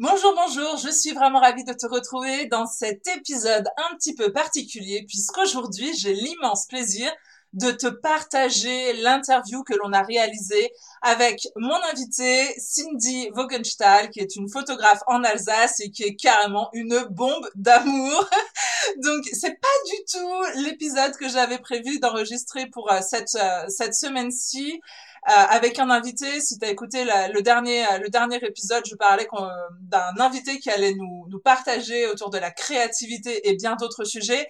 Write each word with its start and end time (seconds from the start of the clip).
Bonjour, 0.00 0.34
bonjour, 0.34 0.76
je 0.76 0.90
suis 0.90 1.12
vraiment 1.12 1.38
ravie 1.38 1.62
de 1.62 1.72
te 1.72 1.86
retrouver 1.86 2.46
dans 2.46 2.66
cet 2.66 3.06
épisode 3.06 3.68
un 3.76 3.94
petit 3.94 4.12
peu 4.16 4.32
particulier 4.32 5.04
puisqu'aujourd'hui 5.06 5.94
j'ai 5.96 6.12
l'immense 6.12 6.66
plaisir 6.66 7.12
de 7.52 7.70
te 7.70 7.86
partager 7.86 8.94
l'interview 8.94 9.62
que 9.62 9.74
l'on 9.74 9.92
a 9.92 10.02
réalisée 10.02 10.72
avec 11.00 11.46
mon 11.54 11.80
invitée 11.92 12.52
Cindy 12.58 13.28
Vogenstahl, 13.34 14.10
qui 14.10 14.18
est 14.18 14.34
une 14.34 14.50
photographe 14.50 15.02
en 15.06 15.22
Alsace 15.22 15.78
et 15.78 15.92
qui 15.92 16.02
est 16.02 16.16
carrément 16.16 16.70
une 16.72 17.04
bombe 17.10 17.48
d'amour. 17.54 18.28
Donc 19.04 19.24
c'est 19.32 19.60
pas 19.60 19.68
du 19.86 20.04
tout 20.10 20.60
l'épisode 20.62 21.16
que 21.16 21.28
j'avais 21.28 21.60
prévu 21.60 22.00
d'enregistrer 22.00 22.66
pour 22.66 22.90
euh, 22.90 22.98
euh, 22.98 23.64
cette 23.68 23.94
semaine-ci. 23.94 24.80
Euh, 25.26 25.32
avec 25.32 25.78
un 25.78 25.88
invité. 25.88 26.40
Si 26.42 26.58
tu 26.58 26.66
as 26.66 26.70
écouté 26.70 27.04
le 27.04 27.40
dernier 27.40 27.82
le 28.02 28.10
dernier 28.10 28.36
épisode, 28.44 28.84
je 28.86 28.94
parlais 28.94 29.26
d'un 29.80 30.12
invité 30.18 30.58
qui 30.58 30.68
allait 30.68 30.94
nous 30.94 31.26
nous 31.30 31.38
partager 31.38 32.06
autour 32.08 32.28
de 32.28 32.36
la 32.36 32.50
créativité 32.50 33.48
et 33.48 33.56
bien 33.56 33.74
d'autres 33.76 34.04
sujets. 34.04 34.46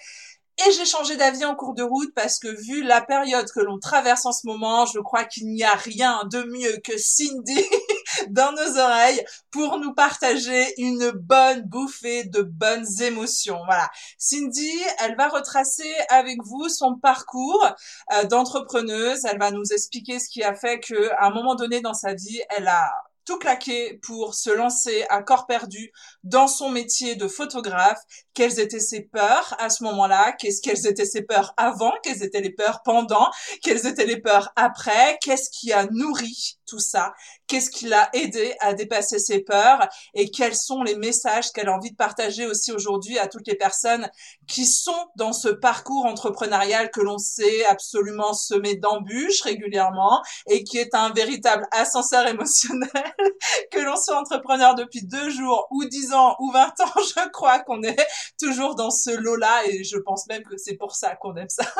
Et 0.58 0.72
j'ai 0.72 0.84
changé 0.84 1.16
d'avis 1.16 1.44
en 1.44 1.54
cours 1.54 1.74
de 1.74 1.82
route 1.82 2.12
parce 2.14 2.38
que 2.38 2.48
vu 2.48 2.82
la 2.82 3.00
période 3.00 3.46
que 3.50 3.60
l'on 3.60 3.78
traverse 3.78 4.24
en 4.26 4.32
ce 4.32 4.46
moment, 4.46 4.86
je 4.86 5.00
crois 5.00 5.24
qu'il 5.24 5.48
n'y 5.48 5.64
a 5.64 5.74
rien 5.74 6.22
de 6.30 6.42
mieux 6.44 6.76
que 6.84 6.96
Cindy 6.96 7.64
dans 8.28 8.52
nos 8.52 8.78
oreilles 8.78 9.24
pour 9.50 9.78
nous 9.78 9.94
partager 9.94 10.74
une 10.78 11.10
bonne 11.10 11.62
bouffée 11.62 12.24
de 12.24 12.42
bonnes 12.42 12.86
émotions. 13.02 13.60
Voilà. 13.66 13.88
Cindy, 14.18 14.72
elle 15.00 15.16
va 15.16 15.28
retracer 15.28 15.92
avec 16.08 16.38
vous 16.44 16.68
son 16.68 16.96
parcours 16.96 17.66
euh, 18.12 18.24
d'entrepreneuse. 18.24 19.24
Elle 19.24 19.38
va 19.38 19.50
nous 19.50 19.72
expliquer 19.72 20.18
ce 20.18 20.28
qui 20.28 20.42
a 20.42 20.54
fait 20.54 20.80
qu'à 20.80 21.16
un 21.20 21.30
moment 21.30 21.54
donné 21.54 21.80
dans 21.80 21.94
sa 21.94 22.14
vie, 22.14 22.40
elle 22.50 22.68
a 22.68 22.90
tout 23.24 23.38
claqué 23.38 23.98
pour 24.02 24.34
se 24.34 24.50
lancer 24.50 25.04
à 25.08 25.22
corps 25.22 25.46
perdu 25.46 25.92
dans 26.22 26.46
son 26.46 26.68
métier 26.68 27.16
de 27.16 27.28
photographe. 27.28 28.00
Quelles 28.34 28.60
étaient 28.60 28.80
ses 28.80 29.02
peurs 29.02 29.54
à 29.58 29.70
ce 29.70 29.82
moment-là? 29.84 30.32
Qu'est-ce 30.32 30.60
quelles 30.60 30.86
étaient 30.86 31.04
ses 31.04 31.22
peurs 31.22 31.54
avant? 31.56 31.92
Quelles 32.02 32.22
étaient 32.22 32.40
les 32.40 32.50
peurs 32.52 32.82
pendant? 32.82 33.30
Quelles 33.62 33.86
étaient 33.86 34.06
les 34.06 34.20
peurs 34.20 34.52
après? 34.56 35.18
Qu'est-ce 35.22 35.50
qui 35.50 35.72
a 35.72 35.86
nourri 35.86 36.58
tout 36.66 36.78
ça 36.78 37.14
Qu'est-ce 37.46 37.70
qui 37.70 37.86
l'a 37.86 38.08
aidé 38.12 38.54
à 38.60 38.74
dépasser 38.74 39.18
ses 39.18 39.40
peurs 39.40 39.88
Et 40.14 40.30
quels 40.30 40.56
sont 40.56 40.82
les 40.82 40.96
messages 40.96 41.52
qu'elle 41.52 41.68
a 41.68 41.74
envie 41.74 41.90
de 41.90 41.96
partager 41.96 42.46
aussi 42.46 42.72
aujourd'hui 42.72 43.18
à 43.18 43.28
toutes 43.28 43.46
les 43.46 43.56
personnes 43.56 44.08
qui 44.46 44.66
sont 44.66 44.92
dans 45.16 45.32
ce 45.32 45.48
parcours 45.48 46.06
entrepreneurial 46.06 46.90
que 46.90 47.00
l'on 47.00 47.18
sait 47.18 47.64
absolument 47.66 48.34
semé 48.34 48.76
d'embûches 48.76 49.42
régulièrement 49.42 50.22
et 50.48 50.64
qui 50.64 50.78
est 50.78 50.94
un 50.94 51.12
véritable 51.12 51.66
ascenseur 51.72 52.26
émotionnel 52.26 52.90
que 53.70 53.78
l'on 53.80 53.96
soit 53.96 54.18
entrepreneur 54.18 54.74
depuis 54.74 55.04
deux 55.04 55.30
jours 55.30 55.66
ou 55.70 55.84
dix 55.84 56.12
ans 56.12 56.36
ou 56.38 56.50
vingt 56.50 56.74
ans, 56.80 57.00
je 57.00 57.28
crois 57.30 57.60
qu'on 57.60 57.82
est 57.82 58.06
toujours 58.40 58.74
dans 58.74 58.90
ce 58.90 59.10
lot-là 59.10 59.62
et 59.68 59.84
je 59.84 59.98
pense 59.98 60.26
même 60.26 60.42
que 60.42 60.56
c'est 60.56 60.76
pour 60.76 60.94
ça 60.94 61.14
qu'on 61.16 61.36
aime 61.36 61.48
ça. 61.48 61.64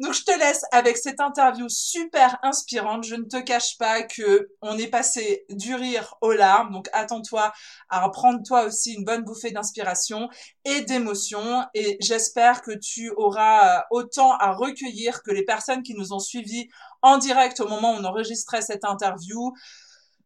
Donc 0.00 0.12
je 0.12 0.22
te 0.22 0.38
laisse 0.38 0.64
avec 0.70 0.96
cette 0.96 1.20
interview 1.20 1.68
super 1.68 2.38
inspirante. 2.42 3.04
Je 3.04 3.16
ne 3.16 3.24
te 3.24 3.37
cache 3.40 3.78
pas 3.78 4.02
que 4.02 4.50
on 4.62 4.78
est 4.78 4.88
passé 4.88 5.44
du 5.50 5.74
rire 5.74 6.14
aux 6.20 6.32
larmes. 6.32 6.72
Donc 6.72 6.88
attends-toi 6.92 7.52
à 7.88 8.08
prendre 8.10 8.42
toi 8.46 8.64
aussi 8.64 8.94
une 8.94 9.04
bonne 9.04 9.22
bouffée 9.22 9.50
d'inspiration 9.50 10.28
et 10.64 10.82
d'émotion. 10.82 11.64
Et 11.74 11.96
j'espère 12.00 12.62
que 12.62 12.72
tu 12.72 13.10
auras 13.16 13.84
autant 13.90 14.32
à 14.36 14.52
recueillir 14.52 15.22
que 15.22 15.30
les 15.30 15.44
personnes 15.44 15.82
qui 15.82 15.94
nous 15.94 16.12
ont 16.12 16.18
suivis 16.18 16.68
en 17.02 17.18
direct 17.18 17.60
au 17.60 17.68
moment 17.68 17.94
où 17.94 17.96
on 17.98 18.04
enregistrait 18.04 18.62
cette 18.62 18.84
interview 18.84 19.52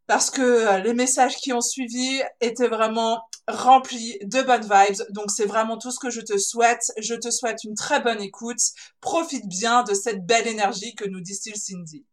parce 0.06 0.30
que 0.30 0.42
euh, 0.42 0.78
les 0.78 0.94
messages 0.94 1.36
qui 1.36 1.52
ont 1.52 1.60
suivi 1.60 2.20
étaient 2.40 2.68
vraiment 2.68 3.22
remplis 3.48 4.18
de 4.22 4.42
bonnes 4.42 4.62
vibes. 4.62 5.06
Donc 5.10 5.30
c'est 5.30 5.46
vraiment 5.46 5.78
tout 5.78 5.90
ce 5.90 5.98
que 5.98 6.10
je 6.10 6.20
te 6.20 6.38
souhaite. 6.38 6.92
Je 6.98 7.14
te 7.14 7.30
souhaite 7.30 7.64
une 7.64 7.74
très 7.74 8.00
bonne 8.00 8.20
écoute. 8.20 8.60
Profite 9.00 9.46
bien 9.46 9.83
de 9.83 9.94
cette 9.94 10.27
belle 10.27 10.46
énergie 10.46 10.95
que 10.95 11.08
nous 11.08 11.20
distille 11.20 11.56
Cindy. 11.56 12.05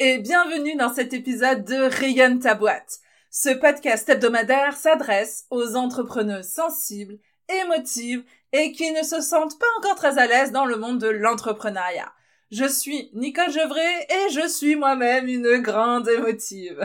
Et 0.00 0.18
bienvenue 0.18 0.76
dans 0.76 0.92
cet 0.92 1.12
épisode 1.12 1.64
de 1.64 1.76
Rayonne 1.76 2.40
ta 2.40 2.54
boîte. 2.54 2.98
Ce 3.30 3.50
podcast 3.50 4.08
hebdomadaire 4.08 4.76
s'adresse 4.76 5.46
aux 5.50 5.76
entrepreneurs 5.76 6.44
sensibles, 6.44 7.18
émotives 7.62 8.24
et 8.52 8.72
qui 8.72 8.90
ne 8.92 9.02
se 9.02 9.20
sentent 9.20 9.58
pas 9.58 9.66
encore 9.78 9.94
très 9.94 10.18
à 10.18 10.26
l'aise 10.26 10.52
dans 10.52 10.64
le 10.64 10.76
monde 10.76 11.00
de 11.00 11.08
l'entrepreneuriat. 11.08 12.12
Je 12.50 12.64
suis 12.64 13.10
Nicole 13.14 13.50
Gevray 13.50 14.06
et 14.08 14.32
je 14.32 14.48
suis 14.48 14.76
moi-même 14.76 15.28
une 15.28 15.58
grande 15.58 16.08
émotive. 16.08 16.80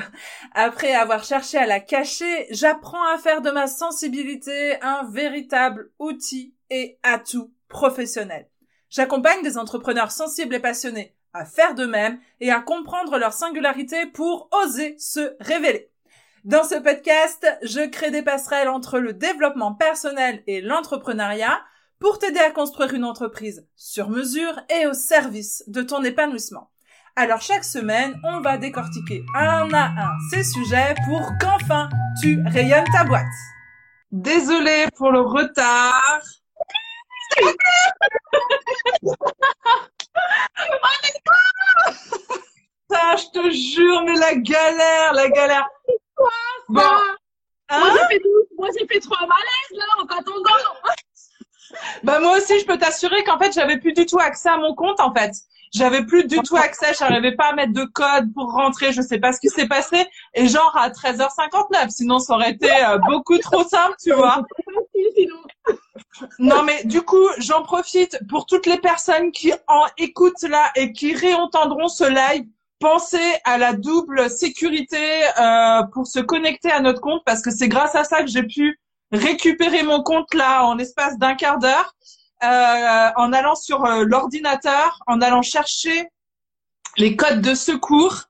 Après 0.54 0.94
avoir 0.94 1.24
cherché 1.24 1.58
à 1.58 1.66
la 1.66 1.80
cacher, 1.80 2.48
j'apprends 2.52 3.08
à 3.14 3.18
faire 3.18 3.42
de 3.42 3.52
ma 3.52 3.68
sensibilité 3.68 4.82
un 4.82 5.10
véritable 5.10 5.92
outil 6.00 6.56
et 6.70 7.00
atout 7.04 7.54
professionnel. 7.70 8.50
J'accompagne 8.90 9.42
des 9.42 9.58
entrepreneurs 9.58 10.12
sensibles 10.12 10.56
et 10.56 10.60
passionnés 10.60 11.16
à 11.34 11.46
faire 11.46 11.76
de 11.76 11.86
même 11.86 12.20
et 12.40 12.52
à 12.52 12.60
comprendre 12.60 13.18
leur 13.18 13.34
singularité 13.34 14.06
pour 14.06 14.50
oser 14.64 14.96
se 14.98 15.36
révéler. 15.40 15.90
Dans 16.44 16.64
ce 16.64 16.76
podcast, 16.76 17.48
je 17.62 17.88
crée 17.88 18.12
des 18.12 18.22
passerelles 18.22 18.68
entre 18.68 19.00
le 19.00 19.14
développement 19.14 19.74
personnel 19.74 20.44
et 20.46 20.62
l'entrepreneuriat 20.62 21.62
pour 22.00 22.20
t'aider 22.20 22.40
à 22.40 22.52
construire 22.52 22.94
une 22.94 23.06
entreprise 23.06 23.66
sur 23.78 24.10
mesure 24.10 24.60
et 24.70 24.86
au 24.86 24.94
service 24.94 25.64
de 25.68 25.82
ton 25.82 26.04
épanouissement. 26.04 26.70
Alors 27.16 27.42
chaque 27.42 27.64
semaine, 27.64 28.20
on 28.26 28.42
va 28.42 28.58
décortiquer 28.58 29.24
un 29.36 29.72
à 29.72 29.86
un 29.86 30.18
ces 30.32 30.44
sujets 30.44 30.96
pour 31.06 31.22
qu'enfin 31.40 31.88
tu 32.22 32.44
rayonnes 32.48 32.92
ta 32.92 33.06
boîte. 33.06 33.24
Désolée 34.12 34.88
pour 34.98 35.12
le 35.12 35.22
retard. 35.22 36.22
Ça, 42.90 43.16
je 43.18 43.26
te 43.32 43.50
jure, 43.50 44.04
mais 44.04 44.16
la 44.16 44.36
galère, 44.36 45.14
la 45.14 45.30
galère. 45.30 45.68
Bon. 46.70 46.82
Hein 47.70 47.80
moi, 47.80 47.90
j'ai 47.92 48.16
fait, 48.16 48.22
moi, 48.58 48.70
j'ai 48.78 48.86
fait 48.88 49.00
trop 49.00 49.16
malaise, 49.20 49.72
là, 49.72 49.86
en 50.02 50.06
t'attendant. 50.06 50.52
bah, 52.04 52.20
moi 52.20 52.38
aussi, 52.38 52.60
je 52.60 52.66
peux 52.66 52.78
t'assurer 52.78 53.24
qu'en 53.24 53.40
fait, 53.40 53.52
j'avais 53.54 53.78
plus 53.80 53.94
du 53.94 54.06
tout 54.06 54.20
accès 54.20 54.50
à 54.50 54.58
mon 54.58 54.76
compte, 54.76 55.00
en 55.00 55.14
fait. 55.14 55.34
J'avais 55.74 56.06
plus 56.06 56.26
du 56.26 56.38
tout 56.40 56.56
accès, 56.56 56.94
j'arrivais 56.98 57.36
pas 57.36 57.46
à 57.46 57.54
mettre 57.56 57.74
de 57.74 57.84
code 57.84 58.32
pour 58.36 58.52
rentrer, 58.52 58.94
je 58.94 59.02
sais 59.02 59.18
pas 59.18 59.34
ce 59.34 59.40
qui 59.40 59.50
s'est 59.50 59.68
passé. 59.68 60.06
Et 60.36 60.48
genre 60.48 60.76
à 60.78 60.90
13h59, 60.90 61.90
sinon 61.90 62.20
ça 62.20 62.36
aurait 62.36 62.52
été 62.52 62.70
euh, 62.72 63.00
beaucoup 63.10 63.38
trop 63.40 63.64
simple, 63.64 63.96
tu 64.02 64.14
vois. 64.14 64.44
Non 66.38 66.62
mais 66.64 66.84
du 66.84 67.02
coup, 67.02 67.28
j'en 67.40 67.64
profite 67.64 68.20
pour 68.30 68.46
toutes 68.46 68.68
les 68.68 68.78
personnes 68.78 69.32
qui 69.32 69.52
en 69.68 69.86
écoutent 69.98 70.44
là 70.44 70.72
et 70.76 70.92
qui 70.92 71.16
réentendront 71.16 71.88
ce 71.88 72.04
live 72.04 72.46
penser 72.80 73.18
à 73.46 73.58
la 73.58 73.74
double 73.74 74.30
sécurité 74.30 75.24
euh, 75.40 75.84
pour 75.94 76.06
se 76.06 76.20
connecter 76.20 76.72
à 76.72 76.82
notre 76.82 77.02
compte 77.02 77.24
parce 77.26 77.42
que 77.42 77.50
c'est 77.50 77.68
grâce 77.68 77.96
à 77.96 78.04
ça 78.04 78.22
que 78.22 78.28
j'ai 78.28 78.44
pu 78.44 78.80
récupérer 79.12 79.84
mon 79.84 80.04
compte 80.04 80.34
là 80.34 80.66
en 80.66 80.76
l'espace 80.76 81.18
d'un 81.18 81.36
quart 81.36 81.60
d'heure 81.60 81.96
euh, 82.44 83.12
en 83.16 83.32
allant 83.32 83.56
sur 83.56 83.86
euh, 83.86 84.04
l'ordinateur, 84.06 85.00
en 85.08 85.22
allant 85.22 85.42
chercher 85.42 86.10
les 86.98 87.16
codes 87.16 87.40
de 87.42 87.56
secours. 87.56 88.24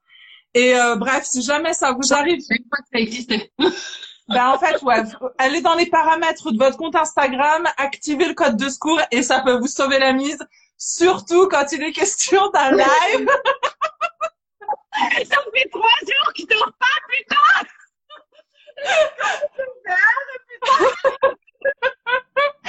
Et 0.54 0.76
euh, 0.76 0.96
bref, 0.96 1.26
si 1.26 1.42
jamais 1.42 1.74
ça 1.74 1.94
vous 1.94 2.14
arrive, 2.14 2.40
ça 2.42 2.56
existait. 2.94 3.52
ben 4.30 4.50
en 4.50 4.60
fait, 4.60 4.80
ouais, 4.84 5.02
allez 5.40 5.62
dans 5.62 5.74
les 5.74 5.88
paramètres 5.88 6.52
de 6.52 6.58
votre 6.58 6.78
compte 6.78 6.96
Instagram, 6.96 7.68
activez 7.78 8.28
le 8.28 8.36
code 8.36 8.56
de 8.56 8.70
secours 8.70 9.02
et 9.12 9.24
ça 9.24 9.42
peut 9.42 9.58
vous 9.58 9.68
sauver 9.68 9.98
la 9.98 10.14
mise, 10.14 10.46
surtout 10.78 11.48
quand 11.48 11.72
il 11.72 11.82
est 11.82 11.92
question 11.92 12.52
d'un 12.52 12.70
live. 12.72 13.28
Ça 15.28 15.38
fait 15.54 15.70
trois 15.72 15.98
jours 16.02 16.34
qu'il 16.36 16.46
dort 16.48 16.72
pas, 16.80 16.86
putain 17.10 17.38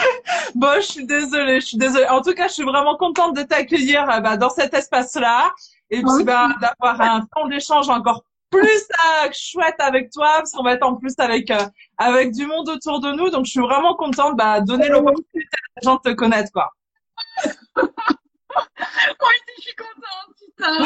Bon, 0.54 0.74
je 0.76 0.86
suis 0.86 1.06
désolée, 1.06 1.60
je 1.60 1.66
suis 1.66 1.78
désolée. 1.78 2.06
En 2.08 2.22
tout 2.22 2.32
cas, 2.32 2.48
je 2.48 2.54
suis 2.54 2.64
vraiment 2.64 2.96
contente 2.96 3.36
de 3.36 3.42
t'accueillir 3.42 4.08
euh, 4.10 4.20
bah, 4.20 4.36
dans 4.36 4.50
cet 4.50 4.74
espace-là 4.74 5.52
et 5.90 6.02
puis 6.02 6.24
bah, 6.24 6.48
d'avoir 6.60 7.00
un 7.00 7.26
temps 7.34 7.48
d'échange 7.48 7.88
encore 7.88 8.24
plus 8.50 8.62
euh, 8.64 9.28
chouette 9.32 9.76
avec 9.78 10.10
toi 10.10 10.34
parce 10.38 10.52
qu'on 10.52 10.62
va 10.62 10.74
être 10.74 10.86
en 10.86 10.94
plus 10.94 11.14
avec 11.18 11.50
euh, 11.50 11.58
avec 11.98 12.32
du 12.32 12.46
monde 12.46 12.68
autour 12.68 13.00
de 13.00 13.12
nous. 13.12 13.30
Donc, 13.30 13.46
je 13.46 13.50
suis 13.50 13.60
vraiment 13.60 13.94
contente 13.94 14.36
bah, 14.36 14.60
donner 14.60 14.88
l'opportunité 14.88 15.38
à 15.40 15.80
les 15.80 15.84
gens 15.84 15.96
de 15.96 16.10
te 16.10 16.14
connaître, 16.14 16.50
quoi. 16.52 16.70
Moi 19.20 19.30
aussi, 19.30 19.54
je 19.56 19.62
suis 19.62 19.76
contente, 19.76 20.34
putain. 20.38 20.78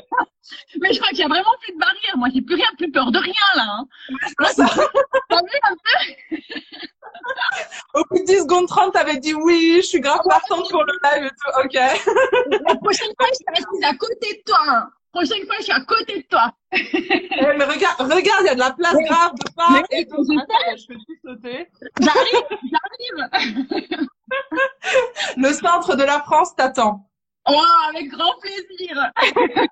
Mais 0.80 0.92
je 0.92 0.98
crois 0.98 1.10
qu'il 1.10 1.20
y 1.20 1.24
a 1.24 1.28
vraiment 1.28 1.54
plus 1.60 1.72
de 1.72 1.78
barrières. 1.78 2.16
Moi, 2.16 2.28
j'ai 2.34 2.42
plus 2.42 2.56
rien, 2.56 2.66
plus 2.76 2.90
peur 2.90 3.10
de 3.12 3.18
rien, 3.18 3.32
là. 3.54 3.66
Hein. 3.68 3.86
T'as 5.28 5.42
vu 5.42 5.58
un 5.62 5.74
peu 5.74 6.36
Au 7.94 8.04
bout 8.10 8.18
de 8.18 8.24
10 8.24 8.38
secondes 8.40 8.66
30, 8.66 8.92
t'avais 8.92 9.18
dit 9.18 9.34
oui, 9.34 9.74
je 9.76 9.86
suis 9.86 10.00
grave 10.00 10.20
partante 10.28 10.68
pour 10.70 10.84
le 10.84 10.92
live 11.04 11.24
et 11.24 11.30
tout. 11.30 11.50
Ok. 11.64 11.74
La 12.66 12.74
prochaine 12.76 13.12
fois, 13.18 13.28
je 13.28 13.34
suis 13.34 13.84
à 13.84 13.94
côté 13.94 14.34
de 14.34 14.42
toi. 14.44 14.58
Hein. 14.66 14.90
Prochaine 15.12 15.44
fois, 15.44 15.56
je 15.58 15.64
suis 15.64 15.72
à 15.72 15.80
côté 15.80 16.18
de 16.18 16.26
toi. 16.28 16.52
Mais 16.72 17.64
regarde, 17.64 18.00
regarde, 18.00 18.42
il 18.42 18.46
y 18.46 18.48
a 18.48 18.54
de 18.54 18.60
la 18.60 18.70
place 18.70 18.94
grave 18.94 19.32
de 19.34 19.54
part 19.54 19.82
et 19.90 20.06
tout. 20.06 20.24
Attends, 20.38 20.76
je 20.76 20.86
fais 20.86 20.98
sauter. 21.24 21.68
J'arrive, 22.00 22.46
j'arrive. 22.70 23.18
Le 25.36 25.52
centre 25.52 25.96
de 25.96 26.04
la 26.04 26.20
France 26.20 26.54
t'attend. 26.54 27.09
Oh, 27.48 27.62
avec 27.88 28.08
grand 28.08 28.34
plaisir. 28.40 29.10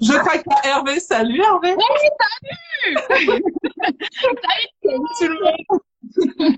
Je 0.00 0.18
crois 0.18 0.38
qu'il 0.38 0.52
y 0.52 0.66
a 0.66 0.68
Hervé. 0.70 1.00
Salut 1.00 1.40
Hervé. 1.40 1.74
Oui, 1.76 1.84
salut. 2.20 2.96
salut. 3.22 5.02
tout 5.18 5.28
le 5.28 5.38
monde. 5.44 6.56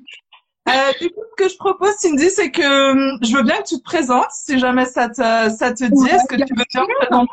Euh, 0.69 0.93
du 1.00 1.09
coup, 1.11 1.23
ce 1.31 1.45
que 1.45 1.49
je 1.49 1.56
propose, 1.56 1.95
Cindy, 1.97 2.29
c'est 2.31 2.50
que 2.50 2.91
hum, 2.91 3.19
je 3.23 3.35
veux 3.35 3.43
bien 3.43 3.56
que 3.62 3.69
tu 3.69 3.79
te 3.79 3.83
présentes, 3.83 4.31
si 4.31 4.59
jamais 4.59 4.85
ça 4.85 5.09
te, 5.09 5.49
ça 5.51 5.73
te 5.73 5.85
dit. 5.85 5.93
Ouais, 5.94 6.11
Est-ce 6.11 6.27
que 6.27 6.37
tu 6.37 6.55
veux 6.55 6.65
bien 6.71 6.85
te 6.85 7.06
présenter? 7.06 7.33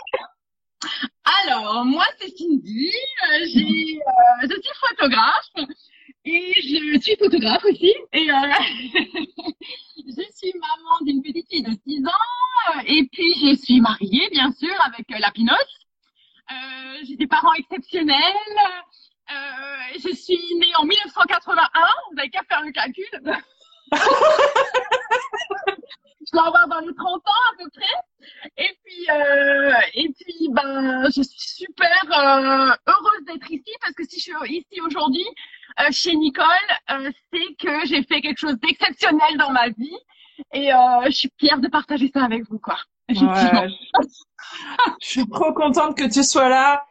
Alors, 1.46 1.84
moi, 1.84 2.06
c'est 2.20 2.30
Cindy. 2.30 2.90
Euh, 2.90 3.46
J'ai, 3.54 4.00
euh, 4.00 4.48
je 4.50 4.62
suis 4.62 4.72
photographe 4.80 5.52
et 6.26 6.54
je 6.56 7.00
suis 7.02 7.16
photographe 7.18 7.64
aussi. 7.66 7.94
Et 8.14 8.30
euh, 8.30 8.34
je 10.08 10.24
suis 10.34 10.54
maman 10.56 11.00
d'une 11.06 11.22
petite 11.22 11.48
fille 11.50 11.64
de 11.64 11.72
6 11.88 12.06
ans. 12.06 12.82
Et 12.88 13.08
puis, 13.12 13.34
je 13.42 13.56
suis 13.56 13.80
mariée, 13.80 14.28
bien 14.32 14.52
sûr, 14.52 14.74
avec 14.86 15.12
euh, 15.12 15.20
la 15.20 15.32
Pinoche. 15.32 15.56
Euh, 16.52 17.04
J'ai 17.08 17.16
des 17.16 17.28
parents 17.28 17.54
exceptionnels. 17.54 18.18
Euh, 19.32 19.98
je 20.04 20.16
suis 20.16 20.56
née 20.60 20.76
en 20.78 20.86
1981. 20.86 21.68
Vous 22.10 22.16
n'avez 22.16 22.30
qu'à 22.30 22.44
faire 22.44 22.64
le 22.64 22.72
calcul. 22.72 23.06
je 25.68 26.32
dois 26.34 26.48
avoir 26.48 26.68
dans 26.68 26.80
les 26.80 26.94
30 26.96 27.08
ans 27.08 27.44
à 27.54 27.58
peu 27.64 27.70
près. 27.70 28.30
Et 28.58 28.70
puis, 28.84 29.08
euh, 29.12 29.74
et 29.94 30.10
puis, 30.20 30.50
ben, 30.52 31.06
je 31.16 31.22
suis 31.22 31.66
super 31.66 32.04
euh, 32.10 32.72
heureuse 32.88 33.26
d'être 33.28 33.52
ici 33.52 33.72
parce 33.82 33.94
que 33.94 34.04
si 34.06 34.20
je 34.20 34.24
suis 34.24 34.58
ici 34.58 34.82
aujourd'hui 34.82 35.26
euh, 35.80 35.88
chez 35.92 36.16
Nicole, 36.16 36.46
euh, 36.92 37.12
c'est 37.32 37.56
que 37.60 37.86
j'ai 37.86 38.04
fait 38.04 38.22
quelque 38.22 38.40
chose 38.40 38.58
d'exceptionnel 38.60 39.38
dans 39.38 39.52
ma 39.52 39.70
vie 39.70 39.98
et 40.54 40.74
euh, 40.74 40.78
je 41.06 41.12
suis 41.12 41.32
fière 41.40 41.60
de 41.60 41.68
partager 41.68 42.10
ça 42.14 42.24
avec 42.24 42.44
vous, 42.50 42.60
quoi. 42.60 42.78
Effectivement. 43.08 43.62
Ouais, 43.62 43.70
je- 43.70 44.08
Je 45.02 45.08
suis 45.08 45.30
trop 45.30 45.54
contente 45.54 45.98
que 45.98 46.12
tu 46.12 46.24
sois 46.24 46.50
là. 46.50 46.84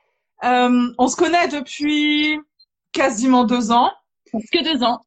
Euh, 0.44 0.92
on 0.98 1.08
se 1.08 1.16
connaît 1.16 1.48
depuis 1.48 2.38
quasiment 2.92 3.44
deux 3.44 3.70
ans. 3.72 3.90
Parce 4.32 4.44
que 4.52 4.62
deux 4.62 4.82
ans. 4.84 5.00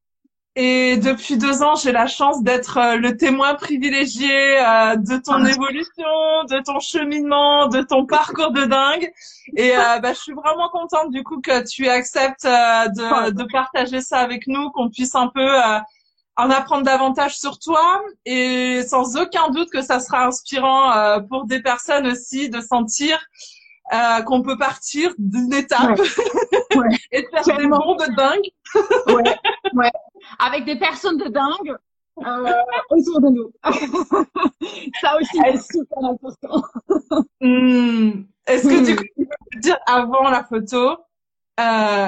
Et 0.59 0.97
depuis 0.97 1.37
deux 1.37 1.61
ans, 1.61 1.75
j'ai 1.75 1.91
la 1.91 2.07
chance 2.07 2.41
d'être 2.41 2.77
euh, 2.79 2.95
le 2.95 3.15
témoin 3.15 3.53
privilégié 3.53 4.57
euh, 4.59 4.95
de 4.95 5.17
ton 5.17 5.45
Ah. 5.45 5.49
évolution, 5.51 6.03
de 6.49 6.63
ton 6.63 6.79
cheminement, 6.79 7.67
de 7.67 7.83
ton 7.83 8.07
parcours 8.07 8.49
de 8.51 8.65
dingue. 8.65 9.13
Et 9.55 9.77
euh, 9.77 9.99
bah, 9.99 10.13
je 10.13 10.19
suis 10.19 10.33
vraiment 10.33 10.67
contente 10.69 11.11
du 11.11 11.23
coup 11.23 11.41
que 11.41 11.63
tu 11.69 11.87
acceptes 11.87 12.43
de, 12.45 13.29
de 13.29 13.43
partager 13.51 14.01
ça 14.01 14.17
avec 14.17 14.47
nous, 14.47 14.71
qu'on 14.71 14.89
puisse 14.89 15.13
un 15.13 15.27
peu 15.27 15.47
en 16.37 16.49
apprendre 16.49 16.81
davantage 16.83 17.37
sur 17.37 17.59
toi. 17.59 18.01
Et 18.25 18.81
sans 18.87 19.15
aucun 19.15 19.49
doute 19.49 19.69
que 19.69 19.83
ça 19.83 19.99
sera 19.99 20.25
inspirant 20.25 21.19
pour 21.29 21.45
des 21.45 21.61
personnes 21.61 22.07
aussi 22.07 22.49
de 22.49 22.61
sentir 22.61 23.19
euh, 23.93 24.21
qu'on 24.23 24.41
peut 24.41 24.57
partir 24.57 25.13
d'une 25.17 25.53
étape 25.53 25.97
Ouais. 26.75 26.97
et 27.11 27.21
de 27.21 27.27
faire 27.43 27.57
des 27.57 27.67
bonds 27.67 27.95
de 27.95 28.15
dingue. 28.15 29.15
Ouais, 29.15 29.35
ouais. 29.73 29.91
Avec 30.39 30.65
des 30.65 30.77
personnes 30.77 31.17
de 31.17 31.27
dingue 31.29 31.75
euh, 32.25 32.53
autour 32.89 33.21
de 33.21 33.29
nous. 33.29 33.51
ça 35.01 35.17
aussi, 35.17 35.37
c'est 35.43 35.77
super 35.77 36.03
important. 36.03 36.63
Hmm. 37.41 38.23
Est-ce 38.47 38.67
que 38.67 38.79
Hmm. 38.79 38.83
du 38.83 38.95
coup, 38.95 39.03
tu 39.17 39.25
peux 39.27 39.59
dire 39.59 39.77
avant 39.85 40.29
la 40.29 40.43
photo, 40.43 40.97
euh, 41.59 42.07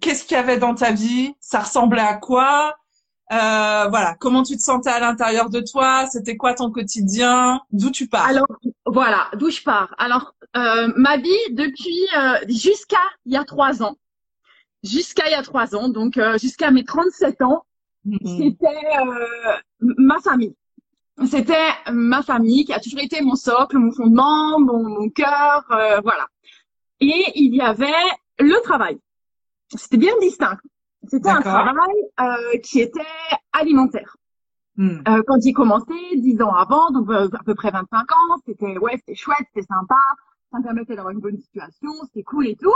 qu'est-ce 0.00 0.24
qu'il 0.24 0.36
y 0.36 0.40
avait 0.40 0.58
dans 0.58 0.74
ta 0.74 0.92
vie? 0.92 1.34
Ça 1.40 1.60
ressemblait 1.60 2.00
à 2.02 2.14
quoi? 2.14 2.76
Euh, 3.30 3.86
voilà, 3.88 4.14
comment 4.20 4.42
tu 4.42 4.56
te 4.56 4.62
sentais 4.62 4.88
à 4.90 5.00
l'intérieur 5.00 5.50
de 5.50 5.60
toi? 5.60 6.06
C'était 6.06 6.36
quoi 6.36 6.54
ton 6.54 6.70
quotidien? 6.70 7.60
D'où 7.72 7.90
tu 7.90 8.08
pars? 8.08 8.24
Alors, 8.26 8.46
voilà, 8.86 9.28
d'où 9.34 9.50
je 9.50 9.62
pars? 9.62 9.94
Alors, 9.98 10.34
euh, 10.56 10.90
ma 10.96 11.18
vie 11.18 11.36
depuis 11.50 12.06
euh, 12.16 12.38
jusqu'à 12.48 12.96
il 13.26 13.32
y 13.34 13.36
a 13.36 13.44
trois 13.44 13.82
ans. 13.82 13.96
Jusqu'à 14.84 15.26
il 15.28 15.32
y 15.32 15.34
a 15.34 15.42
trois 15.42 15.74
ans, 15.74 15.88
donc 15.88 16.16
euh, 16.18 16.38
jusqu'à 16.38 16.70
mes 16.70 16.84
37 16.84 17.42
ans, 17.42 17.64
Hmm. 18.04 18.16
c'était 18.24 18.66
euh, 18.66 19.56
ma 19.80 20.18
famille. 20.20 20.54
C'était 21.28 21.68
ma 21.92 22.22
famille 22.22 22.64
qui 22.64 22.72
a 22.72 22.78
toujours 22.80 23.00
été 23.00 23.20
mon 23.20 23.34
socle, 23.34 23.76
mon 23.76 23.90
fondement, 23.90 24.60
mon, 24.60 24.88
mon 24.88 25.10
cœur, 25.10 25.66
euh, 25.72 26.00
voilà. 26.00 26.26
Et 27.00 27.24
il 27.34 27.54
y 27.54 27.60
avait 27.60 27.92
le 28.38 28.62
travail. 28.62 28.98
C'était 29.74 29.96
bien 29.96 30.12
distinct. 30.20 30.58
C'était 31.08 31.28
un 31.28 31.40
travail 31.42 31.94
euh, 32.20 32.58
qui 32.62 32.80
était 32.80 33.00
alimentaire. 33.52 34.16
Euh, 35.08 35.22
quand 35.26 35.42
j'ai 35.42 35.52
commencé, 35.52 35.92
dix 36.14 36.40
ans 36.40 36.54
avant, 36.54 36.90
donc 36.92 37.10
euh, 37.10 37.28
à 37.36 37.42
peu 37.42 37.56
près 37.56 37.72
25 37.72 38.12
ans, 38.12 38.36
c'était 38.46 38.78
ouais, 38.78 38.96
c'était 38.98 39.16
chouette, 39.16 39.44
c'était 39.52 39.66
sympa, 39.66 39.96
ça 40.52 40.58
me 40.58 40.62
permettait 40.62 40.94
d'avoir 40.94 41.10
une 41.12 41.20
bonne 41.20 41.36
situation, 41.38 41.90
c'était 42.06 42.22
cool 42.22 42.46
et 42.46 42.54
tout. 42.56 42.72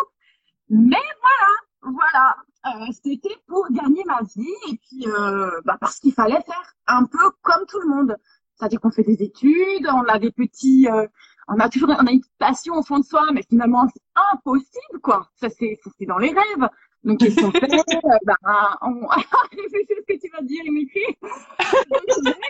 Mais 0.69 0.97
voilà, 0.97 1.53
voilà, 1.83 2.37
euh, 2.67 2.93
c'était 3.03 3.37
pour 3.47 3.67
gagner 3.71 4.05
ma 4.05 4.21
vie 4.23 4.55
et 4.71 4.77
puis 4.77 5.07
euh, 5.07 5.51
bah, 5.65 5.77
parce 5.81 5.99
qu'il 5.99 6.13
fallait 6.13 6.43
faire 6.43 6.75
un 6.87 7.05
peu 7.05 7.31
comme 7.43 7.67
tout 7.67 7.81
le 7.81 7.89
monde. 7.89 8.17
C'est-à-dire 8.55 8.81
qu'on 8.81 8.91
fait 8.91 9.03
des 9.03 9.23
études, 9.23 9.89
on 9.93 10.05
a 10.05 10.19
des 10.19 10.31
petits, 10.31 10.89
euh, 10.89 11.07
on 11.49 11.59
a 11.59 11.69
toujours, 11.69 11.91
on 11.91 12.07
a 12.07 12.13
une 12.13 12.23
passion 12.39 12.75
au 12.75 12.83
fond 12.83 12.99
de 12.99 13.05
soi, 13.05 13.27
mais 13.33 13.43
finalement 13.49 13.89
c'est 13.93 14.03
impossible 14.33 15.01
quoi. 15.03 15.29
Ça 15.35 15.49
c'est, 15.49 15.81
c'est 15.99 16.07
dans 16.07 16.19
les 16.19 16.31
rêves. 16.31 16.69
Donc 17.03 17.19
qu'est-ce 17.19 17.41
qu'on 17.41 17.51
fait 17.51 17.65
Euh, 17.65 18.19
ben, 18.25 18.37
on... 18.83 19.09
c'est 19.53 19.87
ce 19.89 20.05
que 20.07 20.21
tu 20.21 20.31
vas 20.33 20.43
dire, 20.43 20.63
Dimitri. 20.65 21.01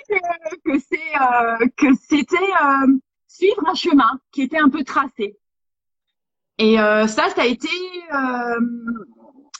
Que, 0.08 0.73
que 0.73 0.78
c'est 0.78 1.20
euh, 1.20 1.67
que 1.76 1.94
c'était 2.06 2.37
euh, 2.37 2.99
suivre 3.26 3.67
un 3.67 3.75
chemin 3.75 4.20
qui 4.31 4.43
était 4.43 4.58
un 4.58 4.69
peu 4.69 4.85
tracé. 4.85 5.38
Et 6.58 6.78
euh, 6.78 7.06
ça, 7.06 7.28
ça 7.31 7.43
a 7.43 7.46
été 7.46 7.69
euh, 8.12 8.61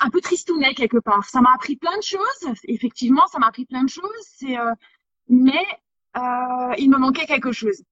un 0.03 0.11
peu 0.11 0.21
tristounet 0.21 0.75
quelque 0.75 0.99
part. 0.99 1.25
Ça 1.29 1.41
m'a 1.41 1.53
appris 1.55 1.77
plein 1.77 1.97
de 1.97 2.03
choses. 2.03 2.55
Effectivement, 2.65 3.27
ça 3.29 3.39
m'a 3.39 3.47
appris 3.47 3.65
plein 3.65 3.85
de 3.85 3.89
choses. 3.89 4.25
C'est 4.25 4.59
euh, 4.59 4.75
mais 5.29 5.65
euh, 6.17 6.75
il 6.79 6.91
me 6.91 6.99
manquait 6.99 7.27
quelque 7.27 7.53
chose. 7.53 7.83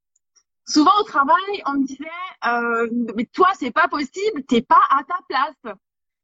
Souvent 0.67 0.93
au 1.01 1.05
travail, 1.05 1.63
on 1.67 1.75
me 1.75 1.87
disait 1.87 2.05
euh, 2.47 2.89
mais 3.17 3.27
toi 3.27 3.49
c'est 3.55 3.71
pas 3.71 3.89
possible, 3.89 4.45
t'es 4.45 4.63
pas 4.63 4.83
à 4.91 5.03
ta 5.05 5.17
place. 5.29 5.75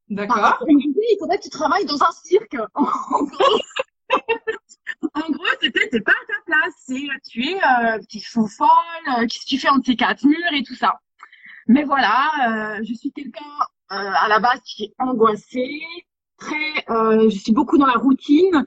D'accord. 0.09 0.57
On 0.61 0.73
me 0.73 0.79
disait, 0.79 1.01
il 1.11 1.17
faudrait 1.19 1.37
que 1.37 1.43
tu 1.43 1.49
travailles 1.49 1.85
dans 1.85 2.01
un 2.01 2.11
cirque. 2.11 2.55
En 2.75 2.83
gros, 2.83 3.59
en 5.13 5.31
gros, 5.31 5.45
c'était 5.61 5.89
t'es 5.89 5.99
pas 5.99 6.13
à 6.13 6.25
ta 6.27 6.41
place. 6.45 6.73
C'est 6.85 7.07
tu 7.29 7.49
es 7.49 7.55
euh, 7.55 7.99
tu 8.07 8.21
faux 8.21 8.47
folle, 8.47 9.27
qu'est-ce 9.27 9.41
que 9.41 9.49
tu 9.49 9.59
fais 9.59 9.69
entre 9.69 9.85
ces 9.85 9.95
quatre 9.95 10.23
murs 10.25 10.53
et 10.53 10.63
tout 10.63 10.75
ça. 10.75 10.99
Mais 11.67 11.83
voilà, 11.83 12.79
je 12.81 12.93
suis 12.93 13.11
quelqu'un 13.11 13.43
à 13.89 14.27
la 14.27 14.39
base 14.39 14.59
qui 14.65 14.85
est 14.85 14.93
angoissé, 14.99 15.81
très, 16.37 16.85
euh, 16.89 17.29
je 17.29 17.37
suis 17.37 17.51
beaucoup 17.51 17.77
dans 17.77 17.85
la 17.85 17.97
routine. 17.97 18.65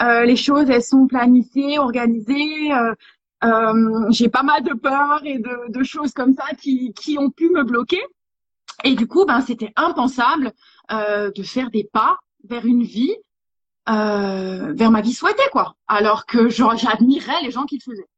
Euh, 0.00 0.24
les 0.24 0.36
choses, 0.36 0.70
elles 0.70 0.82
sont 0.82 1.06
planifiées, 1.06 1.78
organisées. 1.78 2.72
Euh, 2.72 2.94
euh, 3.42 4.06
j'ai 4.10 4.28
pas 4.28 4.42
mal 4.42 4.62
de 4.62 4.74
peurs 4.74 5.24
et 5.24 5.38
de, 5.38 5.82
choses 5.82 6.12
comme 6.12 6.34
ça 6.34 6.44
qui, 6.56 7.16
ont 7.18 7.30
pu 7.30 7.50
me 7.50 7.64
bloquer. 7.64 8.02
Et 8.84 8.94
du 8.94 9.06
coup, 9.06 9.24
ben, 9.26 9.40
c'était 9.40 9.72
impensable 9.76 10.52
euh, 10.90 11.30
de 11.30 11.42
faire 11.42 11.70
des 11.70 11.84
pas 11.84 12.18
vers 12.44 12.64
une 12.64 12.82
vie, 12.82 13.14
euh, 13.88 14.72
vers 14.74 14.90
ma 14.90 15.00
vie 15.00 15.12
souhaitée, 15.12 15.48
quoi. 15.52 15.74
Alors 15.86 16.26
que 16.26 16.48
j'admirais 16.48 17.42
les 17.42 17.50
gens 17.50 17.64
qui 17.64 17.78
le 17.78 17.92
faisaient. 17.92 18.08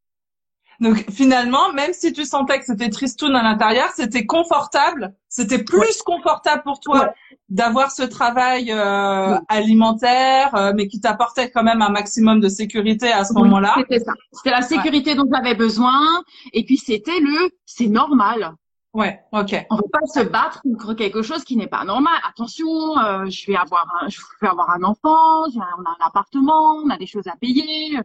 Donc 0.81 1.05
finalement, 1.11 1.73
même 1.73 1.93
si 1.93 2.13
tu 2.13 2.25
sentais 2.25 2.59
que 2.59 2.65
c'était 2.65 2.89
tristoun 2.91 3.35
à 3.37 3.43
l'intérieur, 3.43 3.89
c'était 3.95 4.27
confortable. 4.27 5.15
C'était 5.29 5.63
plus 5.63 6.03
confortable 6.03 6.63
pour 6.65 6.81
toi 6.81 7.01
Ouais. 7.01 7.07
d'avoir 7.49 7.91
ce 7.91 8.03
travail 8.03 8.71
euh, 8.73 9.39
alimentaire, 9.49 10.55
euh, 10.55 10.73
mais 10.75 10.89
qui 10.89 11.01
t'apportait 11.01 11.51
quand 11.51 11.63
même 11.63 11.83
un 11.83 11.89
maximum 11.91 12.41
de 12.41 12.49
sécurité 12.49 13.13
à 13.13 13.25
ce 13.25 13.33
Oui, 13.35 13.43
moment-là. 13.43 13.75
C'était 13.79 14.01
ça. 14.01 14.13
C'était 14.33 14.51
la 14.51 14.63
sécurité 14.63 15.15
dont 15.15 15.27
j'avais 15.33 15.55
besoin. 15.55 16.01
Et 16.53 16.65
puis 16.65 16.77
c'était 16.77 17.21
le, 17.21 17.51
c'est 17.67 17.87
normal. 17.89 18.55
Ouais, 18.95 19.21
ok. 19.33 19.67
On 19.71 19.77
ne 19.77 19.81
peut 19.81 19.89
pas 19.91 20.07
se 20.07 20.21
battre 20.21 20.61
contre 20.63 20.93
quelque 20.93 21.23
chose 21.23 21.45
qui 21.45 21.57
n'est 21.57 21.67
pas 21.67 21.85
normal. 21.85 22.13
Attention, 22.29 22.67
euh, 22.99 23.25
je 23.31 23.47
vais 23.47 23.57
avoir 23.57 23.87
un, 24.03 24.09
je 24.09 24.21
vais 24.43 24.49
avoir 24.49 24.69
un 24.71 24.83
enfant, 24.83 25.45
on 25.47 25.61
a 25.61 25.65
un 25.65 26.07
appartement, 26.07 26.75
on 26.85 26.91
a 26.91 26.99
des 26.99 27.07
choses 27.07 27.27
à 27.27 27.37
payer. 27.41 27.99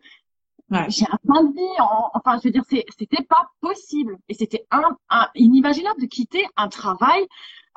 Ouais. 0.70 0.86
J'ai 0.90 1.06
un 1.06 1.18
train 1.28 1.44
de 1.44 1.54
vie. 1.54 1.80
en- 1.80 2.12
enfin, 2.14 2.38
je 2.44 2.48
veux 2.50 2.52
dire, 2.52 2.64
c'était 2.98 3.24
pas 3.24 3.50
possible. 3.62 4.18
Et 4.28 4.34
c'était 4.34 4.66
un, 4.72 4.82
un- 5.10 5.30
inimaginable 5.36 6.02
de 6.02 6.08
quitter 6.08 6.46
un 6.58 6.68
travail 6.68 7.22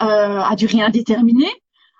euh, 0.03 0.41
à 0.41 0.57
durée 0.57 0.83
indéterminée 0.83 1.53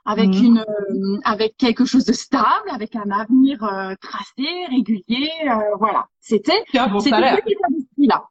avec 0.07 0.29
Mhm. 0.31 0.45
une, 0.45 0.59
euh, 0.59 1.19
avec 1.25 1.57
quelque 1.59 1.85
chose 1.85 2.05
de 2.07 2.13
stable, 2.15 2.71
avec 2.73 2.97
un 2.97 3.11
avenir 3.11 3.63
euh, 3.63 3.95
tracé, 4.01 4.49
régulier, 4.71 5.31
euh, 5.47 5.77
voilà. 5.79 6.07
C'était, 6.21 6.65
bon 6.89 6.99
c'était 7.01 7.17
cet 7.37 7.47
état 7.49 7.69
d'esprit-là. 7.69 8.25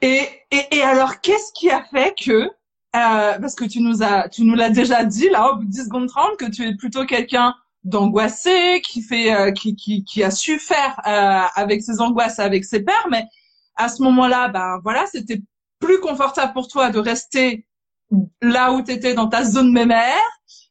Et, 0.00 0.28
et, 0.50 0.76
et 0.76 0.82
alors, 0.82 1.20
qu'est-ce 1.20 1.52
qui 1.52 1.70
a 1.70 1.82
fait 1.82 2.14
que, 2.24 2.32
euh, 2.44 2.50
parce 2.92 3.54
que 3.54 3.64
tu 3.64 3.80
nous 3.80 4.02
as, 4.02 4.28
tu 4.28 4.42
nous 4.44 4.54
l'as 4.54 4.70
déjà 4.70 5.04
dit 5.04 5.28
là 5.28 5.52
au 5.52 5.56
bout 5.56 5.64
de 5.64 5.70
10 5.70 5.84
secondes 5.84 6.08
30, 6.08 6.36
que 6.36 6.50
tu 6.50 6.62
es 6.66 6.74
plutôt 6.76 7.04
quelqu'un 7.04 7.54
d'angoissé, 7.84 8.80
qui 8.82 9.02
fait, 9.02 9.32
euh, 9.34 9.52
qui, 9.52 9.74
qui, 9.76 10.04
qui 10.04 10.22
a 10.24 10.30
su 10.30 10.58
faire 10.58 11.00
euh, 11.06 11.46
avec 11.54 11.82
ses 11.82 12.00
angoisses, 12.00 12.38
avec 12.38 12.64
ses 12.64 12.82
peurs, 12.82 13.06
mais 13.10 13.24
à 13.76 13.88
ce 13.88 14.02
moment-là, 14.02 14.48
ben 14.48 14.78
voilà, 14.82 15.06
c'était 15.06 15.40
plus 15.80 16.00
confortable 16.00 16.52
pour 16.52 16.68
toi 16.68 16.90
de 16.90 16.98
rester 16.98 17.66
là 18.42 18.72
où 18.72 18.82
tu 18.82 18.90
étais 18.92 19.14
dans 19.14 19.28
ta 19.28 19.44
zone 19.44 19.72
mémère 19.72 20.20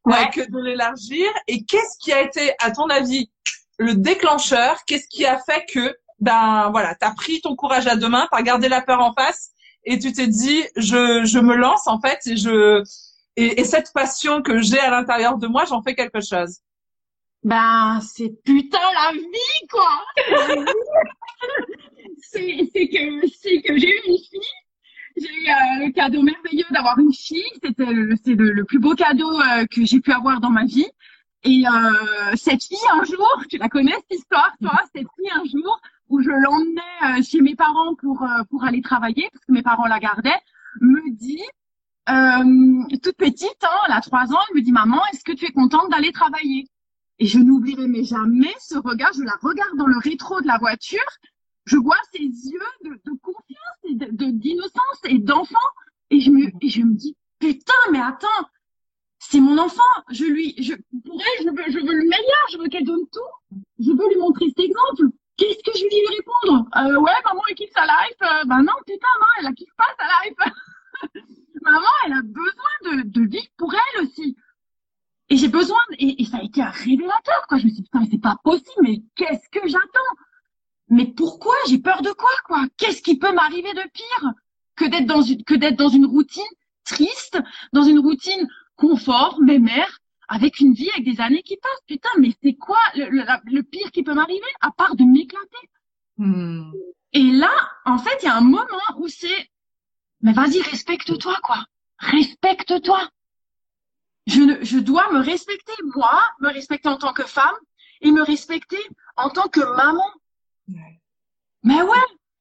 Ouais. 0.06 0.30
que 0.34 0.40
de 0.40 0.64
l'élargir. 0.64 1.28
Et 1.48 1.66
qu'est-ce 1.66 1.98
qui 2.00 2.14
a 2.14 2.22
été, 2.22 2.54
à 2.60 2.72
ton 2.72 2.88
avis, 2.90 3.30
le 3.78 3.94
déclencheur? 3.94 4.78
Qu'est-ce 4.88 5.08
qui 5.10 5.26
a 5.26 5.38
fait 5.40 5.66
que, 5.72 5.94
ben 6.22 6.70
voilà, 6.72 6.96
t'as 6.96 7.12
pris 7.12 7.42
ton 7.42 7.58
courage 7.58 7.88
à 7.88 7.98
deux 7.98 8.08
mains, 8.08 8.26
t'as 8.32 8.42
gardé 8.42 8.70
la 8.70 8.82
peur 8.82 9.02
en 9.02 9.14
face 9.14 9.50
et 9.84 10.00
tu 10.00 10.14
t'es 10.14 10.28
dit, 10.28 10.64
je, 10.78 11.26
je 11.26 11.40
me 11.40 11.56
lance 11.56 11.88
en 11.88 12.00
fait 12.00 12.20
et 12.26 12.38
je 12.38 12.84
et, 13.36 13.60
et 13.60 13.64
cette 13.66 13.92
passion 13.94 14.42
que 14.42 14.62
j'ai 14.62 14.80
à 14.80 14.90
l'intérieur 14.92 15.38
de 15.38 15.48
moi, 15.48 15.66
j'en 15.66 15.82
fais 15.84 15.94
quelque 15.94 16.22
chose? 16.22 16.60
Ben, 17.48 18.02
c'est 18.02 18.44
putain 18.44 18.78
la 18.94 19.14
vie, 19.14 19.68
quoi! 19.72 20.04
c'est, 22.18 22.68
que, 22.74 23.28
c'est 23.42 23.62
que 23.62 23.78
j'ai 23.78 23.88
eu 23.88 24.02
une 24.06 24.18
fille. 24.18 24.54
J'ai 25.16 25.30
eu 25.30 25.48
euh, 25.48 25.86
le 25.86 25.94
cadeau 25.94 26.24
merveilleux 26.24 26.66
d'avoir 26.72 27.00
une 27.00 27.14
fille. 27.14 27.50
C'était 27.64 27.86
le, 27.86 28.18
c'est 28.22 28.34
le, 28.34 28.52
le 28.52 28.66
plus 28.66 28.80
beau 28.80 28.96
cadeau 28.96 29.32
euh, 29.40 29.66
que 29.72 29.86
j'ai 29.86 30.02
pu 30.02 30.12
avoir 30.12 30.42
dans 30.42 30.50
ma 30.50 30.66
vie. 30.66 30.90
Et 31.46 31.64
euh, 31.66 32.36
cette 32.36 32.66
fille, 32.66 32.78
un 32.92 33.06
jour, 33.06 33.44
tu 33.50 33.58
la 33.58 33.70
connais 33.70 33.94
cette 33.94 34.20
histoire, 34.20 34.52
toi, 34.62 34.82
cette 34.94 35.08
fille, 35.16 35.32
un 35.34 35.46
jour, 35.46 35.80
où 36.10 36.20
je 36.22 36.32
l'emmenais 36.32 36.82
euh, 37.20 37.24
chez 37.24 37.40
mes 37.40 37.56
parents 37.56 37.96
pour, 37.96 38.24
euh, 38.24 38.44
pour 38.50 38.66
aller 38.66 38.82
travailler, 38.82 39.30
parce 39.32 39.46
que 39.46 39.54
mes 39.54 39.64
parents 39.64 39.88
la 39.88 40.00
gardaient, 40.00 40.42
me 40.82 41.16
dit, 41.16 41.44
euh, 42.10 42.98
toute 43.02 43.16
petite, 43.16 43.64
hein, 43.64 43.80
elle 43.88 43.94
a 43.94 44.02
trois 44.02 44.34
ans, 44.34 44.40
elle 44.50 44.58
me 44.58 44.62
dit, 44.62 44.74
maman, 44.74 45.02
est-ce 45.14 45.24
que 45.24 45.32
tu 45.32 45.46
es 45.46 45.52
contente 45.52 45.90
d'aller 45.90 46.12
travailler? 46.12 46.68
Et 47.20 47.26
je 47.26 47.40
n'oublierai 47.40 47.88
mais 47.88 48.04
jamais 48.04 48.54
ce 48.60 48.78
regard, 48.78 49.12
je 49.14 49.24
la 49.24 49.34
regarde 49.42 49.78
dans 49.78 49.88
le 49.88 49.98
rétro 49.98 50.40
de 50.42 50.48
la 50.48 50.58
voiture, 50.58 51.00
je 51.66 51.78
vois 51.78 51.98
ses 52.14 52.22
yeux 52.22 52.60
de, 52.86 52.90
de 52.90 53.18
confiance 53.22 53.80
et 53.86 53.96
de, 53.96 54.32
d'innocence 54.32 55.02
et 55.06 55.18
d'enfant, 55.18 55.58
et 56.10 56.20
je 56.20 56.32
me, 56.32 56.48
et 56.62 56.70
je 56.70 56.82
me 56.82 56.94
dis, 56.94 57.16
putain, 57.40 57.74
mais 57.92 58.00
attends, 58.00 58.28
c'est 59.20 59.40
mon 59.40 59.58
enfant, 59.58 59.82
je 60.12 60.26
lui, 60.26 60.54
je, 60.60 60.74
pour 61.06 61.20
elle, 61.20 61.46
je 61.46 61.50
veux, 61.50 61.72
je 61.72 61.86
veux 61.86 61.94
le 61.94 62.08
meilleur, 62.08 62.44
je 62.52 62.58
veux 62.60 62.68
qu'elle 62.70 62.86
donne 62.86 63.08
tout, 63.12 63.60
je 63.80 63.92
veux 63.92 64.10
lui 64.10 64.18
montrer 64.20 64.46
cet 64.50 64.60
exemple. 64.60 65.12
Qu'est-ce 65.38 65.64
que 65.64 65.78
je 65.78 65.84
vais 65.84 65.90
lui 65.90 66.16
répondre? 66.18 66.68
Euh, 66.78 67.00
Ouais, 67.00 67.12
maman, 67.26 67.42
elle 67.50 67.56
kiffe 67.56 67.72
sa 67.74 67.86
life. 67.86 68.46
Ben 68.48 68.64
non, 68.64 68.74
putain, 68.86 69.08
non, 69.20 69.28
elle 69.38 69.46
la 69.46 69.52
kiffe 69.54 69.76
pas 69.78 69.90
sa 70.00 70.06
life. 70.24 71.14
maman, 71.62 71.88
elle 72.06 72.14
a 72.14 72.22
besoin 72.24 73.04
de, 73.04 73.10
de 73.10 73.22
vivre 73.28 73.52
pour 73.58 73.72
elle 73.74 74.06
aussi. 74.06 74.36
Et 75.30 75.38
j'ai 75.38 75.50
besoin, 75.50 75.80
et, 76.00 76.22
et 76.22 76.26
ça 76.26 76.38
a 76.38 76.44
été 76.44 76.62
un 76.62 76.70
révélateur, 76.70 77.48
quoi. 77.48 77.58
Je 77.58 77.66
me 77.66 77.70
suis 77.70 77.78
dit, 77.78 77.84
putain, 77.84 78.00
mais 78.00 78.08
c'est 78.10 78.22
pas 78.22 78.38
possible, 78.44 78.82
mais 78.82 79.02
qu'est-ce 79.16 79.50
que 79.50 79.68
j'attends? 79.68 80.16
Mais 80.90 81.06
pourquoi? 81.06 81.56
J'ai 81.68 81.80
peur 81.80 82.02
de 82.02 82.12
quoi, 82.12 82.30
quoi? 82.46 82.66
Qu'est-ce 82.78 83.02
qui 83.02 83.18
peut 83.18 83.34
m'arriver 83.34 83.74
de 83.74 83.90
pire 83.92 84.32
que 84.76 84.86
d'être 84.86 85.06
dans 85.06 85.22
une, 85.22 85.44
que 85.44 85.56
d'être 85.56 85.76
dans 85.76 85.90
une 85.90 86.06
routine 86.06 86.44
triste, 86.86 87.40
dans 87.74 87.84
une 87.84 88.00
routine 88.00 88.48
confort, 88.78 89.42
mémère, 89.42 90.00
avec 90.30 90.62
une 90.62 90.74
vie, 90.74 90.90
avec 90.92 91.04
des 91.04 91.20
années 91.20 91.44
qui 91.44 91.58
passent? 91.58 91.84
Putain, 91.88 92.10
mais 92.20 92.32
c'est 92.42 92.54
quoi 92.54 92.80
le, 92.96 93.10
le, 93.10 93.24
la- 93.24 93.42
le 93.44 93.64
pire 93.64 93.92
qui 93.92 94.04
peut 94.04 94.14
m'arriver, 94.14 94.48
à 94.62 94.72
part 94.72 94.96
de 94.96 95.04
m'éclater? 95.04 95.70
Hmm. 96.18 96.72
Et 97.12 97.32
là, 97.32 97.52
en 97.86 97.98
fait, 97.98 98.18
il 98.22 98.26
y 98.28 98.30
a 98.30 98.38
un 98.38 98.42
moment 98.42 98.68
où 98.98 99.10
c'est, 99.10 99.50
mais 100.22 100.32
vas-y, 100.32 100.62
respecte-toi, 100.62 101.36
quoi. 101.44 101.66
Respecte-toi. 102.00 103.10
Je, 104.28 104.42
ne, 104.42 104.64
je 104.64 104.78
dois 104.78 105.12
me 105.12 105.20
respecter, 105.20 105.74
moi, 105.96 106.22
me 106.40 106.50
respecter 106.50 106.90
en 106.90 106.98
tant 106.98 107.14
que 107.14 107.24
femme 107.24 107.56
et 108.02 108.12
me 108.12 108.22
respecter 108.22 108.78
en 109.16 109.30
tant 109.30 109.48
que 109.48 109.62
maman. 109.62 110.06
Ouais. 110.68 111.02
Mais 111.64 111.82
ouais. 111.82 111.98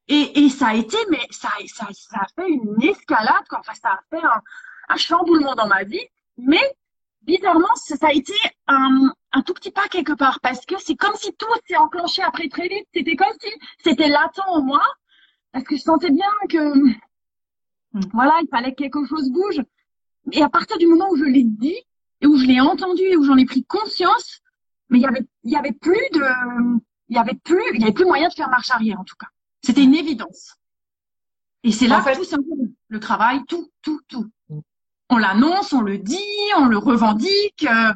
Et, 0.09 0.45
et 0.45 0.51
ça 0.51 0.69
a 0.69 0.75
été, 0.75 0.99
mais 1.11 1.27
ça, 1.31 1.49
ça, 1.67 1.87
ça 1.93 2.19
a 2.21 2.27
fait 2.35 2.49
une 2.49 2.77
escalade, 2.83 3.47
quoi. 3.49 3.61
Enfin, 3.61 3.75
ça 3.75 3.91
a 3.91 4.01
fait 4.11 4.25
un, 4.25 4.43
un 4.89 4.97
chamboulement 4.97 5.55
dans 5.55 5.67
ma 5.69 5.85
vie. 5.85 6.07
Mais 6.37 6.77
bizarrement, 7.23 7.75
ça, 7.77 7.97
ça 7.97 8.09
a 8.09 8.13
été 8.13 8.35
un, 8.69 9.13
un 9.33 9.43
tout 9.43 9.55
petit 9.55 9.71
pas 9.71 9.89
quelque 9.89 10.13
part 10.13 10.41
parce 10.41 10.67
que 10.67 10.75
c'est 10.79 10.97
comme 10.97 11.15
si 11.17 11.33
tout 11.35 11.47
s'est 11.67 11.77
enclenché 11.77 12.23
après 12.23 12.49
très 12.49 12.69
vite. 12.69 12.87
C'était 12.95 13.17
comme 13.17 13.35
si 13.41 13.49
c'était 13.83 14.09
latent 14.09 14.41
en 14.49 14.63
moi 14.63 14.83
parce 15.53 15.65
que 15.65 15.77
je 15.77 15.83
sentais 15.83 16.11
bien 16.11 16.31
que, 16.51 16.75
Mm. 17.93 18.01
voilà, 18.13 18.35
il 18.43 18.49
fallait 18.49 18.73
que 18.73 18.83
quelque 18.83 19.05
chose 19.07 19.31
bouge. 19.31 19.63
Et 20.33 20.43
à 20.43 20.49
partir 20.49 20.79
du 20.79 20.87
moment 20.87 21.09
où 21.11 21.17
je 21.17 21.25
l'ai 21.25 21.45
dit 21.45 21.77
et 22.21 22.27
où 22.27 22.37
je 22.37 22.47
l'ai 22.47 22.61
entendu 22.61 23.03
et 23.03 23.17
où 23.17 23.25
j'en 23.25 23.37
ai 23.37 23.45
pris 23.45 23.65
conscience, 23.65 24.41
mais 24.89 24.99
il 24.99 25.03
y 25.03 25.07
avait, 25.07 25.27
il 25.45 25.53
y 25.53 25.57
avait 25.57 25.73
plus 25.73 26.01
de, 26.13 26.23
il 27.09 27.17
y 27.17 27.19
avait 27.19 27.39
plus, 27.45 27.63
il 27.75 27.81
y 27.81 27.85
avait 27.85 27.93
plus 27.93 28.05
moyen 28.05 28.29
de 28.29 28.35
faire 28.35 28.49
marche 28.49 28.71
arrière 28.71 28.99
en 29.01 29.05
tout 29.05 29.17
cas. 29.19 29.29
C'était 29.63 29.85
une 29.85 29.95
évidence. 29.95 30.55
Et 31.65 31.73
c'est 31.73 31.87
là 31.89 31.99
En 31.99 32.03
fait- 32.03 32.13
que 32.13 32.19
tout 32.19 32.25
s'imprime. 32.25 32.73
Le 32.89 33.01
travail, 33.01 33.41
tout, 33.49 33.71
tout, 33.83 34.01
tout. 34.09 34.31
On 35.09 35.19
l'annonce, 35.19 35.73
on 35.73 35.83
le 35.83 35.99
dit, 35.99 36.19
on 36.57 36.67
le 36.67 36.79
revendique. 36.79 37.65
euh, 37.69 37.93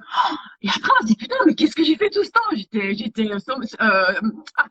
et 0.62 0.68
après, 0.68 0.92
on 0.98 1.02
se 1.02 1.06
dit 1.06 1.16
putain, 1.16 1.36
mais 1.46 1.54
qu'est-ce 1.54 1.74
que 1.74 1.82
j'ai 1.84 1.96
fait 1.96 2.10
tout 2.10 2.22
ce 2.22 2.30
temps? 2.30 2.40
J'étais, 2.52 2.94
j'étais, 2.94 3.28
euh, 3.32 3.38
euh, 3.80 4.20
ah, 4.56 4.66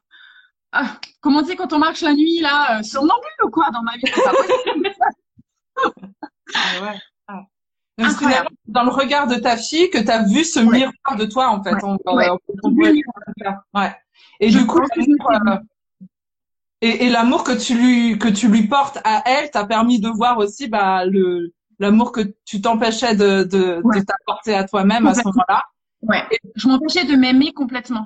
ah, 0.71 0.99
comment 1.21 1.43
quand 1.43 1.73
on 1.73 1.79
marche 1.79 2.01
la 2.01 2.13
nuit 2.13 2.39
là, 2.39 2.79
euh, 2.79 2.83
somnambule 2.83 3.43
ou 3.45 3.49
quoi 3.49 3.69
dans 3.71 3.81
ma 3.83 3.95
vie? 3.97 4.03
C'est 4.05 4.23
pas 4.23 4.31
possible. 4.33 4.91
Ah 6.55 6.81
ouais. 6.81 6.99
Donc, 8.03 8.17
finalement, 8.17 8.49
dans 8.67 8.83
le 8.83 8.91
regard 8.91 9.27
de 9.27 9.35
ta 9.35 9.57
fille 9.57 9.89
que 9.89 9.97
tu 9.97 10.09
as 10.09 10.23
vu 10.23 10.43
ce 10.43 10.59
Ouais. 10.59 10.77
miroir 10.79 11.17
de 11.17 11.25
toi 11.25 11.49
en 11.49 11.63
fait. 11.63 11.73
Ouais. 11.73 11.79
On, 11.83 11.97
on- 12.05 12.71
on. 13.73 13.81
Et 14.39 14.49
du 14.49 14.65
coup, 14.65 14.79
euh, 14.79 15.57
et, 16.81 17.05
et 17.05 17.09
l'amour 17.09 17.43
que 17.43 17.51
tu 17.51 17.75
lui 17.75 18.17
que 18.17 18.27
tu 18.29 18.47
lui 18.47 18.67
portes 18.67 18.99
à 19.03 19.23
elle 19.25 19.51
t'a 19.51 19.65
permis 19.65 19.99
de 19.99 20.09
voir 20.09 20.37
aussi 20.37 20.67
bah 20.67 21.05
le 21.05 21.53
l'amour 21.79 22.11
que 22.11 22.21
tu 22.45 22.61
t'empêchais 22.61 23.15
de 23.15 23.43
de, 23.43 23.81
de 23.83 23.99
t'apporter 24.01 24.53
à 24.55 24.63
toi-même 24.63 25.07
à 25.07 25.13
ce 25.13 25.21
moment-là. 25.25 25.63
Ouais. 26.01 26.23
Je 26.55 26.67
m'empêchais 26.67 27.03
de 27.05 27.15
m'aimer 27.15 27.51
complètement. 27.53 28.05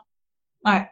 Ouais. 0.66 0.90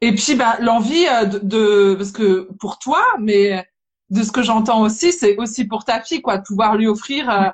Et 0.00 0.14
puis 0.14 0.34
bah 0.36 0.56
l'envie 0.60 1.06
euh, 1.08 1.24
de, 1.24 1.38
de 1.38 1.94
parce 1.96 2.12
que 2.12 2.48
pour 2.60 2.78
toi, 2.78 3.00
mais 3.18 3.66
de 4.10 4.22
ce 4.22 4.30
que 4.30 4.42
j'entends 4.42 4.82
aussi, 4.82 5.12
c'est 5.12 5.36
aussi 5.38 5.64
pour 5.66 5.84
ta 5.84 6.00
fille 6.02 6.22
quoi, 6.22 6.38
de 6.38 6.42
pouvoir 6.44 6.76
lui 6.76 6.86
offrir 6.86 7.28
euh, 7.30 7.48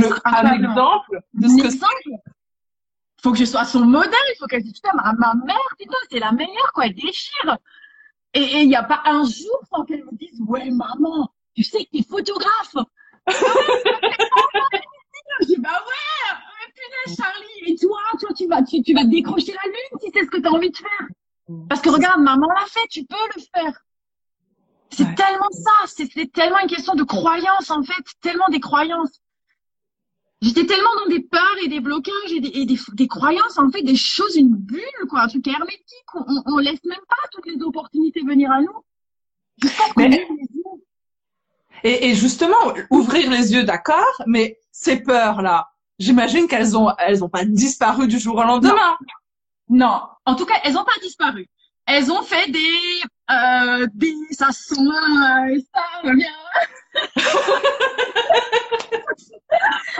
le 0.00 0.12
un 0.12 0.16
Incroyablement. 0.24 0.70
exemple 0.72 1.20
de 1.34 1.46
Un 1.46 1.70
ce 1.70 1.76
que. 1.78 2.10
Faut 3.22 3.32
que 3.32 3.38
je 3.38 3.44
sois 3.46 3.64
son 3.64 3.84
modèle. 3.86 4.10
Il 4.34 4.36
faut 4.38 4.46
qu'elle 4.46 4.62
dise 4.62 4.74
putain, 4.74 4.90
ma, 4.94 5.12
ma 5.14 5.34
mère, 5.34 5.56
putain, 5.78 5.96
c'est 6.10 6.18
la 6.18 6.32
meilleure 6.32 6.72
quoi. 6.74 6.86
Elle 6.86 6.94
déchire. 6.94 7.56
Et 8.34 8.62
il 8.62 8.68
n'y 8.68 8.76
a 8.76 8.82
pas 8.82 9.00
un 9.06 9.24
jour 9.24 9.60
sans 9.72 9.84
qu'elle 9.84 10.04
me 10.04 10.10
dise 10.16 10.40
ouais 10.46 10.68
maman, 10.70 11.30
tu 11.54 11.62
sais 11.62 11.84
que 11.84 11.90
t'es 11.96 12.02
photographe. 12.02 12.74
je 15.40 15.46
dis 15.46 15.56
bah 15.58 15.70
ouais. 15.70 16.30
euh, 16.30 16.70
Punaise 16.74 17.16
Charlie. 17.16 17.72
Et 17.72 17.76
toi, 17.76 17.98
toi 18.20 18.30
tu 18.36 18.46
vas 18.48 18.62
tu, 18.62 18.82
tu 18.82 18.92
vas 18.94 19.04
décrocher 19.04 19.52
la 19.52 19.62
lune 19.70 19.98
si 20.00 20.10
c'est 20.12 20.24
ce 20.24 20.30
que 20.30 20.38
tu 20.40 20.46
as 20.46 20.52
envie 20.52 20.70
de 20.70 20.76
faire. 20.76 21.08
Parce 21.68 21.80
que 21.80 21.90
regarde, 21.90 22.20
maman 22.20 22.48
l'a 22.48 22.66
fait, 22.66 22.86
tu 22.90 23.04
peux 23.04 23.16
le 23.36 23.42
faire. 23.54 23.80
C'est 24.90 25.04
Ouais. 25.04 25.14
tellement 25.16 25.50
ça, 25.50 25.72
c'est 25.86 26.32
tellement 26.32 26.58
une 26.60 26.68
question 26.68 26.94
de 26.94 27.02
croyance 27.02 27.70
en 27.70 27.82
fait, 27.82 28.02
tellement 28.20 28.46
des 28.50 28.60
croyances. 28.60 29.20
J'étais 30.44 30.66
tellement 30.66 30.94
dans 31.02 31.10
des 31.10 31.20
peurs 31.20 31.56
et 31.64 31.68
des 31.68 31.80
blocages 31.80 32.30
et 32.30 32.40
des, 32.40 32.48
et 32.48 32.66
des, 32.66 32.78
des 32.92 33.08
croyances, 33.08 33.56
en 33.56 33.70
fait, 33.70 33.80
des 33.80 33.96
choses, 33.96 34.36
une 34.36 34.54
bulle, 34.54 35.08
quoi, 35.08 35.22
un 35.22 35.28
truc 35.28 35.46
hermétique. 35.48 36.04
On, 36.14 36.42
on, 36.44 36.58
laisse 36.58 36.84
même 36.84 37.00
pas 37.08 37.16
toutes 37.32 37.46
les 37.46 37.62
opportunités 37.62 38.20
venir 38.20 38.52
à 38.52 38.60
nous. 38.60 38.84
Mais- 39.96 40.26
ouvre 40.28 40.36
les 40.36 40.42
yeux. 40.42 40.84
Et, 41.82 42.10
et 42.10 42.14
justement, 42.14 42.74
ouvrir 42.90 43.30
les 43.30 43.54
yeux, 43.54 43.64
d'accord, 43.64 44.22
mais 44.26 44.58
ces 44.70 44.96
peurs-là, 44.96 45.70
j'imagine 45.98 46.46
qu'elles 46.46 46.76
ont, 46.76 46.90
elles 46.98 47.24
ont 47.24 47.30
pas 47.30 47.46
disparu 47.46 48.06
du 48.06 48.18
jour 48.18 48.36
au 48.36 48.42
lendemain. 48.42 48.98
Non, 49.70 50.02
en 50.26 50.34
tout 50.34 50.44
cas, 50.44 50.56
elles 50.64 50.76
ont 50.76 50.84
pas 50.84 50.98
disparu. 51.00 51.48
Elles 51.86 52.12
ont 52.12 52.22
fait 52.22 52.50
des, 52.50 53.00
euh, 53.30 53.86
des, 53.94 54.14
ça 54.32 54.52
se 54.52 54.74
sent 54.74 54.80
et 55.54 55.64
ça 55.72 55.82
revient. 56.02 56.26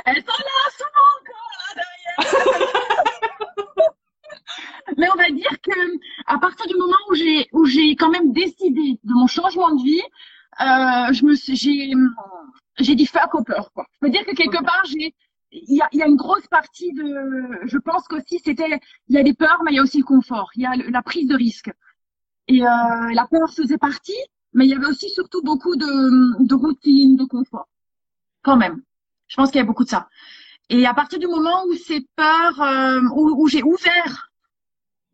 elles 0.04 0.22
sont 0.22 0.42
là, 0.48 0.70
souvent 0.78 1.08
encore, 1.20 1.50
là, 1.58 1.82
derrière. 1.82 2.54
Mais 4.96 5.08
on 5.12 5.16
va 5.16 5.30
dire 5.30 5.60
que, 5.62 5.98
à 6.26 6.38
partir 6.38 6.66
du 6.66 6.76
moment 6.76 6.96
où 7.10 7.14
j'ai, 7.14 7.48
où 7.52 7.64
j'ai 7.64 7.96
quand 7.96 8.10
même 8.10 8.32
décidé 8.32 8.98
de 9.02 9.12
mon 9.12 9.26
changement 9.26 9.74
de 9.74 9.82
vie, 9.82 10.02
euh, 10.60 11.12
je 11.12 11.24
me 11.24 11.34
j'ai, 11.34 11.92
j'ai 12.78 12.94
dit 12.94 13.06
fuck 13.06 13.34
aux 13.34 13.42
peurs, 13.42 13.72
quoi. 13.72 13.86
Je 13.92 13.98
peux 14.00 14.10
dire 14.10 14.24
que 14.24 14.34
quelque 14.34 14.62
part, 14.62 14.82
j'ai, 14.84 15.14
il 15.50 15.76
y 15.76 15.82
a, 15.82 15.88
y 15.92 16.02
a 16.02 16.06
une 16.06 16.16
grosse 16.16 16.46
partie 16.48 16.92
de, 16.92 17.66
je 17.66 17.78
pense 17.78 18.06
qu'aussi 18.08 18.40
c'était, 18.44 18.80
il 19.08 19.14
y 19.14 19.18
a 19.18 19.22
des 19.22 19.34
peurs, 19.34 19.62
mais 19.64 19.72
il 19.72 19.76
y 19.76 19.78
a 19.78 19.82
aussi 19.82 19.98
le 19.98 20.04
confort. 20.04 20.50
Il 20.54 20.62
y 20.62 20.66
a 20.66 20.74
la 20.76 21.02
prise 21.02 21.26
de 21.28 21.34
risque. 21.34 21.70
Et 22.48 22.62
euh, 22.62 23.12
la 23.12 23.26
peur 23.30 23.50
faisait 23.54 23.78
partie, 23.78 24.12
mais 24.52 24.66
il 24.66 24.70
y 24.70 24.74
avait 24.74 24.86
aussi 24.86 25.08
surtout 25.08 25.42
beaucoup 25.42 25.76
de, 25.76 26.44
de 26.46 26.54
routine, 26.54 27.16
de 27.16 27.24
confort. 27.24 27.68
Quand 28.42 28.56
même. 28.56 28.82
Je 29.28 29.36
pense 29.36 29.50
qu'il 29.50 29.58
y 29.58 29.62
a 29.62 29.66
beaucoup 29.66 29.84
de 29.84 29.90
ça. 29.90 30.08
Et 30.70 30.86
à 30.86 30.94
partir 30.94 31.18
du 31.18 31.26
moment 31.26 31.64
où 31.66 31.74
ces 31.74 32.06
peurs, 32.16 32.60
euh, 32.60 33.00
où, 33.14 33.42
où 33.42 33.48
j'ai 33.48 33.62
ouvert, 33.62 34.30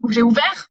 où 0.01 0.11
j'ai 0.11 0.23
ouvert, 0.23 0.69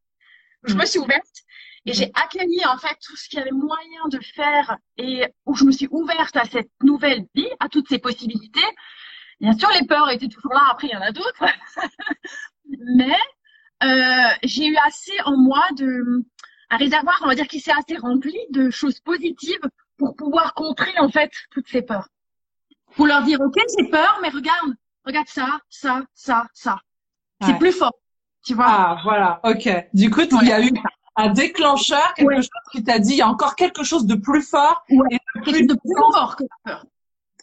je 0.63 0.75
me 0.75 0.86
suis 0.86 1.00
ouverte 1.00 1.43
et 1.86 1.93
j'ai 1.93 2.12
accueilli 2.13 2.65
en 2.65 2.77
fait 2.77 2.98
tout 3.01 3.15
ce 3.15 3.27
qu'il 3.29 3.39
y 3.39 3.41
avait 3.41 3.51
moyen 3.51 4.08
de 4.10 4.19
faire 4.19 4.77
et 4.98 5.25
où 5.46 5.55
je 5.55 5.63
me 5.63 5.72
suis 5.72 5.88
ouverte 5.91 6.36
à 6.36 6.46
cette 6.46 6.72
nouvelle 6.84 7.25
vie, 7.34 7.50
à 7.60 7.69
toutes 7.69 7.88
ces 7.88 8.00
possibilités. 8.00 8.65
Bien 9.39 9.58
sûr, 9.58 9.69
les 9.79 9.86
peurs 9.88 10.10
étaient 10.10 10.27
toujours 10.27 10.53
là. 10.53 10.67
Après, 10.69 10.88
il 10.88 10.93
y 10.93 10.98
en 10.98 11.01
a 11.01 11.12
d'autres, 11.12 11.46
mais 12.96 13.17
euh, 13.84 14.36
j'ai 14.43 14.67
eu 14.67 14.77
assez 14.86 15.13
en 15.25 15.38
moi 15.38 15.65
de 15.77 16.25
un 16.72 16.77
réservoir, 16.77 17.19
on 17.24 17.27
va 17.27 17.36
dire, 17.36 17.48
qui 17.48 17.60
s'est 17.60 17.72
assez 17.72 17.98
rempli 17.98 18.38
de 18.51 18.69
choses 18.69 19.00
positives 19.00 19.62
pour 19.98 20.15
pouvoir 20.15 20.53
contrer 20.53 20.91
en 21.00 21.10
fait 21.10 21.31
toutes 21.51 21.67
ces 21.67 21.81
peurs. 21.81 22.10
Pour 22.96 23.08
leur 23.08 23.24
dire, 23.24 23.39
ok, 23.41 23.55
j'ai 23.77 23.89
peur, 23.89 24.19
mais 24.22 24.29
regarde, 24.29 24.74
regarde 25.05 25.27
ça, 25.27 25.60
ça, 25.69 26.01
ça, 26.13 26.48
ça. 26.53 26.79
C'est 27.46 27.58
plus 27.58 27.72
fort, 27.72 27.93
tu 28.43 28.53
vois. 28.53 28.65
Ah, 28.67 28.98
voilà, 29.03 29.39
ok. 29.43 29.69
Du 29.93 30.10
coup, 30.10 30.22
il 30.41 30.48
y 30.48 30.51
a 30.51 30.62
eu 30.62 30.72
un 31.15 31.29
déclencheur, 31.29 32.13
quelque 32.15 32.41
chose 32.41 32.50
qui 32.72 32.84
t'a 32.84 33.00
dit, 33.00 33.13
il 33.13 33.17
y 33.17 33.22
a 33.22 33.27
encore 33.27 33.55
quelque 33.55 33.84
chose 33.84 34.05
de 34.05 34.15
plus 34.15 34.41
fort 34.41 34.84
et 34.89 34.96
de 34.96 35.41
plus, 35.41 35.65
de 35.65 35.74
plus 35.74 35.96
fort 36.13 36.36
que 36.36 36.43
la 36.43 36.72
peur. 36.72 36.86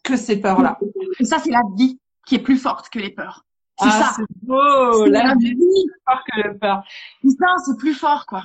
Que 0.02 0.16
ces 0.16 0.40
peurs-là. 0.40 0.78
Et 1.18 1.24
ça, 1.24 1.38
c'est 1.38 1.50
la 1.50 1.62
vie 1.76 1.98
qui 2.26 2.36
est 2.36 2.40
plus 2.40 2.58
forte 2.58 2.88
que 2.90 2.98
les 2.98 3.10
peurs. 3.10 3.44
C'est 3.78 3.88
ah, 3.88 4.02
ça. 4.02 4.12
C'est 4.16 4.24
beau. 4.42 5.06
La, 5.06 5.24
la, 5.24 5.34
vie 5.34 5.50
est 5.50 5.54
plus 5.54 6.00
forte 6.06 6.22
que 6.32 6.48
les 6.48 6.54
peurs. 6.58 6.82
C'est 7.22 7.30
ça, 7.30 7.54
c'est 7.64 7.76
plus 7.78 7.94
fort, 7.94 8.26
quoi. 8.26 8.44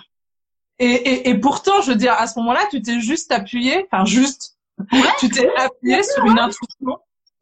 Et, 0.80 0.86
et, 0.86 1.30
et 1.30 1.36
pourtant, 1.40 1.82
je 1.82 1.92
veux 1.92 1.98
dire, 1.98 2.14
à 2.14 2.28
ce 2.28 2.40
moment-là, 2.40 2.62
tu 2.70 2.82
t'es 2.82 3.00
juste 3.00 3.32
appuyé, 3.32 3.86
enfin 3.86 4.04
juste, 4.04 4.58
ouais, 4.80 5.00
tu 5.20 5.30
t'es 5.30 5.50
appuyé 5.56 6.04
sur 6.04 6.26
une 6.26 6.40
intuition, 6.40 6.98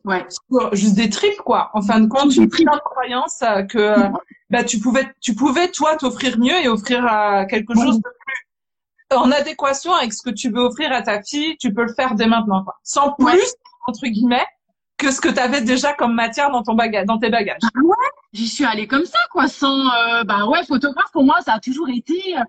ouais. 0.06 0.26
sur 0.30 0.76
juste 0.76 0.96
des 0.96 1.10
tripes 1.10 1.42
quoi. 1.46 1.70
En 1.74 1.82
fin 1.82 2.00
de 2.00 2.08
compte, 2.08 2.36
une 2.36 2.48
de 2.48 2.80
croyance 2.84 3.42
euh, 3.42 3.64
que 3.64 3.96
bah 4.50 4.64
tu 4.64 4.80
pouvais, 4.80 5.08
tu 5.22 5.36
pouvais 5.36 5.70
toi 5.70 5.96
t'offrir 5.96 6.38
mieux 6.40 6.58
et 6.64 6.68
offrir 6.68 7.06
euh, 7.06 7.46
quelque 7.46 7.74
chose 7.74 7.98
de 7.98 8.02
plus 8.02 9.18
en 9.18 9.32
adéquation 9.32 9.94
avec 9.94 10.14
ce 10.14 10.22
que 10.22 10.30
tu 10.30 10.50
veux 10.50 10.62
offrir 10.62 10.92
à 10.92 11.02
ta 11.02 11.22
fille. 11.22 11.58
Tu 11.58 11.74
peux 11.74 11.84
le 11.84 11.94
faire 11.94 12.16
dès 12.16 12.28
maintenant, 12.28 12.64
quoi. 12.64 12.76
Sans 12.84 13.14
plus 13.14 13.54
entre 13.88 14.06
guillemets 14.08 14.46
que 15.00 15.12
ce 15.12 15.22
que 15.22 15.30
tu 15.30 15.40
avais 15.40 15.62
déjà 15.62 15.94
comme 15.94 16.14
matière 16.14 16.52
dans 16.52 16.62
ton 16.62 16.76
bagage, 16.76 17.06
dans 17.06 17.18
tes 17.18 17.30
bagages. 17.30 17.62
Ah 17.64 17.80
ouais, 17.82 17.96
j'y 18.34 18.48
suis 18.48 18.66
allée 18.66 18.86
comme 18.86 19.06
ça, 19.06 19.18
quoi, 19.32 19.48
sans, 19.48 19.88
euh, 19.88 20.24
bah 20.26 20.46
ouais, 20.46 20.64
photographe 20.66 21.12
pour 21.12 21.24
moi, 21.24 21.38
ça 21.44 21.54
a 21.54 21.60
toujours 21.60 21.90
été 21.90 22.38
euh, 22.38 22.42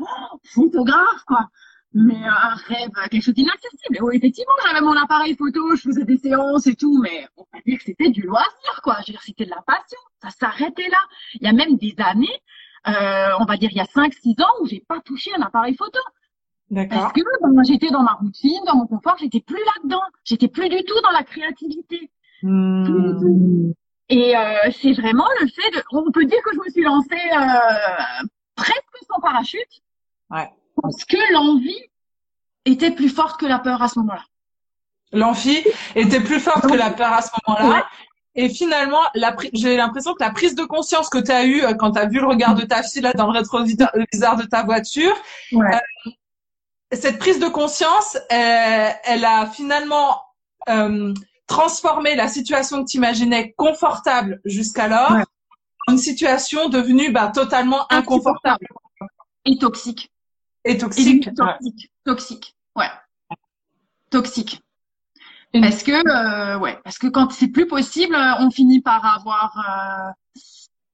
photographe, 0.53 1.25
quoi. 1.27 1.49
Mais 1.92 2.14
euh, 2.14 2.30
un 2.30 2.54
rêve, 2.54 2.90
quelque 3.11 3.23
chose 3.23 3.35
d'inaccessible. 3.35 3.99
Oui, 4.02 4.16
effectivement, 4.16 4.52
j'avais 4.64 4.80
mon 4.80 4.97
appareil 4.97 5.35
photo, 5.35 5.75
je 5.75 5.82
faisais 5.82 6.04
des 6.04 6.18
séances 6.18 6.66
et 6.66 6.76
tout, 6.76 7.00
mais 7.02 7.26
on 7.37 7.44
va 7.52 7.61
dire 7.66 7.78
que 7.78 7.85
c'était 7.85 8.11
du 8.11 8.23
loisir, 8.23 8.80
quoi. 8.85 8.97
Je 9.00 9.09
veux 9.09 9.12
dire, 9.14 9.23
c'était 9.23 9.44
de 9.44 9.50
la 9.50 9.62
passion. 9.62 9.99
Ça 10.23 10.30
s'arrêtait 10.30 10.88
là. 10.88 10.99
Il 11.35 11.42
y 11.42 11.49
a 11.49 11.52
même 11.52 11.76
des 11.76 11.94
années, 11.99 12.42
euh, 12.87 13.30
on 13.40 13.44
va 13.44 13.56
dire 13.56 13.70
il 13.73 13.76
y 13.76 13.80
a 13.80 13.87
5-6 13.87 14.40
ans, 14.42 14.62
où 14.62 14.66
j'ai 14.66 14.85
pas 14.87 15.00
touché 15.00 15.32
un 15.37 15.42
appareil 15.42 15.75
photo. 15.75 15.99
Parce 16.73 17.12
que 17.12 17.20
ben, 17.42 17.62
j'étais 17.64 17.90
dans 17.90 18.02
ma 18.02 18.12
routine, 18.12 18.61
dans 18.66 18.76
mon 18.76 18.87
confort, 18.87 19.16
j'étais 19.18 19.40
plus 19.40 19.59
là-dedans. 19.59 20.02
J'étais 20.23 20.47
plus 20.47 20.68
du 20.68 20.85
tout 20.85 21.00
dans 21.02 21.11
la 21.11 21.25
créativité. 21.25 22.09
Mmh. 22.44 23.73
Et 24.09 24.37
euh, 24.37 24.70
c'est 24.80 24.92
vraiment 24.92 25.26
le 25.40 25.49
fait 25.49 25.70
de, 25.73 25.82
on 25.92 26.11
peut 26.11 26.25
dire 26.25 26.38
que 26.44 26.50
je 26.52 26.59
me 26.59 26.70
suis 26.70 26.82
lancée 26.82 27.11
euh, 27.32 28.26
presque 28.56 29.06
sans 29.09 29.20
parachute, 29.20 29.82
ouais. 30.30 30.50
Parce 30.83 31.05
que 31.05 31.33
l'envie 31.33 31.91
était 32.65 32.91
plus 32.91 33.09
forte 33.09 33.41
que 33.41 33.47
la 33.47 33.59
peur 33.59 33.83
à 33.83 33.88
ce 33.88 33.99
moment-là. 34.01 34.25
L'envie 35.12 35.62
était 35.97 36.21
plus 36.21 36.40
forte 36.40 36.69
que 36.69 36.75
la 36.75 36.90
peur 36.90 37.12
à 37.12 37.23
ce 37.23 37.31
moment-là. 37.47 37.69
Ouais. 37.69 37.83
Et 38.37 38.49
finalement, 38.49 39.01
j'ai 39.53 39.77
l'impression 39.77 40.14
que 40.14 40.23
la 40.23 40.31
prise 40.31 40.55
de 40.55 40.64
conscience 40.64 41.09
que 41.09 41.19
tu 41.19 41.33
as 41.33 41.45
eue 41.45 41.64
euh, 41.64 41.75
quand 41.75 41.93
tu 41.93 41.99
as 41.99 42.07
vu 42.07 42.21
le 42.21 42.27
regard 42.27 42.55
de 42.55 42.62
ta 42.62 42.83
fille 42.83 43.03
là 43.03 43.12
dans 43.12 43.27
le 43.27 43.33
rétroviseur 43.33 43.90
de 43.93 44.45
ta 44.45 44.62
voiture, 44.62 45.14
ouais. 45.53 45.66
euh, 45.75 46.11
cette 46.93 47.19
prise 47.19 47.40
de 47.40 47.49
conscience, 47.49 48.16
elle, 48.29 48.95
elle 49.05 49.25
a 49.25 49.47
finalement 49.47 50.23
euh, 50.69 51.12
transformer 51.49 52.14
la 52.14 52.29
situation 52.29 52.85
que 52.85 52.90
tu 52.90 52.99
imaginais 52.99 53.53
confortable 53.57 54.40
jusqu'alors 54.45 55.11
ouais. 55.11 55.25
en 55.88 55.93
une 55.93 55.99
situation 55.99 56.69
devenue 56.69 57.11
bah, 57.11 57.33
totalement 57.35 57.93
inconfortable. 57.93 58.66
Et 59.45 59.59
toxique. 59.59 60.11
Et 60.64 60.79
toxique. 60.79 61.27
Et 61.27 61.35
toxique. 61.35 61.55
Ouais. 61.57 61.87
Toxique. 62.05 62.57
Ouais. 62.77 62.90
Toxique. 64.11 64.61
Parce 65.53 65.83
que, 65.83 65.90
euh, 65.90 66.59
ouais, 66.59 66.79
parce 66.85 66.99
que 66.99 67.09
quand 67.09 67.33
c'est 67.33 67.49
plus 67.49 67.66
possible, 67.66 68.16
on 68.38 68.51
finit 68.51 68.81
par 68.81 69.05
avoir 69.05 69.57
euh, 69.59 70.40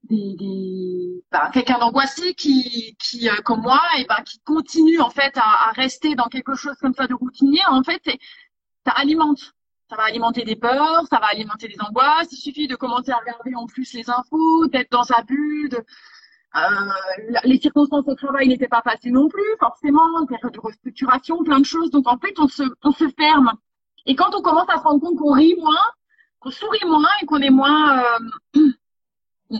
des, 0.04 0.34
des 0.36 1.24
bah, 1.30 1.50
quelqu'un 1.52 1.78
d'angoissé 1.78 2.34
qui, 2.34 2.96
qui 2.98 3.28
euh, 3.28 3.36
comme 3.44 3.60
moi, 3.60 3.82
et 3.98 4.06
bah, 4.06 4.22
qui 4.24 4.38
continue 4.40 5.00
en 5.00 5.10
fait 5.10 5.36
à, 5.36 5.68
à, 5.68 5.72
rester 5.72 6.14
dans 6.14 6.28
quelque 6.28 6.54
chose 6.54 6.76
comme 6.80 6.94
ça 6.94 7.06
de 7.06 7.12
routinier. 7.12 7.60
En 7.68 7.82
fait, 7.82 8.02
ça 8.86 8.92
alimente 8.92 9.52
ça 9.88 9.96
va 9.96 10.04
alimenter 10.04 10.44
des 10.44 10.56
peurs, 10.56 11.06
ça 11.08 11.18
va 11.20 11.26
alimenter 11.26 11.68
des 11.68 11.80
angoisses. 11.80 12.32
Il 12.32 12.38
suffit 12.38 12.66
de 12.66 12.74
commencer 12.74 13.12
à 13.12 13.18
regarder 13.18 13.54
en 13.54 13.66
plus 13.66 13.92
les 13.92 14.10
infos, 14.10 14.66
d'être 14.66 14.90
dans 14.90 15.04
sa 15.04 15.22
bulle. 15.22 15.68
De, 15.68 15.76
euh, 15.76 15.82
les 17.44 17.58
circonstances 17.58 18.04
au 18.06 18.14
travail 18.14 18.48
n'étaient 18.48 18.68
pas 18.68 18.82
faciles 18.82 19.12
non 19.12 19.28
plus, 19.28 19.42
forcément, 19.60 20.26
période 20.26 20.52
de 20.52 20.60
restructuration, 20.60 21.42
plein 21.44 21.60
de 21.60 21.64
choses. 21.64 21.90
Donc 21.90 22.08
en 22.08 22.18
fait, 22.18 22.38
on 22.38 22.48
se, 22.48 22.62
on 22.82 22.92
se 22.92 23.08
ferme. 23.18 23.52
Et 24.06 24.14
quand 24.14 24.34
on 24.34 24.42
commence 24.42 24.68
à 24.68 24.78
se 24.78 24.82
rendre 24.82 25.00
compte 25.00 25.18
qu'on 25.18 25.32
rit 25.32 25.56
moins, 25.58 25.86
qu'on 26.40 26.50
sourit 26.50 26.78
moins 26.86 27.08
et 27.22 27.26
qu'on 27.26 27.40
est 27.40 27.50
moins, 27.50 27.98
euh, 27.98 28.70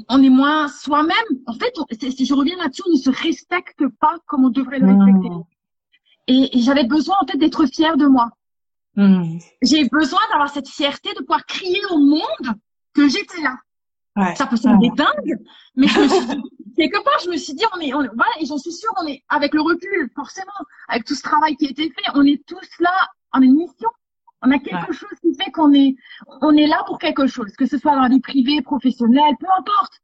on 0.08 0.22
est 0.22 0.30
moins 0.30 0.68
soi-même. 0.68 1.14
En 1.46 1.54
fait, 1.54 1.74
si 2.10 2.26
je 2.26 2.34
reviens 2.34 2.56
là-dessus, 2.56 2.82
on 2.86 2.92
ne 2.92 2.96
se 2.96 3.10
respecte 3.10 3.84
pas 4.00 4.16
comme 4.26 4.44
on 4.44 4.50
devrait 4.50 4.78
le 4.78 4.86
respecter. 4.86 5.30
Mmh. 5.30 5.42
Et, 6.28 6.58
et 6.58 6.62
j'avais 6.62 6.84
besoin 6.84 7.16
en 7.20 7.26
fait 7.26 7.38
d'être 7.38 7.66
fière 7.66 7.96
de 7.96 8.06
moi. 8.06 8.30
Mmh. 8.96 9.38
J'ai 9.62 9.88
besoin 9.88 10.20
d'avoir 10.30 10.48
cette 10.48 10.68
fierté 10.68 11.12
de 11.14 11.20
pouvoir 11.20 11.44
crier 11.44 11.82
au 11.90 11.98
monde 11.98 12.56
que 12.94 13.08
j'étais 13.08 13.42
là. 13.42 13.56
Ouais. 14.16 14.34
Ça 14.34 14.46
peut 14.46 14.56
sembler 14.56 14.88
ouais. 14.88 14.96
dingue, 14.96 15.38
mais 15.74 15.88
je 15.88 16.00
me 16.00 16.08
suis 16.08 16.26
dit, 16.26 16.42
quelque 16.76 17.02
part, 17.02 17.18
je 17.24 17.30
me 17.30 17.36
suis 17.36 17.54
dit, 17.54 17.64
on 17.74 17.80
est, 17.80 17.94
on 17.94 18.02
est 18.02 18.08
voilà, 18.14 18.32
et 18.40 18.46
j'en 18.46 18.58
suis 18.58 18.72
sûre, 18.72 18.92
on 19.02 19.06
est, 19.06 19.22
avec 19.28 19.54
le 19.54 19.62
recul, 19.62 20.10
forcément, 20.14 20.52
avec 20.88 21.04
tout 21.04 21.14
ce 21.14 21.22
travail 21.22 21.56
qui 21.56 21.66
a 21.66 21.70
été 21.70 21.90
fait, 21.90 22.10
on 22.14 22.24
est 22.24 22.44
tous 22.46 22.68
là 22.80 22.92
en 23.32 23.42
une 23.42 23.56
mission. 23.56 23.88
On 24.42 24.50
a 24.50 24.58
quelque 24.58 24.90
ouais. 24.90 24.96
chose 24.96 25.18
qui 25.20 25.34
fait 25.34 25.50
qu'on 25.50 25.72
est, 25.72 25.96
on 26.42 26.54
est 26.54 26.66
là 26.66 26.82
pour 26.86 26.98
quelque 26.98 27.26
chose, 27.26 27.52
que 27.52 27.66
ce 27.66 27.78
soit 27.78 27.92
dans 27.92 28.02
la 28.02 28.08
vie 28.08 28.20
privée, 28.20 28.60
professionnelle, 28.62 29.34
peu 29.40 29.46
importe. 29.58 29.94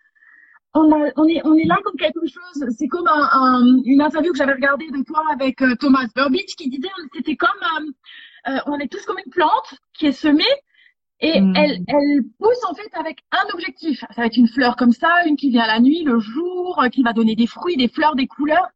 On, 0.74 0.90
a, 0.90 1.10
on, 1.16 1.28
est, 1.28 1.42
on 1.44 1.54
est 1.54 1.66
là 1.66 1.76
comme 1.84 1.96
quelque 1.96 2.26
chose. 2.26 2.64
C'est 2.76 2.88
comme 2.88 3.06
un, 3.06 3.28
un, 3.30 3.82
une 3.84 4.00
interview 4.00 4.32
que 4.32 4.38
j'avais 4.38 4.54
regardée 4.54 4.90
de 4.90 5.02
toi 5.04 5.22
avec 5.30 5.60
euh, 5.60 5.76
Thomas 5.76 6.06
Burbidge 6.16 6.56
qui 6.56 6.70
disait, 6.70 6.88
c'était 7.14 7.36
comme, 7.36 7.50
euh, 7.78 8.52
euh, 8.52 8.58
on 8.66 8.78
est 8.78 8.90
tous 8.90 9.04
comme 9.04 9.18
une 9.24 9.30
plante 9.30 9.74
qui 9.92 10.06
est 10.06 10.12
semée 10.12 10.44
et 11.22 11.40
mmh. 11.40 11.56
elle, 11.56 11.84
elle 11.86 12.22
pousse 12.38 12.64
en 12.68 12.74
fait 12.74 12.90
avec 12.94 13.20
un 13.30 13.54
objectif. 13.54 14.00
Ça 14.00 14.22
va 14.22 14.26
être 14.26 14.36
une 14.36 14.48
fleur 14.48 14.74
comme 14.76 14.92
ça, 14.92 15.24
une 15.24 15.36
qui 15.36 15.50
vient 15.50 15.66
la 15.66 15.78
nuit, 15.78 16.02
le 16.02 16.18
jour, 16.18 16.84
qui 16.92 17.02
va 17.04 17.12
donner 17.12 17.36
des 17.36 17.46
fruits, 17.46 17.76
des 17.76 17.88
fleurs, 17.88 18.16
des 18.16 18.26
couleurs. 18.26 18.68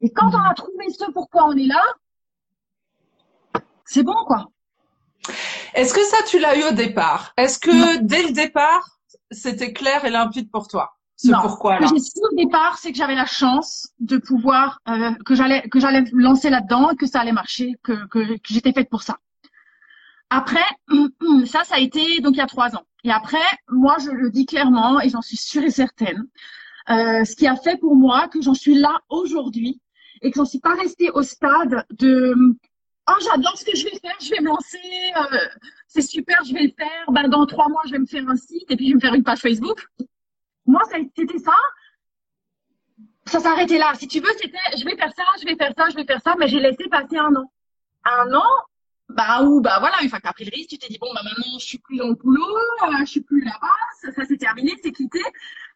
Et 0.00 0.10
quand 0.10 0.30
mmh. 0.30 0.36
on 0.36 0.50
a 0.50 0.54
trouvé 0.54 0.88
ce 0.88 1.10
pourquoi 1.10 1.46
on 1.48 1.56
est 1.56 1.66
là, 1.66 1.82
c'est 3.84 4.04
bon 4.04 4.16
quoi. 4.26 4.50
Est-ce 5.74 5.92
que 5.92 6.02
ça 6.04 6.18
tu 6.28 6.38
l'as 6.38 6.56
eu 6.56 6.62
au 6.62 6.72
départ? 6.72 7.32
Est-ce 7.36 7.58
que 7.58 7.96
non. 7.96 8.00
dès 8.02 8.22
le 8.22 8.32
départ 8.32 8.98
c'était 9.32 9.72
clair 9.72 10.04
et 10.04 10.10
limpide 10.10 10.50
pour 10.50 10.68
toi 10.68 10.96
ce 11.16 11.30
non. 11.30 11.42
pourquoi 11.42 11.78
là 11.78 11.86
Ce 11.86 11.92
que 11.92 11.98
j'ai 11.98 12.02
su 12.02 12.20
au 12.32 12.34
départ, 12.34 12.78
c'est 12.78 12.92
que 12.92 12.96
j'avais 12.96 13.14
la 13.14 13.26
chance 13.26 13.88
de 13.98 14.16
pouvoir 14.16 14.80
euh, 14.88 15.12
que 15.26 15.34
j'allais 15.34 15.68
que 15.68 15.78
j'allais 15.78 16.04
lancer 16.12 16.48
là-dedans, 16.50 16.94
que 16.98 17.06
ça 17.06 17.20
allait 17.20 17.32
marcher, 17.32 17.74
que, 17.82 18.06
que, 18.06 18.38
que 18.38 18.54
j'étais 18.54 18.72
faite 18.72 18.88
pour 18.88 19.02
ça. 19.02 19.18
Après, 20.30 20.64
ça, 21.46 21.64
ça 21.64 21.74
a 21.74 21.78
été 21.78 22.20
donc 22.20 22.34
il 22.34 22.38
y 22.38 22.42
a 22.42 22.46
trois 22.46 22.74
ans. 22.76 22.84
Et 23.04 23.10
après, 23.10 23.38
moi, 23.68 23.96
je 23.98 24.10
le 24.10 24.30
dis 24.30 24.46
clairement 24.46 25.00
et 25.00 25.08
j'en 25.08 25.22
suis 25.22 25.36
sûre 25.36 25.64
et 25.64 25.70
certaine, 25.70 26.26
euh, 26.88 27.24
ce 27.24 27.34
qui 27.34 27.46
a 27.46 27.56
fait 27.56 27.76
pour 27.78 27.96
moi 27.96 28.28
que 28.28 28.40
j'en 28.40 28.54
suis 28.54 28.74
là 28.74 29.00
aujourd'hui 29.08 29.80
et 30.22 30.30
que 30.30 30.36
j'en 30.36 30.44
suis 30.44 30.60
pas 30.60 30.74
restée 30.74 31.10
au 31.10 31.22
stade 31.22 31.84
de 31.90 32.34
oh 33.08 33.14
j'adore 33.20 33.56
ce 33.56 33.64
que 33.64 33.76
je 33.76 33.84
vais 33.84 33.98
faire, 33.98 34.16
je 34.20 34.30
vais 34.30 34.40
me 34.40 34.48
lancer, 34.48 34.78
euh, 35.16 35.38
c'est 35.88 36.02
super, 36.02 36.44
je 36.44 36.52
vais 36.52 36.62
le 36.64 36.72
faire. 36.76 37.10
Ben 37.10 37.28
dans 37.28 37.46
trois 37.46 37.68
mois, 37.68 37.82
je 37.86 37.92
vais 37.92 37.98
me 37.98 38.06
faire 38.06 38.28
un 38.28 38.36
site 38.36 38.70
et 38.70 38.76
puis 38.76 38.86
je 38.86 38.90
vais 38.90 38.96
me 38.96 39.00
faire 39.00 39.14
une 39.14 39.24
page 39.24 39.40
Facebook. 39.40 39.86
Moi, 40.66 40.82
c'était 40.90 41.38
ça. 41.38 41.54
Ça 43.26 43.40
s'arrêtait 43.40 43.78
là. 43.78 43.92
Si 43.94 44.06
tu 44.06 44.20
veux, 44.20 44.32
c'était 44.40 44.58
je 44.78 44.84
vais 44.84 44.96
faire 44.96 45.12
ça, 45.16 45.24
je 45.40 45.46
vais 45.46 45.56
faire 45.56 45.72
ça, 45.76 45.88
je 45.90 45.96
vais 45.96 46.04
faire 46.04 46.20
ça, 46.22 46.34
mais 46.38 46.48
j'ai 46.48 46.60
laissé 46.60 46.88
passer 46.88 47.16
un 47.16 47.34
an. 47.34 47.50
Un 48.04 48.34
an 48.34 48.44
bah 49.16 49.42
ou 49.44 49.60
bah 49.60 49.78
voilà 49.80 49.96
une 50.02 50.08
fois 50.08 50.18
que 50.18 50.24
t'as 50.24 50.32
pris 50.32 50.44
le 50.44 50.50
risque 50.54 50.70
tu 50.70 50.78
t'es 50.78 50.88
dit 50.88 50.98
bon 51.00 51.12
bah 51.14 51.20
maintenant 51.24 51.58
je 51.58 51.64
suis 51.64 51.78
plus 51.78 51.96
dans 51.98 52.08
le 52.08 52.14
boulot 52.14 52.42
euh, 52.84 52.86
je 53.00 53.04
suis 53.06 53.20
plus 53.22 53.42
là-bas 53.44 53.68
ça, 54.00 54.12
ça 54.12 54.22
c'est 54.26 54.36
terminé 54.36 54.72
c'est 54.82 54.92
quitté. 54.92 55.20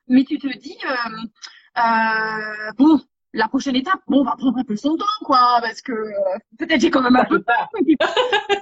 Mais 0.09 0.25
tu 0.25 0.38
te 0.38 0.47
dis 0.59 0.77
euh, 0.85 1.81
euh, 1.81 2.73
bon 2.79 3.01
la 3.33 3.49
prochaine 3.49 3.77
étape 3.77 4.01
bon 4.07 4.20
on 4.20 4.25
va 4.25 4.37
prendre 4.37 4.59
un 4.59 4.64
peu 4.64 4.77
son 4.77 4.97
temps 4.97 5.05
quoi 5.23 5.59
parce 5.62 5.81
que 5.83 5.92
euh, 5.92 6.38
peut-être 6.59 6.81
j'ai 6.81 6.90
quand 6.90 7.03
même 7.03 7.16
un 7.16 7.25
peu 7.25 7.42
peur 7.42 7.68
puis- 7.85 7.97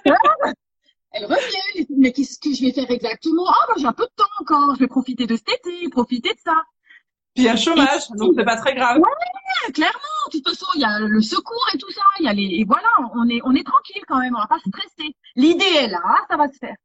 Voilà. 0.04 0.18
elle 1.12 1.26
revient 1.26 1.86
mais 1.98 2.12
qu'est-ce 2.12 2.38
que 2.38 2.54
je 2.54 2.62
vais 2.64 2.72
faire 2.72 2.90
exactement? 2.90 3.44
Ah 3.48 3.64
bah 3.68 3.74
j'ai 3.76 3.86
un 3.86 3.92
peu 3.92 4.04
de 4.04 4.14
temps 4.16 4.24
encore 4.40 4.74
je 4.74 4.80
vais 4.80 4.86
profiter 4.88 5.26
de 5.26 5.36
cet 5.36 5.48
été 5.50 5.88
profiter 5.90 6.30
de 6.30 6.40
ça 6.44 6.56
Puis 7.34 7.44
il 7.44 7.46
y 7.46 7.48
a 7.48 7.52
le 7.54 7.58
chômage, 7.58 8.08
donc 8.18 8.34
c'est 8.36 8.44
pas 8.44 8.56
très 8.56 8.74
grave. 8.74 8.98
Ouais, 8.98 9.72
clairement. 9.72 9.98
De 10.26 10.38
toute 10.38 10.48
façon, 10.48 10.66
il 10.74 10.82
y 10.82 10.84
a 10.84 10.98
le 11.00 11.22
secours 11.22 11.66
et 11.72 11.78
tout 11.78 11.90
ça. 11.90 12.02
Il 12.20 12.26
y 12.26 12.28
a 12.28 12.32
les, 12.32 12.60
et 12.60 12.64
voilà, 12.64 12.88
on 13.14 13.26
est, 13.28 13.40
on 13.44 13.54
est 13.54 13.64
tranquille 13.64 14.02
quand 14.06 14.18
même. 14.18 14.34
On 14.36 14.40
va 14.40 14.46
pas 14.46 14.58
stresser. 14.58 15.16
L'idée 15.34 15.64
est 15.64 15.88
là, 15.88 16.02
ça 16.28 16.36
va 16.36 16.48
se 16.48 16.58
faire. 16.58 16.76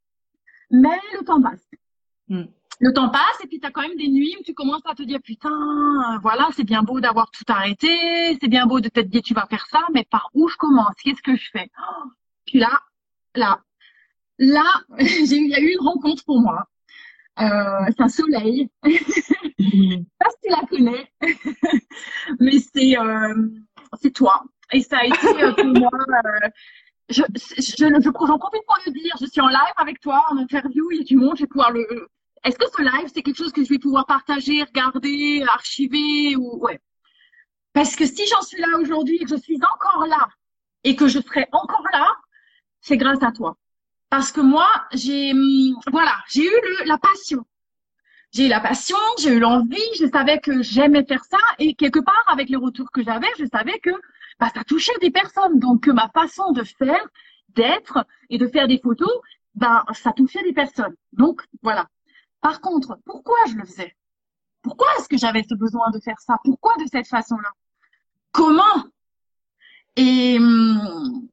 Mais 0.71 0.99
le 1.17 1.25
temps 1.25 1.41
passe. 1.41 1.67
Hmm. 2.29 2.45
Le 2.79 2.93
temps 2.93 3.09
passe 3.09 3.43
et 3.43 3.47
puis 3.47 3.59
t'as 3.59 3.71
quand 3.71 3.81
même 3.81 3.97
des 3.97 4.07
nuits 4.07 4.35
où 4.39 4.43
tu 4.43 4.53
commences 4.53 4.85
à 4.85 4.93
te 4.93 5.01
dire 5.01 5.19
putain, 5.21 5.49
euh, 5.49 6.19
voilà, 6.21 6.47
c'est 6.55 6.63
bien 6.63 6.83
beau 6.83 6.99
d'avoir 6.99 7.31
tout 7.31 7.43
arrêté, 7.47 8.37
c'est 8.39 8.47
bien 8.47 8.67
beau 8.67 8.79
de 8.79 8.87
t'être 8.87 9.09
dit 9.09 9.23
tu 9.23 9.33
vas 9.33 9.47
faire 9.47 9.65
ça, 9.71 9.79
mais 9.93 10.03
par 10.03 10.29
où 10.35 10.47
je 10.47 10.55
commence? 10.57 10.93
Qu'est-ce 11.03 11.23
que 11.23 11.35
je 11.35 11.49
fais? 11.51 11.71
Oh, 11.79 12.03
Puis 12.45 12.59
là, 12.59 12.79
là, 13.33 13.61
là, 14.37 14.65
il 14.99 15.47
y 15.47 15.55
a 15.55 15.59
eu 15.59 15.71
une 15.71 15.87
rencontre 15.87 16.23
pour 16.23 16.39
moi. 16.39 16.67
Euh, 17.39 17.85
c'est 17.89 18.01
un 18.01 18.07
soleil 18.09 18.69
pas 18.81 18.89
si 20.31 20.37
tu 20.43 20.49
la 20.49 20.61
connais, 20.69 21.11
mais 22.39 22.59
c'est 22.59 22.97
euh, 22.97 23.47
c'est 24.01 24.11
toi. 24.11 24.43
Et 24.73 24.81
ça 24.81 24.97
a 24.97 25.05
été 25.05 25.43
euh, 25.43 25.53
pour 25.53 25.65
moi. 25.79 25.89
je 27.09 27.21
je 27.35 27.61
je- 27.61 28.01
j'en 28.03 28.11
profite 28.39 28.65
pour 28.65 28.77
le 28.85 28.91
dire. 28.91 29.13
Je 29.21 29.25
suis 29.27 29.41
en 29.41 29.47
live 29.47 29.73
avec 29.77 29.99
toi, 29.99 30.25
en 30.29 30.37
interview. 30.37 30.89
Il 30.91 30.97
y 30.97 31.01
a 31.01 31.03
du 31.03 31.15
monde. 31.15 31.35
Je 31.37 31.43
vais 31.43 31.47
pouvoir 31.47 31.71
le. 31.71 32.07
Est-ce 32.43 32.57
que 32.57 32.65
ce 32.75 32.81
live 32.81 33.09
c'est 33.13 33.21
quelque 33.23 33.37
chose 33.37 33.51
que 33.51 33.63
je 33.63 33.69
vais 33.69 33.79
pouvoir 33.79 34.05
partager, 34.05 34.63
regarder, 34.63 35.43
archiver 35.47 36.35
ou 36.35 36.57
ouais. 36.65 36.79
Parce 37.73 37.95
que 37.95 38.05
si 38.05 38.25
j'en 38.27 38.41
suis 38.41 38.59
là 38.59 38.67
aujourd'hui 38.81 39.17
et 39.17 39.25
que 39.25 39.29
je 39.29 39.35
suis 39.41 39.57
encore 39.57 40.05
là 40.07 40.27
et 40.83 40.95
que 40.95 41.07
je 41.07 41.19
serai 41.19 41.45
encore 41.51 41.85
là, 41.93 42.07
c'est 42.81 42.97
grâce 42.97 43.21
à 43.21 43.31
toi. 43.31 43.57
Parce 44.09 44.31
que 44.31 44.41
moi, 44.41 44.67
j'ai 44.93 45.33
hum, 45.33 45.75
voilà, 45.91 46.15
j'ai 46.29 46.43
eu 46.43 46.61
le, 46.63 46.85
la 46.85 46.97
passion 46.97 47.45
j'ai 48.31 48.45
eu 48.45 48.49
la 48.49 48.59
passion, 48.59 48.97
j'ai 49.19 49.31
eu 49.31 49.39
l'envie, 49.39 49.81
je 49.99 50.05
savais 50.07 50.39
que 50.39 50.61
j'aimais 50.61 51.05
faire 51.05 51.23
ça 51.25 51.37
et 51.59 51.73
quelque 51.75 51.99
part 51.99 52.23
avec 52.27 52.49
les 52.49 52.55
retours 52.55 52.91
que 52.91 53.03
j'avais, 53.03 53.27
je 53.39 53.45
savais 53.45 53.79
que 53.79 53.89
bah, 54.39 54.51
ça 54.53 54.63
touchait 54.63 54.97
des 55.01 55.11
personnes. 55.11 55.59
Donc 55.59 55.83
que 55.83 55.91
ma 55.91 56.09
façon 56.09 56.51
de 56.51 56.63
faire, 56.63 57.03
d'être 57.49 58.05
et 58.29 58.37
de 58.37 58.47
faire 58.47 58.67
des 58.67 58.79
photos, 58.79 59.09
bah, 59.55 59.85
ça 59.93 60.11
touchait 60.11 60.43
des 60.43 60.53
personnes. 60.53 60.95
Donc 61.13 61.41
voilà. 61.63 61.87
Par 62.41 62.61
contre, 62.61 62.99
pourquoi 63.05 63.37
je 63.49 63.55
le 63.55 63.65
faisais? 63.65 63.95
Pourquoi 64.61 64.87
est-ce 64.99 65.07
que 65.07 65.17
j'avais 65.17 65.43
ce 65.43 65.55
besoin 65.55 65.89
de 65.91 65.99
faire 65.99 66.19
ça? 66.19 66.37
Pourquoi 66.43 66.75
de 66.77 66.85
cette 66.91 67.07
façon-là? 67.07 67.51
Comment? 68.31 68.83
Et, 69.95 70.37
hum, 70.37 71.27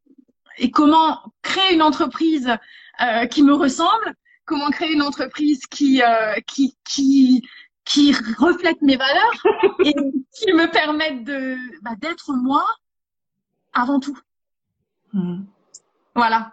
et 0.58 0.70
comment 0.70 1.32
créer 1.42 1.74
une 1.74 1.82
entreprise 1.82 2.50
euh, 3.02 3.26
qui 3.26 3.42
me 3.42 3.54
ressemble 3.54 4.14
comment 4.44 4.70
créer 4.70 4.92
une 4.92 5.02
entreprise 5.02 5.66
qui 5.66 6.02
euh, 6.02 6.34
qui 6.46 6.76
qui 6.84 7.42
qui 7.84 8.14
reflète 8.38 8.80
mes 8.82 8.96
valeurs 8.96 9.42
et 9.84 9.94
qui 9.94 10.52
me 10.52 10.70
permette 10.70 11.24
de 11.24 11.56
bah, 11.82 11.94
d'être 11.98 12.32
moi 12.34 12.64
avant 13.72 14.00
tout. 14.00 14.18
Hmm. 15.12 15.42
Voilà. 16.14 16.52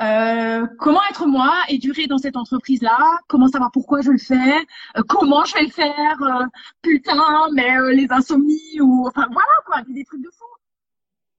Euh, 0.00 0.66
comment 0.78 1.00
être 1.10 1.26
moi 1.26 1.56
et 1.68 1.78
durer 1.78 2.06
dans 2.06 2.18
cette 2.18 2.36
entreprise-là? 2.36 2.98
Comment 3.26 3.48
savoir 3.48 3.72
pourquoi 3.72 4.00
je 4.00 4.12
le 4.12 4.18
fais? 4.18 4.56
Euh, 4.96 5.02
Comment 5.08 5.44
je 5.44 5.54
vais 5.54 5.62
le 5.64 5.70
faire? 5.70 6.22
Euh, 6.22 6.46
Putain, 6.82 7.16
mais 7.52 7.76
les 7.94 8.06
insomnies 8.10 8.80
ou 8.80 9.06
enfin 9.08 9.26
voilà 9.32 9.48
quoi, 9.66 9.82
des 9.88 10.04
trucs 10.04 10.22
de 10.22 10.30
fou. 10.30 10.44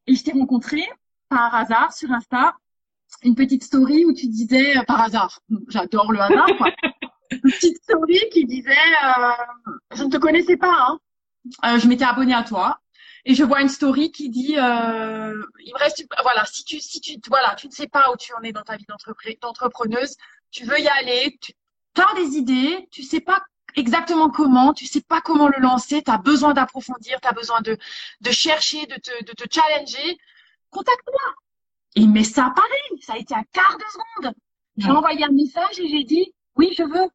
Et 0.07 0.15
je 0.15 0.23
t'ai 0.23 0.31
rencontré 0.33 0.83
par 1.29 1.53
hasard 1.55 1.93
sur 1.93 2.11
Insta 2.11 2.55
une 3.23 3.33
petite 3.35 3.63
story 3.63 4.05
où 4.05 4.13
tu 4.13 4.27
disais 4.27 4.77
euh, 4.77 4.83
par 4.83 5.01
hasard, 5.01 5.39
j'adore 5.67 6.11
le 6.11 6.19
hasard 6.19 6.45
quoi, 6.57 6.71
une 7.31 7.39
petite 7.41 7.81
story 7.83 8.19
qui 8.31 8.45
disait 8.45 8.69
euh, 8.71 9.31
je 9.95 10.03
ne 10.03 10.09
te 10.09 10.17
connaissais 10.17 10.57
pas, 10.57 10.75
hein. 10.77 10.99
Euh, 11.65 11.79
je 11.79 11.87
m'étais 11.87 12.05
abonnée 12.05 12.33
à 12.35 12.43
toi. 12.43 12.79
Et 13.25 13.33
je 13.33 13.43
vois 13.43 13.61
une 13.61 13.69
story 13.69 14.11
qui 14.11 14.29
dit 14.29 14.55
euh, 14.57 15.33
il 15.65 15.73
me 15.73 15.79
reste 15.79 16.05
voilà 16.21 16.45
si 16.45 16.63
tu 16.63 16.79
si 16.79 17.01
tu 17.01 17.17
voilà 17.27 17.53
tu 17.55 17.67
ne 17.67 17.71
sais 17.71 17.87
pas 17.87 18.11
où 18.11 18.15
tu 18.17 18.33
en 18.33 18.41
es 18.43 18.51
dans 18.53 18.61
ta 18.61 18.77
vie 18.77 18.85
d'entrepre- 18.87 19.39
d'entrepreneuse, 19.41 20.15
tu 20.51 20.63
veux 20.65 20.79
y 20.79 20.87
aller, 20.87 21.37
tu 21.41 21.53
as 22.01 22.15
des 22.15 22.37
idées, 22.37 22.87
tu 22.91 23.03
sais 23.03 23.19
pas 23.19 23.43
exactement 23.75 24.29
comment, 24.29 24.73
tu 24.73 24.85
sais 24.85 25.01
pas 25.01 25.19
comment 25.21 25.47
le 25.49 25.59
lancer, 25.59 26.01
tu 26.01 26.11
as 26.11 26.17
besoin 26.17 26.53
d'approfondir, 26.53 27.19
tu 27.21 27.27
as 27.27 27.33
besoin 27.33 27.59
de 27.61 27.77
de 28.21 28.31
chercher, 28.31 28.85
de 28.85 28.95
te 28.95 29.23
de 29.25 29.31
te 29.33 29.43
challenger, 29.53 30.17
contacte-moi. 30.69 31.33
Et 31.95 32.05
mais 32.07 32.23
ça 32.23 32.51
pareil, 32.55 33.01
ça 33.01 33.13
a 33.13 33.17
été 33.17 33.33
un 33.35 33.43
quart 33.51 33.77
de 33.77 33.83
seconde. 33.91 34.33
J'ai 34.77 34.89
Ouais. 34.89 34.97
envoyé 34.97 35.23
un 35.25 35.31
message 35.31 35.79
et 35.79 35.87
j'ai 35.89 36.03
dit 36.03 36.33
oui, 36.55 36.73
je 36.77 36.83
veux. 36.83 37.09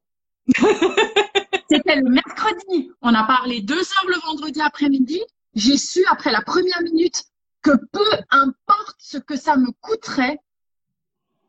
C'était 1.70 1.96
le 1.96 2.08
mercredi. 2.10 2.90
On 3.00 3.14
a 3.14 3.24
parlé 3.24 3.60
deux 3.62 3.78
heures 3.80 4.08
le 4.08 4.20
vendredi 4.26 4.60
après-midi. 4.60 5.20
J'ai 5.54 5.76
su 5.78 6.04
après 6.10 6.32
la 6.32 6.42
première 6.42 6.82
minute 6.82 7.24
que 7.62 7.70
peu 7.92 8.04
importe 8.30 8.96
ce 8.98 9.18
que 9.18 9.36
ça 9.36 9.56
me 9.56 9.70
coûterait, 9.80 10.38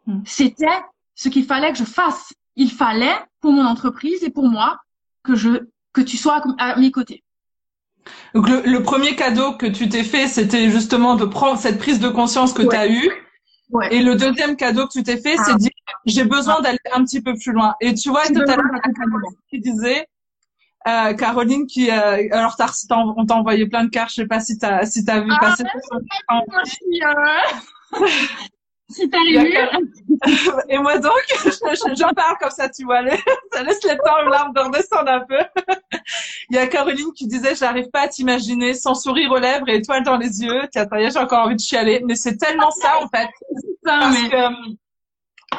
Hmm. 0.07 0.21
c'était 0.23 0.79
ce 1.15 1.29
qu'il 1.29 1.45
fallait 1.45 1.71
que 1.71 1.79
je 1.79 1.83
fasse. 1.83 2.31
Il 2.55 2.69
fallait 2.71 3.17
pour 3.41 3.51
mon 3.51 3.65
entreprise 3.65 4.23
et 4.23 4.29
pour 4.29 4.47
moi 4.47 4.79
que 5.23 5.33
je 5.35 5.65
que 5.93 6.01
tu 6.01 6.15
sois 6.15 6.43
à 6.59 6.73
à 6.73 6.75
mes 6.75 6.91
côtés. 6.91 7.23
Donc 8.33 8.49
le, 8.49 8.61
le 8.65 8.83
premier 8.83 9.15
cadeau 9.15 9.53
que 9.53 9.65
tu 9.65 9.89
t'es 9.89 10.03
fait, 10.03 10.27
c'était 10.27 10.69
justement 10.69 11.15
de 11.15 11.25
prendre 11.25 11.57
cette 11.59 11.77
prise 11.79 11.99
de 11.99 12.09
conscience 12.09 12.53
que 12.53 12.61
Ouais. 12.63 12.69
tu 12.69 12.75
as 12.75 12.87
eue. 12.89 13.11
Ouais. 13.71 13.93
Et 13.95 14.01
le 14.03 14.15
deuxième 14.15 14.55
cadeau 14.55 14.85
que 14.87 14.91
tu 14.93 15.03
t'es 15.03 15.17
fait, 15.17 15.37
c'est 15.37 15.53
de 15.53 15.57
dire 15.59 15.71
j'ai 16.05 16.23
besoin 16.23 16.61
d'aller 16.61 16.77
un 16.93 17.03
petit 17.03 17.21
peu 17.21 17.33
plus 17.33 17.51
loin. 17.51 17.73
Et 17.81 17.93
tu 17.95 18.09
vois, 18.09 18.25
tout 18.27 18.41
à 18.41 18.55
l'heure, 18.55 18.65
tu 19.49 19.59
disais, 19.59 20.07
euh, 20.87 21.13
Caroline 21.13 21.65
qui, 21.65 21.89
euh, 21.89 22.27
alors 22.31 22.55
t'as, 22.57 22.71
on 22.91 23.25
t'a 23.25 23.33
envoyé 23.35 23.65
plein 23.67 23.85
de 23.85 23.89
cartes, 23.89 24.11
je 24.11 24.15
sais 24.21 24.27
pas 24.27 24.39
si 24.39 24.57
t'as, 24.59 24.85
si 24.85 25.03
t'as 25.03 25.19
vu 25.21 25.31
Ah, 25.31 25.39
passer. 25.39 25.63
Je 25.73 25.97
émue. 28.89 29.54
Et 30.69 30.78
moi 30.78 30.98
donc, 31.00 31.13
je- 31.43 31.50
je- 31.50 31.95
j'en 31.95 32.13
parle 32.13 32.38
comme 32.39 32.50
ça, 32.52 32.69
tu 32.69 32.84
vois, 32.86 33.02
ça 33.54 33.63
laisse 33.63 33.84
le 33.84 33.95
temps 34.04 34.26
aux 34.26 34.30
larmes 34.30 34.54
de 34.54 34.60
redescendre 34.62 35.10
un 35.12 35.21
peu. 35.21 35.38
Il 36.50 36.56
y 36.56 36.60
a 36.60 36.67
Caroline 36.67 37.12
qui 37.13 37.28
disait, 37.28 37.56
j'arrive 37.56 37.89
pas 37.89 38.02
à 38.02 38.08
t'imaginer 38.08 38.74
sans 38.74 38.95
sourire 38.95 39.32
aux 39.32 39.39
lèvres 39.39 39.67
et 39.69 39.76
étoiles 39.78 40.04
dans 40.04 40.17
les 40.17 40.41
yeux. 40.41 40.62
Tiens, 40.71 40.86
j'ai 41.10 41.19
encore 41.19 41.45
envie 41.45 41.56
de 41.56 41.62
chialer. 41.62 42.02
Mais 42.06 42.15
c'est 42.15 42.38
tellement 42.38 42.71
ça, 42.71 43.00
en 43.02 43.08
fait. 43.10 43.28
Ça, 43.84 44.00
Parce 44.00 44.17
que 44.30 44.71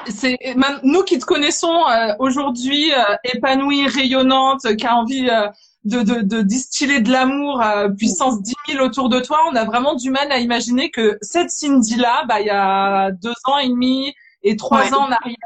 c'est 0.08 0.38
nous 0.82 1.02
qui 1.02 1.18
te 1.18 1.24
connaissons 1.24 1.86
euh, 1.88 2.12
aujourd'hui 2.18 2.92
euh, 2.92 3.16
épanouie, 3.24 3.86
rayonnante, 3.88 4.76
qui 4.76 4.86
a 4.86 4.96
envie 4.96 5.28
euh, 5.28 5.48
de, 5.86 6.02
de, 6.02 6.20
de 6.20 6.42
distiller 6.42 7.00
de 7.00 7.10
l'amour 7.10 7.62
puissance 7.96 8.42
10 8.42 8.54
000 8.72 8.84
autour 8.84 9.08
de 9.08 9.20
toi, 9.20 9.38
on 9.50 9.54
a 9.56 9.64
vraiment 9.64 9.94
du 9.94 10.10
mal 10.10 10.30
à 10.32 10.38
imaginer 10.38 10.90
que 10.90 11.16
cette 11.22 11.50
Cindy-là, 11.50 12.24
bah, 12.28 12.40
il 12.40 12.46
y 12.46 12.50
a 12.50 13.10
deux 13.12 13.34
ans 13.44 13.58
et 13.58 13.68
demi 13.68 14.14
et 14.42 14.56
trois 14.56 14.82
Ouais. 14.82 14.94
ans 14.94 15.06
en 15.08 15.12
arrière, 15.12 15.36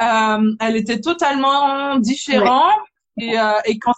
euh, 0.00 0.54
elle 0.60 0.76
était 0.76 1.00
totalement 1.00 1.96
différente 1.98 2.72
et, 3.18 3.38
euh, 3.38 3.52
et 3.64 3.78
quand 3.78 3.92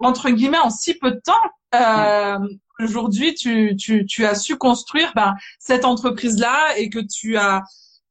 entre 0.00 0.30
guillemets 0.30 0.58
en 0.58 0.70
si 0.70 0.94
peu 0.94 1.10
de 1.12 1.20
temps, 1.24 1.32
euh, 1.74 2.38
aujourd'hui 2.80 3.34
tu, 3.34 3.76
tu, 3.76 4.06
tu 4.06 4.24
as 4.26 4.34
su 4.34 4.56
construire 4.56 5.12
ben, 5.14 5.34
cette 5.58 5.84
entreprise-là 5.84 6.76
et 6.76 6.90
que 6.90 6.98
tu 6.98 7.36
as 7.36 7.62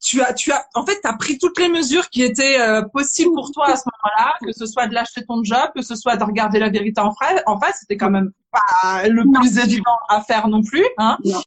tu 0.06 0.22
as, 0.22 0.34
tu 0.34 0.52
as, 0.52 0.68
en 0.76 0.86
fait, 0.86 1.02
tu 1.02 1.08
as 1.08 1.14
pris 1.14 1.38
toutes 1.40 1.58
les 1.60 1.68
mesures 1.68 2.10
qui 2.10 2.22
étaient 2.22 2.62
euh, 2.62 2.84
possibles 2.84 3.34
pour 3.34 3.52
toi 3.52 3.70
à 3.70 3.76
ce 3.76 3.84
moment-là, 3.86 4.36
que 4.46 4.52
ce 4.54 4.66
soit 4.68 4.86
de 4.88 4.94
lâcher 4.94 5.26
ton 5.26 5.44
job, 5.44 5.72
que 5.76 5.82
ce 5.82 5.96
soit 5.96 6.16
de 6.16 6.24
regarder 6.24 6.60
la 6.60 6.70
vérité 6.70 7.02
en, 7.02 7.12
fra- 7.14 7.42
en 7.48 7.60
face, 7.60 7.78
c'était 7.80 7.98
quand 7.98 8.12
même 8.12 8.32
pas 8.52 9.08
le 9.08 9.24
Non. 9.24 9.40
plus 9.40 9.58
évident 9.58 9.98
à 10.10 10.22
faire 10.22 10.48
non 10.48 10.62
plus, 10.62 10.86
hein. 11.00 11.18
Ouais, 11.24 11.42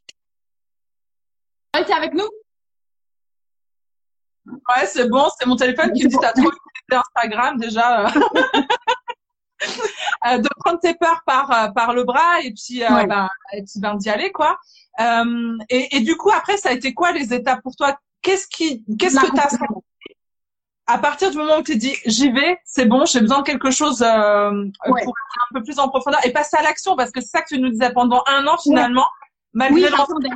t'es 1.84 1.92
avec 1.92 2.14
nous? 2.14 2.28
Ouais, 4.46 4.86
c'est 4.86 5.08
bon, 5.08 5.28
c'est 5.38 5.46
mon 5.46 5.56
téléphone 5.56 5.92
qui 5.92 6.04
me 6.04 6.08
dit 6.08 6.16
t'as 6.20 6.32
trop 6.32 6.50
utilisé 6.50 7.02
Instagram 7.14 7.58
déjà. 7.58 8.06
euh. 8.06 8.10
Euh, 10.26 10.38
de 10.38 10.48
prendre 10.60 10.78
tes 10.78 10.94
peurs 10.94 11.22
par 11.26 11.72
par 11.74 11.92
le 11.92 12.04
bras 12.04 12.40
et 12.44 12.52
puis 12.52 12.84
euh, 12.84 12.94
Ouais. 12.94 13.06
ben, 13.08 13.28
et 13.52 13.62
puis 13.62 13.80
ben 13.80 13.96
d'y 13.96 14.08
aller 14.08 14.30
quoi. 14.30 14.56
Euh, 15.00 15.58
et, 15.68 15.96
et 15.96 16.00
du 16.00 16.16
coup 16.16 16.30
après 16.30 16.56
ça 16.58 16.68
a 16.68 16.72
été 16.72 16.94
quoi 16.94 17.10
les 17.10 17.34
étapes 17.34 17.60
pour 17.62 17.74
toi? 17.74 17.98
Qu'est-ce 18.22 18.46
qui 18.48 18.84
qu'est-ce 18.98 19.16
que 19.18 19.34
t'as 19.34 19.48
à 20.90 20.96
partir 20.98 21.30
du 21.30 21.36
moment 21.36 21.58
où 21.58 21.62
tu 21.62 21.76
dis 21.76 21.94
j'y 22.06 22.30
vais, 22.30 22.58
c'est 22.64 22.86
bon, 22.86 23.04
j'ai 23.04 23.20
besoin 23.20 23.40
de 23.40 23.44
quelque 23.44 23.70
chose 23.70 24.00
euh, 24.02 24.50
Ouais. 24.86 25.04
pour 25.04 25.14
aller 25.14 25.46
un 25.50 25.54
peu 25.58 25.62
plus 25.62 25.78
en 25.78 25.88
profondeur 25.88 26.24
et 26.24 26.32
passer 26.32 26.56
à 26.56 26.62
l'action 26.62 26.96
parce 26.96 27.10
que 27.10 27.20
c'est 27.20 27.28
ça 27.28 27.42
que 27.42 27.48
tu 27.54 27.60
nous 27.60 27.68
disais 27.68 27.92
pendant 27.92 28.22
un 28.26 28.46
an 28.46 28.56
finalement, 28.56 29.04
Oui, 29.04 29.28
malgré 29.52 29.90
j'attendais. 29.90 30.30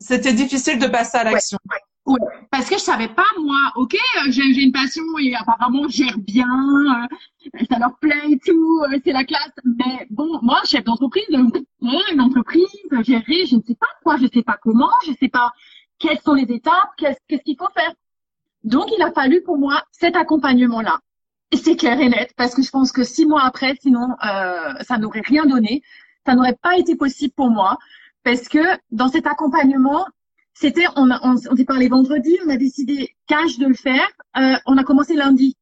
c'était 0.00 0.32
difficile 0.32 0.78
de 0.78 0.86
passer 0.86 1.18
à 1.18 1.24
l'action. 1.24 1.58
Ouais, 2.06 2.18
parce 2.50 2.68
que 2.68 2.76
je 2.76 2.82
savais 2.82 3.08
pas 3.08 3.24
moi, 3.38 3.56
ok, 3.76 3.94
euh, 3.94 4.30
j'ai 4.30 4.42
une 4.42 4.72
passion 4.72 5.02
et 5.22 5.34
apparemment 5.34 5.88
je 5.88 6.04
gère 6.04 6.18
bien, 6.18 6.46
euh, 6.46 7.64
ça 7.70 7.78
leur 7.78 7.96
plaît 7.98 8.30
et 8.30 8.38
tout, 8.38 8.80
euh, 8.90 8.98
c'est 9.04 9.12
la 9.12 9.24
classe. 9.24 9.52
Mais 9.64 10.06
bon, 10.10 10.38
moi 10.42 10.60
chef 10.64 10.84
d'entreprise, 10.84 11.24
euh, 11.32 11.98
une 12.12 12.20
entreprise, 12.20 12.66
gérer, 13.02 13.46
je 13.46 13.56
ne 13.56 13.62
sais 13.62 13.74
pas 13.74 13.86
quoi, 14.02 14.16
je 14.18 14.26
sais 14.32 14.42
pas 14.42 14.58
comment, 14.62 14.90
je 15.06 15.12
sais 15.20 15.28
pas 15.28 15.52
quelles 16.04 16.20
sont 16.20 16.34
les 16.34 16.52
étapes, 16.52 16.90
qu'est-ce 16.98 17.42
qu'il 17.42 17.56
faut 17.56 17.68
faire. 17.74 17.92
Donc 18.62 18.86
il 18.96 19.02
a 19.02 19.10
fallu 19.12 19.42
pour 19.42 19.56
moi 19.56 19.82
cet 19.90 20.16
accompagnement-là. 20.16 21.00
Et 21.50 21.56
c'est 21.56 21.76
clair 21.76 21.98
et 22.00 22.08
net 22.08 22.32
parce 22.36 22.54
que 22.54 22.62
je 22.62 22.70
pense 22.70 22.92
que 22.92 23.04
six 23.04 23.26
mois 23.26 23.42
après, 23.42 23.74
sinon 23.80 24.08
euh, 24.24 24.74
ça 24.82 24.98
n'aurait 24.98 25.22
rien 25.24 25.46
donné, 25.46 25.82
ça 26.26 26.34
n'aurait 26.34 26.58
pas 26.60 26.76
été 26.76 26.96
possible 26.96 27.32
pour 27.34 27.50
moi 27.50 27.78
parce 28.22 28.48
que 28.48 28.58
dans 28.90 29.08
cet 29.08 29.26
accompagnement 29.26 30.04
c'était, 30.52 30.86
on, 30.94 31.10
a, 31.10 31.18
on, 31.24 31.34
on 31.50 31.56
s'est 31.56 31.64
parlé 31.64 31.88
vendredi, 31.88 32.38
on 32.46 32.50
a 32.50 32.56
décidé 32.56 33.16
cash 33.26 33.58
de 33.58 33.66
le 33.66 33.74
faire. 33.74 34.06
Euh, 34.36 34.54
on 34.66 34.78
a 34.78 34.84
commencé 34.84 35.14
lundi. 35.14 35.56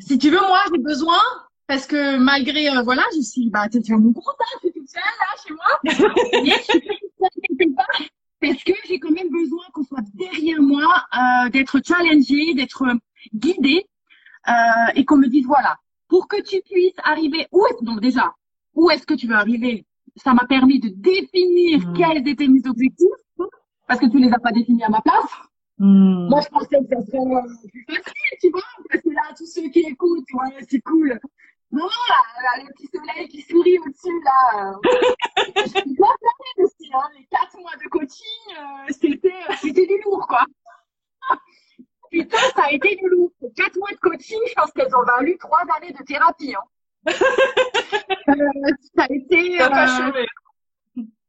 Si 0.00 0.18
tu 0.18 0.30
veux, 0.30 0.40
moi, 0.40 0.60
j'ai 0.72 0.78
besoin 0.78 1.18
parce 1.66 1.86
que 1.86 2.16
malgré, 2.16 2.70
euh, 2.70 2.82
voilà, 2.82 3.02
je 3.14 3.20
suis, 3.20 3.50
bah, 3.50 3.68
tu 3.68 3.78
vois 3.88 3.98
mon 3.98 4.14
compte, 4.14 4.24
hein, 4.40 4.58
je 4.62 4.68
suis 4.68 4.80
toute 4.80 4.88
seule 4.88 5.02
là 5.02 5.26
chez 5.46 5.52
moi. 5.52 5.80
Je 5.84 6.62
suis 6.62 6.80
toute 6.80 7.12
seule 7.18 7.56
quelque 7.58 7.76
part 7.76 7.86
parce 8.40 8.62
que 8.64 8.72
j'ai 8.86 8.98
quand 8.98 9.10
même 9.10 9.30
besoin 9.30 9.64
qu'on 9.72 9.84
soit 9.84 10.02
derrière 10.14 10.60
moi, 10.60 10.86
euh, 11.14 11.48
d'être 11.50 11.80
challengée, 11.84 12.54
d'être 12.54 12.84
guidée 13.34 13.86
euh, 14.48 14.52
et 14.94 15.04
qu'on 15.04 15.16
me 15.16 15.28
dise 15.28 15.46
voilà, 15.46 15.78
pour 16.08 16.28
que 16.28 16.40
tu 16.42 16.60
puisses 16.62 16.98
arriver 17.02 17.46
où 17.52 17.64
est 17.66 17.84
donc 17.84 18.00
déjà 18.00 18.34
où 18.74 18.90
est-ce 18.90 19.06
que 19.06 19.14
tu 19.14 19.26
veux 19.26 19.34
arriver. 19.34 19.86
Ça 20.16 20.32
m'a 20.34 20.46
permis 20.46 20.80
de 20.80 20.88
définir 20.88 21.56
Mm. 21.78 21.92
quels 21.94 22.28
étaient 22.28 22.48
mes 22.48 22.66
objectifs 22.66 23.08
parce 23.86 24.00
que 24.00 24.06
tu 24.06 24.18
les 24.18 24.32
as 24.32 24.38
pas 24.38 24.52
définis 24.52 24.84
à 24.84 24.88
ma 24.88 25.00
place. 25.00 25.30
Hmm. 25.78 26.28
Moi, 26.28 26.40
je 26.40 26.48
pensais 26.48 26.78
que 26.78 26.88
ça 26.88 27.02
serait 27.06 27.18
euh, 27.18 27.40
plus 27.70 27.84
facile, 27.84 28.38
tu 28.40 28.50
vois, 28.50 28.62
parce 28.90 29.02
que 29.02 29.10
là, 29.10 29.22
tous 29.36 29.46
ceux 29.46 29.68
qui 29.68 29.80
écoutent, 29.80 30.24
ouais, 30.32 30.64
c'est 30.68 30.80
cool. 30.80 31.20
Non, 31.72 31.84
là, 32.08 32.22
là, 32.42 32.62
le 32.64 32.72
petit 32.74 32.88
soleil 32.94 33.28
qui 33.28 33.42
sourit 33.42 33.78
au-dessus, 33.80 34.22
là. 34.24 34.72
euh, 34.72 34.74
je 35.56 35.62
suis 35.68 35.82
bien 35.82 36.06
flattée 36.06 36.62
aussi, 36.62 36.90
hein. 36.94 37.08
Les 37.18 37.26
quatre 37.26 37.58
mois 37.58 37.74
de 37.76 37.88
coaching, 37.88 38.56
euh, 38.56 38.92
c'était, 39.00 39.28
euh, 39.50 39.54
c'était 39.60 39.86
du 39.86 40.00
lourd, 40.04 40.26
quoi. 40.28 40.44
Putain, 42.10 42.38
ça 42.54 42.64
a 42.66 42.70
été 42.70 42.96
du 42.96 43.08
lourd. 43.08 43.32
Quatre 43.56 43.76
mois 43.78 43.90
de 43.90 43.96
coaching, 43.98 44.38
je 44.48 44.54
pense 44.54 44.70
qu'elles 44.72 44.94
ont 44.94 45.02
valu 45.04 45.36
trois 45.38 45.62
années 45.76 45.92
de 45.92 46.02
thérapie, 46.04 46.54
hein. 46.54 46.64
Euh, 48.28 48.72
ça 48.96 49.04
a 49.04 49.12
été, 49.12 49.54
T'as 49.56 49.70
pas 49.70 49.84
euh, 49.84 50.06
chômé. 50.06 50.26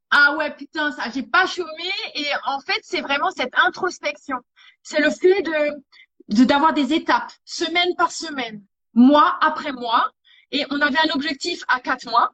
ah 0.10 0.36
ouais, 0.36 0.50
putain, 0.56 0.91
ça, 0.91 1.04
j'ai 1.13 1.21
pas 1.21 1.45
chômé. 1.45 1.91
Et 2.15 2.26
en 2.47 2.60
fait, 2.62 2.80
c'est 2.82 3.02
vraiment 3.02 3.30
cette 3.30 3.54
introspection. 3.56 4.38
C'est 4.82 5.00
le 5.00 5.12
fait 5.12 5.43
de, 5.43 5.84
de, 6.30 6.43
d'avoir 6.43 6.73
des 6.73 6.93
étapes, 6.93 7.32
semaine 7.45 7.93
par 7.97 8.12
semaine, 8.12 8.63
mois 8.95 9.38
après 9.41 9.71
mois. 9.73 10.10
Et 10.52 10.66
on 10.70 10.80
avait 10.82 11.00
un 11.00 11.14
objectif 11.14 11.64
à 11.68 11.80
quatre 11.80 12.10
mois. 12.10 12.34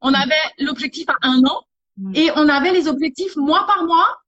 On 0.00 0.14
avait 0.14 0.34
l'objectif 0.58 1.08
à 1.08 1.16
un 1.22 1.42
an. 1.44 1.62
Mm. 1.96 2.12
Et 2.14 2.30
on 2.36 2.48
avait 2.48 2.72
les 2.72 2.88
objectifs 2.88 3.36
mois 3.36 3.66
par 3.66 3.84
mois 3.84 4.18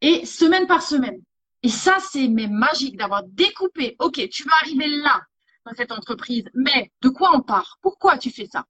et 0.00 0.24
semaine 0.26 0.66
par 0.66 0.82
semaine. 0.82 1.20
Et 1.62 1.68
ça, 1.68 1.98
c'est 2.00 2.28
mais 2.28 2.48
magique 2.48 2.96
d'avoir 2.96 3.22
découpé. 3.24 3.96
OK, 3.98 4.28
tu 4.30 4.44
vas 4.44 4.56
arriver 4.62 4.88
là, 4.88 5.20
dans 5.66 5.72
cette 5.76 5.92
entreprise. 5.92 6.44
Mais 6.54 6.90
de 7.02 7.08
quoi 7.10 7.30
on 7.34 7.40
part? 7.40 7.78
Pourquoi 7.82 8.18
tu 8.18 8.30
fais 8.30 8.46
ça? 8.50 8.64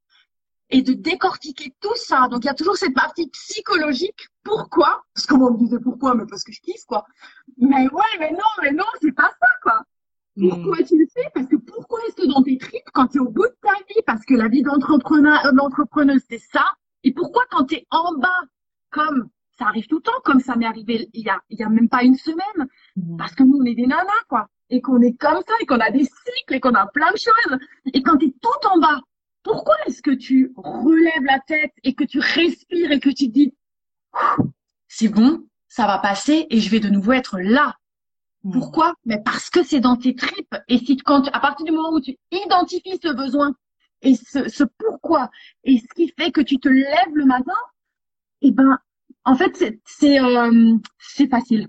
et 0.71 0.83
de 0.83 0.93
décortiquer 0.93 1.75
tout 1.81 1.95
ça. 1.97 2.29
Donc, 2.29 2.45
il 2.45 2.47
y 2.47 2.51
a 2.51 2.55
toujours 2.55 2.77
cette 2.77 2.95
partie 2.95 3.29
psychologique. 3.29 4.29
Pourquoi? 4.43 5.03
Parce 5.15 5.27
que 5.27 5.35
moi, 5.35 5.51
on 5.51 5.55
me 5.55 5.59
disait 5.59 5.81
pourquoi, 5.81 6.15
mais 6.15 6.25
parce 6.27 6.45
que 6.45 6.53
je 6.53 6.61
kiffe, 6.61 6.85
quoi. 6.87 7.05
Mais 7.59 7.89
ouais, 7.89 8.19
mais 8.19 8.31
non, 8.31 8.39
mais 8.63 8.73
non, 8.73 8.85
c'est 9.01 9.13
pas 9.13 9.31
ça, 9.31 9.49
quoi. 9.63 9.83
Hmm. 10.41 10.49
Pourquoi 10.49 10.83
tu 10.85 10.99
le 10.99 11.07
fais 11.15 11.29
Parce 11.35 11.47
que 11.47 11.57
pourquoi 11.57 12.01
est-ce 12.09 12.17
que 12.17 12.27
dans 12.27 12.43
tes 12.43 12.57
tripes, 12.57 12.89
quand 12.95 13.09
tu 13.09 13.19
es 13.19 13.21
au 13.21 13.29
bout 13.29 13.47
de 13.47 13.57
ta 13.63 13.75
vie, 13.89 14.01
parce 14.07 14.25
que 14.25 14.35
la 14.35 14.49
vie 14.49 14.63
d'entrepreneur, 14.63 15.45
euh, 15.45 15.53
d'entrepreneuse, 15.53 16.23
c'est 16.31 16.43
ça. 16.53 16.65
Et 17.05 17.13
pourquoi 17.13 17.43
quand 17.51 17.65
tu 17.67 17.75
es 17.77 17.87
en 17.91 18.15
bas, 18.19 18.41
comme 18.91 19.29
ça 19.59 19.67
arrive 19.67 19.87
tout 19.87 19.97
le 19.97 20.03
temps, 20.03 20.21
comme 20.25 20.41
ça 20.41 20.57
m'est 20.57 20.67
arrivé 20.67 21.11
il 21.13 21.25
y 21.25 21.29
a, 21.29 21.39
il 21.51 21.59
y 21.59 21.63
a 21.63 21.69
même 21.69 21.89
pas 21.91 22.03
une 22.05 22.17
semaine, 22.17 22.67
Hmm. 22.97 23.17
parce 23.19 23.35
que 23.35 23.43
nous, 23.43 23.59
on 23.61 23.65
est 23.65 23.75
des 23.75 23.87
nanas, 23.87 24.25
quoi. 24.29 24.49
Et 24.71 24.81
qu'on 24.81 25.01
est 25.03 25.15
comme 25.15 25.43
ça, 25.47 25.55
et 25.61 25.67
qu'on 25.67 25.79
a 25.81 25.91
des 25.91 26.05
cycles, 26.05 26.55
et 26.55 26.61
qu'on 26.61 26.75
a 26.75 26.87
plein 26.87 27.11
de 27.13 27.19
choses. 27.19 27.59
Et 27.93 28.03
quand 28.03 28.17
tu 28.17 28.27
es 28.29 28.35
tout 28.41 28.69
en 28.73 28.79
bas, 28.79 29.01
pourquoi 29.43 29.75
est-ce 29.87 30.01
que 30.01 30.11
tu 30.13 30.53
relèves 30.57 31.25
la 31.25 31.41
tête 31.41 31.73
et 31.85 31.95
que 31.95 32.05
tu 32.05 32.19
respires 32.19 32.93
et 32.93 33.01
que 33.01 33.11
tu 33.11 33.29
dis, 33.29 33.55
c'est 34.89 35.09
bon, 35.09 35.47
ça 35.69 35.87
va 35.87 35.99
passer 35.99 36.47
et 36.51 36.61
je 36.61 36.71
vais 36.71 36.81
de 36.81 36.89
nouveau 36.89 37.13
être 37.13 37.39
là? 37.39 37.77
Hmm. 38.45 38.53
Pourquoi? 38.53 38.95
Mais 39.05 39.21
parce 39.23 39.51
que 39.51 39.63
c'est 39.63 39.81
dans 39.81 39.97
tes 39.97 40.15
tripes. 40.15 40.55
Et 40.69 40.79
si 40.79 40.97
quand, 40.97 41.29
à 41.29 41.41
partir 41.41 41.67
du 41.67 41.73
moment 41.73 41.93
où 41.93 42.01
tu 42.01 42.17
identifies 42.33 42.99
ce 43.03 43.13
besoin 43.13 43.55
et 44.03 44.15
ce, 44.15 44.49
ce 44.49 44.65
pourquoi 44.79 45.31
et 45.65 45.79
ce 45.79 45.95
qui 45.95 46.13
fait 46.19 46.31
que 46.31 46.41
tu 46.41 46.59
te 46.59 46.69
lèves 46.69 47.15
le 47.15 47.27
matin, 47.27 47.53
eh 48.43 48.51
ben, 48.53 48.79
en 49.25 49.35
fait, 49.37 49.57
c'est, 49.57 49.81
c'est, 49.85 50.21
euh, 50.21 50.77
facile. 51.31 51.69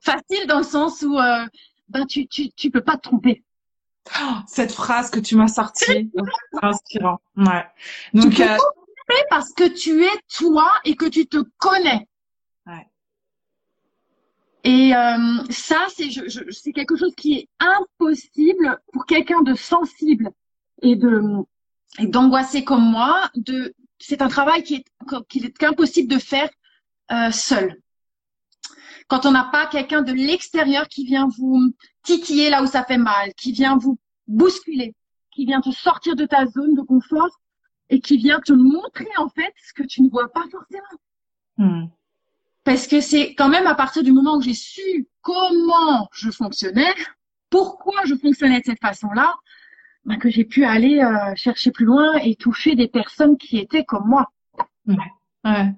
Facile 0.00 0.46
dans 0.46 0.58
le 0.58 0.64
sens 0.64 1.02
où, 1.02 1.18
euh, 1.18 1.46
ben, 1.88 2.06
tu, 2.06 2.28
tu, 2.28 2.50
tu 2.52 2.70
peux 2.70 2.82
pas 2.82 2.96
te 2.96 3.02
tromper. 3.02 3.42
Oh, 4.20 4.34
Cette 4.46 4.72
phrase 4.72 5.10
que 5.10 5.18
tu 5.18 5.34
m'as 5.34 5.48
sortie, 5.48 5.84
c'est 5.86 6.08
inspirant. 6.62 7.20
Ouais. 7.36 7.64
Donc, 8.12 8.30
tu 8.30 8.36
peux 8.36 8.42
euh, 8.42 8.46
pas 8.46 8.56
te 8.56 8.58
tromper 8.58 9.26
parce 9.30 9.52
que 9.52 9.64
tu 9.66 10.04
es 10.04 10.20
toi 10.38 10.70
et 10.84 10.94
que 10.94 11.06
tu 11.06 11.26
te 11.26 11.38
connais. 11.58 12.06
Et 14.64 14.94
euh, 14.94 15.42
ça, 15.50 15.86
c'est 15.94 16.10
je, 16.10 16.26
je- 16.28 16.50
c'est 16.50 16.72
quelque 16.72 16.96
chose 16.96 17.14
qui 17.16 17.34
est 17.34 17.48
impossible 17.60 18.80
pour 18.92 19.04
quelqu'un 19.06 19.42
de 19.42 19.54
sensible 19.54 20.30
et 20.82 20.96
de 20.96 21.20
et 21.98 22.06
d'angoissé 22.06 22.64
comme 22.64 22.82
moi. 22.84 23.30
De 23.36 23.74
c'est 23.98 24.22
un 24.22 24.28
travail 24.28 24.62
qui 24.62 24.76
est 24.76 24.84
qu'il 25.28 25.44
est 25.46 25.56
qu'impossible 25.56 26.10
de 26.12 26.18
faire 26.18 26.48
euh, 27.12 27.30
seul. 27.30 27.76
Quand 29.08 29.26
on 29.26 29.32
n'a 29.32 29.44
pas 29.44 29.66
quelqu'un 29.66 30.00
de 30.02 30.12
l'extérieur 30.12 30.88
qui 30.88 31.04
vient 31.04 31.28
vous 31.38 31.74
titiller 32.02 32.48
là 32.48 32.62
où 32.62 32.66
ça 32.66 32.84
fait 32.84 32.96
mal, 32.98 33.34
qui 33.36 33.52
vient 33.52 33.76
vous 33.76 33.98
bousculer, 34.26 34.94
qui 35.30 35.44
vient 35.44 35.60
te 35.60 35.70
sortir 35.70 36.16
de 36.16 36.24
ta 36.24 36.46
zone 36.46 36.74
de 36.74 36.80
confort 36.80 37.28
et 37.90 38.00
qui 38.00 38.16
vient 38.16 38.40
te 38.40 38.54
montrer 38.54 39.08
en 39.18 39.28
fait 39.28 39.52
ce 39.62 39.74
que 39.74 39.82
tu 39.86 40.00
ne 40.02 40.08
vois 40.08 40.32
pas 40.32 40.44
forcément. 40.50 40.98
hmm. 41.58 41.86
Parce 42.64 42.86
que 42.86 43.00
c'est 43.00 43.34
quand 43.34 43.48
même 43.48 43.66
à 43.66 43.74
partir 43.74 44.02
du 44.02 44.12
moment 44.12 44.36
où 44.36 44.42
j'ai 44.42 44.54
su 44.54 45.06
comment 45.20 46.08
je 46.12 46.30
fonctionnais, 46.30 46.92
pourquoi 47.50 48.04
je 48.06 48.14
fonctionnais 48.14 48.60
de 48.60 48.64
cette 48.64 48.80
façon-là, 48.80 49.34
ben, 50.04 50.18
que 50.18 50.30
j'ai 50.30 50.44
pu 50.44 50.64
aller 50.64 51.00
euh, 51.00 51.34
chercher 51.36 51.70
plus 51.70 51.84
loin 51.84 52.16
et 52.16 52.34
toucher 52.36 52.74
des 52.74 52.88
personnes 52.88 53.36
qui 53.38 53.58
étaient 53.58 53.84
comme 53.84 54.06
moi. 54.06 54.30
Ouais. 54.86 55.72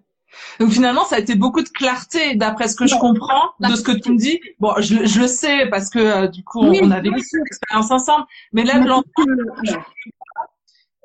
Donc 0.61 0.70
finalement, 0.70 1.05
ça 1.05 1.16
a 1.16 1.18
été 1.18 1.35
beaucoup 1.35 1.62
de 1.62 1.68
clarté, 1.68 2.35
d'après 2.35 2.68
ce 2.68 2.77
que 2.77 2.87
je 2.87 2.96
comprends, 2.96 3.51
de 3.61 3.75
ce 3.75 3.83
que 3.83 3.92
tu 3.92 4.12
me 4.12 4.18
dis. 4.18 4.40
Bon, 4.59 4.75
je, 4.79 5.07
je 5.07 5.20
le 5.20 5.27
sais 5.29 5.66
parce 5.70 5.88
que 5.90 5.99
euh, 5.99 6.29
du 6.29 6.44
coup, 6.44 6.61
on, 6.61 6.70
Oui, 6.70 6.81
on 6.83 6.90
a 6.90 7.01
vécu 7.01 7.20
cette 7.20 7.46
expérience 7.46 7.90
ensemble. 7.90 8.27
Mais 8.53 8.64
là, 8.64 8.79
ouais. 8.79 9.03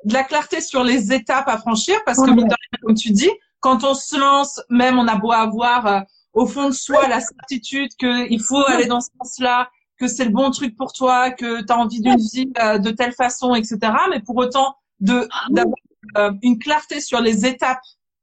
de 0.04 0.12
la 0.12 0.24
clarté 0.24 0.60
sur 0.60 0.84
les 0.84 1.12
étapes 1.12 1.48
à 1.48 1.58
franchir, 1.58 1.96
parce 2.04 2.18
que 2.18 2.30
Ouais. 2.30 2.44
de 2.44 2.54
comme 2.82 2.94
tu 2.94 3.10
dis, 3.10 3.30
quand 3.62 3.84
on 3.84 3.94
se 3.94 4.18
lance, 4.18 4.60
même 4.68 4.98
on 4.98 5.06
a 5.08 5.16
beau 5.16 5.32
avoir 5.32 5.86
euh, 5.86 6.00
au 6.34 6.46
fond 6.46 6.66
de 6.68 6.74
soi 6.74 7.08
la 7.08 7.20
certitude 7.20 7.90
qu'il 7.98 8.42
faut 8.42 8.62
aller 8.66 8.86
dans 8.86 9.00
ce 9.00 9.08
sens-là, 9.18 9.70
que 9.98 10.08
c'est 10.08 10.24
le 10.24 10.30
bon 10.30 10.50
truc 10.50 10.76
pour 10.76 10.92
toi, 10.92 11.30
que 11.30 11.62
tu 11.62 11.72
as 11.72 11.78
envie 11.78 12.00
d'une 12.00 12.16
vie 12.16 12.50
euh, 12.60 12.78
de 12.78 12.90
telle 12.90 13.12
façon, 13.12 13.54
etc. 13.54 13.78
Mais 14.10 14.20
pour 14.20 14.36
autant, 14.36 14.76
de 15.00 15.28
d'avoir 15.50 15.76
euh, 16.16 16.32
une 16.42 16.58
clarté 16.58 17.00
sur 17.00 17.20
les 17.20 17.46
étapes 17.46 17.80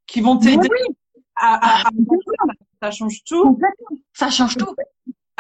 qui 0.07 0.21
vont 0.21 0.37
t'aider 0.37 0.67
oui, 0.69 0.95
à, 1.35 1.55
à, 1.55 1.87
à- 1.87 1.91
complètement, 2.07 2.53
ça 2.81 2.91
change 2.91 3.23
tout. 3.25 3.59
Ça 4.13 4.29
change 4.29 4.57
tout. 4.57 4.75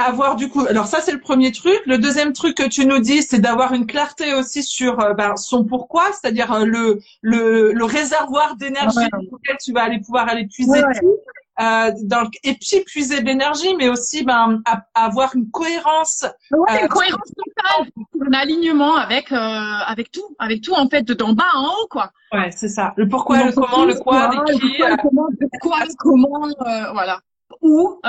Avoir 0.01 0.35
du 0.37 0.47
coup, 0.49 0.65
alors 0.65 0.87
ça 0.87 1.01
c'est 1.01 1.11
le 1.11 1.19
premier 1.19 1.51
truc. 1.51 1.77
Le 1.85 1.97
deuxième 1.97 2.31
truc 2.31 2.55
que 2.55 2.67
tu 2.67 2.85
nous 2.85 2.99
dis, 2.99 3.21
c'est 3.21 3.39
d'avoir 3.39 3.73
une 3.73 3.85
clarté 3.85 4.33
aussi 4.33 4.63
sur 4.63 4.99
euh, 5.01 5.13
ben, 5.13 5.35
son 5.35 5.65
pourquoi, 5.65 6.03
c'est-à-dire 6.13 6.53
euh, 6.53 6.63
le, 6.65 6.99
le 7.21 7.73
le 7.73 7.83
réservoir 7.85 8.55
d'énergie 8.55 8.97
Ouais. 8.97 9.09
dans 9.11 9.17
lequel 9.19 9.57
tu 9.63 9.73
vas 9.73 9.83
aller 9.83 9.99
pouvoir 9.99 10.29
aller 10.29 10.47
puiser 10.47 10.81
Ouais, 10.83 10.99
tout, 10.99 11.17
euh, 11.61 11.91
dans 12.03 12.21
le- 12.21 12.29
et 12.43 12.53
puis 12.53 12.79
puiser 12.85 13.19
de 13.19 13.25
l'énergie, 13.25 13.75
mais 13.75 13.89
aussi 13.89 14.23
ben 14.23 14.61
à- 14.65 14.83
avoir 14.95 15.35
une 15.35 15.51
cohérence. 15.51 16.25
Ouais, 16.51 16.81
une 16.83 16.87
cohérence 16.87 17.31
totale, 17.35 17.91
un 18.25 18.33
alignement 18.39 18.95
avec 18.95 19.33
avec 19.33 20.11
tout, 20.11 20.33
avec 20.39 20.61
tout 20.61 20.73
en 20.75 20.87
fait 20.87 21.01
de 21.03 21.13
d'en 21.13 21.33
bas 21.33 21.43
en 21.55 21.65
haut 21.67 21.87
quoi. 21.89 22.11
Ouais, 22.31 22.51
c'est 22.55 22.69
ça. 22.69 22.93
Le 22.95 23.07
pourquoi, 23.09 23.43
le 23.43 23.51
comment, 23.51 23.83
le 23.83 23.95
quoi, 23.95 24.29
le 24.33 24.53
qui. 24.53 24.77
le 24.77 24.95
comment, 25.01 25.27
le 25.37 25.47
quoi, 25.59 25.79
le 25.81 25.93
comment, 25.97 26.47
voilà. 26.93 27.19
Ou 27.61 27.99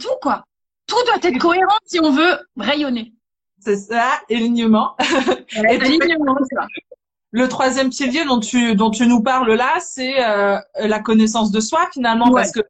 tout 0.00 0.08
quoi. 0.20 0.44
Tout 0.86 0.96
doit 1.06 1.18
être 1.30 1.38
cohérent 1.38 1.78
si 1.84 1.98
on 2.00 2.10
veut 2.10 2.38
rayonner. 2.56 3.12
c'est 3.58 3.76
ça, 3.76 4.20
alignement. 4.30 4.94
Et 5.70 5.78
puis, 5.78 5.98
Alignement, 5.98 6.36
ça. 6.52 6.66
Le 7.32 7.48
troisième 7.48 7.90
pilier 7.90 8.24
dont 8.24 8.40
tu 8.40 8.74
dont 8.76 8.90
tu 8.90 9.06
nous 9.06 9.20
parles 9.22 9.52
là, 9.52 9.74
c'est 9.80 10.24
euh, 10.24 10.58
la 10.78 11.00
connaissance 11.00 11.50
de 11.50 11.60
soi 11.60 11.80
finalement, 11.92 12.30
Ouais. 12.30 12.42
parce 12.42 12.52
que 12.52 12.60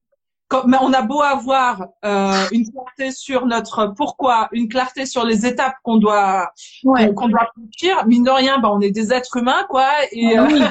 mais 0.66 0.76
on 0.80 0.92
a 0.92 1.02
beau 1.02 1.22
avoir 1.22 1.88
euh, 2.04 2.46
une 2.52 2.70
clarté 2.70 3.10
sur 3.10 3.46
notre 3.46 3.88
pourquoi, 3.96 4.48
une 4.52 4.68
clarté 4.68 5.04
sur 5.04 5.24
les 5.24 5.44
étapes 5.44 5.74
qu'on 5.82 5.96
doit 5.96 6.52
qu'on 6.84 7.28
doit 7.28 7.48
franchir, 7.56 8.06
mine 8.06 8.22
de 8.24 8.30
rien, 8.30 8.58
bah, 8.58 8.70
on 8.72 8.80
est 8.80 8.92
des 8.92 9.12
êtres 9.12 9.36
humains, 9.36 9.66
quoi, 9.68 9.88
et 10.12 10.36
ah 10.36 10.46
euh, 10.50 10.68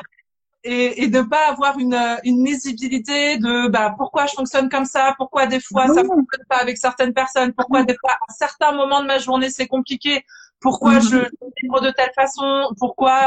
et, 0.66 1.04
et 1.04 1.08
de 1.08 1.22
pas 1.22 1.48
avoir 1.50 1.78
une 1.78 1.98
une 2.24 2.44
lisibilité 2.44 3.38
de 3.38 3.70
bah 3.70 3.94
pourquoi 3.98 4.26
je 4.26 4.34
fonctionne 4.34 4.68
comme 4.68 4.86
ça, 4.86 5.14
pourquoi 5.18 5.46
des 5.46 5.60
fois 5.60 5.88
ça 5.88 6.04
fonctionne 6.04 6.46
pas 6.50 6.58
avec 6.58 6.78
certaines 6.78 7.14
personnes, 7.14 7.54
pourquoi 7.54 7.84
des 7.84 7.96
fois 8.02 8.14
à 8.14 8.34
certains 8.34 8.72
moments 8.72 9.02
de 9.02 9.08
ma 9.08 9.20
journée 9.20 9.52
c'est 9.52 9.68
compliqué, 9.68 10.26
pourquoi 10.60 11.00
je 11.00 11.18
vibre 11.62 11.82
de 11.82 11.92
telle 11.92 12.12
façon, 12.16 12.70
pourquoi 12.80 13.20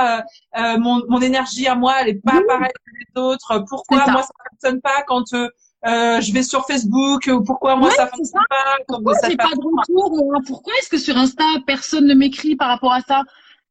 euh, 0.56 0.60
euh, 0.60 0.78
mon, 0.78 1.02
mon 1.08 1.20
énergie 1.20 1.68
à 1.68 1.76
moi 1.76 1.94
elle 2.00 2.08
est 2.08 2.22
pas 2.24 2.40
pareille 2.46 2.72
que 2.74 2.92
les 2.98 3.22
autres, 3.22 3.64
pourquoi 3.68 4.06
moi 4.10 4.22
ça 4.22 4.34
fonctionne 4.50 4.80
pas 4.80 5.02
quand 5.06 5.32
euh, 5.32 5.48
euh, 5.86 6.20
je 6.20 6.32
vais 6.32 6.42
sur 6.42 6.66
Facebook? 6.66 7.30
Ou 7.32 7.42
pourquoi 7.44 7.76
moi 7.76 7.90
ça 7.92 8.08
fonctionne 8.08 8.42
pas 8.48 8.78
Pourquoi 8.88 9.14
j'ai 9.28 9.36
pas 9.36 9.54
de 9.54 9.60
retour 9.60 10.42
Pourquoi 10.46 10.72
est-ce 10.80 10.88
que 10.88 10.98
sur 10.98 11.16
Insta 11.16 11.44
personne 11.66 12.06
ne 12.06 12.14
m'écrit 12.14 12.56
par 12.56 12.68
rapport 12.68 12.92
à 12.92 13.00
ça? 13.00 13.22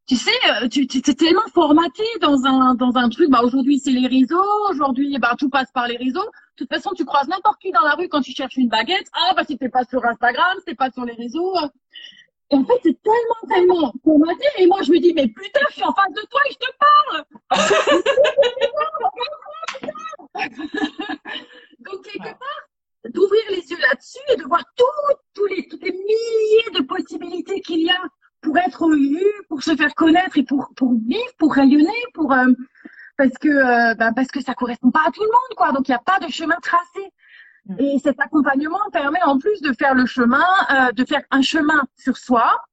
Tu 0.08 0.16
sais, 0.16 0.32
euh, 0.64 0.70
tu 0.70 0.84
es 0.84 1.16
tellement 1.16 1.42
formaté 1.54 2.04
dans 2.22 2.46
un 2.46 2.76
dans 2.76 2.96
un 2.96 3.10
truc. 3.10 3.30
Bah 3.30 3.42
aujourd'hui 3.44 3.78
c'est 3.78 3.92
les 3.92 4.08
réseaux, 4.08 4.42
aujourd'hui 4.70 5.18
bah 5.20 5.36
tout 5.38 5.50
passe 5.50 5.70
par 5.74 5.88
les 5.88 5.98
réseaux. 5.98 6.24
De 6.24 6.64
toute 6.64 6.70
façon, 6.70 6.92
tu 6.96 7.04
croises 7.04 7.28
n'importe 7.28 7.62
qui 7.62 7.72
dans 7.72 7.82
la 7.82 7.92
rue 7.92 8.08
quand 8.08 8.22
tu 8.22 8.32
cherches 8.32 8.56
une 8.56 8.70
baguette. 8.70 9.08
Ah 9.14 9.34
bah 9.36 9.44
si 9.46 9.58
t'es 9.58 9.70
pas 9.70 9.84
sur 9.84 10.04
Instagram, 10.06 10.58
c'est 10.66 10.76
pas 10.76 10.90
sur 10.92 11.04
les 11.04 11.14
réseaux. 11.14 11.54
Et 12.50 12.56
en 12.56 12.64
fait, 12.64 12.80
c'est 12.82 12.98
tellement, 13.04 13.42
tellement 13.50 13.94
formaté. 14.04 14.46
Et 14.58 14.66
moi, 14.68 14.82
je 14.82 14.92
me 14.92 15.00
dis, 15.00 15.14
mais 15.14 15.28
putain, 15.28 15.60
je 15.70 15.74
suis 15.74 15.84
en 15.84 15.94
face 15.94 16.14
de 16.14 16.22
toi 16.30 16.40
et 16.48 16.54
je 16.54 16.58
te 16.58 16.72
parle. 16.80 17.26
Donc, 21.80 22.02
quelque 22.04 22.24
part, 22.24 22.70
d'ouvrir 23.14 23.44
les 23.50 23.70
yeux 23.70 23.82
là-dessus 23.82 24.24
et 24.30 24.38
de 24.38 24.44
voir 24.44 24.64
tous 24.78 25.46
les, 25.48 25.68
toutes 25.68 25.84
les 25.84 25.92
milliers 25.92 26.72
de 26.80 26.84
possibilités 26.84 27.60
qu'il 27.60 27.82
y 27.82 27.90
a 27.90 28.02
pour 28.48 28.58
être 28.58 28.90
vu, 28.90 29.22
pour 29.50 29.62
se 29.62 29.76
faire 29.76 29.94
connaître 29.94 30.38
et 30.38 30.44
pour, 30.44 30.70
pour 30.78 30.94
vivre, 30.94 31.34
pour 31.38 31.54
rayonner, 31.54 32.02
pour, 32.14 32.32
euh, 32.32 32.46
parce 33.18 33.38
que, 33.42 33.50
euh, 33.50 33.94
ben, 33.96 34.14
parce 34.14 34.30
que 34.30 34.42
ça 34.42 34.54
correspond 34.54 34.90
pas 34.90 35.02
à 35.06 35.12
tout 35.12 35.22
le 35.22 35.28
monde, 35.28 35.58
quoi. 35.58 35.74
Donc, 35.74 35.90
il 35.90 35.92
n'y 35.92 35.96
a 35.96 36.00
pas 36.00 36.20
de 36.26 36.32
chemin 36.32 36.56
tracé. 36.62 37.12
Mm. 37.66 37.76
Et 37.80 38.00
cet 38.00 38.22
accompagnement 38.22 38.80
permet 38.94 39.22
en 39.24 39.38
plus 39.38 39.60
de 39.62 39.74
faire 39.74 39.96
le 39.96 40.06
chemin, 40.06 40.46
euh, 40.72 40.94
de 40.94 41.04
faire 41.04 41.24
un 41.30 41.42
chemin 41.42 41.84
sur 41.98 42.16
soi 42.16 42.64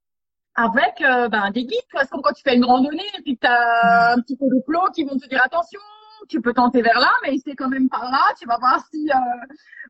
avec 0.55 1.01
ben, 1.01 1.51
des 1.51 1.65
guides. 1.65 1.91
Parce 1.93 2.09
que 2.09 2.21
quand 2.21 2.33
tu 2.33 2.43
fais 2.45 2.55
une 2.55 2.65
randonnée 2.65 3.11
et 3.19 3.23
puis 3.23 3.37
tu 3.37 3.47
as 3.47 4.13
un 4.13 4.21
petit 4.21 4.37
peu 4.37 4.47
de 4.47 4.63
flots 4.65 4.93
qui 4.95 5.03
vont 5.03 5.19
te 5.19 5.27
dire 5.27 5.43
attention, 5.43 5.81
tu 6.29 6.41
peux 6.41 6.55
tenter 6.55 6.83
vers 6.83 7.01
là, 7.01 7.11
mais 7.25 7.37
c'est 7.45 7.57
quand 7.57 7.69
même 7.69 7.89
par 7.89 8.05
là. 8.05 8.23
Tu 8.39 8.47
vas 8.47 8.59
voir 8.59 8.81
si... 8.93 9.11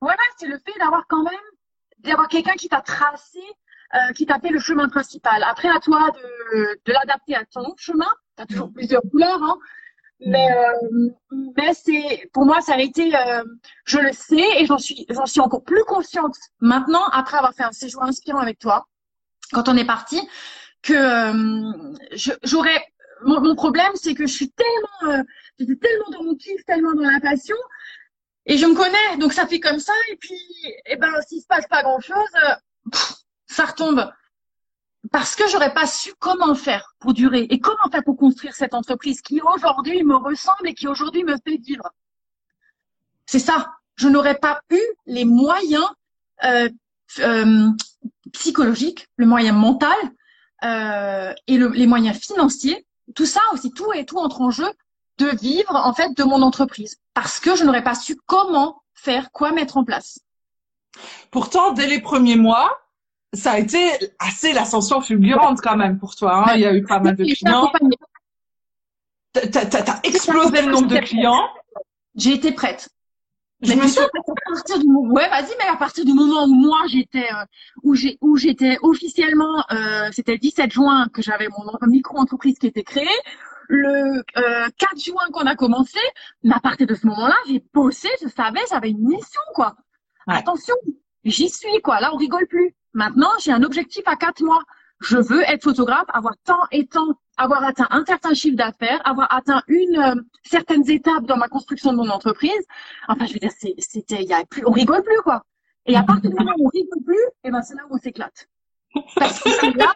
Voilà, 0.01 0.23
c'est 0.39 0.47
le 0.47 0.57
fait 0.57 0.79
d'avoir 0.79 1.07
quand 1.07 1.23
même, 1.23 1.47
d'avoir 1.99 2.29
quelqu'un 2.29 2.55
qui 2.55 2.71
t'a 2.71 2.81
tracé, 2.81 3.43
euh, 3.95 4.13
qui 4.13 4.27
t'a 4.27 4.39
fait 4.39 4.51
le 4.51 4.59
chemin 4.59 4.89
principal. 4.89 5.43
Après, 5.45 5.69
à 5.69 5.79
toi 5.81 6.11
de, 6.11 6.59
de 6.85 6.93
l'adapter 6.93 7.37
à 7.37 7.45
ton 7.45 7.75
chemin. 7.77 8.09
Tu 8.37 8.43
as 8.43 8.47
toujours 8.47 8.69
mm. 8.69 8.75
plusieurs 8.75 9.03
couleurs, 9.11 9.43
hein. 9.43 9.59
Mais, 10.21 10.49
euh, 10.53 11.11
mais 11.57 11.75
c'est, 11.75 12.31
pour 12.33 12.47
moi, 12.47 12.61
ça 12.61 12.75
a 12.75 12.81
été, 12.81 13.15
euh, 13.15 13.45
je 13.85 13.99
le 13.99 14.13
sais 14.13 14.47
et 14.59 14.67
j'en 14.67 14.79
suis, 14.79 15.07
j'en 15.11 15.27
suis 15.27 15.41
encore 15.41 15.65
plus 15.65 15.85
consciente 15.85 16.37
maintenant 16.61 17.05
après 17.13 17.37
avoir 17.37 17.53
fait 17.55 17.65
un 17.65 17.73
séjour 17.73 18.03
inspirant 18.03 18.39
avec 18.39 18.59
toi, 18.59 18.87
quand 19.53 19.69
on 19.69 19.77
est 19.77 19.85
parti, 19.85 20.21
que 20.83 20.95
euh, 20.95 21.95
j'aurais, 22.43 22.87
mon, 23.23 23.41
mon, 23.41 23.55
problème, 23.55 23.93
c'est 23.97 24.15
que 24.15 24.27
je 24.27 24.33
suis 24.33 24.51
tellement, 24.51 25.25
j'étais 25.59 25.77
tellement 25.77 26.11
dans 26.11 26.25
mon 26.25 26.37
kiff, 26.37 26.65
tellement 26.65 26.95
dans 26.95 27.11
la 27.11 27.21
passion, 27.21 27.57
et 28.47 28.57
je 28.57 28.67
me 28.67 28.75
connais, 28.75 29.19
donc 29.19 29.33
ça 29.33 29.47
fait 29.47 29.61
comme 29.61 29.81
ça, 29.81 29.95
et 30.13 30.17
puis, 30.17 30.39
et 30.87 30.97
ben, 30.97 31.13
s'il 31.27 31.43
se 31.43 31.47
passe 31.47 31.67
pas 31.67 31.83
grand 31.83 32.01
chose, 32.01 32.15
ça 33.55 33.67
retombe 33.67 34.11
parce 35.13 35.37
que 35.37 35.49
j'aurais 35.49 35.73
pas 35.75 35.87
su 35.87 36.13
comment 36.19 36.55
faire 36.55 36.95
pour 36.99 37.13
durer 37.13 37.47
et 37.51 37.61
comment 37.61 37.91
faire 37.91 38.03
pour 38.03 38.17
construire 38.17 38.55
cette 38.55 38.75
entreprise 38.75 39.21
qui 39.21 39.41
aujourd'hui 39.43 40.03
me 40.03 40.17
ressemble 40.17 40.67
et 40.69 40.75
qui 40.75 40.89
aujourd'hui 40.89 41.25
me 41.25 41.37
fait 41.37 41.59
vivre? 41.59 41.91
C'est 43.27 43.39
ça. 43.39 43.75
Je 43.97 44.09
n'aurais 44.09 44.39
pas 44.39 44.61
eu 44.71 44.81
les 45.07 45.25
moyens 45.25 45.89
euh, 46.43 46.69
euh, 47.21 47.71
psychologiques, 48.33 49.07
le 49.17 49.27
moyen 49.27 49.53
mental 49.53 49.97
euh, 50.65 51.33
et 51.47 51.59
le, 51.59 51.69
les 51.69 51.87
moyens 51.87 52.19
financiers. 52.19 52.87
Tout 53.15 53.27
ça 53.27 53.41
aussi, 53.53 53.71
tout 53.71 53.93
et 53.93 54.05
tout 54.05 54.19
entre 54.19 54.41
en 54.41 54.51
jeu 54.51 54.71
de 55.19 55.29
vivre 55.37 55.77
en 55.77 55.95
fait 55.95 56.17
de 56.17 56.25
mon 56.25 56.43
entreprise 56.43 56.99
parce 57.13 57.39
que 57.39 57.55
je 57.55 57.63
n'aurais 57.63 57.85
pas 57.85 57.95
su 57.95 58.17
comment 58.27 58.83
faire, 58.95 59.31
quoi 59.31 59.53
mettre 59.53 59.77
en 59.77 59.85
place. 59.85 60.19
Pourtant, 61.31 61.73
dès 61.73 61.87
les 61.87 62.01
premiers 62.01 62.37
mois, 62.37 62.81
ça 63.35 63.53
a 63.53 63.59
été 63.59 63.79
assez 64.19 64.53
l'ascension 64.53 65.01
fulgurante 65.01 65.61
quand 65.61 65.77
même 65.77 65.99
pour 65.99 66.15
toi. 66.15 66.45
Hein. 66.49 66.53
Il 66.55 66.61
y 66.61 66.67
a 66.67 66.75
eu 66.75 66.83
pas 66.83 67.01
mal 67.01 67.17
de 67.17 67.25
clients. 67.25 67.71
T'as 69.33 69.93
as, 69.93 70.01
explosé 70.05 70.63
le 70.63 70.73
nombre 70.73 70.89
de 70.89 70.99
clients. 70.99 71.49
J'ai 72.15 72.35
été 72.35 72.53
prête. 72.53 72.89
Je 73.63 73.73
me 73.73 73.87
suis 73.89 74.01
à 74.01 74.09
partir 74.53 74.79
du 74.79 74.87
moment, 74.87 75.15
ouais, 75.15 75.29
vas-y, 75.29 75.55
mais 75.59 75.67
à 75.67 75.77
partir 75.77 76.05
du 76.05 76.13
moment 76.13 76.45
où 76.45 76.55
moi 76.55 76.81
j'étais, 76.87 77.33
euh, 77.33 77.45
où 77.83 77.95
j'ai, 77.95 78.19
où 78.21 78.37
j'étais 78.37 78.77
officiellement, 78.83 79.65
euh, 79.73 80.11
c'était 80.13 80.33
le 80.33 80.39
17 80.39 80.71
juin 80.71 81.09
que 81.13 81.23
j'avais 81.23 81.49
mon 81.49 81.87
micro-entreprise 81.87 82.59
qui 82.59 82.67
était 82.67 82.83
créée. 82.83 83.07
Le 83.69 84.23
euh, 84.37 84.69
4 84.77 85.01
juin 85.01 85.23
qu'on 85.33 85.47
a 85.47 85.57
commencé, 85.57 85.99
mais 86.43 86.55
à 86.55 86.61
partir 86.61 86.87
de 86.87 86.95
ce 86.95 87.07
moment-là, 87.07 87.37
j'ai 87.49 87.65
bossé, 87.73 88.09
je 88.23 88.29
savais, 88.29 88.61
j'avais 88.69 88.91
une 88.91 89.09
mission, 89.09 89.41
quoi. 89.55 89.75
Attention, 90.27 90.75
j'y 91.25 91.49
suis, 91.49 91.81
quoi. 91.83 92.01
Là, 92.01 92.11
on 92.13 92.17
rigole 92.17 92.47
plus. 92.47 92.75
Maintenant, 92.93 93.31
j'ai 93.43 93.53
un 93.53 93.63
objectif 93.63 94.03
à 94.07 94.17
quatre 94.17 94.43
mois. 94.43 94.63
Je 95.01 95.19
veux 95.19 95.43
être 95.43 95.65
photographe, 95.65 96.07
avoir 96.09 96.35
tant 96.45 96.61
et 96.71 96.87
tant, 96.87 97.19
avoir 97.37 97.65
atteint 97.65 97.89
un 97.91 98.05
certain 98.07 98.33
chiffre 98.33 98.57
d'affaires, 98.57 99.01
avoir 99.05 99.33
atteint 99.35 99.63
une 99.67 99.99
euh, 99.99 100.15
certaines 100.45 100.89
étapes 100.89 101.25
dans 101.25 101.37
ma 101.37 101.49
construction 101.49 101.93
de 101.93 101.97
mon 101.97 102.09
entreprise. 102.09 102.65
Enfin, 103.09 103.27
je 103.27 103.35
veux 103.35 103.41
dire, 103.41 103.51
c'était, 103.79 104.23
il 104.23 104.29
y 104.29 104.33
a 104.33 104.45
plus, 104.45 104.63
on 104.67 104.71
rigole 104.71 105.03
plus 105.03 105.21
quoi. 105.23 105.43
Et 105.87 105.97
à 105.97 106.03
partir 106.03 106.31
du 106.31 106.37
moment 106.37 106.55
où 106.59 106.67
on 106.67 106.69
rigole 106.69 107.03
plus, 107.05 107.27
et 107.43 107.51
ben 107.51 107.61
c'est 107.63 107.75
là 107.75 107.83
où 107.91 107.95
on 107.95 107.99
s'éclate. 107.99 108.49
Parce 109.17 109.43
que 109.43 109.51
c'est 109.51 109.77
là 109.77 109.93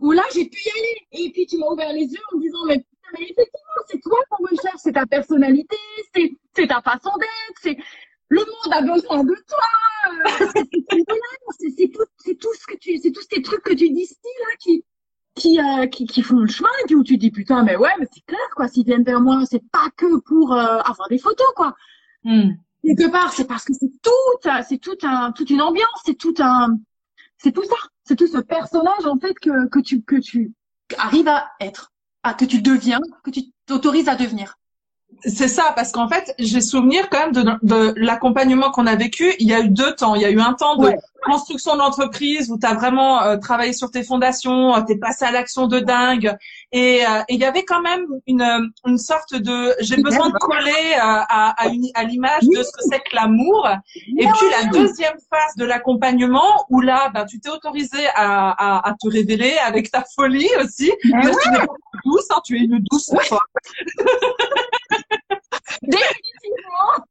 où, 0.00 0.12
là 0.12 0.22
j'ai 0.32 0.48
pu 0.48 0.58
y 0.64 0.70
aller. 0.70 1.26
Et 1.26 1.32
puis 1.32 1.46
tu 1.46 1.58
m'as 1.58 1.66
ouvert 1.66 1.92
les 1.92 2.06
yeux 2.06 2.20
en 2.32 2.36
me 2.36 2.42
disant 2.42 2.64
mais, 2.66 2.84
mais 3.12 3.24
effectivement 3.24 3.82
c'est 3.88 4.00
toi 4.00 4.18
qu'on 4.30 4.44
recherche, 4.44 4.78
c'est 4.78 4.92
ta 4.92 5.06
personnalité, 5.06 5.76
c'est 6.14 6.66
ta 6.66 6.80
façon 6.80 7.10
d'être, 7.18 7.80
le 8.28 8.40
monde 8.40 8.72
a 8.72 8.82
besoin 8.82 9.24
de 9.24 9.34
toi. 9.46 9.58
c'est 11.58 11.88
tout, 11.88 12.04
c'est 12.18 12.34
tout 12.38 12.54
ce 12.54 12.66
que 12.66 12.78
tu, 12.78 12.98
c'est 12.98 13.12
tous 13.12 13.26
ces 13.30 13.42
trucs 13.42 13.62
que 13.62 13.74
tu 13.74 13.90
dis 13.90 14.08
là 14.40 14.56
qui, 14.58 14.84
qui, 15.34 15.60
euh, 15.60 15.86
qui, 15.86 16.06
qui, 16.06 16.22
font 16.22 16.38
le 16.38 16.48
chemin 16.48 16.68
et 16.82 16.86
puis 16.86 16.94
où 16.94 17.04
tu 17.04 17.16
dis 17.16 17.30
putain 17.30 17.62
mais 17.62 17.76
ouais 17.76 17.90
mais 17.98 18.06
c'est 18.12 18.24
clair 18.26 18.40
quoi. 18.54 18.68
S'ils 18.68 18.84
viennent 18.84 19.04
vers 19.04 19.20
moi, 19.20 19.42
c'est 19.48 19.62
pas 19.70 19.88
que 19.96 20.20
pour 20.20 20.52
euh, 20.52 20.78
avoir 20.80 21.08
des 21.08 21.18
photos 21.18 21.46
quoi. 21.56 21.74
Hmm. 22.24 22.50
Quelque 22.84 23.10
part, 23.10 23.32
c'est 23.32 23.46
parce 23.46 23.64
que 23.64 23.72
c'est 23.72 23.90
tout, 24.02 24.50
c'est 24.68 24.78
tout 24.78 24.96
un, 25.02 25.32
toute 25.32 25.50
une 25.50 25.60
ambiance, 25.60 26.00
c'est 26.04 26.16
tout 26.16 26.34
un, 26.38 26.78
c'est 27.36 27.52
tout 27.52 27.64
ça, 27.64 27.76
c'est 28.04 28.16
tout 28.16 28.28
ce 28.28 28.38
personnage 28.38 29.06
en 29.06 29.18
fait 29.18 29.34
que 29.38 29.68
que 29.68 29.80
tu 29.80 30.02
que 30.02 30.16
tu 30.16 30.52
arrives 30.96 31.28
à 31.28 31.50
être, 31.60 31.92
à 32.22 32.34
que 32.34 32.44
tu 32.44 32.62
deviens, 32.62 33.00
que 33.24 33.30
tu 33.30 33.42
t'autorises 33.66 34.08
à 34.08 34.14
devenir. 34.14 34.57
C'est 35.24 35.48
ça, 35.48 35.72
parce 35.74 35.90
qu'en 35.90 36.08
fait, 36.08 36.32
j'ai 36.38 36.60
souvenir 36.60 37.08
quand 37.10 37.18
même 37.18 37.32
de, 37.32 37.42
de 37.62 37.94
l'accompagnement 37.96 38.70
qu'on 38.70 38.86
a 38.86 38.94
vécu. 38.94 39.34
Il 39.40 39.48
y 39.48 39.54
a 39.54 39.60
eu 39.60 39.68
deux 39.68 39.94
temps. 39.94 40.14
Il 40.14 40.22
y 40.22 40.24
a 40.24 40.30
eu 40.30 40.40
un 40.40 40.52
temps 40.52 40.76
de 40.76 40.92
construction 41.22 41.76
d'entreprise 41.76 42.50
où 42.50 42.58
tu 42.58 42.66
as 42.66 42.74
vraiment 42.74 43.22
euh, 43.22 43.36
travaillé 43.36 43.72
sur 43.72 43.90
tes 43.90 44.04
fondations, 44.04 44.76
euh, 44.76 44.82
tu 44.86 44.92
es 44.92 44.96
passé 44.96 45.24
à 45.24 45.32
l'action 45.32 45.66
de 45.66 45.80
dingue. 45.80 46.36
Et 46.70 47.04
euh, 47.04 47.22
il 47.28 47.40
y 47.40 47.44
avait 47.44 47.64
quand 47.64 47.82
même 47.82 48.06
une, 48.26 48.70
une 48.86 48.98
sorte 48.98 49.34
de... 49.34 49.74
J'ai 49.80 49.96
besoin 49.96 50.28
de 50.28 50.34
coller 50.34 50.94
à, 51.00 51.52
à, 51.52 51.68
à 51.94 52.04
l'image 52.04 52.42
de 52.42 52.62
ce 52.62 52.70
que 52.70 52.82
c'est 52.88 53.00
que 53.00 53.16
l'amour. 53.16 53.68
Et 54.18 54.26
puis 54.26 54.46
la 54.62 54.68
deuxième 54.70 55.16
phase 55.30 55.56
de 55.56 55.64
l'accompagnement 55.64 56.64
où 56.70 56.80
là, 56.80 57.10
bah, 57.12 57.24
tu 57.24 57.40
t'es 57.40 57.50
autorisé 57.50 58.06
à, 58.14 58.50
à, 58.50 58.88
à, 58.88 58.92
te 58.92 59.08
révéler 59.08 59.56
avec 59.66 59.90
ta 59.90 60.04
folie 60.14 60.48
aussi. 60.62 60.92
tu 61.02 61.10
es 61.10 61.66
douce, 62.04 62.26
hein, 62.30 62.40
tu 62.44 62.56
es 62.56 62.60
une 62.60 62.78
douce 62.90 63.10
Définitivement. 65.88 67.06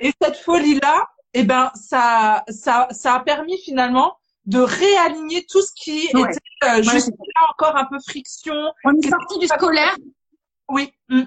Et 0.00 0.12
cette 0.20 0.36
folie-là, 0.36 1.08
eh 1.34 1.44
ben, 1.44 1.70
ça, 1.74 2.44
ça, 2.48 2.88
ça 2.90 3.14
a 3.14 3.20
permis 3.20 3.58
finalement 3.58 4.18
de 4.46 4.58
réaligner 4.58 5.46
tout 5.48 5.62
ce 5.62 5.72
qui 5.74 6.06
était 6.06 6.20
euh, 6.64 6.82
juste 6.82 7.10
là 7.10 7.48
encore 7.50 7.76
un 7.76 7.84
peu 7.84 7.98
friction. 8.00 8.54
On 8.84 8.94
est 8.94 9.08
sorti 9.08 9.38
du 9.38 9.46
scolaire. 9.46 9.96
Oui. 10.68 10.92
Mm. 11.08 11.22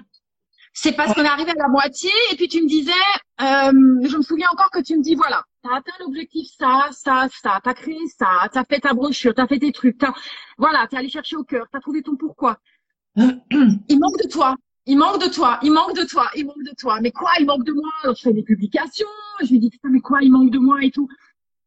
C'est 0.78 0.92
parce 0.92 1.14
qu'on 1.14 1.24
est 1.24 1.28
arrivé 1.28 1.52
à 1.52 1.54
la 1.54 1.68
moitié 1.68 2.10
et 2.30 2.36
puis 2.36 2.48
tu 2.48 2.62
me 2.62 2.68
disais, 2.68 2.92
euh, 3.40 4.06
je 4.06 4.16
me 4.16 4.22
souviens 4.22 4.50
encore 4.50 4.70
que 4.70 4.82
tu 4.82 4.94
me 4.98 5.02
dis 5.02 5.14
voilà, 5.14 5.42
t'as 5.62 5.76
atteint 5.76 5.94
l'objectif 6.00 6.48
ça, 6.58 6.88
ça, 6.90 7.28
ça, 7.32 7.60
t'as 7.64 7.72
créé 7.72 7.96
ça, 8.18 8.46
t'as 8.52 8.64
fait 8.64 8.80
ta 8.80 8.92
brochure, 8.92 9.32
t'as 9.34 9.46
fait 9.46 9.58
tes 9.58 9.72
trucs, 9.72 9.96
t'as, 9.96 10.12
voilà, 10.58 10.86
t'es 10.86 10.98
allé 10.98 11.08
chercher 11.08 11.36
au 11.36 11.44
cœur, 11.44 11.66
t'as 11.72 11.80
trouvé 11.80 12.02
ton 12.02 12.16
pourquoi. 12.16 12.58
Il 13.16 13.98
manque 13.98 14.22
de 14.22 14.28
toi. 14.28 14.54
Il 14.86 14.96
manque 14.96 15.20
de 15.20 15.28
toi, 15.28 15.58
il 15.62 15.72
manque 15.72 15.94
de 15.94 16.04
toi, 16.04 16.30
il 16.36 16.46
manque 16.46 16.62
de 16.62 16.74
toi. 16.78 17.00
Mais 17.00 17.10
quoi, 17.10 17.30
il 17.40 17.46
manque 17.46 17.64
de 17.64 17.72
moi? 17.72 17.90
Alors, 18.02 18.14
Je 18.16 18.22
fais 18.22 18.32
des 18.32 18.42
publications, 18.42 19.08
je 19.42 19.50
lui 19.50 19.58
dis 19.58 19.70
putain, 19.70 19.88
mais 19.90 20.00
quoi, 20.00 20.22
il 20.22 20.30
manque 20.30 20.50
de 20.50 20.58
moi 20.58 20.82
et 20.82 20.90
tout. 20.90 21.08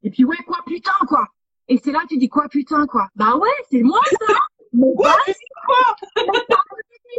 Et 0.03 0.09
puis 0.09 0.23
ouais, 0.23 0.37
quoi, 0.47 0.59
putain, 0.65 0.93
quoi. 1.07 1.27
Et 1.67 1.77
c'est 1.77 1.91
là 1.91 1.99
tu 2.09 2.17
dis 2.17 2.29
quoi, 2.29 2.47
putain, 2.49 2.87
quoi. 2.87 3.09
Bah 3.15 3.35
ouais, 3.35 3.49
c'est 3.69 3.83
moi 3.83 3.99
ça. 4.09 4.33
Mais 4.71 4.93
quoi, 4.95 5.15
quoi? 5.65 5.95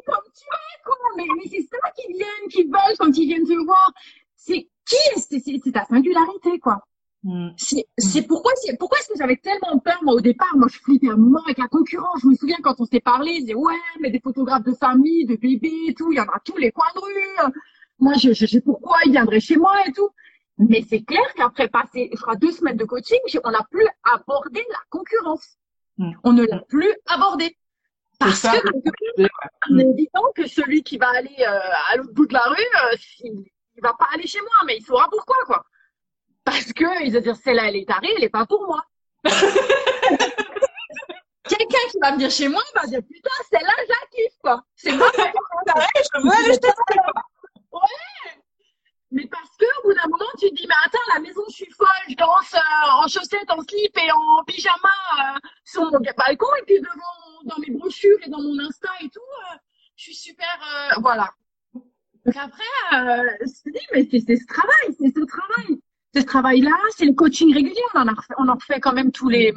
comme 0.06 0.24
tu 0.34 0.44
es, 0.44 0.82
quoi. 0.84 0.96
Mais, 1.16 1.26
mais 1.36 1.48
c'est 1.50 1.62
ça 1.62 1.78
qu'ils 1.94 2.16
viennent, 2.16 2.48
qu'ils 2.50 2.66
veulent 2.66 2.96
quand 2.98 3.16
ils 3.16 3.26
viennent 3.26 3.46
te 3.46 3.64
voir. 3.64 3.92
C'est 4.36 4.68
qui? 4.86 5.20
C'est 5.20 5.72
ta 5.72 5.84
singularité, 5.84 6.58
quoi. 6.58 6.82
Mm. 7.22 7.50
C'est 7.56 8.22
pourquoi 8.26 8.52
c'est 8.56 8.78
pourquoi 8.78 8.98
est-ce 8.98 9.08
que 9.08 9.18
j'avais 9.18 9.36
tellement 9.36 9.78
peur 9.78 9.98
moi 10.02 10.14
au 10.14 10.20
départ? 10.20 10.56
Moi 10.56 10.68
je 10.72 10.78
flippais 10.78 11.10
un 11.10 11.16
moment 11.16 11.40
avec 11.44 11.58
la 11.58 11.68
concurrence. 11.68 12.20
Je 12.22 12.28
me 12.28 12.34
souviens 12.34 12.56
quand 12.62 12.80
on 12.80 12.86
s'est 12.86 13.00
parlé 13.00 13.34
je 13.34 13.40
disais 13.40 13.54
ouais 13.54 13.74
mais 14.00 14.10
des 14.10 14.20
photographes 14.20 14.64
de 14.64 14.72
famille 14.72 15.26
de 15.26 15.36
bébés 15.36 15.88
et 15.88 15.94
tout 15.94 16.10
il 16.12 16.16
y 16.16 16.20
en 16.20 16.24
a 16.24 16.40
tous 16.42 16.56
les 16.56 16.72
coins 16.72 16.86
de 16.94 17.00
rue. 17.00 17.52
Moi 17.98 18.14
je, 18.14 18.32
je 18.32 18.46
sais 18.46 18.62
pourquoi 18.62 18.96
ils 19.04 19.12
viendraient 19.12 19.40
chez 19.40 19.56
moi 19.56 19.74
et 19.86 19.92
tout. 19.92 20.08
Mais 20.56 20.82
c'est 20.88 21.02
clair 21.02 21.22
qu'après 21.36 21.68
passer 21.68 22.10
je 22.10 22.20
crois 22.20 22.36
deux 22.36 22.52
semaines 22.52 22.78
de 22.78 22.84
coaching 22.84 23.18
on 23.44 23.50
n'a 23.50 23.66
plus 23.70 23.86
abordé 24.14 24.64
la 24.70 24.78
concurrence. 24.88 25.58
Mm. 25.98 26.12
on 26.24 26.32
ne 26.32 26.46
l'a 26.46 26.60
plus 26.60 26.94
abordé. 27.06 27.54
Parce 28.18 28.42
que 28.42 28.48
c'est 28.48 29.74
évident 29.74 30.32
que 30.34 30.46
celui 30.46 30.82
qui 30.82 30.96
va 30.96 31.08
aller 31.08 31.36
euh, 31.40 31.58
à 31.90 31.96
l'autre 31.96 32.14
bout 32.14 32.26
de 32.26 32.32
la 32.32 32.44
rue 32.44 32.56
euh, 32.56 32.96
il, 33.24 33.44
il 33.76 33.82
va 33.82 33.94
pas 33.98 34.08
aller 34.14 34.26
chez 34.26 34.40
moi 34.40 34.66
mais 34.66 34.76
il 34.78 34.84
saura 34.84 35.08
pourquoi 35.10 35.36
quoi 35.46 35.64
parce 36.50 36.72
que 36.72 37.04
ils 37.04 37.12
vont 37.12 37.20
dire 37.20 37.36
celle-là 37.36 37.68
elle 37.68 37.76
est 37.76 37.86
tarée, 37.86 38.12
elle 38.16 38.24
est 38.24 38.28
pas 38.28 38.44
pour 38.46 38.66
moi. 38.66 38.84
Quelqu'un 41.48 41.84
qui 41.90 41.98
va 42.00 42.12
venir 42.12 42.30
chez 42.30 42.48
moi 42.48 42.62
va 42.74 42.86
dire 42.86 43.00
putain 43.02 43.30
celle-là 43.50 43.72
je 43.84 43.88
la 43.88 44.06
kiffe 44.10 44.38
quoi. 44.42 44.64
C'est 44.74 44.92
moi 44.92 45.10
qui 45.10 45.20
je 45.20 46.20
veux 46.22 46.32
aller 46.32 46.58
Ouais. 47.72 47.80
Mais 49.12 49.26
parce 49.26 49.56
que 49.58 49.64
au 49.64 49.82
bout 49.84 49.94
d'un 49.94 50.08
moment 50.08 50.30
tu 50.38 50.50
te 50.50 50.54
dis 50.54 50.66
mais 50.66 50.74
attends 50.84 50.98
la 51.14 51.20
maison 51.20 51.42
je 51.48 51.54
suis 51.54 51.70
folle, 51.70 51.86
je 52.08 52.14
danse 52.16 52.54
euh, 52.54 53.02
en 53.02 53.06
chaussettes, 53.08 53.50
en 53.50 53.60
slip 53.62 53.96
et 53.96 54.10
en 54.12 54.44
pyjama 54.44 54.74
euh, 55.18 55.38
sur 55.64 55.82
mon 55.84 55.98
balcon 56.00 56.46
et 56.60 56.64
puis 56.66 56.80
devant 56.80 57.44
dans 57.44 57.58
mes 57.58 57.70
brochures 57.70 58.18
et 58.24 58.28
dans 58.28 58.40
mon 58.40 58.58
Insta 58.60 58.90
et 59.00 59.08
tout, 59.08 59.20
euh, 59.20 59.56
je 59.96 60.02
suis 60.04 60.14
super 60.14 60.58
voilà. 61.00 61.30
Donc 62.26 62.36
après, 62.36 62.62
euh, 62.92 63.30
je 63.40 63.70
me 63.70 63.72
dis, 63.72 63.86
mais 63.92 64.06
c'est 64.10 64.36
ce 64.36 64.46
travail, 64.46 64.94
c'est 64.98 65.08
ce 65.08 65.24
travail 65.24 65.80
ce 66.14 66.20
travail-là, 66.20 66.76
c'est 66.96 67.04
le 67.04 67.12
coaching 67.12 67.52
régulier. 67.54 67.80
On 67.94 68.00
en, 68.00 68.08
a 68.08 68.12
refait, 68.12 68.34
on 68.38 68.48
en 68.48 68.54
refait 68.54 68.80
quand 68.80 68.92
même 68.92 69.12
tous 69.12 69.28
les. 69.28 69.54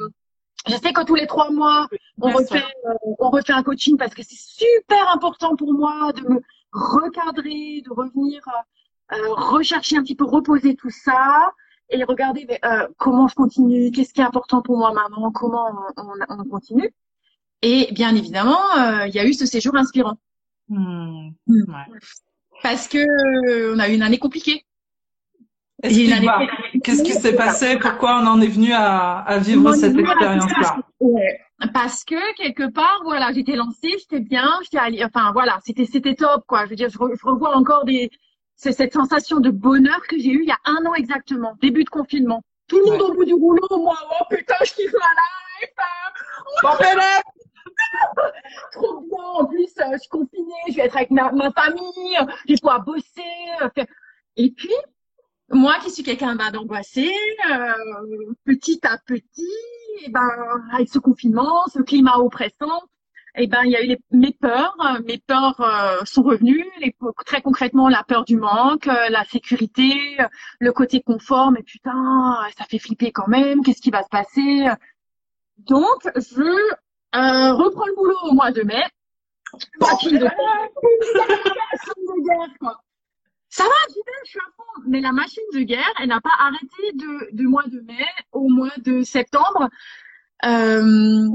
Je 0.67 0.75
sais 0.75 0.93
que 0.93 1.03
tous 1.03 1.15
les 1.15 1.27
trois 1.27 1.51
mois, 1.51 1.87
on 2.21 2.31
refait, 2.31 2.63
euh, 2.85 2.93
on 3.19 3.29
refait 3.29 3.53
un 3.53 3.63
coaching 3.63 3.97
parce 3.97 4.13
que 4.13 4.23
c'est 4.23 4.39
super 4.39 5.13
important 5.13 5.55
pour 5.55 5.73
moi 5.73 6.13
de 6.13 6.21
me 6.21 6.41
recadrer, 6.71 7.81
de 7.81 7.91
revenir 7.91 8.41
euh, 9.13 9.33
rechercher 9.33 9.97
un 9.97 10.03
petit 10.03 10.15
peu, 10.15 10.25
reposer 10.25 10.75
tout 10.75 10.89
ça 10.89 11.51
et 11.89 12.03
regarder 12.03 12.47
euh, 12.63 12.87
comment 12.97 13.27
je 13.27 13.35
continue, 13.35 13.91
qu'est-ce 13.91 14.13
qui 14.13 14.21
est 14.21 14.25
important 14.25 14.61
pour 14.61 14.77
moi 14.77 14.93
maintenant, 14.93 15.31
comment 15.31 15.91
on, 15.97 16.13
on, 16.29 16.43
continue. 16.45 16.91
Et 17.61 17.89
bien 17.91 18.15
évidemment, 18.15 18.59
euh, 18.77 19.07
il 19.07 19.13
y 19.13 19.19
a 19.19 19.25
eu 19.27 19.33
ce 19.33 19.45
séjour 19.45 19.75
inspirant. 19.75 20.17
Hmm. 20.69 21.29
Ouais. 21.47 21.99
Parce 22.63 22.87
que 22.87 23.73
on 23.75 23.79
a 23.79 23.89
eu 23.89 23.93
une 23.93 24.01
année 24.01 24.19
compliquée. 24.19 24.65
Qu'est-ce 25.83 27.03
qui 27.03 27.11
s'est 27.11 27.35
passé? 27.35 27.77
Pourquoi 27.77 28.21
on 28.21 28.27
en 28.27 28.41
est 28.41 28.47
venu 28.47 28.71
à, 28.71 29.19
à 29.19 29.37
vivre 29.37 29.73
cette 29.73 29.97
expérience-là? 29.97 30.77
Parce 31.73 32.03
que 32.03 32.35
quelque 32.35 32.71
part, 32.71 33.01
voilà, 33.03 33.31
j'étais 33.33 33.55
lancée, 33.55 33.97
j'étais 33.99 34.19
bien, 34.19 34.49
j'étais 34.63 34.77
allée, 34.77 35.03
enfin 35.03 35.31
voilà, 35.33 35.59
c'était 35.65 35.85
c'était 35.85 36.15
top 36.15 36.43
quoi. 36.47 36.65
Je 36.65 36.71
veux 36.71 36.75
dire, 36.75 36.89
je, 36.89 36.97
revois 36.97 37.55
encore 37.55 37.85
des, 37.85 38.09
c'est 38.55 38.71
cette 38.71 38.93
sensation 38.93 39.39
de 39.39 39.49
bonheur 39.49 40.01
que 40.07 40.17
j'ai 40.17 40.29
eue 40.29 40.43
il 40.43 40.49
y 40.49 40.51
a 40.51 40.59
un 40.65 40.85
an 40.85 40.93
exactement, 40.93 41.55
début 41.61 41.83
de 41.83 41.89
confinement. 41.89 42.43
Tout 42.67 42.79
le 42.79 42.91
monde 42.91 43.01
au 43.01 43.13
bout 43.13 43.25
du 43.25 43.33
rouleau, 43.33 43.67
moi, 43.77 43.97
oh 44.09 44.23
putain, 44.29 44.55
je 44.61 44.73
kiffe 44.73 44.93
la 44.93 45.61
life. 45.61 45.73
Hein. 45.79 46.63
Trop 48.71 49.01
bien. 49.01 49.23
En 49.39 49.45
plus, 49.45 49.73
euh, 49.79 49.93
je 49.93 49.97
suis 49.99 50.09
confinée, 50.09 50.53
je 50.69 50.75
vais 50.75 50.83
être 50.83 50.95
avec 50.95 51.11
ma, 51.11 51.31
ma 51.31 51.51
famille, 51.51 52.17
je 52.47 52.53
vais 52.53 52.59
pouvoir 52.59 52.83
bosser. 52.83 53.03
Et 54.37 54.51
puis, 54.51 54.73
moi 55.53 55.77
qui 55.83 55.91
suis 55.91 56.03
quelqu'un 56.03 56.35
bah, 56.35 56.51
d'angoissé, 56.51 57.11
euh, 57.51 58.33
petit 58.45 58.79
à 58.83 58.97
petit, 58.97 59.43
et 59.99 60.05
eh 60.07 60.09
ben 60.09 60.27
avec 60.73 60.89
ce 60.89 60.99
confinement, 60.99 61.65
ce 61.67 61.81
climat 61.81 62.17
oppressant, 62.17 62.81
et 63.35 63.43
eh 63.43 63.47
ben 63.47 63.61
il 63.63 63.71
y 63.71 63.75
a 63.75 63.83
eu 63.83 63.87
les, 63.87 63.99
mes 64.11 64.31
peurs, 64.31 64.75
mes 65.07 65.19
peurs 65.19 65.59
euh, 65.61 66.03
sont 66.05 66.23
revenues, 66.23 66.65
les, 66.79 66.95
très 67.25 67.41
concrètement 67.41 67.89
la 67.89 68.03
peur 68.03 68.25
du 68.25 68.37
manque, 68.37 68.87
euh, 68.87 69.09
la 69.09 69.23
sécurité, 69.25 70.17
le 70.59 70.71
côté 70.71 71.01
confort, 71.01 71.51
mais 71.51 71.63
putain, 71.63 72.37
ça 72.57 72.65
fait 72.65 72.79
flipper 72.79 73.11
quand 73.11 73.27
même, 73.27 73.63
qu'est-ce 73.63 73.81
qui 73.81 73.91
va 73.91 74.03
se 74.03 74.09
passer? 74.09 74.67
Donc 75.57 76.09
je 76.15 76.73
reprends 77.13 77.85
le 77.85 77.95
boulot 77.95 78.17
au 78.23 78.33
mois 78.33 78.51
de 78.51 78.63
mai. 78.63 78.83
Machine 79.79 80.17
de... 80.17 80.27
quoi. 82.59 82.81
Ça 83.55 83.65
va, 83.65 83.69
je 83.87 84.29
suis 84.29 84.39
à 84.39 84.49
fond. 84.57 84.63
Mais 84.87 84.99
la 84.99 85.11
machine 85.11 85.43
de 85.53 85.59
guerre, 85.59 85.93
elle 86.01 86.07
n'a 86.07 86.19
pas 86.19 86.33
arrêté 86.39 86.91
de, 86.95 87.29
de 87.33 87.43
mois 87.43 87.67
de 87.67 87.81
mai 87.81 88.07
au 88.31 88.49
mois 88.49 88.75
de 88.77 89.03
septembre. 89.03 89.69
Euh, 90.43 91.29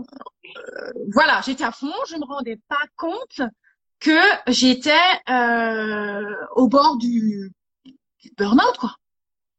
voilà, 1.14 1.40
j'étais 1.42 1.62
à 1.62 1.70
fond. 1.70 1.92
Je 2.08 2.16
me 2.16 2.24
rendais 2.24 2.58
pas 2.68 2.82
compte 2.96 3.40
que 4.00 4.18
j'étais 4.48 4.98
euh, 5.30 6.34
au 6.56 6.66
bord 6.66 6.96
du, 6.96 7.52
du 7.84 8.32
burn-out, 8.36 8.76
quoi. 8.78 8.96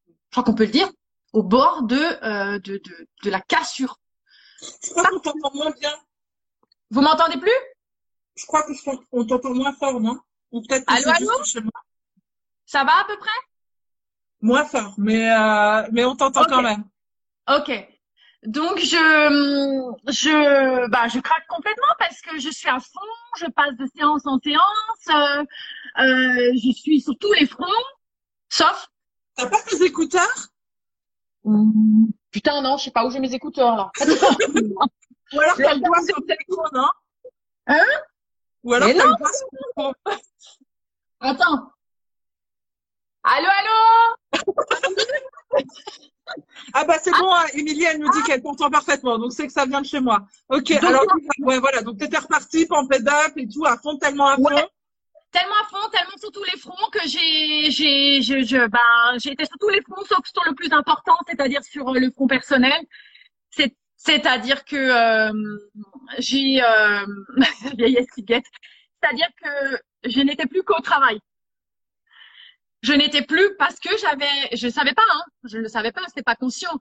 Je 0.08 0.32
crois 0.32 0.44
qu'on 0.44 0.54
peut 0.54 0.66
le 0.66 0.72
dire. 0.72 0.92
Au 1.32 1.44
bord 1.44 1.84
de, 1.84 1.96
euh, 1.96 2.60
de, 2.60 2.74
de, 2.84 3.08
de, 3.24 3.30
la 3.30 3.40
cassure. 3.40 4.02
Je 4.84 4.90
crois 4.90 5.06
qu'on 5.06 5.20
t'entend 5.20 5.52
moins 5.54 5.72
bien. 5.80 5.94
Vous 6.92 7.00
m'entendez 7.00 7.38
plus? 7.38 7.52
Je 8.36 8.46
crois 8.46 8.66
qu'on 9.12 9.26
t'entend 9.26 9.54
moins 9.54 9.72
fort, 9.72 10.02
non? 10.02 10.20
Ou 10.52 10.62
peut-être 10.62 10.86
que 10.86 10.94
allô, 10.94 11.10
allô? 11.10 11.44
Ça 12.70 12.84
va 12.84 13.00
à 13.00 13.04
peu 13.06 13.18
près? 13.18 13.40
Moins 14.42 14.64
fort, 14.64 14.94
mais 14.98 15.32
euh, 15.32 15.88
mais 15.92 16.06
on 16.06 16.16
t'entend 16.16 16.44
quand 16.44 16.62
même. 16.62 16.84
Ok. 17.50 17.72
Donc 18.44 18.78
je 18.78 19.96
je 20.08 20.88
bah 20.90 21.08
je 21.08 21.20
craque 21.20 21.48
complètement 21.48 21.94
parce 21.98 22.22
que 22.22 22.38
je 22.40 22.50
suis 22.50 22.70
à 22.70 22.80
fond, 22.80 23.00
je 23.40 23.48
passe 23.48 23.76
de 23.76 23.88
séance 23.96 24.22
en 24.26 24.40
séance, 24.40 25.08
euh, 25.10 25.44
euh, 26.04 26.52
je 26.64 26.72
suis 26.72 27.02
sur 27.02 27.18
tous 27.20 27.34
les 27.34 27.48
fronts, 27.48 27.66
sauf. 28.50 28.88
T'as 29.36 29.48
pas 29.48 29.62
tes 29.64 29.84
écouteurs? 29.84 30.50
Putain 32.30 32.62
non, 32.62 32.78
je 32.78 32.84
sais 32.86 32.92
pas 32.92 33.04
où 33.04 33.10
j'ai 33.10 33.20
mes 33.20 33.34
écouteurs 33.34 33.76
là. 33.76 33.92
Ou 35.34 35.40
alors 35.40 35.58
t'as 35.58 35.74
le 35.74 35.80
doigt 35.80 36.04
sur 36.04 36.20
le 36.20 36.26
téléphone, 36.26 36.70
non? 36.74 36.90
Hein? 37.66 37.86
Ou 38.64 38.74
alors 38.74 38.90
t'as 38.90 39.06
le 39.06 39.18
doigt 39.18 39.34
sur 39.34 39.48
le 39.52 39.94
téléphone. 40.06 40.20
Attends, 41.20 41.72
Allô, 43.24 43.48
allô? 43.48 44.16
Ah 46.74 46.86
bah 46.86 46.98
c'est 47.02 47.12
bon, 47.12 47.34
hein, 47.34 47.46
Émilie, 47.54 47.86
elle 47.86 47.98
nous 47.98 48.10
dit 48.12 48.22
qu'elle 48.24 48.42
t'entend 48.44 48.70
parfaitement, 48.70 49.18
donc 49.18 49.34
c'est 49.34 49.48
que 49.48 49.54
ça 49.54 49.66
vient 49.66 49.82
de 49.82 49.88
chez 49.88 50.00
moi. 50.00 50.28
Ok, 50.50 50.70
alors 50.72 51.04
ouais, 51.40 51.58
voilà, 51.58 51.82
donc 51.82 51.98
t'étais 51.98 52.20
repartie, 52.20 52.68
pamped 52.68 53.08
up 53.08 53.34
et 53.36 53.48
tout, 53.48 53.66
à 53.66 53.78
fond, 53.78 53.98
tellement 53.98 54.28
à 54.28 54.36
fond. 54.36 54.44
Tellement 55.32 55.56
à 55.62 55.68
fond, 55.68 55.90
tellement 55.92 56.18
sur 56.20 56.32
tous 56.32 56.44
les 56.44 56.58
fronts 56.60 56.90
que 56.92 57.00
j'ai, 57.08 57.72
j'ai, 57.72 58.22
je, 58.22 58.44
je, 58.44 58.68
ben, 58.68 59.18
j'ai 59.18 59.32
été 59.32 59.46
sur 59.46 59.58
tous 59.60 59.70
les 59.70 59.82
fronts, 59.82 60.04
sauf 60.08 60.20
sur 60.32 60.44
le 60.46 60.54
plus 60.54 60.72
important, 60.72 61.18
c'est-à-dire 61.28 61.64
sur 61.64 61.90
euh, 61.90 62.00
le 62.00 62.12
front 62.12 62.28
personnel. 62.28 62.80
C'est, 63.50 63.76
c'est-à-dire 63.96 64.66
que 64.66 64.76
euh, 64.76 65.58
j'ai, 66.20 66.62
euh, 66.64 67.06
vieillesse 67.76 68.08
qui 68.14 68.24
guette, 68.24 68.46
c'est-à-dire 69.02 69.30
que 69.42 70.10
je 70.10 70.22
n'étais 70.22 70.46
plus 70.46 70.64
qu'au 70.64 70.80
travail 70.82 71.20
je 72.82 72.94
n'étais 72.94 73.22
plus 73.22 73.56
parce 73.58 73.80
que 73.80 73.90
j'avais, 73.98 74.56
je 74.56 74.70
savais 74.70 74.94
pas, 74.94 75.04
hein, 75.12 75.24
je 75.44 75.58
ne 75.58 75.64
le 75.64 75.68
savais 75.68 75.92
pas, 75.92 76.02
c'était 76.08 76.24
pas 76.24 76.36
conscient. 76.36 76.80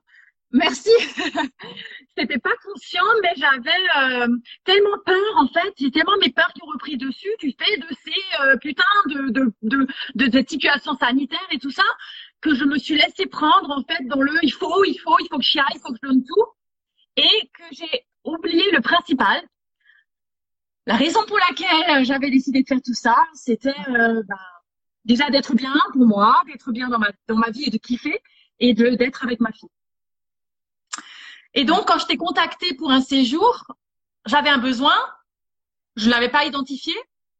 Merci. 0.51 0.89
c'était 2.17 2.39
pas 2.39 2.55
conscient, 2.63 3.03
mais 3.21 3.33
j'avais 3.37 4.23
euh, 4.23 4.27
tellement 4.63 4.97
peur 5.05 5.37
en 5.37 5.47
fait, 5.47 5.73
j'ai 5.77 5.91
tellement 5.91 6.17
mes 6.21 6.31
peurs 6.31 6.51
qui 6.53 6.63
ont 6.63 6.71
repris 6.71 6.97
dessus 6.97 7.29
du 7.39 7.51
fait 7.51 7.77
de 7.77 7.87
ces 8.03 8.41
euh, 8.41 8.57
putains 8.57 8.83
de 9.07 9.29
de, 9.29 9.53
de 9.61 9.87
de 10.15 10.31
cette 10.31 10.49
situation 10.49 10.95
sanitaire 10.97 11.47
et 11.51 11.59
tout 11.59 11.69
ça 11.69 11.83
que 12.41 12.55
je 12.55 12.63
me 12.65 12.77
suis 12.79 12.95
laissée 12.95 13.27
prendre 13.27 13.69
en 13.69 13.83
fait 13.83 14.03
dans 14.07 14.21
le 14.21 14.31
il 14.41 14.51
faut, 14.51 14.83
il 14.85 14.97
faut, 14.97 15.17
il 15.19 15.27
faut 15.29 15.37
que 15.37 15.43
je 15.43 15.59
aille, 15.59 15.65
il 15.75 15.81
faut 15.81 15.91
que 15.91 15.99
je 16.01 16.07
donne 16.07 16.23
tout 16.23 16.45
et 17.15 17.49
que 17.53 17.63
j'ai 17.71 18.05
oublié 18.23 18.71
le 18.71 18.81
principal. 18.81 19.41
La 20.87 20.95
raison 20.95 21.23
pour 21.27 21.37
laquelle 21.37 22.03
j'avais 22.05 22.31
décidé 22.31 22.63
de 22.63 22.67
faire 22.67 22.81
tout 22.83 22.93
ça, 22.93 23.15
c'était 23.33 23.75
euh, 23.89 24.23
bah, 24.27 24.37
déjà 25.09 25.29
d'être 25.31 25.55
bien 25.55 25.73
pour 25.93 26.05
moi, 26.05 26.41
d'être 26.47 26.71
bien 26.71 26.87
dans 26.87 26.99
ma, 26.99 27.09
dans 27.27 27.35
ma 27.35 27.49
vie 27.49 27.65
et 27.65 27.71
de 27.71 27.77
kiffer 27.77 28.21
et 28.59 28.73
de 28.73 28.89
d'être 28.91 29.23
avec 29.23 29.39
ma 29.39 29.51
fille. 29.51 29.69
Et 31.55 31.65
donc, 31.65 31.87
quand 31.87 31.97
je 31.97 32.05
t'ai 32.05 32.15
contacté 32.15 32.75
pour 32.75 32.91
un 32.91 33.01
séjour, 33.01 33.65
j'avais 34.27 34.49
un 34.49 34.59
besoin, 34.59 34.95
je 35.95 36.09
l'avais 36.09 36.29
pas 36.29 36.45
identifié. 36.45 36.93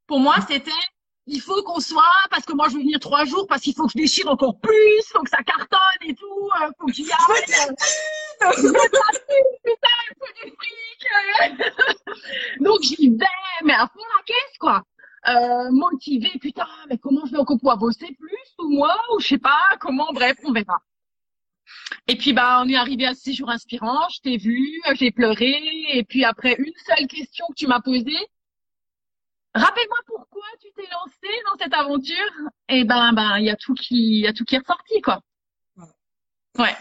Pour 0.07 0.19
moi, 0.19 0.35
c'était 0.47 0.71
il 1.31 1.41
faut 1.41 1.61
qu'on 1.61 1.79
soit, 1.79 2.01
parce 2.31 2.43
que 2.43 2.53
moi 2.53 2.69
je 2.69 2.73
veux 2.73 2.79
venir 2.79 2.99
trois 2.99 3.23
jours, 3.23 3.45
parce 3.47 3.61
qu'il 3.61 3.75
faut 3.75 3.85
que 3.85 3.91
je 3.93 3.99
déchire 3.99 4.27
encore 4.29 4.59
plus, 4.59 5.03
faut 5.13 5.21
que 5.21 5.29
ça 5.29 5.43
cartonne 5.43 6.01
et 6.01 6.15
tout, 6.15 6.49
euh, 6.59 6.71
faut 6.79 6.87
que 6.87 6.93
j'y 6.93 7.03
aille. 7.03 7.45
Putain, 7.45 8.51
il 10.09 10.33
du 10.33 10.55
fric. 10.57 11.01
Donc 12.61 12.81
j'y 12.81 13.09
vais, 13.09 13.25
mais 13.63 13.73
à 13.73 13.87
fond 13.93 13.99
la 14.17 14.23
caisse, 14.25 14.57
quoi. 14.59 14.83
Euh, 15.27 15.69
motivée, 15.71 16.37
putain, 16.39 16.67
mais 16.89 16.97
comment 16.97 17.25
je 17.25 17.31
vais 17.31 17.37
encore 17.37 17.57
pouvoir 17.57 17.77
bosser 17.77 18.15
plus 18.17 18.53
ou 18.59 18.69
moi, 18.69 18.95
ou 19.13 19.19
je 19.19 19.27
sais 19.27 19.37
pas, 19.37 19.77
comment, 19.79 20.11
bref, 20.13 20.37
on 20.45 20.53
verra. 20.53 20.81
Et 22.07 22.15
puis 22.15 22.33
bah 22.33 22.61
on 22.63 22.69
est 22.69 22.75
arrivé 22.75 23.05
à 23.05 23.13
ce 23.13 23.21
séjour 23.21 23.49
inspirant, 23.49 24.07
je 24.09 24.21
t'ai 24.21 24.37
vu, 24.37 24.81
j'ai 24.95 25.11
pleuré, 25.11 25.53
et 25.93 26.03
puis 26.03 26.23
après 26.23 26.55
une 26.57 26.73
seule 26.87 27.05
question 27.07 27.45
que 27.49 27.55
tu 27.55 27.67
m'as 27.67 27.81
posée, 27.81 28.17
Rappelle-moi 29.55 29.97
pourquoi 30.05 30.45
tu 30.61 30.67
t'es 30.75 30.87
lancé 30.91 31.27
dans 31.45 31.57
cette 31.57 31.73
aventure? 31.73 32.31
Et 32.67 32.83
ben, 32.83 33.13
ben, 33.13 33.39
il 33.39 33.45
y 33.45 33.49
a 33.49 33.55
tout 33.55 33.73
qui, 33.73 33.95
il 33.95 34.19
y 34.19 34.27
a 34.27 34.33
tout 34.33 34.45
qui 34.45 34.55
est 34.55 34.59
ressorti, 34.59 35.01
quoi. 35.01 35.21
Ouais. 36.57 36.75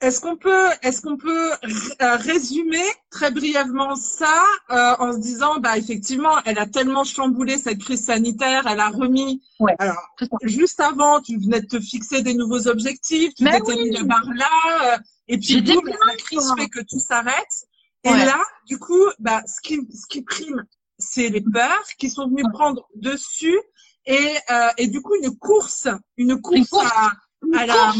Est-ce 0.00 0.20
qu'on 0.20 0.36
peut, 0.36 0.68
est-ce 0.82 1.02
qu'on 1.02 1.16
peut 1.16 1.52
euh, 1.52 2.16
résumer 2.16 2.84
très 3.10 3.30
brièvement 3.30 3.96
ça 3.96 4.42
euh, 4.70 4.94
en 4.98 5.12
se 5.12 5.18
disant, 5.18 5.58
bah 5.58 5.76
effectivement, 5.76 6.36
elle 6.44 6.58
a 6.58 6.66
tellement 6.66 7.04
chamboulé 7.04 7.58
cette 7.58 7.78
crise 7.78 8.04
sanitaire, 8.04 8.66
elle 8.66 8.80
a 8.80 8.88
remis. 8.88 9.42
Ouais. 9.60 9.74
Alors, 9.78 10.14
juste 10.42 10.80
avant, 10.80 11.20
tu 11.20 11.38
venais 11.38 11.60
de 11.60 11.66
te 11.66 11.80
fixer 11.80 12.22
des 12.22 12.34
nouveaux 12.34 12.68
objectifs, 12.68 13.34
tu 13.34 13.44
t'étais 13.44 13.76
mis 13.76 13.90
la 13.90 14.02
barre 14.04 14.30
là, 14.34 14.94
euh, 14.94 14.98
et 15.28 15.38
puis 15.38 15.62
boum, 15.62 15.82
la 16.06 16.16
crise 16.16 16.52
fait 16.56 16.68
que 16.68 16.80
tout 16.80 17.00
s'arrête. 17.00 17.66
Et 18.04 18.10
là, 18.10 18.40
du 18.66 18.78
coup, 18.78 19.04
bah 19.18 19.42
ce 19.46 19.60
qui, 19.60 19.80
ce 19.92 20.06
qui 20.08 20.22
prime, 20.22 20.64
c'est 20.98 21.28
les 21.28 21.40
peurs 21.40 21.84
qui 21.98 22.10
sont 22.10 22.28
venues 22.28 22.50
prendre 22.52 22.88
dessus 22.94 23.58
et, 24.06 24.36
euh, 24.50 24.68
et 24.78 24.86
du 24.86 25.02
coup 25.02 25.14
une 25.22 25.36
course, 25.36 25.88
une 26.16 26.40
course, 26.40 26.72
à, 26.72 27.12
à 27.54 27.66
la, 27.66 27.92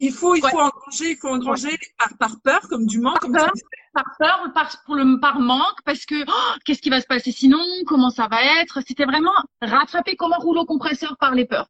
il 0.00 0.12
faut, 0.12 0.34
il 0.34 0.40
faut 0.40 0.58
engranger, 0.58 1.10
il 1.10 1.16
faut 1.16 1.28
engranger 1.28 1.78
par, 1.98 2.16
par 2.18 2.40
peur, 2.40 2.68
comme 2.68 2.86
du 2.86 3.00
manque, 3.00 3.20
par 3.20 3.30
peur, 3.30 3.52
par 3.92 4.04
peur, 4.18 4.52
par, 4.54 4.82
pour 4.84 4.94
le, 4.94 5.18
par 5.20 5.40
manque, 5.40 5.82
parce 5.84 6.06
que 6.06 6.14
oh, 6.26 6.58
qu'est-ce 6.64 6.80
qui 6.80 6.90
va 6.90 7.00
se 7.00 7.06
passer 7.06 7.32
sinon, 7.32 7.62
comment 7.86 8.10
ça 8.10 8.28
va 8.28 8.38
être? 8.60 8.80
C'était 8.86 9.04
vraiment 9.04 9.32
rattraper 9.60 10.16
comme 10.16 10.32
un 10.32 10.38
rouleau 10.38 10.64
compresseur 10.64 11.16
par 11.18 11.34
les 11.34 11.46
peurs. 11.46 11.68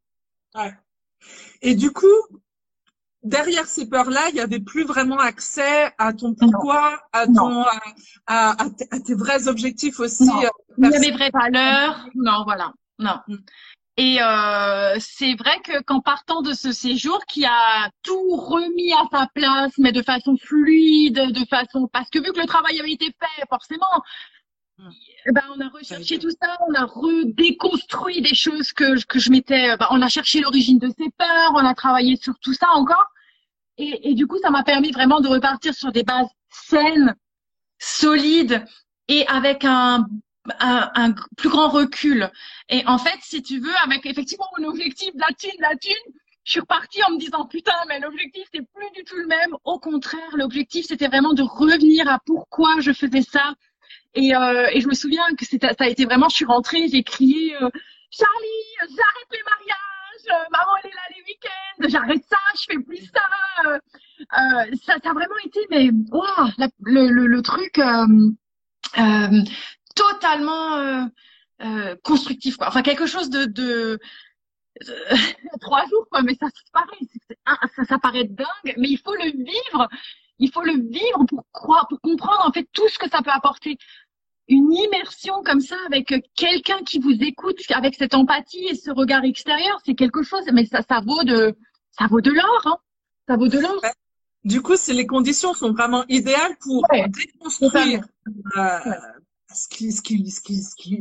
Ouais. 0.55 0.75
Et 1.63 1.75
du 1.75 1.91
coup, 1.91 2.07
derrière 3.23 3.67
ces 3.67 3.89
peurs-là, 3.89 4.29
il 4.31 4.37
y 4.37 4.41
avait 4.41 4.61
plus 4.61 4.85
vraiment 4.85 5.19
accès 5.19 5.93
à 5.99 6.13
ton 6.13 6.35
pourquoi, 6.35 7.01
à 7.13 7.27
ton, 7.27 7.63
à, 7.63 7.81
à, 8.27 8.67
à, 8.91 9.01
tes 9.01 9.15
vrais 9.15 9.49
objectifs 9.49 10.01
aussi. 10.01 10.27
Non. 10.27 10.43
Euh, 10.45 11.01
mes 11.01 11.11
vraies 11.11 11.31
valeurs. 11.33 12.07
Non, 12.15 12.45
voilà. 12.45 12.73
Non. 12.99 13.19
Et 13.99 14.23
euh, 14.23 14.95
c'est 15.01 15.35
vrai 15.35 15.61
que 15.65 15.83
qu'en 15.83 16.01
partant 16.01 16.41
de 16.41 16.53
ce 16.53 16.71
séjour, 16.71 17.19
qui 17.27 17.45
a 17.45 17.91
tout 18.05 18.37
remis 18.37 18.93
à 18.93 19.03
sa 19.11 19.27
place, 19.35 19.73
mais 19.77 19.91
de 19.91 20.03
façon 20.03 20.37
fluide, 20.37 21.33
de 21.33 21.45
façon 21.47 21.89
parce 21.93 22.09
que 22.09 22.21
vu 22.21 22.33
que 22.33 22.39
le 22.39 22.47
travail 22.47 22.79
avait 22.79 22.93
été 22.93 23.07
fait, 23.07 23.45
forcément, 23.51 24.05
mm. 24.79 24.91
eh 25.27 25.33
ben 25.33 25.43
on 25.57 25.61
a 25.61 25.69
recherché 25.71 26.21
tout 26.21 26.31
ça, 26.31 26.57
on 26.69 26.75
a 26.75 26.85
redéconstruit 26.85 28.23
des 28.23 28.37
choses 28.37 28.73
que 28.73 29.05
que 29.05 29.19
je 29.19 29.33
m'étais, 29.33 29.77
ben, 29.77 29.89
on 29.91 30.01
a 30.01 30.09
cherché 30.09 30.43
l'origine 30.43 30.79
de 30.79 30.91
ces 30.97 31.11
peurs, 31.19 31.53
on 31.55 31.67
a 31.67 31.75
travaillé 31.75 32.15
sur 32.15 32.39
tout 32.39 32.55
ça 32.55 32.69
encore. 32.75 33.07
Et, 33.79 34.11
et 34.11 34.15
du 34.15 34.29
coup, 34.29 34.39
ça 34.39 34.51
m'a 34.51 34.63
permis 34.63 34.93
vraiment 34.93 35.19
de 35.21 35.27
repartir 35.27 35.75
sur 35.75 35.91
des 35.91 36.05
bases 36.05 36.31
saines, 36.51 37.17
solides 37.81 38.65
et 39.09 39.27
avec 39.27 39.65
un, 39.65 40.07
un, 40.61 41.15
plus 41.37 41.49
grand 41.49 41.69
recul. 41.69 42.31
Et 42.69 42.87
en 42.87 42.99
fait, 42.99 43.19
si 43.23 43.43
tu 43.43 43.61
veux, 43.61 43.75
avec 43.85 44.07
effectivement 44.07 44.47
mon 44.59 44.69
objectif, 44.69 45.11
la 45.15 45.35
thune, 45.35 45.61
la 45.61 45.77
thune, 45.77 46.15
je 46.45 46.53
suis 46.53 46.61
repartie 46.61 47.03
en 47.05 47.13
me 47.13 47.19
disant 47.19 47.45
putain, 47.47 47.77
mais 47.89 48.01
l'objectif 48.01 48.45
c'est 48.53 48.63
plus 48.75 48.91
du 48.95 49.05
tout 49.05 49.17
le 49.17 49.27
même. 49.27 49.55
Au 49.65 49.79
contraire, 49.79 50.31
l'objectif 50.33 50.87
c'était 50.87 51.09
vraiment 51.09 51.35
de 51.35 51.43
revenir 51.43 52.09
à 52.09 52.19
pourquoi 52.25 52.81
je 52.81 52.93
faisais 52.93 53.23
ça. 53.23 53.53
Et, 54.15 54.35
euh, 54.35 54.67
et 54.73 54.81
je 54.81 54.89
me 54.89 54.95
souviens 54.95 55.25
que 55.39 55.45
ça 55.45 55.75
a 55.79 55.89
été 55.89 56.07
vraiment, 56.07 56.29
je 56.31 56.37
suis 56.37 56.45
rentrée, 56.47 56.89
j'ai 56.89 57.03
crié 57.03 57.55
euh, 57.57 57.69
Charlie, 58.11 58.65
j'arrête 58.81 59.29
les 59.31 59.43
mariages 59.45 59.79
euh, 60.31 60.45
maman 60.51 60.73
elle 60.83 60.91
est 60.91 60.95
là 60.95 61.03
les 61.17 61.23
week-ends, 61.23 61.89
j'arrête 61.89 62.25
ça, 62.29 62.39
je 62.55 62.65
fais 62.71 62.83
plus 62.83 63.11
ça. 63.15 63.21
Ça, 64.87 64.95
a 64.95 65.13
vraiment 65.13 65.37
été, 65.45 65.61
mais 65.71 65.91
wow, 66.11 66.49
le, 66.81 67.09
le, 67.09 67.27
le, 67.27 67.43
truc 67.43 67.79
totalement 69.99 71.09
constructif, 72.03 72.57
quoi. 72.57 72.69
Enfin 72.69 72.83
quelque 72.83 73.07
chose 73.07 73.31
de, 73.31 73.45
de 73.45 73.99
trois 75.61 75.85
jours 75.89 76.07
quoi 76.09 76.23
mais 76.23 76.37
ça 76.41 76.47
paraît 76.73 77.67
ça, 77.75 77.85
ça 77.85 77.99
paraît 77.99 78.23
dingue 78.23 78.75
mais 78.77 78.89
il 78.89 78.99
faut 78.99 79.15
le 79.15 79.33
vivre 79.33 79.89
il 80.39 80.53
faut 80.53 80.63
le 80.63 80.75
vivre 80.75 81.25
pour 81.29 81.45
croire 81.51 81.89
pour 81.89 82.01
comprendre 82.01 82.47
en 82.47 82.53
fait 82.53 82.69
tout 82.73 82.89
ce 82.89 82.97
que 82.97 83.11
ça 83.11 83.21
peut 83.23 83.33
apporter 83.33 83.77
une 84.49 84.73
immersion 84.73 85.43
comme 85.45 85.61
ça 85.61 85.77
avec 85.87 86.15
quelqu'un 86.35 86.79
qui 86.85 86.99
vous 86.99 87.17
écoute 87.21 87.59
avec 87.71 87.95
cette 87.95 88.15
empathie 88.15 88.67
et 88.69 88.75
ce 88.75 88.91
regard 88.91 89.25
extérieur, 89.25 89.79
c'est 89.85 89.95
quelque 89.95 90.23
chose, 90.23 90.43
mais 90.53 90.65
ça, 90.65 90.81
ça 90.89 91.01
vaut 91.01 91.23
de, 91.23 91.55
ça 91.91 92.07
vaut 92.07 92.21
de 92.21 92.31
l'or, 92.31 92.63
hein. 92.65 92.77
Ça 93.29 93.37
vaut 93.37 93.49
de 93.49 93.59
l'or. 93.59 93.81
Du 94.45 94.63
coup, 94.63 94.77
c'est 94.77 94.95
les 94.95 95.07
conditions 95.07 95.53
sont 95.53 95.73
vraiment 95.73 96.05
idéales 96.09 96.57
pour 96.61 96.87
déconstruire 97.09 98.05
euh, 98.57 98.79
ce 99.55 99.69
qui, 99.69 99.93
ce 99.93 100.03
qui, 100.03 100.31
ce 100.31 100.41
qui, 100.41 100.63
ce 100.63 100.75
qui, 100.77 101.01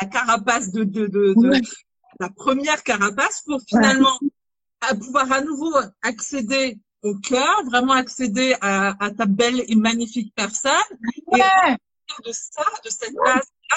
la 0.00 0.06
carapace 0.08 0.72
de, 0.72 0.84
de, 0.84 1.06
de, 1.06 1.34
de 1.34 1.60
la 2.20 2.30
première 2.30 2.82
carapace 2.82 3.42
pour 3.42 3.60
finalement 3.68 4.18
à 4.80 4.94
pouvoir 4.94 5.30
à 5.32 5.40
nouveau 5.40 5.72
accéder 6.02 6.78
au 7.02 7.14
cœur, 7.16 7.64
vraiment 7.66 7.92
accéder 7.92 8.56
à, 8.60 8.96
à 9.04 9.10
ta 9.10 9.26
belle 9.26 9.62
et 9.68 9.76
magnifique 9.76 10.32
personne. 10.34 10.72
Et 11.34 11.40
de 12.26 12.32
ça, 12.32 12.64
de 12.84 12.90
cette 12.90 13.14
base-là, 13.14 13.76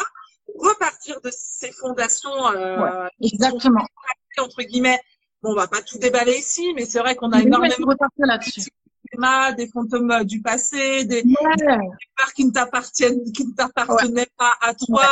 repartir 0.57 1.19
de 1.21 1.29
ces 1.31 1.71
fondations 1.71 2.47
euh, 2.49 3.07
exactement. 3.21 3.85
Sont, 4.35 4.43
entre 4.43 4.63
guillemets. 4.63 4.99
Bon, 5.43 5.51
on 5.51 5.55
va 5.55 5.67
pas 5.67 5.81
tout 5.81 5.97
déballer 5.97 6.37
ici, 6.37 6.71
mais 6.75 6.85
c'est 6.85 6.99
vrai 6.99 7.15
qu'on 7.15 7.31
a 7.31 7.41
énormément 7.41 7.75
là-dessus. 8.19 8.61
Des 9.57 9.67
fantômes 9.67 10.11
euh, 10.11 10.23
du 10.23 10.41
passé, 10.41 11.05
des, 11.05 11.23
ouais. 11.23 11.55
des 11.57 11.65
peurs 11.65 12.33
qui 12.35 12.45
ne 12.45 12.51
t'appartiennent, 12.51 13.31
qui 13.31 13.45
ne 13.45 13.53
t'appartenaient 13.53 14.21
ouais. 14.21 14.27
pas 14.37 14.53
à 14.61 14.73
toi. 14.73 15.07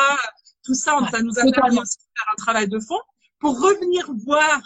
Tout 0.64 0.74
ça, 0.74 0.98
ça 1.12 1.22
nous 1.22 1.38
a 1.38 1.52
permis 1.52 1.80
aussi 1.80 1.98
de 1.98 2.04
faire 2.18 2.34
un 2.34 2.36
travail 2.36 2.68
de 2.68 2.80
fond 2.80 3.00
pour 3.40 3.60
revenir 3.60 4.12
voir 4.26 4.62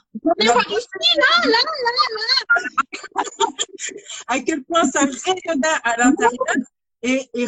à 4.28 4.40
quel 4.40 4.64
point 4.64 4.84
ça 4.90 5.02
rayonnait 5.02 5.68
à 5.84 5.98
l'intérieur 5.98 6.40
et, 7.04 7.30
et, 7.34 7.48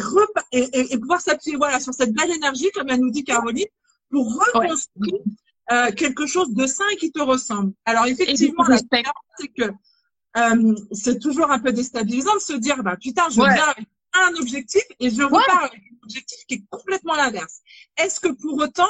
et, 0.52 0.92
et, 0.92 0.98
pouvoir 0.98 1.20
s'appuyer 1.20 1.56
voilà, 1.56 1.80
sur 1.80 1.94
cette 1.94 2.12
belle 2.12 2.30
énergie, 2.30 2.70
comme 2.74 2.90
elle 2.90 3.00
nous 3.00 3.10
dit 3.10 3.24
Caroline, 3.24 3.66
pour 4.10 4.26
reconstruire 4.26 5.14
ouais. 5.14 5.72
euh, 5.72 5.90
quelque 5.92 6.26
chose 6.26 6.54
de 6.54 6.66
sain 6.66 6.84
et 6.92 6.96
qui 6.96 7.10
te 7.10 7.20
ressemble. 7.20 7.72
Alors 7.86 8.06
effectivement, 8.06 8.64
la 8.68 8.76
c'est 8.76 9.48
que 9.48 9.72
euh, 10.36 10.74
c'est 10.92 11.18
toujours 11.18 11.50
un 11.50 11.58
peu 11.58 11.72
déstabilisant 11.72 12.34
de 12.34 12.40
se 12.40 12.52
dire, 12.52 12.82
bah 12.82 12.96
putain, 12.96 13.28
je 13.30 13.40
ouais. 13.40 13.54
viens 13.54 13.64
avec 13.64 13.86
un 14.12 14.34
objectif 14.40 14.82
et 15.00 15.10
je 15.10 15.22
repars 15.22 15.40
ouais. 15.40 15.68
avec 15.68 15.80
un 15.80 16.04
objectif 16.04 16.38
qui 16.46 16.54
est 16.54 16.64
complètement 16.70 17.14
l'inverse. 17.14 17.60
Est-ce 17.96 18.20
que 18.20 18.28
pour 18.28 18.58
autant, 18.58 18.88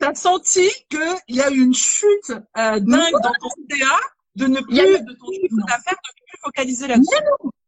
tu 0.00 0.06
as 0.06 0.14
senti 0.14 0.68
qu'il 0.90 1.36
y 1.36 1.40
a 1.40 1.50
eu 1.50 1.60
une 1.60 1.74
chute 1.74 2.30
euh, 2.30 2.80
dingue 2.80 3.12
dans 3.22 3.32
ton 3.40 3.48
CA 3.70 4.00
de 4.36 4.46
ne 4.46 4.60
plus, 4.60 4.80
a... 4.80 4.98
de 4.98 5.12
ton 5.14 5.32
chiffre 5.32 5.66
d'affaires, 5.66 5.94
de 5.94 6.10
ne 6.10 6.26
plus 6.26 6.38
focaliser 6.42 6.86
là-dessus? 6.88 7.22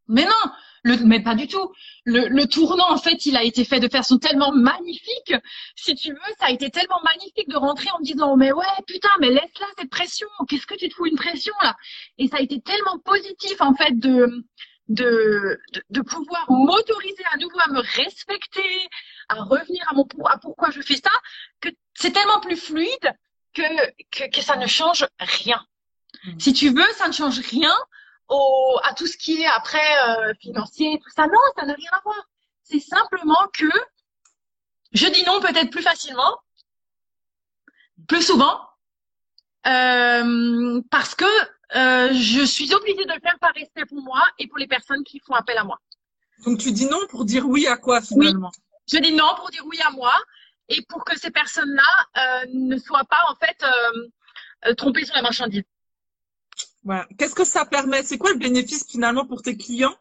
Mais 0.09 0.25
non 0.25 0.53
le, 0.83 0.97
mais 1.05 1.21
pas 1.21 1.35
du 1.35 1.47
tout. 1.47 1.73
Le, 2.05 2.29
le, 2.29 2.47
tournant, 2.47 2.91
en 2.91 2.99
fait, 2.99 3.27
il 3.27 3.37
a 3.37 3.43
été 3.43 3.65
fait 3.65 3.81
de 3.81 3.89
façon 3.89 4.19
tellement 4.19 4.53
magnifique. 4.53 5.35
Si 5.77 5.95
tu 5.95 6.11
veux, 6.11 6.35
ça 6.39 6.47
a 6.47 6.51
été 6.51 6.71
tellement 6.71 7.01
magnifique 7.05 7.49
de 7.49 7.57
rentrer 7.57 7.89
en 7.91 7.99
me 7.99 8.05
disant, 8.05 8.37
mais 8.37 8.53
ouais, 8.53 8.65
putain, 8.87 9.09
mais 9.21 9.31
laisse-la 9.31 9.67
cette 9.79 9.91
pression. 9.91 10.29
Qu'est-ce 10.49 10.67
que 10.67 10.75
tu 10.75 10.89
te 10.89 10.95
fous 10.95 11.07
une 11.07 11.17
pression 11.17 11.55
là? 11.63 11.77
Et 12.19 12.29
ça 12.29 12.37
a 12.39 12.41
été 12.41 12.61
tellement 12.61 12.99
positif, 12.99 13.61
en 13.61 13.75
fait, 13.75 13.99
de 13.99 14.45
de, 14.89 15.59
de, 15.75 15.83
de 15.91 16.01
pouvoir 16.01 16.47
m'autoriser 16.49 17.23
à 17.33 17.37
nouveau 17.37 17.59
à 17.61 17.71
me 17.71 17.81
respecter, 17.81 18.89
à 19.29 19.35
revenir 19.43 19.85
à 19.91 19.95
mon 19.95 20.07
à 20.25 20.39
pourquoi 20.39 20.71
je 20.71 20.81
fais 20.81 20.97
ça, 20.97 21.11
que 21.61 21.69
c'est 21.95 22.13
tellement 22.13 22.41
plus 22.41 22.57
fluide 22.57 23.13
que, 23.53 23.63
que, 24.11 24.31
que 24.31 24.41
ça 24.41 24.57
ne 24.57 24.67
change 24.67 25.07
rien. 25.21 25.63
Mmh. 26.25 26.39
Si 26.39 26.53
tu 26.55 26.71
veux, 26.71 26.91
ça 26.97 27.09
ne 27.09 27.13
change 27.13 27.39
rien 27.41 27.75
au, 28.29 28.79
à 28.85 28.95
tout 28.95 29.07
ce 29.07 29.17
qui 29.17 29.43
est 29.43 29.47
après 29.47 29.99
euh, 30.09 30.35
financier, 30.41 31.01
tout 31.03 31.11
ça. 31.11 31.27
Non, 31.27 31.41
ça 31.57 31.65
n'a 31.67 31.75
rien 31.75 31.91
à 31.93 32.01
voir. 32.03 32.29
C'est 32.63 32.81
simplement 32.81 33.49
que 33.53 33.69
je 34.93 35.07
dis 35.07 35.25
non 35.25 35.41
peut-être 35.41 35.71
plus 35.71 35.83
facilement, 35.83 36.39
plus 38.07 38.23
souvent, 38.23 38.61
euh, 39.67 40.81
parce 40.91 41.15
que 41.15 41.25
euh, 41.75 42.13
je 42.13 42.45
suis 42.45 42.73
obligée 42.75 43.05
de 43.05 43.13
le 43.13 43.21
faire 43.21 43.39
par 43.41 43.53
respect 43.55 43.87
pour 43.87 44.03
moi 44.03 44.23
et 44.39 44.47
pour 44.47 44.59
les 44.59 44.67
personnes 44.67 45.05
qui 45.05 45.21
font 45.21 45.35
appel 45.35 45.59
à 45.59 45.65
moi. 45.65 45.79
Donc 46.45 46.59
tu 46.59 46.73
dis 46.73 46.87
non 46.87 47.01
pour 47.09 47.25
dire 47.25 47.47
oui 47.47 47.67
à 47.67 47.77
quoi 47.77 48.01
finalement? 48.01 48.51
Oui. 48.55 48.63
Je 48.93 48.99
dis 48.99 49.13
non 49.13 49.35
pour 49.37 49.51
dire 49.51 49.65
oui 49.67 49.79
à 49.85 49.91
moi 49.91 50.15
et 50.69 50.83
pour 50.89 51.05
que 51.05 51.19
ces 51.19 51.31
personnes-là 51.31 52.47
ne 52.53 52.79
soient 52.79 53.05
pas 53.05 53.23
en 53.29 53.35
fait 53.35 54.75
trompées 54.77 55.05
sur 55.05 55.15
la 55.15 55.23
marchandise. 55.23 55.65
Voilà. 56.85 57.07
Qu'est-ce 57.19 57.35
que 57.35 57.45
ça 57.45 57.65
permet? 57.65 58.03
C'est 58.03 58.19
quoi 58.19 58.33
le 58.33 58.39
bénéfice 58.39 58.87
finalement 58.89 59.27
pour 59.27 59.43
tes 59.43 59.57
clients 59.57 59.95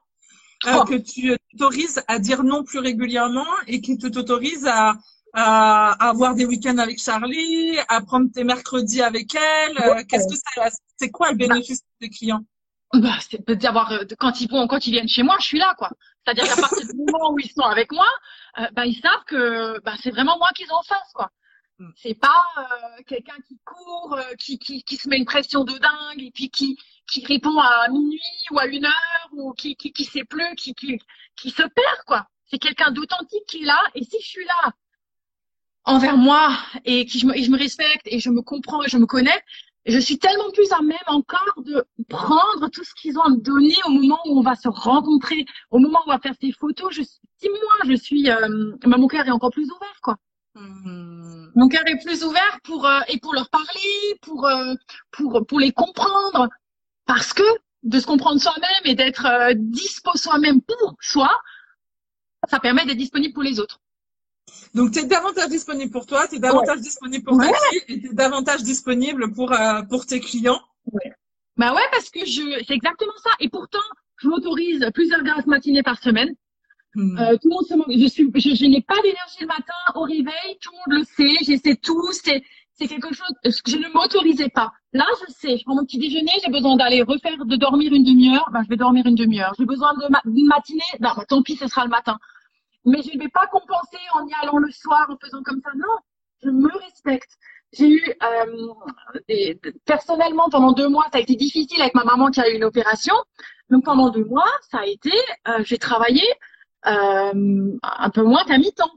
oh. 0.68 0.84
que 0.86 0.96
tu 0.96 1.36
t'autorises 1.52 2.04
à 2.08 2.20
dire 2.20 2.44
non 2.44 2.64
plus 2.64 2.80
régulièrement 2.80 3.48
et 3.68 3.82
qui 3.82 3.98
t'autorisent 3.98 4.68
à, 4.68 4.96
à, 5.34 6.10
avoir 6.10 6.36
des 6.36 6.46
week-ends 6.46 6.78
avec 6.78 7.02
Charlie, 7.02 7.78
à 7.90 8.02
prendre 8.02 8.32
tes 8.32 8.44
mercredis 8.44 9.02
avec 9.02 9.36
elle. 9.36 10.06
Qu'est-ce 10.08 10.28
que 10.28 10.36
ça 10.36 10.70
C'est 10.98 11.12
quoi 11.12 11.32
le 11.32 11.38
bénéfice 11.38 11.82
pour 11.82 11.98
tes 12.00 12.10
clients? 12.10 12.44
Bah, 12.94 13.18
c'est 13.30 13.46
d'avoir 13.52 13.92
quand 14.18 14.40
ils 14.40 14.50
vont 14.50 14.66
quand 14.66 14.88
ils 14.88 14.92
viennent 14.92 15.10
chez 15.10 15.24
moi, 15.24 15.36
je 15.42 15.46
suis 15.46 15.60
là 15.60 15.76
quoi. 15.78 15.92
C'est-à-dire 16.26 16.56
qu'à 16.56 16.62
partir 16.62 16.88
du 16.88 16.96
moment 16.96 17.34
où 17.34 17.40
ils 17.40 17.52
sont 17.52 17.62
avec 17.62 17.92
moi, 17.92 18.08
euh, 18.60 18.68
bah, 18.74 18.86
ils 18.86 19.00
savent 19.02 19.24
que 19.28 19.80
bah, 19.82 19.94
c'est 20.02 20.12
vraiment 20.12 20.38
moi 20.38 20.50
qu'ils 20.56 20.72
ont 20.72 20.78
en 20.78 20.84
face 20.84 21.12
quoi. 21.14 21.30
Mm. 21.80 21.90
C'est 21.96 22.16
pas 22.16 22.42
euh, 22.58 23.04
quelqu'un 23.06 23.36
qui 23.48 23.60
court, 23.64 24.16
euh, 24.18 24.34
qui, 24.40 24.58
qui, 24.58 24.84
qui 24.84 24.96
se 24.96 25.08
met 25.10 25.18
une 25.18 25.26
pression 25.26 25.64
de 25.64 25.78
dingue 25.78 26.22
et 26.22 26.32
puis 26.32 26.50
qui, 26.50 26.78
qui 27.08 27.24
répond 27.26 27.58
à 27.60 27.88
minuit 27.90 28.20
ou 28.52 28.60
à 28.60 28.66
une 28.66 28.86
heure 28.86 29.30
ou 29.34 29.54
qui, 29.54 29.76
qui, 29.76 29.92
qui 29.92 30.06
sait 30.06 30.24
plus, 30.24 30.56
qui, 30.56 30.74
qui, 30.74 31.00
qui 31.36 31.52
se 31.52 31.62
perd 31.62 32.04
quoi. 32.06 32.28
C'est 32.48 32.60
quelqu'un 32.60 32.92
d'authentique 32.92 33.46
qui 33.48 33.62
est 33.62 33.66
là 33.66 33.80
et 33.94 34.04
si 34.04 34.18
je 34.22 34.28
suis 34.28 34.46
là 34.46 34.72
envers 35.84 36.18
moi 36.18 36.58
et 36.84 37.06
que 37.06 37.18
je 37.18 37.26
me, 37.26 37.38
et 37.38 37.44
je 37.44 37.52
me 37.52 37.58
respecte 37.58 38.08
et 38.08 38.20
je 38.20 38.30
me 38.30 38.42
comprends 38.42 38.84
et 38.84 38.90
je 38.90 38.98
me 38.98 39.06
connais, 39.06 39.40
je 39.86 40.00
suis 40.00 40.18
tellement 40.18 40.52
plus 40.52 40.72
à 40.74 40.82
même 40.82 40.98
encore 41.08 41.54
de 41.64 41.86
prendre 42.10 42.70
tout 42.70 42.84
ce 42.84 42.94
qu'ils 42.96 43.18
ont 43.18 43.22
à 43.22 43.30
me 43.30 43.38
donner 43.38 43.76
au 43.86 43.90
moment 43.92 44.20
où 44.26 44.40
on 44.40 44.42
va 44.42 44.56
se 44.56 44.68
rencontrer, 44.68 45.46
au 45.72 45.80
moment 45.80 46.00
où 46.00 46.10
on 46.10 46.12
va 46.12 46.20
faire 46.20 46.36
ces 46.42 46.52
photos. 46.52 46.94
Je, 46.94 47.04
si 47.04 47.50
moi, 47.50 47.74
je 47.86 47.96
suis, 47.96 48.30
euh, 48.30 48.76
bah, 48.86 48.98
mon 48.98 49.08
cœur 49.08 49.26
est 49.26 49.32
encore 49.32 49.52
plus 49.52 49.66
ouvert, 49.66 50.00
quoi. 50.02 50.18
Mon 51.56 51.68
cœur 51.68 51.84
est 51.88 51.98
plus 52.04 52.24
ouvert 52.24 52.60
pour 52.64 52.86
euh, 52.86 53.00
et 53.08 53.20
pour 53.20 53.34
leur 53.34 53.50
parler, 53.50 54.18
pour 54.22 54.46
euh, 54.46 54.74
pour 55.12 55.46
pour 55.48 55.60
les 55.60 55.72
comprendre, 55.72 56.50
parce 57.06 57.34
que 57.34 57.44
de 57.84 58.00
se 58.00 58.06
comprendre 58.06 58.42
soi-même 58.42 58.84
et 58.86 58.96
d'être 58.96 59.26
euh, 59.26 59.54
dispo 59.56 60.12
soi-même 60.16 60.62
pour 60.62 60.96
soi, 61.00 61.30
ça 62.50 62.60
permet 62.60 62.86
d'être 62.86 62.98
disponible 62.98 63.34
pour 63.34 63.44
les 63.44 63.60
autres. 63.60 63.80
Donc, 64.74 64.92
tu 64.92 65.00
es 65.00 65.06
davantage 65.06 65.50
disponible 65.50 65.92
pour 65.92 66.06
toi, 66.06 66.28
tu 66.28 66.36
es 66.36 66.40
davantage 66.40 66.82
disponible 66.82 67.24
pour 67.24 67.38
ta 67.38 67.48
fille 67.48 67.82
et 67.88 68.02
tu 68.02 68.08
es 68.08 68.14
davantage 68.14 68.64
disponible 68.64 69.32
pour, 69.34 69.52
euh, 69.52 69.82
pour 69.84 70.06
tes 70.06 70.20
clients. 70.20 70.62
Ouais. 70.92 71.12
Bah 71.58 71.74
ouais, 71.74 71.82
parce 71.92 72.10
que 72.10 72.26
je, 72.26 72.64
c'est 72.66 72.74
exactement 72.74 73.18
ça. 73.24 73.32
Et 73.40 73.50
pourtant, 73.50 73.80
je 74.18 74.28
m'autorise 74.28 74.86
plusieurs 74.94 75.24
grasses 75.24 75.48
matinées 75.48 75.84
par 75.84 76.02
semaine. 76.02 76.34
Hmm. 76.98 77.18
Euh, 77.20 77.38
tout 77.38 77.50
le 77.50 77.54
monde 77.54 77.66
se 77.66 77.76
moque. 77.76 77.92
Je 77.92 78.08
suis, 78.08 78.30
je, 78.36 78.66
n'ai 78.66 78.82
pas 78.82 78.96
d'énergie 79.04 79.42
le 79.42 79.48
matin 79.48 79.74
au 79.94 80.02
réveil. 80.02 80.58
Tout 80.60 80.72
le 80.72 80.78
monde 80.78 81.00
le 81.00 81.04
sait. 81.04 81.46
J'essaie 81.46 81.76
tout. 81.76 82.12
C'est, 82.12 82.44
c'est 82.74 82.88
quelque 82.88 83.14
chose 83.14 83.32
que 83.44 83.72
je 83.72 83.78
ne 83.78 83.88
m'autorisais 83.94 84.50
pas. 84.50 84.72
Là, 84.94 85.06
je 85.22 85.32
sais. 85.32 85.58
Je 85.58 85.64
prends 85.64 85.76
mon 85.76 85.86
petit 85.86 86.00
déjeuner. 86.00 86.32
J'ai 86.44 86.52
besoin 86.52 86.76
d'aller 86.76 87.04
refaire, 87.04 87.38
de 87.46 87.56
dormir 87.56 87.94
une 87.94 88.04
demi-heure. 88.04 88.50
Ben, 88.52 88.64
je 88.64 88.70
vais 88.70 88.78
dormir 88.78 89.06
une 89.06 89.16
demi-heure. 89.16 89.54
J'ai 89.60 89.66
besoin 89.66 89.94
d'une 90.26 90.48
matinée. 90.48 90.82
Ben, 91.00 91.14
tant 91.30 91.44
pis, 91.44 91.56
ce 91.56 91.68
sera 91.68 91.84
le 91.84 91.92
matin 91.92 92.18
mais 92.88 93.02
je 93.04 93.16
ne 93.16 93.22
vais 93.22 93.30
pas 93.30 93.46
compenser 93.48 94.00
en 94.14 94.26
y 94.26 94.34
allant 94.42 94.58
le 94.58 94.72
soir, 94.72 95.06
en 95.10 95.18
faisant 95.18 95.44
comme 95.44 95.62
ça. 95.62 95.72
Non, 95.76 95.96
je 96.42 96.50
me 96.50 96.72
respecte. 96.80 97.32
J'ai 97.74 97.90
eu, 97.90 98.14
euh, 98.24 98.74
personnellement, 99.86 100.48
pendant 100.50 100.72
deux 100.72 100.88
mois, 100.88 101.06
ça 101.12 101.18
a 101.18 101.22
été 101.22 101.36
difficile 101.36 101.82
avec 101.82 101.94
ma 101.96 102.06
maman 102.06 102.32
qui 102.32 102.40
a 102.40 102.50
eu 102.50 102.56
une 102.56 102.64
opération. 102.64 103.14
Donc 103.70 103.84
pendant 103.84 104.10
deux 104.10 104.24
mois, 104.24 104.50
ça 104.72 104.80
a 104.80 104.86
été, 104.86 105.12
euh, 105.50 105.62
j'ai 105.66 105.78
travaillé 105.78 106.24
un 106.88 108.10
peu 108.10 108.24
moins 108.24 108.44
qu'à 108.46 108.58
mi-temps. 108.58 108.92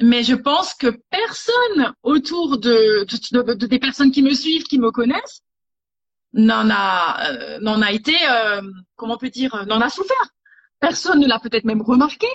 Mais 0.00 0.22
je 0.24 0.34
pense 0.34 0.74
que 0.74 0.88
personne 1.10 1.94
autour 2.02 2.58
de, 2.58 3.04
de, 3.04 3.54
de, 3.54 3.66
des 3.66 3.78
personnes 3.78 4.10
qui 4.10 4.22
me 4.22 4.34
suivent, 4.34 4.64
qui 4.64 4.78
me 4.78 4.90
connaissent, 4.90 5.42
n'en 6.32 6.68
a, 6.68 7.30
euh, 7.30 7.58
n'en 7.60 7.80
a 7.80 7.92
été, 7.92 8.16
euh, 8.28 8.60
comment 8.96 9.14
on 9.14 9.18
peut 9.18 9.30
dire, 9.30 9.64
n'en 9.66 9.80
a 9.80 9.88
souffert. 9.88 10.34
Personne 10.80 11.20
ne 11.20 11.28
l'a 11.28 11.38
peut-être 11.38 11.64
même 11.64 11.80
remarqué 11.80 12.26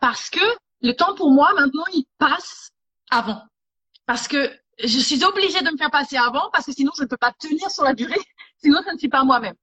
parce 0.00 0.30
que 0.30 0.40
le 0.80 0.92
temps 0.92 1.14
pour 1.14 1.30
moi 1.30 1.52
maintenant 1.54 1.84
il 1.92 2.04
passe 2.18 2.70
avant. 3.10 3.42
Parce 4.06 4.26
que 4.26 4.50
je 4.82 4.98
suis 4.98 5.22
obligée 5.22 5.60
de 5.60 5.70
me 5.70 5.76
faire 5.76 5.90
passer 5.90 6.16
avant 6.16 6.50
parce 6.52 6.64
que 6.66 6.72
sinon 6.72 6.92
je 6.96 7.02
ne 7.02 7.08
peux 7.08 7.18
pas 7.18 7.32
tenir 7.32 7.70
sur 7.70 7.84
la 7.84 7.92
durée, 7.92 8.18
sinon 8.56 8.80
je 8.86 8.92
ne 8.92 8.98
suis 8.98 9.10
pas 9.10 9.22
moi-même. 9.22 9.54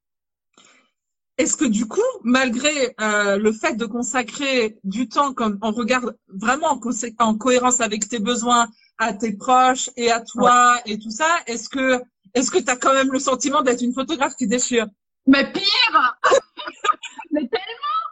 Est-ce 1.39 1.55
que 1.55 1.63
du 1.63 1.87
coup, 1.87 2.01
malgré 2.25 2.93
euh, 2.99 3.37
le 3.37 3.53
fait 3.53 3.75
de 3.77 3.85
consacrer 3.85 4.77
du 4.83 5.07
temps, 5.07 5.33
comme 5.33 5.57
on 5.61 5.71
regarde 5.71 6.17
vraiment 6.27 6.77
en, 7.19 7.37
cohérence 7.37 7.79
avec 7.79 8.09
tes 8.09 8.19
besoins, 8.19 8.67
à 8.97 9.13
tes 9.13 9.37
proches 9.37 9.89
et 9.95 10.11
à 10.11 10.19
toi 10.19 10.81
et 10.85 10.99
tout 10.99 11.11
ça, 11.11 11.29
est-ce 11.47 11.69
que 11.69 12.01
est-ce 12.33 12.51
que 12.51 12.57
tu 12.57 12.69
as 12.69 12.75
quand 12.75 12.93
même 12.93 13.13
le 13.13 13.19
sentiment 13.19 13.61
d'être 13.61 13.81
une 13.81 13.93
photographe 13.93 14.35
qui 14.35 14.47
déchire? 14.47 14.87
Mais 15.27 15.49
pire 15.49 16.17
Mais 17.31 17.47
tellement 17.47 18.05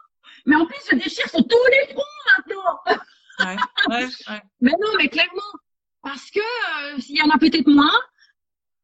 Mais 0.46 0.56
en 0.56 0.64
plus, 0.64 0.80
je 0.90 0.96
déchire 0.96 1.28
sur 1.28 1.46
tous 1.46 1.66
les 1.70 1.94
fronts 1.94 2.94
Ouais, 3.40 3.56
ouais, 3.90 4.06
ouais. 4.06 4.42
Mais 4.62 4.72
non, 4.72 4.88
mais 4.96 5.08
clairement, 5.10 5.52
parce 6.02 6.30
que 6.30 6.40
euh, 6.40 6.98
il 7.08 7.18
y 7.18 7.22
en 7.22 7.28
a 7.28 7.38
peut-être 7.38 7.68
moins. 7.68 8.00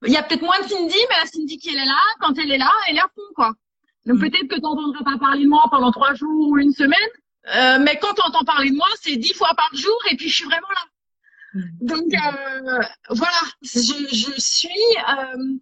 Il 0.07 0.13
y 0.13 0.19
a 0.19 0.23
peut-être 0.23 0.43
moins 0.43 0.61
de 0.61 0.69
Cindy, 0.69 0.99
mais 1.09 1.17
la 1.19 1.27
Cindy 1.27 1.57
qui 1.57 1.71
elle 1.71 1.79
est 1.79 1.87
là, 1.87 1.99
quand 2.21 2.39
elle 2.39 2.53
est 2.53 2.59
là, 2.59 2.71
elle 2.89 2.99
est 2.99 3.01
à 3.01 3.09
fond, 3.15 3.33
quoi. 3.35 3.55
Donc 4.07 4.19
mm. 4.19 4.21
peut-être 4.21 4.49
que 4.49 4.55
tu 4.57 4.61
n'entendras 4.61 5.05
pas 5.05 5.19
parler 5.19 5.45
de 5.45 5.49
moi 5.49 5.65
pendant 5.71 5.91
trois 5.91 6.15
jours 6.15 6.49
ou 6.49 6.59
une 6.59 6.73
semaine, 6.73 6.99
euh, 7.55 7.79
mais 7.81 7.99
quand 7.99 8.15
tu 8.15 8.23
entends 8.23 8.45
parler 8.45 8.71
de 8.71 8.77
moi, 8.77 8.89
c'est 9.01 9.17
dix 9.17 9.35
fois 9.35 9.53
par 9.57 9.71
jour 9.75 9.99
et 10.11 10.17
puis 10.17 10.29
je 10.29 10.35
suis 10.35 10.45
vraiment 10.45 10.69
là. 10.69 10.85
Mm. 11.55 11.87
Donc 11.87 12.15
euh, 12.15 12.83
voilà, 13.11 13.41
je, 13.63 14.07
je 14.13 14.41
suis, 14.41 14.69
euh, 15.09 15.55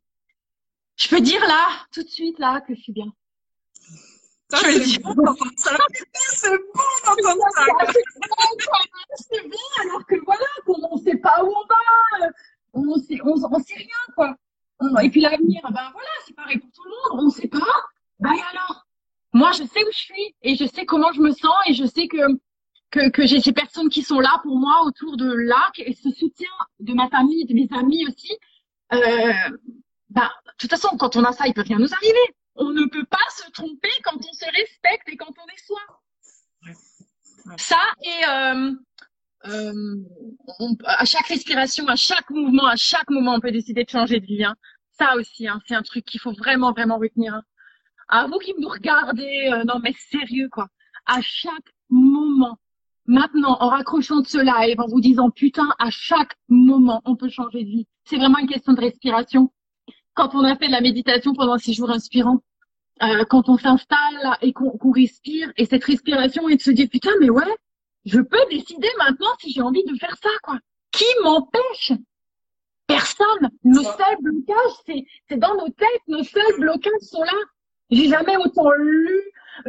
je 0.97 1.09
peux 1.09 1.21
dire 1.21 1.41
là, 1.47 1.69
tout 1.93 2.03
de 2.03 2.09
suite 2.09 2.39
là, 2.39 2.61
que 2.61 2.75
je 2.75 2.81
suis 2.81 2.93
bien. 2.93 3.13
c'est 4.51 4.99
bon 5.03 5.15
d'entendre 5.15 5.51
ça. 5.57 5.77
C'est 6.15 6.51
bon 6.51 7.15
d'entendre 7.15 7.43
ça. 7.55 7.67
C'est 9.17 9.49
bon, 9.49 9.57
alors 9.83 10.07
que 10.07 10.17
voilà, 10.25 10.47
on 10.67 10.97
ne 10.97 11.03
sait 11.03 11.17
pas 11.17 11.43
où 11.43 11.49
on 11.49 11.67
va. 11.67 12.29
On 12.75 12.97
sait, 12.97 13.19
on, 13.23 13.35
on 13.35 13.63
sait 13.63 13.75
rien, 13.75 14.15
quoi. 14.15 14.37
Et 15.03 15.11
puis 15.11 15.21
l'avenir, 15.21 15.61
ben 15.65 15.91
voilà, 15.93 16.09
c'est 16.27 16.35
pareil 16.35 16.59
pour 16.59 16.71
tout 16.73 16.83
le 16.85 16.91
monde. 16.91 17.21
On 17.23 17.27
ne 17.27 17.31
sait 17.31 17.49
pas. 17.49 17.59
Ben 18.23 18.31
alors, 18.53 18.87
moi, 19.33 19.53
je 19.53 19.65
sais 19.65 19.85
où 19.85 19.93
je 19.93 19.99
suis 19.99 20.35
et 20.43 20.55
je 20.55 20.65
sais 20.65 20.85
comment 20.85 21.13
je 21.13 21.21
me 21.21 21.33
sens 21.33 21.55
et 21.67 21.75
je 21.75 21.85
sais 21.85 22.09
que 22.09 22.19
que, 22.91 23.09
que 23.09 23.27
j'ai 23.27 23.41
ces 23.41 23.53
personnes 23.53 23.89
qui 23.89 24.03
sont 24.03 24.21
là 24.21 24.39
pour 24.43 24.59
moi 24.59 24.83
autour 24.85 25.17
de 25.17 25.33
l'arc 25.33 25.79
et 25.79 25.95
ce 25.95 26.11
soutien 26.11 26.51
de 26.79 26.93
ma 26.93 27.09
famille, 27.09 27.47
de 27.47 27.55
mes 27.55 27.67
amis 27.75 28.07
aussi. 28.07 28.37
Euh, 28.93 29.33
ben, 30.11 30.29
de 30.47 30.53
toute 30.59 30.69
façon, 30.69 30.95
quand 30.99 31.17
on 31.17 31.25
a 31.25 31.33
ça, 31.33 31.47
il 31.47 31.55
peut 31.55 31.65
rien 31.67 31.79
nous 31.79 31.91
arriver 31.95 32.35
on 32.55 32.71
ne 32.71 32.87
peut 32.87 33.05
pas 33.05 33.19
se 33.31 33.51
tromper 33.51 33.91
quand 34.05 34.17
on 34.17 34.33
se 34.33 34.45
respecte 34.45 35.09
et 35.09 35.17
quand 35.17 35.31
on 35.39 35.47
est 35.47 35.67
soi. 35.67 35.81
Ça 37.57 37.81
et 38.03 38.25
euh, 38.29 38.73
euh, 39.47 39.97
à 40.85 41.05
chaque 41.05 41.27
respiration, 41.27 41.89
à 41.89 41.97
chaque 41.97 42.31
mouvement, 42.31 42.67
à 42.67 42.77
chaque 42.77 43.11
moment, 43.11 43.35
on 43.35 43.41
peut 43.41 43.51
décider 43.51 43.85
de 43.85 43.91
changer 43.91 44.21
de 44.21 44.27
vie. 44.27 44.45
Hein. 44.45 44.55
Ça 44.99 45.17
aussi, 45.17 45.49
hein, 45.49 45.61
c'est 45.67 45.75
un 45.75 45.83
truc 45.83 46.05
qu'il 46.05 46.21
faut 46.21 46.33
vraiment, 46.33 46.73
vraiment 46.73 46.99
retenir. 46.99 47.35
Hein. 47.35 47.43
À 48.15 48.27
vous 48.27 48.39
qui 48.39 48.53
me 48.59 48.67
regardez, 48.67 49.49
euh, 49.51 49.65
non 49.65 49.81
mais 49.83 49.95
sérieux 50.11 50.51
quoi. 50.51 50.69
À 51.07 51.23
chaque 51.23 51.73
moment, 51.89 52.59
maintenant, 53.07 53.57
en 53.59 53.69
raccrochant 53.71 54.21
de 54.21 54.27
ce 54.27 54.37
live, 54.37 54.79
en 54.81 54.87
vous 54.87 55.01
disant 55.01 55.31
putain, 55.31 55.71
à 55.79 55.89
chaque 55.89 56.37
moment, 56.51 57.01
on 57.07 57.17
peut 57.17 57.31
changer 57.31 57.65
de 57.65 57.71
vie. 57.71 57.87
C'est 58.05 58.19
vraiment 58.19 58.37
une 58.37 58.49
question 58.49 58.75
de 58.75 58.83
respiration 58.83 59.51
quand 60.13 60.35
on 60.35 60.45
a 60.45 60.57
fait 60.57 60.67
de 60.67 60.73
la 60.73 60.83
méditation 60.83 61.33
pendant 61.33 61.57
six 61.57 61.73
jours 61.73 61.91
inspirants, 61.91 62.43
euh, 63.03 63.25
quand 63.25 63.49
on 63.49 63.57
s'installe 63.57 64.37
et 64.43 64.53
qu'on 64.53 64.91
respire, 64.91 65.51
et 65.57 65.65
cette 65.65 65.85
respiration 65.85 66.51
et 66.51 66.57
de 66.57 66.61
se 66.61 66.71
dire 66.71 66.89
putain 66.93 67.13
mais 67.19 67.31
ouais, 67.31 67.57
je 68.05 68.21
peux 68.21 68.45
décider 68.51 68.91
maintenant 68.99 69.33
si 69.41 69.53
j'ai 69.53 69.63
envie 69.63 69.85
de 69.85 69.97
faire 69.99 70.17
ça 70.23 70.29
quoi. 70.43 70.59
Qui 70.91 71.07
m'empêche? 71.23 71.93
Personne. 72.87 73.49
Nos 73.65 73.83
seuls 73.83 74.19
blocages, 74.21 75.07
c'est 75.29 75.39
dans 75.39 75.55
nos 75.55 75.71
têtes. 75.71 76.07
Nos 76.09 76.23
seuls 76.23 76.59
blocages 76.59 77.01
sont 77.01 77.23
là. 77.23 77.33
J'ai 77.93 78.09
jamais 78.09 78.37
autant 78.39 78.71
lu, 78.73 79.21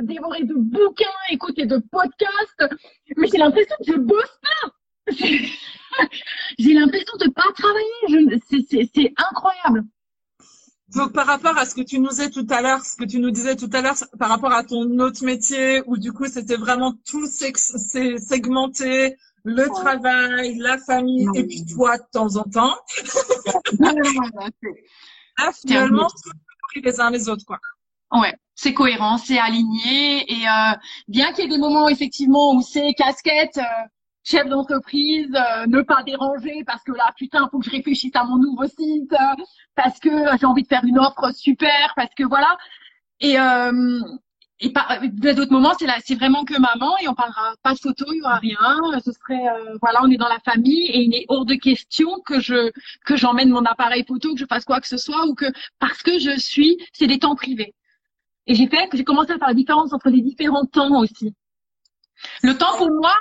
dévoré 0.01 0.43
de 0.43 0.53
bouquins, 0.53 1.05
écouté 1.29 1.65
de 1.65 1.77
podcasts, 1.91 2.77
mais 3.17 3.27
j'ai 3.27 3.37
l'impression 3.37 3.75
que 3.85 3.91
je 3.91 3.97
bosse 3.97 4.39
pas. 4.41 5.13
j'ai 6.57 6.73
l'impression 6.73 7.17
de 7.19 7.29
pas 7.31 7.51
travailler. 7.53 8.39
C'est 8.49 9.13
incroyable. 9.17 9.83
Donc 10.95 11.11
par 11.11 11.25
rapport 11.25 11.57
à 11.57 11.65
ce 11.65 11.75
que 11.75 11.81
tu 11.81 11.99
nous 11.99 12.09
disais 12.09 12.29
tout 12.29 12.47
à 12.49 12.61
l'heure, 12.61 12.85
ce 12.85 12.95
que 12.95 13.03
tu 13.03 13.19
nous 13.19 13.31
disais 13.31 13.57
tout 13.57 13.69
à 13.73 13.81
l'heure 13.81 13.95
par 14.17 14.29
rapport 14.29 14.53
à 14.53 14.63
ton 14.63 14.99
autre 14.99 15.25
métier 15.25 15.81
où 15.87 15.97
du 15.97 16.13
coup 16.13 16.27
c'était 16.27 16.55
vraiment 16.55 16.93
tout 17.05 17.25
segmenté, 17.27 19.17
le 19.43 19.67
travail, 19.67 20.57
la 20.59 20.77
famille 20.77 21.27
et 21.35 21.45
puis 21.45 21.65
toi 21.65 21.97
de 21.97 22.03
temps 22.11 22.37
en 22.37 22.43
temps. 22.43 22.77
Là 25.39 25.51
finalement 25.51 26.07
tout 26.09 26.31
les 26.81 27.01
uns 27.01 27.09
les 27.09 27.27
autres 27.27 27.45
quoi. 27.45 27.59
Ouais, 28.13 28.33
c'est 28.55 28.73
cohérent, 28.73 29.17
c'est 29.17 29.39
aligné 29.39 30.31
et 30.31 30.47
euh, 30.47 30.73
bien 31.07 31.31
qu'il 31.33 31.45
y 31.45 31.47
ait 31.47 31.49
des 31.49 31.57
moments 31.57 31.89
effectivement 31.89 32.53
où 32.53 32.61
c'est 32.61 32.93
casquette, 32.93 33.57
euh, 33.57 33.87
chef 34.23 34.47
d'entreprise, 34.47 35.29
euh, 35.35 35.65
ne 35.67 35.81
pas 35.81 36.03
déranger 36.03 36.63
parce 36.65 36.83
que 36.83 36.91
là, 36.91 37.11
putain, 37.17 37.47
faut 37.51 37.59
que 37.59 37.65
je 37.65 37.71
réfléchisse 37.71 38.15
à 38.15 38.23
mon 38.23 38.37
nouveau 38.37 38.65
site, 38.67 39.11
euh, 39.13 39.43
parce 39.75 39.99
que 39.99 40.09
j'ai 40.39 40.45
envie 40.45 40.63
de 40.63 40.67
faire 40.67 40.83
une 40.85 40.99
offre 40.99 41.31
super, 41.35 41.93
parce 41.95 42.13
que 42.15 42.23
voilà. 42.23 42.57
Et 43.19 43.39
euh, 43.39 43.99
et 44.59 44.71
par 44.71 44.99
d'autres 45.01 45.51
moments, 45.51 45.73
c'est 45.77 45.85
là, 45.87 45.97
c'est 46.05 46.15
vraiment 46.15 46.45
que 46.45 46.57
maman 46.57 46.95
et 46.99 47.07
on 47.09 47.15
parlera 47.15 47.53
pas 47.63 47.73
de 47.73 47.79
photo, 47.79 48.05
il 48.13 48.19
y 48.19 48.21
aura 48.21 48.37
rien. 48.37 48.57
Ce 49.03 49.11
serait 49.11 49.43
voilà, 49.81 50.01
on 50.03 50.09
est 50.11 50.17
dans 50.17 50.29
la 50.29 50.39
famille 50.45 50.87
et 50.87 51.01
il 51.01 51.13
est 51.15 51.25
hors 51.29 51.45
de 51.45 51.55
question 51.55 52.21
que 52.25 52.39
je 52.39 52.71
que 53.05 53.17
j'emmène 53.17 53.49
mon 53.49 53.65
appareil 53.65 54.05
photo, 54.07 54.33
que 54.33 54.39
je 54.39 54.45
fasse 54.45 54.63
quoi 54.65 54.79
que 54.79 54.87
ce 54.87 54.97
soit 54.97 55.25
ou 55.27 55.35
que 55.35 55.45
parce 55.79 56.01
que 56.03 56.17
je 56.19 56.39
suis, 56.39 56.77
c'est 56.93 57.07
des 57.07 57.19
temps 57.19 57.35
privés. 57.35 57.73
Et 58.47 58.55
j'ai 58.55 58.67
fait 58.67 58.87
que 58.89 58.97
j'ai 58.97 59.03
commencé 59.03 59.31
à 59.31 59.37
faire 59.37 59.47
la 59.47 59.53
différence 59.53 59.93
entre 59.93 60.09
les 60.09 60.21
différents 60.21 60.65
temps 60.65 60.99
aussi. 60.99 61.33
Le 62.41 62.57
temps 62.57 62.77
pour 62.77 62.91
moi, 62.91 63.15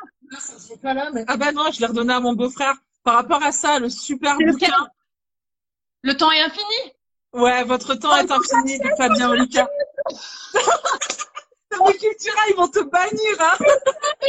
ah 1.26 1.36
bah 1.36 1.52
non, 1.52 1.70
je 1.72 1.80
l'ai 1.80 1.86
redonné 1.86 2.12
à 2.14 2.20
mon 2.20 2.32
beau-frère. 2.32 2.74
Par 3.04 3.14
rapport 3.14 3.42
à 3.42 3.52
ça, 3.52 3.78
le 3.78 3.88
super 3.88 4.36
bouquin. 4.38 4.88
Le 6.02 6.16
temps 6.16 6.30
est 6.30 6.40
infini 6.40 6.92
Ouais, 7.32 7.64
votre 7.64 7.94
temps 7.94 8.14
est 8.16 8.30
infini, 8.30 8.78
de 8.78 8.88
Fabien 8.96 9.30
Olicard. 9.30 9.68
Les 11.72 11.98
Cultura, 11.98 12.40
ils 12.50 12.54
vont 12.54 12.68
te 12.68 12.80
bannir, 12.80 13.40
hein 13.40 13.56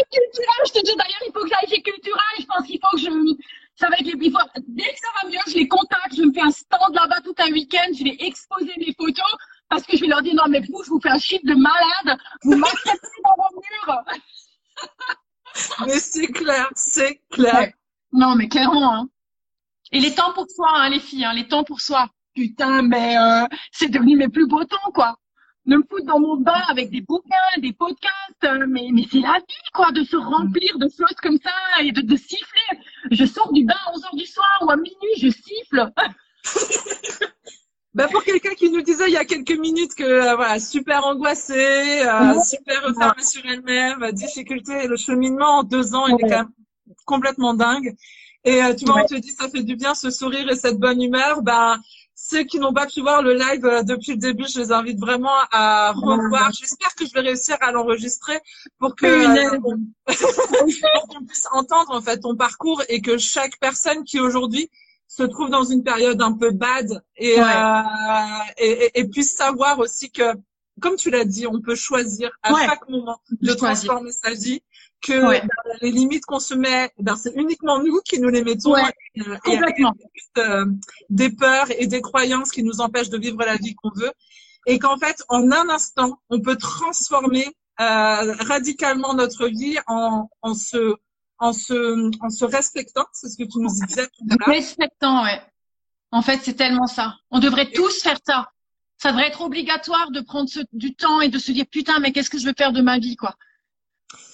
Cultura, 0.10 0.54
je 0.66 0.72
te 0.72 0.86
dis 0.86 0.96
d'ailleurs, 0.96 1.24
il 1.28 1.32
faut 1.34 1.42
que 1.42 1.50
j'aille 1.50 1.70
chez 1.70 1.82
Cultura 1.82 2.22
et 2.38 2.42
je 2.42 2.48
pense 2.48 2.66
qu'il 2.66 2.80
faut 2.80 2.96
que 2.96 3.02
je... 3.02 3.10
Ça 3.76 3.90
va 3.90 3.96
être 3.98 4.06
les... 4.06 4.16
Dès 4.16 4.94
que 4.94 5.00
ça 5.00 5.08
va 5.22 5.30
mieux, 5.30 5.40
je 5.48 5.56
les 5.56 5.68
contacte, 5.68 6.16
je 6.16 6.24
me 6.24 6.32
fais 6.32 6.42
un 6.42 6.52
stand 6.52 6.94
là-bas 6.94 7.20
tout 7.24 7.36
un 7.40 7.52
week-end, 7.52 7.90
je 7.94 8.06
vais 8.06 8.16
exposer 8.20 8.72
mes 8.78 8.94
photos 8.98 9.26
parce 9.70 9.84
que 9.84 9.98
je 9.98 10.02
vais 10.02 10.08
leur 10.08 10.22
dire, 10.22 10.36
non 10.36 10.48
mais 10.50 10.60
vous, 10.62 10.84
je 10.84 10.90
vous 10.90 11.00
fais 11.02 11.10
un 11.10 11.20
chiffre 11.20 11.46
de 11.46 11.56
malade, 11.56 12.20
vous 12.44 12.56
m'acceptez 12.56 13.22
dans 13.24 13.44
vos 13.44 13.60
murs 13.60 14.04
mais 15.86 16.00
c'est 16.00 16.28
clair, 16.28 16.70
c'est 16.76 17.22
clair. 17.30 17.72
Non, 18.12 18.36
mais 18.36 18.48
clairement. 18.48 18.96
Hein. 18.96 19.10
Et 19.92 20.00
les 20.00 20.16
temps 20.16 20.34
pour 20.34 20.50
soi, 20.50 20.70
hein, 20.74 20.90
les 20.90 21.00
filles, 21.00 21.26
hein, 21.26 21.34
les 21.34 21.48
temps 21.48 21.64
pour 21.64 21.82
soi. 21.82 22.10
Putain, 22.36 22.82
mais 22.82 23.18
euh, 23.18 23.46
c'est 23.72 23.90
devenu 23.90 24.18
mes 24.18 24.30
plus 24.30 24.48
beaux 24.48 24.64
temps, 24.64 24.92
quoi. 24.94 25.18
De 25.66 25.78
me 25.78 25.84
foutre 25.84 26.06
dans 26.06 26.20
mon 26.20 26.38
bain 26.38 26.62
avec 26.68 26.90
des 26.90 27.02
bouquins, 27.02 27.60
des 27.60 27.74
podcasts, 27.74 28.44
euh, 28.44 28.66
mais, 28.68 28.90
mais 28.92 29.06
c'est 29.10 29.20
la 29.20 29.38
vie, 29.38 29.70
quoi, 29.74 29.92
de 29.92 30.04
se 30.04 30.16
remplir 30.16 30.78
de 30.78 30.90
choses 30.90 31.16
comme 31.22 31.38
ça 31.38 31.52
et 31.82 31.92
de, 31.92 32.02
de 32.02 32.16
siffler. 32.16 32.80
Je 33.12 33.26
sors 33.26 33.54
du 33.54 33.64
bain 33.64 33.76
à 33.86 33.92
11h 33.92 34.18
du 34.18 34.26
soir 34.26 34.58
ou 34.62 34.72
à 34.72 34.76
minuit, 34.76 35.16
je 35.18 35.30
siffle. 35.30 35.92
Bah 37.94 38.08
pour 38.08 38.24
quelqu'un 38.24 38.56
qui 38.56 38.72
nous 38.72 38.82
disait 38.82 39.08
il 39.08 39.14
y 39.14 39.18
a 39.18 39.26
quelques 39.26 39.58
minutes 39.60 39.94
que 39.94 40.04
euh, 40.04 40.36
voilà 40.36 40.60
super 40.60 41.06
angoissée, 41.06 42.02
euh, 42.04 42.42
super 42.42 42.84
refermée 42.84 43.24
sur 43.24 43.46
elle-même, 43.46 44.02
euh, 44.02 44.12
difficulté, 44.12 44.88
le 44.88 44.98
cheminement 44.98 45.60
en 45.60 45.64
deux 45.64 45.94
ans 45.94 46.08
il 46.08 46.16
est 46.16 46.30
quand 46.30 46.38
même 46.38 46.52
complètement 47.06 47.54
dingue. 47.54 47.96
Et 48.46 48.60
tu 48.76 48.86
vois 48.86 49.04
on 49.04 49.06
te 49.06 49.16
dit 49.16 49.32
ça 49.32 49.48
fait 49.48 49.62
du 49.62 49.76
bien 49.76 49.94
ce 49.94 50.10
sourire 50.10 50.50
et 50.50 50.56
cette 50.56 50.80
bonne 50.80 51.02
humeur. 51.02 51.44
Bah 51.44 51.78
ceux 52.16 52.44
qui 52.44 52.58
n'ont 52.58 52.74
pas 52.74 52.88
pu 52.88 53.02
voir 53.02 53.22
le 53.22 53.34
live 53.36 53.86
depuis 53.86 54.14
le 54.14 54.18
début, 54.18 54.46
je 54.52 54.60
les 54.60 54.72
invite 54.72 55.00
vraiment 55.00 55.36
à 55.52 55.92
revoir. 55.92 56.52
J'espère 56.52 56.96
que 56.96 57.06
je 57.06 57.14
vais 57.14 57.20
réussir 57.20 57.58
à 57.62 57.72
l'enregistrer 57.72 58.40
pour 58.80 58.96
que 58.96 59.06
pour 60.06 61.08
qu'on 61.10 61.26
puisse 61.26 61.48
entendre 61.52 61.92
en 61.92 62.02
fait 62.02 62.22
ton 62.22 62.36
parcours 62.36 62.82
et 62.90 63.02
que 63.02 63.20
chaque 63.20 63.60
personne 63.60 64.04
qui 64.04 64.20
aujourd'hui 64.20 64.72
se 65.16 65.24
trouve 65.24 65.50
dans 65.50 65.64
une 65.64 65.84
période 65.84 66.22
un 66.22 66.34
peu 66.34 66.52
bad 66.52 67.04
et, 67.18 67.40
euh, 67.40 67.82
et, 68.58 69.00
et, 69.00 69.08
puisse 69.08 69.36
savoir 69.36 69.78
aussi 69.78 70.10
que, 70.12 70.24
comme 70.82 70.96
tu 70.96 71.12
l'as 71.12 71.26
dit, 71.26 71.46
on 71.46 71.62
peut 71.62 71.76
choisir 71.76 72.32
à 72.42 72.54
chaque 72.66 72.90
moment 72.90 73.20
de 73.30 73.54
transformer 73.54 74.12
sa 74.12 74.34
vie, 74.34 74.64
que 75.04 75.20
ben, 75.20 75.48
les 75.82 75.92
limites 75.92 76.26
qu'on 76.26 76.40
se 76.40 76.56
met, 76.56 76.90
ben, 76.98 77.16
c'est 77.16 77.34
uniquement 77.36 77.84
nous 77.84 78.00
qui 78.04 78.20
nous 78.20 78.30
les 78.30 78.44
mettons. 78.44 78.76
Et, 78.76 79.24
Complètement. 79.44 79.94
Euh, 80.40 80.66
des 81.10 81.30
peurs 81.30 81.70
et 81.78 81.86
des 81.86 82.02
croyances 82.02 82.50
qui 82.50 82.64
nous 82.64 82.82
empêchent 82.82 83.10
de 83.10 83.20
vivre 83.20 83.38
la 83.38 83.58
vie 83.58 83.76
qu'on 83.76 83.92
veut. 83.96 84.12
Et 84.66 84.80
qu'en 84.80 84.98
fait, 84.98 85.22
en 85.28 85.52
un 85.52 85.70
instant, 85.70 86.18
on 86.30 86.40
peut 86.40 86.56
transformer 86.56 87.46
euh, 87.80 88.34
radicalement 88.40 89.14
notre 89.14 89.48
vie 89.48 89.78
en, 89.86 90.30
en 90.42 90.54
se 90.56 90.96
en 91.40 91.54
se, 91.54 92.12
en 92.24 92.30
se 92.30 92.46
respectant, 92.46 93.06
c'est 93.14 93.30
ce 93.30 93.38
que 93.38 93.44
tu 93.44 93.60
nous 93.60 93.70
disais 93.70 94.08
tout 94.08 94.26
à 94.30 94.36
l'heure. 94.36 94.56
Respectant, 94.56 95.24
ouais. 95.24 95.42
En 96.12 96.22
fait, 96.22 96.40
c'est 96.44 96.54
tellement 96.54 96.88
ça. 96.88 97.16
On 97.32 97.40
devrait 97.40 97.72
tous 97.72 98.02
faire 98.02 98.20
ça. 98.26 98.50
Ça 98.98 99.12
devrait 99.12 99.28
être 99.28 99.42
obligatoire 99.42 100.12
de 100.12 100.22
prendre 100.22 100.50
du 100.72 100.96
temps 100.96 101.22
et 101.22 101.30
de 101.30 101.40
se 101.40 101.52
dire 101.52 101.66
putain, 101.70 102.00
mais 102.00 102.12
qu'est-ce 102.12 102.30
que 102.30 102.38
je 102.38 102.46
veux 102.46 102.54
faire 102.58 102.72
de 102.72 102.82
ma 102.82 103.00
vie, 103.00 103.16
quoi. 103.16 103.36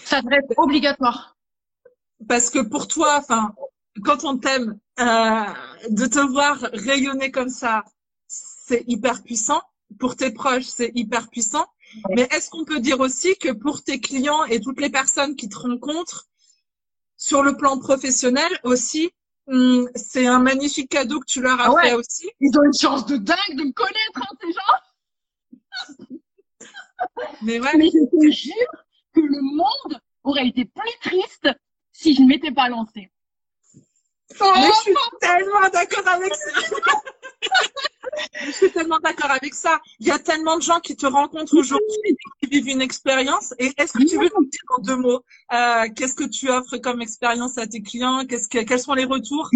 Ça 0.04 0.22
devrait 0.22 0.38
être 0.38 0.58
obligatoire. 0.58 1.38
Parce 2.28 2.50
que 2.50 2.60
pour 2.60 2.88
toi, 2.88 3.18
enfin, 3.18 3.54
quand 4.04 4.26
on 4.26 4.38
t'aime, 4.38 4.78
euh, 5.00 5.45
de 5.89 6.06
te 6.06 6.20
voir 6.20 6.60
rayonner 6.74 7.32
comme 7.32 7.50
ça, 7.50 7.84
c'est 8.28 8.84
hyper 8.88 9.24
puissant. 9.24 9.62
Pour 10.00 10.16
tes 10.16 10.32
proches, 10.32 10.66
c'est 10.66 10.91
hyper 10.93 11.30
puissant. 11.30 11.66
Mais 12.10 12.28
est-ce 12.32 12.50
qu'on 12.50 12.66
peut 12.66 12.80
dire 12.80 13.00
aussi 13.00 13.36
que 13.38 13.52
pour 13.52 13.84
tes 13.84 14.00
clients 14.00 14.43
et 14.45 14.60
toutes 14.60 14.82
les 14.82 14.89
personnes 14.89 15.36
qui 15.36 15.50
te 15.50 15.58
rencontrent, 15.58 16.28
sur 17.20 17.43
le 17.43 17.55
plan 17.55 17.78
professionnel 17.78 18.49
aussi, 18.63 19.11
hum, 19.47 19.88
c'est 19.93 20.26
un 20.26 20.39
magnifique 20.39 20.89
cadeau 20.89 21.20
que 21.20 21.26
tu 21.26 21.41
leur 21.41 21.59
as 21.59 21.67
ah 21.78 21.82
fait 21.84 21.93
aussi. 21.93 22.28
Ils 22.39 22.57
ont 22.57 22.63
une 22.63 22.74
chance 22.74 23.05
de 23.05 23.17
dingue 23.17 23.55
de 23.55 23.65
me 23.65 23.74
connaître, 23.74 24.15
hein, 24.15 24.36
ces 24.41 24.51
gens. 24.53 26.17
Mais, 27.43 27.59
ouais. 27.59 27.78
Mais 27.78 27.89
je 27.89 28.05
te 28.05 28.32
jure 28.32 28.86
que 29.13 29.20
le 29.20 29.41
monde 29.41 29.99
aurait 30.24 30.47
été 30.47 30.65
plus 30.65 30.99
triste 31.01 31.49
si 31.91 32.15
je 32.15 32.22
ne 32.22 32.28
m'étais 32.28 32.51
pas 32.51 32.70
lancée. 32.70 33.11
Mais 34.32 34.67
je 34.67 34.82
suis 34.82 34.93
tellement 35.19 35.69
d'accord 35.73 36.07
avec 36.07 36.36
ça. 36.36 36.61
je 38.45 38.51
suis 38.51 38.71
tellement 38.71 38.99
d'accord 39.03 39.32
avec 39.32 39.53
ça. 39.53 39.80
Il 39.99 40.07
y 40.07 40.11
a 40.11 40.19
tellement 40.19 40.57
de 40.57 40.61
gens 40.61 40.80
qui 40.80 40.95
te 40.95 41.05
rencontrent 41.05 41.57
aujourd'hui, 41.57 42.17
qui 42.41 42.49
vivent 42.49 42.69
une 42.69 42.82
expérience. 42.82 43.53
Et 43.59 43.71
est-ce 43.77 43.93
que 43.93 44.03
tu 44.03 44.17
veux 44.17 44.30
nous 44.38 44.45
dire 44.45 44.61
en 44.69 44.82
deux 44.82 44.95
mots 44.95 45.23
euh, 45.53 45.88
qu'est-ce 45.95 46.15
que 46.15 46.25
tu 46.25 46.49
offres 46.49 46.77
comme 46.77 47.01
expérience 47.01 47.57
à 47.57 47.67
tes 47.67 47.82
clients? 47.82 48.25
Qu'est-ce 48.25 48.47
que, 48.47 48.59
quels 48.59 48.80
sont 48.80 48.93
les 48.93 49.05
retours? 49.05 49.49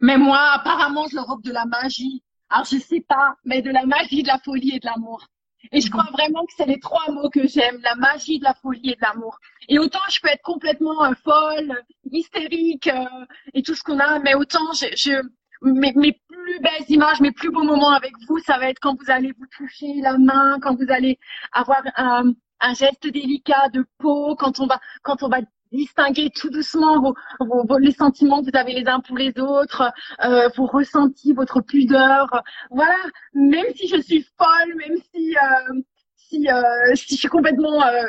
Mais 0.00 0.18
moi, 0.18 0.40
apparemment, 0.52 1.06
je 1.08 1.16
leur 1.16 1.30
offre 1.30 1.42
de 1.42 1.52
la 1.52 1.64
magie. 1.64 2.22
Alors, 2.50 2.66
je 2.66 2.78
sais 2.78 3.04
pas, 3.08 3.34
mais 3.44 3.62
de 3.62 3.70
la 3.70 3.86
magie, 3.86 4.22
de 4.22 4.28
la 4.28 4.38
folie 4.38 4.76
et 4.76 4.80
de 4.80 4.86
l'amour. 4.86 5.26
Et 5.70 5.80
je 5.80 5.90
crois 5.90 6.06
vraiment 6.12 6.44
que 6.44 6.52
c'est 6.56 6.66
les 6.66 6.80
trois 6.80 7.10
mots 7.12 7.30
que 7.30 7.46
j'aime, 7.46 7.80
la 7.82 7.94
magie 7.94 8.38
de 8.38 8.44
la 8.44 8.54
folie 8.54 8.90
et 8.90 8.94
de 8.96 9.00
l'amour. 9.00 9.38
Et 9.68 9.78
autant 9.78 10.00
je 10.10 10.20
peux 10.20 10.28
être 10.28 10.42
complètement 10.42 11.04
euh, 11.04 11.14
folle, 11.22 11.82
hystérique 12.10 12.88
euh, 12.88 13.26
et 13.54 13.62
tout 13.62 13.74
ce 13.74 13.82
qu'on 13.82 13.98
a, 13.98 14.18
mais 14.18 14.34
autant 14.34 14.72
je, 14.72 14.86
je 14.96 15.22
mes, 15.62 15.92
mes, 15.94 16.12
plus 16.12 16.60
belles 16.60 16.88
images, 16.88 17.20
mes 17.20 17.30
plus 17.30 17.50
beaux 17.50 17.62
moments 17.62 17.92
avec 17.92 18.12
vous, 18.26 18.38
ça 18.40 18.58
va 18.58 18.68
être 18.68 18.80
quand 18.80 19.00
vous 19.00 19.10
allez 19.10 19.32
vous 19.38 19.46
toucher 19.56 19.94
la 20.02 20.18
main, 20.18 20.58
quand 20.60 20.74
vous 20.74 20.90
allez 20.90 21.18
avoir 21.52 21.82
un, 21.96 22.32
un 22.60 22.74
geste 22.74 23.06
délicat 23.06 23.68
de 23.72 23.84
peau, 23.98 24.34
quand 24.36 24.60
on 24.60 24.66
va, 24.66 24.80
quand 25.02 25.22
on 25.22 25.28
va 25.28 25.38
distinguer 25.72 26.30
tout 26.30 26.50
doucement 26.50 27.00
vos, 27.00 27.14
vos, 27.40 27.78
les 27.78 27.92
sentiments 27.92 28.42
que 28.42 28.50
vous 28.50 28.58
avez 28.58 28.72
les 28.74 28.86
uns 28.86 29.00
pour 29.00 29.16
les 29.16 29.32
autres, 29.38 29.90
euh, 30.24 30.48
vos 30.56 30.66
ressentis, 30.66 31.32
votre 31.32 31.60
pudeur. 31.60 32.42
Voilà, 32.70 32.96
même 33.34 33.66
si 33.74 33.88
je 33.88 34.00
suis 34.00 34.26
folle, 34.38 34.74
même 34.76 34.98
si 35.14 35.36
euh, 35.36 35.80
si, 36.16 36.48
euh, 36.48 36.62
si 36.94 37.14
je 37.14 37.20
suis 37.20 37.28
complètement 37.28 37.82
euh, 37.82 38.04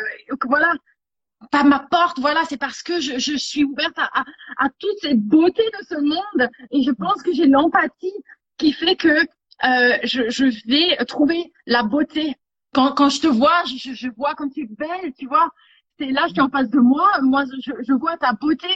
voilà 0.48 0.74
pas 1.52 1.64
ma 1.64 1.80
porte, 1.80 2.20
voilà, 2.20 2.44
c'est 2.48 2.58
parce 2.58 2.82
que 2.84 3.02
je, 3.02 3.20
je 3.20 3.36
suis 3.36 3.64
ouverte 3.64 3.98
à, 3.98 4.10
à, 4.14 4.24
à, 4.58 4.70
toutes 4.80 4.98
ces 5.02 5.14
beautés 5.14 5.70
de 5.80 5.86
ce 5.86 5.96
monde 6.00 6.50
et 6.72 6.84
je 6.84 6.92
pense 6.92 7.22
que 7.22 7.34
j'ai 7.34 7.48
l'empathie 7.48 8.14
qui 8.58 8.72
fait 8.72 8.96
que 8.96 9.10
euh, 9.10 9.98
je, 10.04 10.30
je 10.30 10.46
vais 10.68 11.04
trouver 11.06 11.52
la 11.66 11.84
beauté. 11.84 12.36
Quand, 12.74 12.94
quand 12.94 13.10
je 13.10 13.22
te 13.22 13.28
vois, 13.28 13.64
je, 13.66 13.94
je 13.94 14.08
vois 14.18 14.36
comme 14.36 14.52
tu 14.52 14.62
es 14.62 14.68
belle, 14.68 15.14
tu 15.18 15.28
vois 15.28 15.50
là, 16.00 16.24
je 16.28 16.34
suis 16.34 16.42
en 16.42 16.50
face 16.50 16.70
de 16.70 16.80
moi, 16.80 17.10
moi, 17.22 17.44
je, 17.46 17.94
vois 17.94 18.18
ta 18.18 18.34
beauté. 18.34 18.68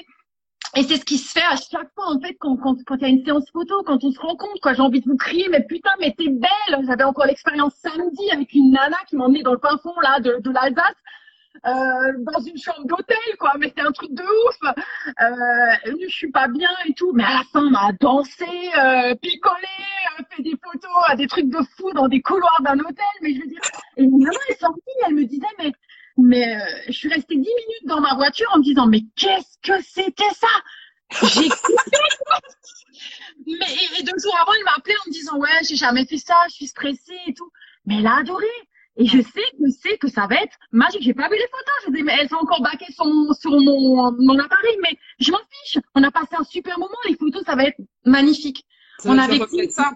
Et 0.75 0.83
c'est 0.83 0.97
ce 0.97 1.05
qui 1.05 1.17
se 1.17 1.31
fait 1.31 1.45
à 1.49 1.55
chaque 1.55 1.91
fois, 1.95 2.13
en 2.13 2.19
fait, 2.19 2.35
quand, 2.39 2.57
quand, 2.57 2.75
quand 2.85 2.95
il 2.97 3.01
y 3.01 3.05
a 3.05 3.09
une 3.09 3.23
séance 3.23 3.49
photo, 3.51 3.83
quand 3.85 4.03
on 4.03 4.11
se 4.11 4.19
rencontre, 4.19 4.59
quoi. 4.61 4.73
J'ai 4.73 4.81
envie 4.81 5.01
de 5.01 5.09
vous 5.09 5.17
crier, 5.17 5.47
mais 5.49 5.63
putain, 5.63 5.91
mais 5.99 6.13
t'es 6.17 6.29
belle! 6.29 6.85
J'avais 6.85 7.03
encore 7.03 7.25
l'expérience 7.25 7.73
samedi 7.75 8.29
avec 8.31 8.53
une 8.53 8.71
nana 8.71 8.97
qui 9.07 9.15
m'emmenait 9.15 9.43
dans 9.43 9.53
le 9.53 9.59
fin 9.59 9.77
là, 10.03 10.19
de, 10.19 10.37
de 10.39 10.51
l'Alsace. 10.51 10.95
Euh, 11.65 12.13
dans 12.19 12.39
une 12.39 12.57
chambre 12.57 12.85
d'hôtel, 12.85 13.17
quoi. 13.39 13.53
Mais 13.59 13.67
c'était 13.69 13.81
un 13.81 13.91
truc 13.91 14.11
de 14.13 14.23
ouf. 14.23 14.75
Euh, 15.21 15.93
je 16.01 16.13
suis 16.13 16.31
pas 16.31 16.47
bien 16.47 16.69
et 16.85 16.93
tout. 16.93 17.11
Mais 17.13 17.23
à 17.23 17.33
la 17.33 17.43
fin, 17.51 17.65
on 17.65 17.71
m'a 17.71 17.91
dansé, 17.99 18.45
euh, 18.77 19.15
picolé, 19.15 19.55
euh, 20.19 20.23
fait 20.29 20.43
des 20.43 20.57
photos, 20.63 21.17
des 21.17 21.27
trucs 21.27 21.49
de 21.49 21.59
fou 21.75 21.91
dans 21.93 22.07
des 22.07 22.21
couloirs 22.21 22.61
d'un 22.63 22.79
hôtel. 22.79 23.05
Mais 23.21 23.33
je 23.33 23.41
veux 23.41 23.47
dire, 23.47 23.61
et 23.97 24.05
nana 24.05 24.39
est 24.49 24.59
sortie, 24.59 24.81
elle 25.07 25.15
me 25.15 25.25
disait, 25.25 25.45
mais 25.57 25.71
mais 26.17 26.55
euh, 26.55 26.59
je 26.87 26.93
suis 26.93 27.09
restée 27.09 27.35
dix 27.35 27.41
minutes 27.41 27.85
dans 27.85 28.01
ma 28.01 28.15
voiture 28.15 28.47
en 28.53 28.59
me 28.59 28.63
disant, 28.63 28.87
mais 28.87 29.01
qu'est-ce 29.15 29.57
que 29.61 29.81
c'était 29.83 30.23
ça? 30.35 30.47
J'ai 31.27 31.49
Mais 33.45 33.99
et 33.99 34.03
deux 34.03 34.17
jours 34.21 34.37
avant, 34.41 34.53
il 34.53 34.63
m'a 34.65 34.73
appelé 34.77 34.95
en 34.95 35.07
me 35.09 35.13
disant, 35.13 35.37
ouais, 35.37 35.63
j'ai 35.67 35.75
jamais 35.75 36.05
fait 36.05 36.17
ça, 36.17 36.35
je 36.49 36.55
suis 36.55 36.67
stressée 36.67 37.17
et 37.27 37.33
tout. 37.33 37.49
Mais 37.85 37.99
elle 37.99 38.07
a 38.07 38.17
adoré. 38.17 38.45
Et 38.99 39.05
je 39.05 39.21
sais 39.21 39.43
que 39.59 39.69
c'est 39.79 39.97
que 39.99 40.07
ça 40.07 40.25
va 40.27 40.37
être 40.37 40.57
magique. 40.71 41.03
J'ai 41.03 41.13
pas 41.13 41.29
vu 41.29 41.35
les 41.35 41.47
photos. 41.51 41.85
Je 41.85 41.91
dis, 41.91 42.03
mais 42.03 42.15
elles 42.19 42.29
sont 42.29 42.37
encore 42.37 42.61
baquées 42.61 42.91
sur 42.91 43.05
mon, 43.05 43.31
sur 43.33 43.51
mon, 43.51 44.11
mon 44.11 44.39
appareil, 44.39 44.75
mais 44.81 44.97
je 45.19 45.31
m'en 45.31 45.37
fiche. 45.37 45.77
On 45.93 46.03
a 46.03 46.09
passé 46.09 46.35
un 46.37 46.43
super 46.43 46.79
moment. 46.79 46.97
Les 47.07 47.15
photos, 47.15 47.43
ça 47.45 47.55
va 47.55 47.65
être 47.65 47.79
magnifique. 48.05 48.65
Ça, 48.97 49.11
on 49.11 49.17
a 49.19 49.27
vécu 49.27 49.69
ça. 49.69 49.91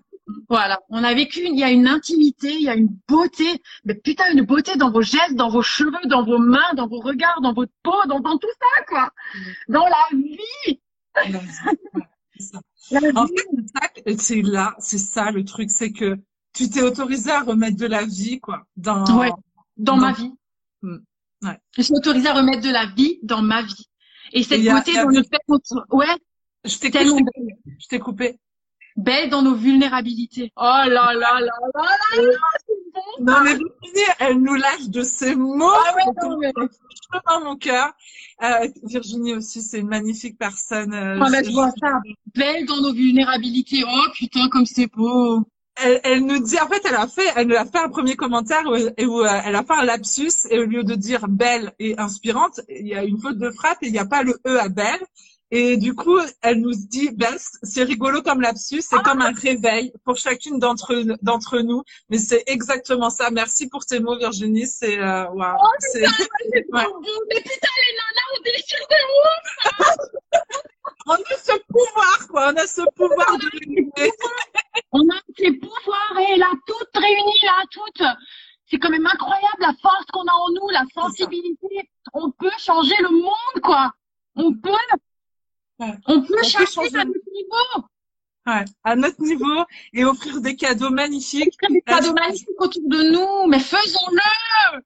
Voilà, 0.49 0.79
on 0.89 1.03
a 1.03 1.13
vécu. 1.13 1.41
Il 1.43 1.57
y 1.57 1.63
a 1.63 1.71
une 1.71 1.87
intimité, 1.87 2.53
il 2.53 2.63
y 2.63 2.69
a 2.69 2.75
une 2.75 2.95
beauté. 3.07 3.61
Mais 3.85 3.95
putain, 3.95 4.25
une 4.33 4.43
beauté 4.43 4.75
dans 4.75 4.91
vos 4.91 5.01
gestes, 5.01 5.35
dans 5.35 5.49
vos 5.49 5.61
cheveux, 5.61 5.91
dans 6.05 6.23
vos 6.23 6.39
mains, 6.39 6.73
dans 6.75 6.87
vos 6.87 6.99
regards, 6.99 7.41
dans 7.41 7.53
votre 7.53 7.71
peau, 7.83 8.05
dans, 8.07 8.19
dans 8.19 8.37
tout 8.37 8.47
ça, 8.59 8.83
quoi. 8.87 9.11
Dans 9.67 9.85
la 9.85 10.17
vie. 10.17 10.79
en 13.15 13.27
fait, 13.27 14.19
c'est 14.19 14.41
là, 14.41 14.75
c'est 14.79 14.97
ça 14.97 15.31
le 15.31 15.43
truc, 15.43 15.69
c'est 15.69 15.91
que 15.91 16.17
tu 16.53 16.69
t'es 16.69 16.81
autorisé 16.81 17.31
à 17.31 17.41
remettre 17.41 17.77
de 17.77 17.85
la 17.85 18.05
vie, 18.05 18.39
quoi, 18.39 18.65
dans, 18.75 19.05
ouais, 19.17 19.31
dans, 19.77 19.97
ma 19.97 20.11
vie. 20.11 20.31
Hmm. 20.81 20.97
Ouais. 21.43 21.57
Je 21.75 21.81
suis 21.81 21.93
autorisée 21.93 22.27
à 22.27 22.33
remettre 22.33 22.61
de 22.61 22.71
la 22.71 22.87
vie 22.87 23.19
dans 23.23 23.41
ma 23.41 23.61
vie. 23.61 23.89
Et 24.33 24.43
cette 24.43 24.63
beauté 24.63 24.93
dans 24.93 25.07
le 25.07 25.23
fait 25.23 25.39
ouais. 25.91 26.05
Je 26.63 26.77
t'ai 26.77 26.91
coupé. 26.91 27.31
Je 27.79 27.87
t'ai 27.87 27.99
coupé. 27.99 28.39
Belle 28.97 29.29
dans 29.29 29.41
nos 29.41 29.55
vulnérabilités. 29.55 30.51
Oh 30.57 30.61
là 30.61 30.87
là 30.87 31.13
là 31.13 31.39
là 31.39 31.51
là 31.73 32.21
là, 32.21 32.33
Non 33.19 33.41
mais 33.43 33.57
elle 34.19 34.41
nous 34.41 34.55
lâche 34.55 34.89
de 34.89 35.01
ces 35.01 35.35
mots. 35.35 35.69
Ah 35.71 35.95
ouais, 35.95 36.03
non, 36.21 36.37
mais... 36.37 36.51
dans 36.53 37.41
mon 37.43 37.55
cœur. 37.55 37.91
Euh, 38.43 38.67
Virginie 38.83 39.35
aussi, 39.35 39.61
c'est 39.61 39.79
une 39.79 39.87
magnifique 39.87 40.37
personne. 40.37 40.93
Euh, 40.93 41.19
oh, 41.21 41.25
je 41.43 41.51
vois 41.51 41.71
ça. 41.79 41.99
Belle 42.35 42.65
dans 42.65 42.81
nos 42.81 42.93
vulnérabilités. 42.93 43.83
Oh 43.85 44.11
putain, 44.13 44.49
comme 44.49 44.65
c'est 44.65 44.87
beau 44.87 45.45
elle, 45.83 45.99
elle, 46.03 46.25
nous 46.25 46.39
dit, 46.39 46.59
en 46.59 46.67
fait, 46.67 46.81
elle 46.87 46.95
a 46.95 47.07
fait, 47.07 47.27
elle 47.35 47.55
a 47.55 47.65
fait 47.65 47.79
un 47.79 47.89
premier 47.89 48.15
commentaire 48.15 48.63
où, 48.65 48.75
où, 49.05 49.21
euh, 49.21 49.41
elle 49.45 49.55
a 49.55 49.63
fait 49.63 49.73
un 49.73 49.85
lapsus 49.85 50.47
et 50.49 50.59
au 50.59 50.65
lieu 50.65 50.83
de 50.83 50.95
dire 50.95 51.27
belle 51.27 51.73
et 51.79 51.97
inspirante, 51.97 52.59
il 52.69 52.87
y 52.87 52.95
a 52.95 53.03
une 53.03 53.19
faute 53.19 53.37
de 53.37 53.49
frappe 53.51 53.81
et 53.81 53.87
il 53.87 53.91
n'y 53.91 53.99
a 53.99 54.05
pas 54.05 54.23
le 54.23 54.39
e 54.45 54.59
à 54.59 54.69
belle. 54.69 54.99
Et 55.53 55.75
du 55.75 55.93
coup, 55.93 56.17
elle 56.41 56.61
nous 56.61 56.71
dit, 56.73 57.09
ben, 57.11 57.35
c'est 57.61 57.83
rigolo 57.83 58.21
comme 58.21 58.39
lapsus, 58.39 58.81
c'est 58.81 59.03
comme 59.03 59.21
un 59.21 59.33
réveil 59.33 59.91
pour 60.05 60.15
chacune 60.15 60.59
d'entre 60.59 60.93
d'entre 61.21 61.59
nous. 61.59 61.83
Mais 62.09 62.19
c'est 62.19 62.43
exactement 62.47 63.09
ça. 63.09 63.29
Merci 63.31 63.67
pour 63.67 63.85
tes 63.85 63.99
mots, 63.99 64.17
Virginie. 64.17 64.65
C'est 64.65 64.97
euh, 64.97 65.27
wow. 65.31 65.55
Oh, 65.61 65.67
c'est. 65.79 66.05
Ouais. 66.71 66.85
Mais 67.29 67.41
putain, 67.41 67.67
les 67.81 67.95
nanas, 67.97 68.27
on 68.33 68.41
déchire 68.43 68.87
de 68.89 68.95
ouf. 69.19 69.97
on 71.07 71.13
a 71.15 71.37
ce 71.43 71.57
pouvoir, 71.67 72.27
quoi. 72.29 72.53
On 72.53 72.55
a 72.55 72.67
ce 72.67 72.81
pouvoir 72.95 73.37
de 73.37 73.49
l'unité. 73.59 74.09
on 74.93 75.01
a 75.01 75.19
ces 75.37 75.51
pouvoirs 75.51 76.17
et 76.29 76.37
là, 76.37 76.49
toutes 76.65 76.95
réunies, 76.95 77.43
là, 77.43 77.63
toutes. 77.71 78.07
C'est 78.69 78.79
quand 78.79 78.89
même 78.89 79.05
incroyable 79.05 79.59
la 79.59 79.73
force 79.81 80.05
qu'on 80.13 80.25
a 80.25 80.33
en 80.33 80.49
nous, 80.53 80.69
la 80.69 80.85
sensibilité. 80.93 81.89
On 82.13 82.31
peut 82.31 82.51
changer 82.57 82.95
le 83.01 83.09
monde, 83.09 83.61
quoi. 83.61 83.91
On 84.35 84.53
peut 84.53 84.71
on 86.07 86.21
peut 86.21 86.43
changer 86.43 86.97
à 86.97 87.05
notre 87.05 87.31
niveau. 87.31 87.87
Ouais, 88.47 88.65
à 88.83 88.95
notre 88.95 89.21
niveau 89.21 89.65
et 89.93 90.03
offrir 90.03 90.41
des 90.41 90.55
cadeaux 90.55 90.89
magnifiques. 90.89 91.55
Des 91.69 91.81
cadeaux 91.81 92.13
magnifiques 92.13 92.59
autour 92.59 92.81
de 92.87 93.11
nous, 93.11 93.47
mais 93.47 93.59
faisons-le. 93.59 94.81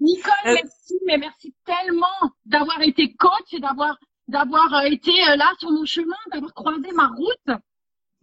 Nicole, 0.00 0.32
euh, 0.46 0.54
merci, 0.54 1.00
mais 1.06 1.18
merci 1.18 1.54
tellement 1.64 2.32
d'avoir 2.44 2.80
été 2.82 3.14
coach 3.14 3.52
et 3.52 3.60
d'avoir 3.60 3.96
d'avoir 4.28 4.72
euh, 4.74 4.82
été 4.82 5.12
euh, 5.28 5.36
là 5.36 5.52
sur 5.58 5.70
mon 5.70 5.84
chemin, 5.84 6.16
d'avoir 6.32 6.52
croisé 6.54 6.92
ma 6.92 7.08
route. 7.08 7.60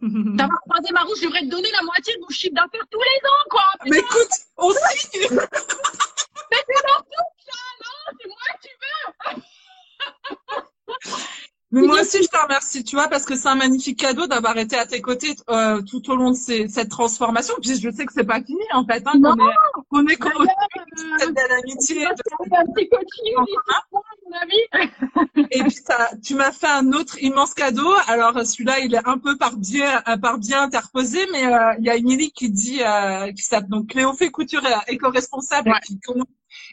d'avoir 0.00 0.60
croisé 0.62 0.92
ma 0.92 1.02
route, 1.02 1.16
je 1.18 1.24
devrais 1.24 1.42
te 1.42 1.50
donner 1.50 1.70
la 1.70 1.82
moitié 1.82 2.14
de 2.14 2.20
mon 2.20 2.28
chiffre 2.28 2.54
d'affaires 2.54 2.86
tous 2.90 3.00
les 3.00 3.28
ans, 3.28 3.44
quoi. 3.50 3.64
Mais 3.86 3.98
écoute, 3.98 4.30
on 4.56 4.70
signe. 4.70 5.28
mais 5.30 6.58
c'est 6.66 6.86
dans 6.86 7.02
tout 7.02 7.28
ça, 7.46 7.58
non, 7.82 8.16
c'est 8.18 8.28
moi 8.28 8.46
qui 8.62 8.68
veux. 9.36 10.62
Mais 11.72 11.80
moi 11.80 12.02
aussi, 12.02 12.22
je 12.22 12.28
te 12.28 12.36
remercie, 12.36 12.84
tu 12.84 12.96
vois, 12.96 13.08
parce 13.08 13.24
que 13.24 13.34
c'est 13.34 13.48
un 13.48 13.54
magnifique 13.54 13.98
cadeau 13.98 14.26
d'avoir 14.26 14.58
été 14.58 14.76
à 14.76 14.84
tes 14.84 15.00
côtés 15.00 15.34
euh, 15.48 15.80
tout 15.80 16.10
au 16.10 16.16
long 16.16 16.32
de 16.32 16.36
ces, 16.36 16.68
cette 16.68 16.90
transformation. 16.90 17.54
Puis 17.62 17.80
je 17.80 17.90
sais 17.90 18.04
que 18.04 18.12
c'est 18.12 18.24
pas 18.24 18.42
fini, 18.42 18.60
en 18.74 18.84
fait. 18.84 19.02
Hein, 19.06 19.18
non, 19.18 19.34
on 19.90 20.06
est, 20.06 20.18
on 20.22 20.44
est 20.44 21.18
cette 21.18 21.34
belle 21.34 21.52
amitié. 21.62 22.06
Un 22.06 22.12
petit 22.12 22.88
coaching, 22.90 23.34
mon 23.96 24.38
ami. 24.42 25.46
Et 25.50 25.62
puis, 25.62 25.78
ça, 25.86 26.10
tu 26.22 26.34
m'as 26.34 26.52
fait 26.52 26.68
un 26.68 26.92
autre 26.92 27.16
immense 27.22 27.54
cadeau. 27.54 27.90
Alors, 28.06 28.38
celui-là, 28.44 28.80
il 28.80 28.94
est 28.94 29.08
un 29.08 29.16
peu 29.16 29.38
par 29.38 29.56
bien, 29.56 30.02
par 30.20 30.36
bien 30.36 30.64
interposé, 30.64 31.26
mais 31.32 31.46
euh, 31.46 31.74
il 31.78 31.86
y 31.86 31.90
a 31.90 31.96
Émilie 31.96 32.32
qui 32.32 32.50
dit, 32.50 32.82
euh, 32.82 33.32
qui 33.32 33.42
s'appelle 33.42 33.70
donc 33.70 33.88
Cléo 33.88 34.12
fait 34.12 34.30
couture 34.30 34.62
éco-responsable, 34.88 35.70
ouais. 35.70 35.80
qui 35.86 35.98
commence 36.00 36.26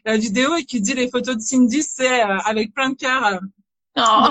la 0.03 0.17
vidéo 0.17 0.55
et 0.57 0.65
qui 0.65 0.81
dit 0.81 0.93
les 0.93 1.09
photos 1.09 1.37
de 1.37 1.41
Cindy, 1.41 1.83
c'est 1.83 2.21
euh, 2.21 2.37
avec 2.39 2.73
plein 2.73 2.89
de 2.89 2.95
cœur. 2.95 3.39
Oh 3.97 4.29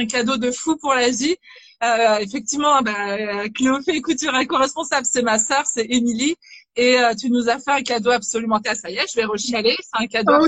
un 0.00 0.06
cadeau 0.06 0.36
de 0.36 0.50
fou 0.50 0.76
pour 0.76 0.94
la 0.94 1.10
vie. 1.10 1.36
Euh, 1.82 2.18
effectivement, 2.18 2.82
bah, 2.82 3.48
Cléophée 3.54 4.00
Couture 4.00 4.36
éco-responsable, 4.36 5.06
c'est 5.06 5.22
ma 5.22 5.38
sœur, 5.38 5.64
c'est 5.66 5.86
Émilie. 5.88 6.36
Et 6.76 6.98
euh, 6.98 7.14
tu 7.14 7.30
nous 7.30 7.48
as 7.48 7.58
fait 7.58 7.72
un 7.72 7.82
cadeau 7.82 8.10
absolument... 8.10 8.60
Ça 8.74 8.90
y 8.90 8.96
est, 8.96 9.10
je 9.10 9.16
vais 9.16 9.24
rechialer. 9.24 9.76
C'est 9.80 10.04
un 10.04 10.06
cadeau 10.06 10.46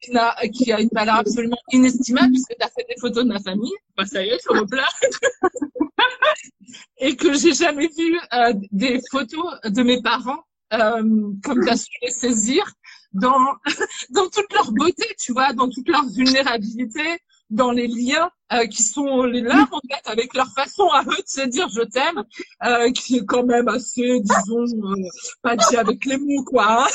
qui, 0.00 0.16
a, 0.16 0.48
qui, 0.48 0.72
a, 0.72 0.80
une 0.80 0.90
valeur 0.92 1.16
absolument 1.16 1.58
inestimable 1.72 2.30
puisque 2.30 2.54
tu 2.58 2.64
as 2.64 2.68
fait 2.68 2.86
des 2.88 3.00
photos 3.00 3.24
de 3.24 3.28
ma 3.28 3.40
famille. 3.40 3.72
Bah, 3.96 4.06
ça 4.06 4.24
y 4.24 4.28
est, 4.28 4.38
je 4.44 4.58
replace. 4.58 5.00
et 6.98 7.16
que 7.16 7.32
j'ai 7.34 7.54
jamais 7.54 7.88
vu 7.96 8.18
euh, 8.32 8.52
des 8.70 9.00
photos 9.10 9.44
de 9.64 9.82
mes 9.82 10.02
parents 10.02 10.44
euh, 10.72 11.32
comme 11.42 11.64
tu 11.64 11.70
as 11.70 11.76
su 11.76 11.90
les 12.02 12.10
saisir 12.10 12.64
dans, 13.12 13.54
dans 14.10 14.28
toute 14.28 14.52
leur 14.52 14.70
beauté, 14.72 15.06
tu 15.18 15.32
vois, 15.32 15.52
dans 15.52 15.68
toute 15.68 15.88
leur 15.88 16.06
vulnérabilité, 16.10 17.18
dans 17.50 17.70
les 17.70 17.86
liens 17.86 18.30
euh, 18.52 18.66
qui 18.66 18.82
sont 18.82 19.22
les 19.24 19.40
leurs 19.40 19.68
en 19.72 19.80
fait 19.90 20.06
avec 20.06 20.34
leur 20.34 20.48
façon 20.52 20.88
à 20.88 21.02
eux 21.02 21.22
de 21.22 21.28
se 21.28 21.46
dire 21.46 21.68
je 21.68 21.82
t'aime 21.82 22.24
euh, 22.64 22.90
qui 22.92 23.18
est 23.18 23.24
quand 23.24 23.44
même 23.44 23.68
assez 23.68 24.20
disons 24.20 24.64
euh, 24.64 24.94
pas 25.42 25.56
dit 25.56 25.76
avec 25.76 26.04
les 26.04 26.18
mots 26.18 26.44
quoi 26.44 26.84
hein. 26.84 26.88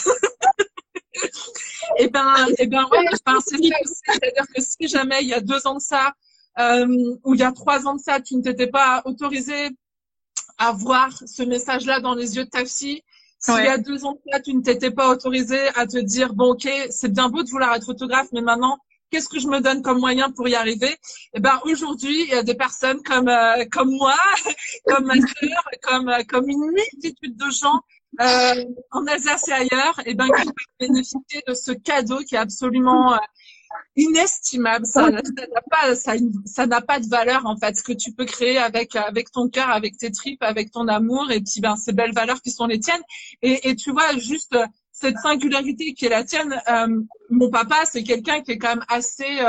et 1.97 2.07
ben 2.07 2.33
et 2.57 2.67
ben 2.67 2.85
ouais 2.91 3.05
c'est 3.45 3.57
c'est-à-dire 3.57 4.45
que 4.55 4.61
si 4.61 4.87
jamais 4.87 5.21
il 5.21 5.29
y 5.29 5.33
a 5.33 5.41
deux 5.41 5.65
ans 5.67 5.75
de 5.75 5.81
ça 5.81 6.13
euh, 6.59 7.15
ou 7.23 7.33
il 7.33 7.39
y 7.39 7.43
a 7.43 7.51
trois 7.51 7.87
ans 7.87 7.95
de 7.95 8.01
ça 8.01 8.19
tu 8.19 8.35
ne 8.35 8.41
t'étais 8.41 8.67
pas 8.67 9.01
autorisé 9.05 9.69
à 10.57 10.71
voir 10.71 11.11
ce 11.25 11.43
message 11.43 11.85
là 11.85 11.99
dans 11.99 12.13
les 12.13 12.35
yeux 12.35 12.45
de 12.45 12.49
ta 12.49 12.65
fille 12.65 13.01
s'il 13.39 13.65
y 13.65 13.67
a 13.67 13.77
deux 13.77 14.05
ans 14.05 14.13
de 14.13 14.31
ça, 14.31 14.39
tu 14.39 14.53
ne 14.53 14.61
t'étais 14.61 14.89
pas 14.89 15.09
autorisé 15.09 15.59
à 15.75 15.85
te 15.85 15.97
dire, 15.97 16.33
bon, 16.33 16.51
ok, 16.51 16.65
c'est 16.89 17.11
bien 17.11 17.27
beau 17.27 17.43
de 17.43 17.49
vouloir 17.49 17.75
être 17.75 17.85
photographe, 17.85 18.29
mais 18.31 18.39
maintenant, 18.39 18.77
qu'est-ce 19.13 19.29
que 19.29 19.39
je 19.39 19.47
me 19.47 19.59
donne 19.61 19.83
comme 19.83 19.99
moyen 19.99 20.31
pour 20.31 20.47
y 20.47 20.55
arriver? 20.55 20.97
Eh 21.35 21.39
ben 21.39 21.59
aujourd'hui, 21.65 22.23
il 22.23 22.29
y 22.29 22.33
a 22.33 22.41
des 22.41 22.55
personnes 22.55 23.01
comme 23.03 23.29
euh, 23.29 23.63
comme 23.71 23.91
moi, 23.91 24.17
comme 24.87 25.05
ma 25.05 25.13
sœur, 25.13 25.63
comme 25.83 26.09
euh, 26.09 26.23
comme 26.27 26.49
une 26.49 26.71
multitude 26.71 27.37
de 27.37 27.49
gens 27.51 27.79
euh, 28.21 28.65
en 28.91 29.05
Alsace 29.05 29.47
et 29.49 29.51
ailleurs, 29.51 30.01
eh 30.07 30.15
ben 30.15 30.25
qui 30.25 30.45
peuvent 30.45 30.79
bénéficier 30.79 31.43
de 31.47 31.53
ce 31.53 31.71
cadeau 31.73 32.19
qui 32.27 32.33
est 32.33 32.39
absolument 32.39 33.13
euh, 33.13 33.17
inestimable. 33.95 34.87
Ça 34.87 35.11
n'a 35.11 35.21
pas 35.69 35.95
ça, 35.95 36.13
ça 36.45 36.65
n'a 36.65 36.81
pas 36.81 36.99
de 36.99 37.07
valeur 37.07 37.45
en 37.45 37.55
fait. 37.55 37.77
Ce 37.77 37.83
que 37.83 37.93
tu 37.93 38.13
peux 38.13 38.25
créer 38.25 38.57
avec 38.57 38.95
avec 38.95 39.31
ton 39.31 39.47
cœur, 39.47 39.69
avec 39.69 39.95
tes 39.97 40.11
tripes, 40.11 40.41
avec 40.41 40.71
ton 40.71 40.87
amour, 40.87 41.29
et 41.29 41.39
puis 41.39 41.61
ben 41.61 41.75
ces 41.75 41.93
belles 41.93 42.13
valeurs 42.13 42.41
qui 42.41 42.49
sont 42.49 42.65
les 42.65 42.79
tiennes. 42.79 43.03
Et, 43.43 43.69
et 43.69 43.75
tu 43.75 43.91
vois 43.91 44.17
juste 44.17 44.57
cette 45.03 45.17
singularité 45.19 45.93
qui 45.93 46.05
est 46.05 46.09
la 46.09 46.23
tienne. 46.23 46.61
Euh, 46.69 47.01
mon 47.29 47.49
papa, 47.49 47.83
c'est 47.83 48.03
quelqu'un 48.03 48.41
qui 48.41 48.51
est 48.51 48.57
quand 48.57 48.69
même 48.69 48.85
assez 48.87 49.39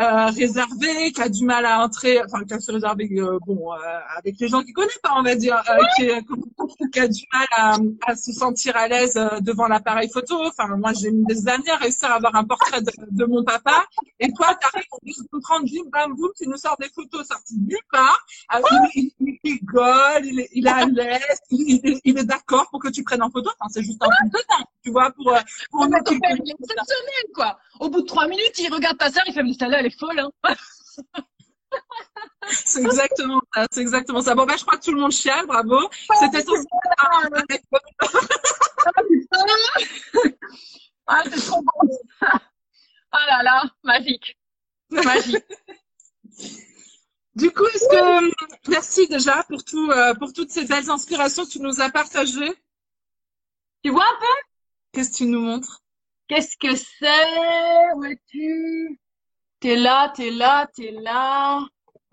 euh, 0.00 0.08
euh, 0.18 0.26
réservé, 0.26 1.12
qui 1.12 1.22
a 1.22 1.28
du 1.28 1.44
mal 1.44 1.64
à 1.66 1.80
entrer, 1.80 2.20
enfin 2.24 2.44
qui 2.44 2.54
a 2.54 2.60
se 2.60 2.72
réserver, 2.72 3.08
euh, 3.12 3.38
bon, 3.46 3.72
euh, 3.72 3.76
avec 4.16 4.36
les 4.38 4.48
gens 4.48 4.62
qui 4.62 4.72
connaissent 4.72 4.98
pas, 5.02 5.12
on 5.16 5.22
va 5.22 5.34
dire, 5.34 5.62
euh, 5.68 5.76
qui, 5.96 6.08
qui, 6.92 7.00
a 7.00 7.08
du 7.08 7.24
mal 7.32 7.46
à, 7.52 7.76
à 8.06 8.16
se 8.16 8.32
sentir 8.32 8.76
à 8.76 8.88
l'aise 8.88 9.18
devant 9.40 9.66
l'appareil 9.68 10.08
photo. 10.10 10.44
Enfin, 10.46 10.76
moi, 10.76 10.92
j'ai 10.92 11.10
mis 11.10 11.24
des 11.26 11.48
années 11.48 11.70
à 11.70 11.76
réussir 11.76 12.10
à 12.10 12.14
avoir 12.14 12.34
un 12.36 12.44
portrait 12.44 12.80
de, 12.80 12.90
de 13.10 13.24
mon 13.24 13.44
papa. 13.44 13.84
Et 14.20 14.32
toi, 14.32 14.54
t'arrives 14.60 14.86
en 14.92 14.98
plus 14.98 15.18
de 15.18 15.38
prendre 15.40 15.64
bim 15.64 15.88
bam 15.90 16.14
boum, 16.14 16.30
tu 16.36 16.48
nous 16.48 16.56
sors 16.56 16.76
des 16.78 16.88
photos 16.88 17.26
sorties 17.26 17.58
nulle 17.58 17.78
part. 17.90 18.24
il, 18.94 19.10
il, 19.20 19.38
rigole, 19.44 20.24
il 20.24 20.40
est, 20.40 20.48
il 20.52 20.66
est 20.66 20.70
à 20.70 20.86
l'aise, 20.86 21.40
il, 21.50 22.00
il, 22.04 22.18
est 22.18 22.24
d'accord 22.24 22.68
pour 22.70 22.80
que 22.80 22.88
tu 22.88 23.02
prennes 23.02 23.22
en 23.22 23.30
photo. 23.30 23.50
Enfin, 23.58 23.70
c'est 23.72 23.82
juste 23.82 24.02
un 24.02 24.08
truc 24.08 24.32
de 24.32 24.38
temps, 24.48 24.64
tu 24.82 24.90
vois, 24.90 25.10
pour 25.10 25.34
pour 25.70 25.86
nous. 25.88 25.96
exceptionnel, 25.96 27.26
quoi. 27.34 27.58
Au 27.80 27.88
bout 27.88 28.00
de 28.00 28.06
trois 28.06 28.26
minutes, 28.26 28.58
il 28.58 28.72
regarde 28.72 28.98
ta 28.98 29.10
sœur, 29.10 29.22
il 29.26 29.32
fait, 29.32 29.42
mais 29.42 29.52
celle-là, 29.52 29.80
elle 29.80 29.87
est 29.88 29.98
folle, 29.98 30.18
hein. 30.18 30.30
c'est 32.48 32.80
exactement 32.80 33.40
ça, 33.54 33.66
c'est 33.70 33.80
exactement 33.80 34.22
ça. 34.22 34.34
Bon, 34.34 34.46
bah, 34.46 34.56
je 34.56 34.64
crois 34.64 34.78
que 34.78 34.84
tout 34.84 34.92
le 34.92 35.00
monde 35.00 35.12
chiale, 35.12 35.46
bravo. 35.46 35.88
C'était 36.20 36.44
ton 36.44 36.54
Ah, 41.06 41.22
c'est 41.24 41.40
trop 41.40 41.62
bon. 41.62 41.72
Ah 42.20 43.26
là 43.26 43.42
là, 43.42 43.64
magique. 43.82 44.38
Magique. 44.90 45.44
Du 47.34 47.52
coup, 47.52 47.64
est-ce 47.66 47.88
que 47.88 48.68
merci 48.68 49.06
déjà 49.06 49.44
pour 49.44 49.62
tout, 49.62 49.92
euh, 49.92 50.12
pour 50.14 50.32
toutes 50.32 50.50
ces 50.50 50.64
belles 50.64 50.90
inspirations 50.90 51.44
que 51.44 51.50
tu 51.50 51.60
nous 51.60 51.80
as 51.80 51.88
partagées. 51.88 52.52
Tu 53.84 53.90
vois 53.90 54.02
un 54.02 54.18
peu? 54.18 54.26
Qu'est-ce 54.90 55.12
que 55.12 55.16
tu 55.18 55.26
nous 55.26 55.40
montres? 55.40 55.84
Qu'est-ce 56.26 56.56
que 56.56 56.74
c'est? 56.74 57.94
Où 57.94 58.04
es-tu 58.06 58.98
T'es 59.60 59.76
là, 59.76 60.12
t'es 60.14 60.30
là, 60.30 60.66
t'es 60.74 60.92
là. 60.92 61.60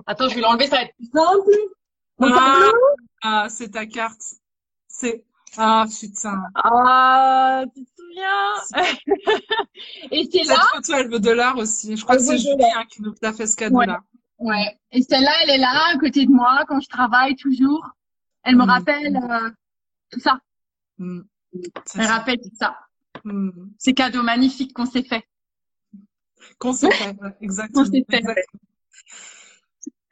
Attends, 0.08 0.30
je 0.30 0.36
vais 0.36 0.42
l'enlever, 0.42 0.68
ça 0.68 0.78
va 0.78 0.82
être 0.84 0.96
plus 0.96 1.10
simple. 1.14 1.52
Ah, 2.22 2.72
ah, 3.22 3.48
c'est 3.50 3.70
ta 3.70 3.86
carte. 3.86 4.22
C'est 4.88 5.24
ah 5.58 5.86
putain. 5.88 6.42
Ah, 6.56 7.64
tu 7.74 7.84
te 7.86 7.90
souviens? 7.96 8.84
Et 10.12 10.28
c'est 10.32 10.44
Cette 10.44 10.58
là? 10.58 10.64
photo, 10.74 10.94
elle 10.94 11.10
veut 11.10 11.20
de 11.20 11.32
l'art 11.32 11.58
aussi. 11.58 11.96
Je 11.96 12.04
crois 12.04 12.16
Elle 12.16 12.22
que 12.22 12.28
c'est 12.28 12.38
Julie 12.38 12.64
hein, 12.76 12.84
qui 12.90 13.02
nous 13.02 13.14
a 13.24 13.32
fait 13.34 13.48
ce 13.48 13.56
cadeau-là. 13.56 14.02
Ouais. 14.40 14.78
Et 14.92 15.02
celle-là, 15.02 15.32
elle 15.44 15.50
est 15.52 15.58
là, 15.58 15.92
à 15.94 15.98
côté 15.98 16.26
de 16.26 16.32
moi, 16.32 16.64
quand 16.68 16.80
je 16.82 16.90
travaille 16.90 17.36
toujours. 17.36 17.88
Elle 18.44 18.58
me 18.58 18.66
Mm. 18.66 18.70
rappelle 18.70 19.16
euh, 19.18 19.50
tout 20.12 20.20
ça. 20.20 20.40
Mm. 20.98 21.22
Elle 21.54 21.72
ça. 22.06 22.06
rappelle 22.18 22.38
tout 22.40 22.52
ça. 22.60 22.78
Mm. 23.24 23.50
Ces 23.80 23.94
cadeaux 23.94 24.24
magnifiques 24.24 24.74
qu'on 24.74 24.86
s'est 24.86 25.04
fait. 25.04 25.26
Ouais, 26.64 27.36
exactement. 27.42 27.86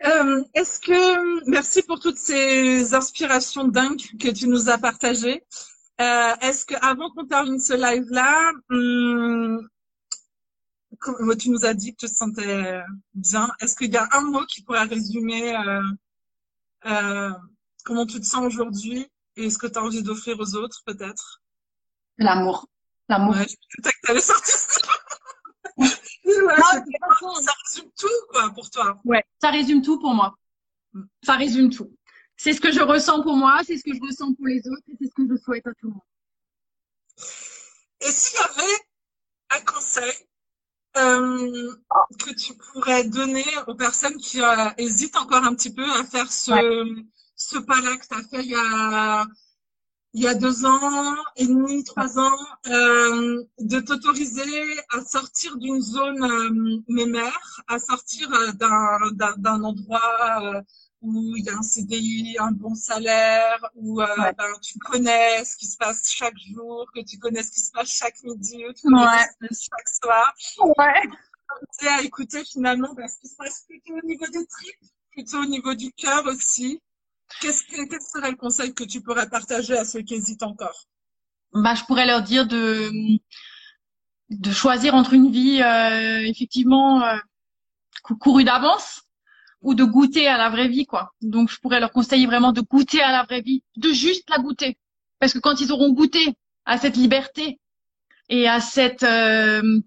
Euh, 0.06 0.44
est-ce 0.54 0.80
que 0.82 1.50
merci 1.50 1.82
pour 1.84 2.00
toutes 2.00 2.18
ces 2.18 2.94
inspirations 2.94 3.66
dingues 3.68 4.02
que 4.20 4.30
tu 4.30 4.48
nous 4.48 4.70
as 4.70 4.78
partagées. 4.78 5.44
Euh, 6.02 6.36
est-ce 6.42 6.66
que 6.66 6.76
avant 6.82 7.10
qu'on 7.12 7.26
termine 7.26 7.60
ce 7.60 7.74
live-là, 7.74 8.52
hum, 8.70 9.70
comme 11.00 11.38
tu 11.38 11.50
nous 11.50 11.66
as 11.66 11.74
dit 11.74 11.96
que 11.96 12.06
tu 12.06 12.12
te 12.12 12.16
sentais 12.16 12.82
bien, 13.14 13.50
est-ce 13.62 13.76
qu'il 13.76 13.92
y 13.92 13.98
a 13.98 14.08
un 14.12 14.22
mot 14.22 14.46
qui 14.46 14.62
pourrait 14.64 14.84
résumer 14.84 15.56
euh, 15.56 15.82
euh, 16.86 17.32
comment 17.86 18.06
tu 18.06 18.20
te 18.20 18.26
sens 18.26 18.46
aujourd'hui 18.46 19.08
et 19.36 19.50
ce 19.50 19.58
que 19.58 19.68
tu 19.68 19.80
as 19.80 19.84
envie 19.84 20.04
d'offrir 20.04 20.40
aux 20.40 20.56
autres, 20.56 20.82
peut-être? 20.86 21.42
L'amour. 22.18 22.68
L'amour. 23.10 23.36
Ouais, 23.36 23.48
je 23.48 24.14
que 24.14 24.20
sortir 24.20 24.56
voilà, 26.42 26.84
Non, 27.22 27.36
ça 27.36 27.52
résume 27.66 27.92
tout, 27.98 28.08
quoi, 28.30 28.50
pour 28.52 28.70
toi. 28.70 29.00
Ouais, 29.06 29.24
ça 29.42 29.50
résume 29.50 29.82
tout 29.82 30.00
pour 30.00 30.14
moi. 30.14 30.36
Ça 31.24 31.36
résume 31.36 31.70
tout. 31.70 31.96
C'est 32.38 32.54
ce 32.54 32.62
que 32.62 32.72
je 32.72 32.82
ressens 32.82 33.22
pour 33.24 33.36
moi, 33.36 33.62
c'est 33.66 33.78
ce 33.78 33.84
que 33.84 33.94
je 33.96 34.02
ressens 34.02 34.34
pour 34.34 34.48
les 34.48 34.60
autres 34.68 34.84
et 34.90 34.96
c'est 35.00 35.08
ce 35.08 35.14
que 35.14 35.28
je 35.30 35.42
souhaite 35.42 35.66
à 35.68 35.74
tout 35.74 35.88
le 35.88 35.92
monde. 35.92 36.02
Et 38.02 38.12
s'il 38.12 38.38
y 38.38 38.42
avait 38.42 38.80
un 39.52 39.62
conseil 39.62 40.14
euh, 40.98 41.74
que 42.20 42.34
tu 42.36 42.54
pourrais 42.56 43.06
donner 43.06 43.46
aux 43.68 43.76
personnes 43.76 44.18
qui 44.18 44.42
euh, 44.42 44.70
hésitent 44.78 45.16
encore 45.16 45.44
un 45.44 45.56
petit 45.56 45.74
peu 45.74 45.90
à 45.92 46.04
faire 46.04 46.32
ce, 46.32 47.04
ce 47.36 47.58
pas-là 47.60 47.98
que 47.98 48.08
tu 48.08 48.14
as 48.14 48.24
fait 48.24 48.44
il 48.44 48.52
y 48.52 48.56
a, 48.56 49.26
il 50.14 50.22
y 50.24 50.28
a 50.28 50.36
deux 50.36 50.66
ans 50.66 51.16
et 51.36 51.48
demi, 51.48 51.84
trois 51.84 52.20
ans, 52.20 52.38
euh, 52.68 53.44
de 53.60 53.80
t'autoriser 53.80 54.44
à 54.92 55.02
sortir 55.04 55.58
d'une 55.58 55.82
zone 55.82 56.24
euh, 56.24 56.82
mémère, 56.88 57.62
à 57.68 57.80
sortir 57.80 58.32
euh, 58.32 58.52
d'un, 58.52 59.64
endroit 59.64 60.56
euh, 60.56 60.62
où 61.02 61.36
il 61.36 61.44
y 61.46 61.50
a 61.50 61.58
un 61.58 61.64
CDI, 61.64 62.38
un 62.40 62.52
bon 62.52 62.76
salaire, 62.76 63.60
où 63.76 64.02
euh, 64.02 64.06
Ouais. 64.20 64.34
ben, 64.38 64.54
tu 64.62 64.78
connais 64.78 65.44
ce 65.46 65.58
qui 65.58 65.66
se 65.66 65.78
passe 65.78 66.08
chaque 66.12 66.38
jour, 66.54 66.86
que 66.94 67.02
tu 67.04 67.18
connais 67.18 67.42
ce 67.42 67.52
qui 67.52 67.62
se 67.62 67.72
passe 67.72 67.90
chaque 67.90 68.22
midi, 68.24 68.64
ou 68.70 68.74
tu 68.74 68.84
connais 68.84 69.06
Ouais. 69.06 69.26
ce 69.42 69.48
qui 69.48 69.56
se 69.56 69.70
passe 69.70 69.70
chaque 69.72 69.90
soir. 70.04 70.34
Ouais. 70.78 71.02
À 71.90 72.02
écouter 72.04 72.44
finalement 72.46 72.94
ben, 72.94 73.08
ce 73.08 73.20
qui 73.20 73.28
se 73.28 73.36
passe 73.36 73.66
plutôt 73.68 73.94
au 73.94 74.06
niveau 74.06 74.26
des 74.28 74.46
tripes, 74.46 74.92
plutôt 75.12 75.40
au 75.40 75.46
niveau 75.46 75.74
du 75.74 75.92
cœur 75.94 76.24
aussi. 76.28 76.82
Qu'est-ce 77.40 77.64
que, 77.66 77.88
quel 77.88 78.02
serait 78.02 78.32
le 78.32 78.38
conseil 78.38 78.74
que 78.74 78.84
tu 78.84 79.00
pourrais 79.02 79.30
partager 79.30 79.78
à 79.78 79.86
ceux 79.86 80.02
qui 80.02 80.16
hésitent 80.16 80.42
encore? 80.42 80.88
Bah, 81.54 81.74
je 81.76 81.84
pourrais 81.86 82.06
leur 82.06 82.22
dire 82.22 82.46
de 82.48 82.92
de 84.30 84.52
choisir 84.52 84.96
entre 84.96 85.14
une 85.14 85.32
vie 85.32 85.62
euh, 85.62 86.22
effectivement 86.28 87.04
euh, 87.04 87.18
cou- 88.04 88.18
courue 88.18 88.44
d'avance 88.46 89.04
ou 89.62 89.76
de 89.76 89.84
goûter 89.84 90.28
à 90.28 90.38
la 90.38 90.50
vraie 90.50 90.68
vie 90.70 90.86
quoi. 90.86 91.14
Donc 91.22 91.50
je 91.52 91.60
pourrais 91.60 91.80
leur 91.82 91.92
conseiller 91.92 92.28
vraiment 92.28 92.52
de 92.54 92.62
goûter 92.62 93.02
à 93.02 93.12
la 93.12 93.24
vraie 93.24 93.42
vie, 93.42 93.64
de 93.78 93.92
juste 93.94 94.30
la 94.30 94.40
goûter 94.40 94.78
parce 95.20 95.34
que 95.34 95.40
quand 95.40 95.62
ils 95.62 95.72
auront 95.74 95.92
goûté 95.94 96.36
à 96.66 96.78
cette 96.78 96.98
liberté 96.98 97.60
et 98.30 98.48
à 98.50 98.62
cette 98.62 99.04
euh, 99.04 99.82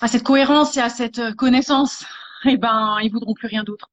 à 0.00 0.08
cette 0.08 0.24
cohérence 0.24 0.76
et 0.76 0.80
à 0.80 0.90
cette 0.90 1.34
connaissance, 1.36 2.04
eh 2.46 2.56
ben 2.58 2.98
ils 3.02 3.12
voudront 3.12 3.34
plus 3.34 3.48
rien 3.48 3.64
d'autre. 3.64 3.90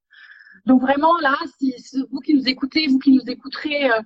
Donc 0.65 0.81
vraiment 0.81 1.17
là, 1.19 1.37
si 1.57 1.75
vous 2.11 2.19
qui 2.19 2.33
nous 2.33 2.47
écoutez, 2.47 2.87
vous 2.87 2.99
qui 2.99 3.11
nous 3.11 3.27
écouterez, 3.27 3.91
euh, 3.91 4.01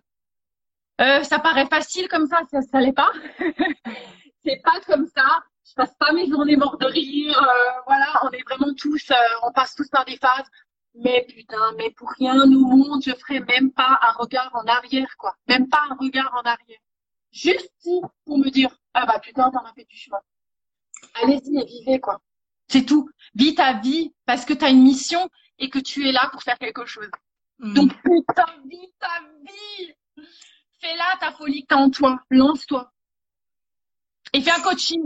euh, 1.01 1.23
ça 1.23 1.39
paraît 1.39 1.67
facile 1.67 2.07
comme 2.07 2.27
ça, 2.27 2.41
ça, 2.49 2.61
ça 2.61 2.79
l'est 2.79 2.93
pas. 2.93 3.11
c'est 4.45 4.61
pas 4.63 4.79
comme 4.85 5.07
ça. 5.07 5.43
Je 5.67 5.73
passe 5.73 5.95
pas 5.99 6.13
mes 6.13 6.27
journées 6.27 6.55
mortes 6.55 6.79
de 6.79 6.85
rire. 6.85 7.37
euh, 7.37 7.81
voilà, 7.85 8.05
on 8.23 8.29
est 8.29 8.43
vraiment 8.43 8.73
tous, 8.75 9.11
on 9.43 9.51
passe 9.51 9.75
tous 9.75 9.89
par 9.89 10.05
des 10.05 10.17
phases. 10.17 10.45
Mais 10.93 11.25
putain, 11.27 11.73
mais 11.77 11.91
pour 11.91 12.09
rien 12.11 12.41
au 12.41 12.47
monde, 12.47 13.03
je 13.03 13.11
ferai 13.11 13.41
même 13.41 13.71
pas 13.71 13.99
un 14.01 14.11
regard 14.13 14.49
en 14.53 14.65
arrière, 14.65 15.17
quoi. 15.17 15.35
Même 15.49 15.67
pas 15.67 15.81
un 15.89 15.95
regard 15.95 16.33
en 16.33 16.47
arrière. 16.47 16.79
Juste 17.31 17.69
pour 17.83 18.37
me 18.37 18.49
dire, 18.49 18.69
ah 18.93 19.05
bah 19.05 19.19
putain, 19.19 19.51
t'en 19.51 19.65
as 19.65 19.73
fait 19.73 19.83
du 19.83 19.97
chemin. 19.97 20.19
Allez-y 21.21 21.59
et 21.59 21.65
vivez, 21.65 21.99
quoi. 21.99 22.21
C'est 22.69 22.85
tout. 22.85 23.09
Vis 23.35 23.55
ta 23.55 23.73
vie 23.73 24.13
parce 24.25 24.45
que 24.45 24.53
t'as 24.53 24.69
une 24.69 24.83
mission 24.83 25.29
et 25.59 25.69
que 25.69 25.79
tu 25.79 26.07
es 26.07 26.11
là 26.11 26.29
pour 26.31 26.43
faire 26.43 26.57
quelque 26.57 26.85
chose. 26.85 27.09
Mm. 27.59 27.73
Donc, 27.73 27.93
putain, 28.01 28.45
vis 28.69 28.93
ta 28.99 29.21
vie. 29.43 29.93
Fais-la 30.81 31.17
ta 31.19 31.31
folie 31.31 31.61
que 31.61 31.67
t'as 31.67 31.77
en 31.77 31.89
toi. 31.89 32.19
Lance-toi. 32.29 32.91
Et 34.33 34.41
fais 34.41 34.51
un 34.51 34.61
coaching. 34.61 35.01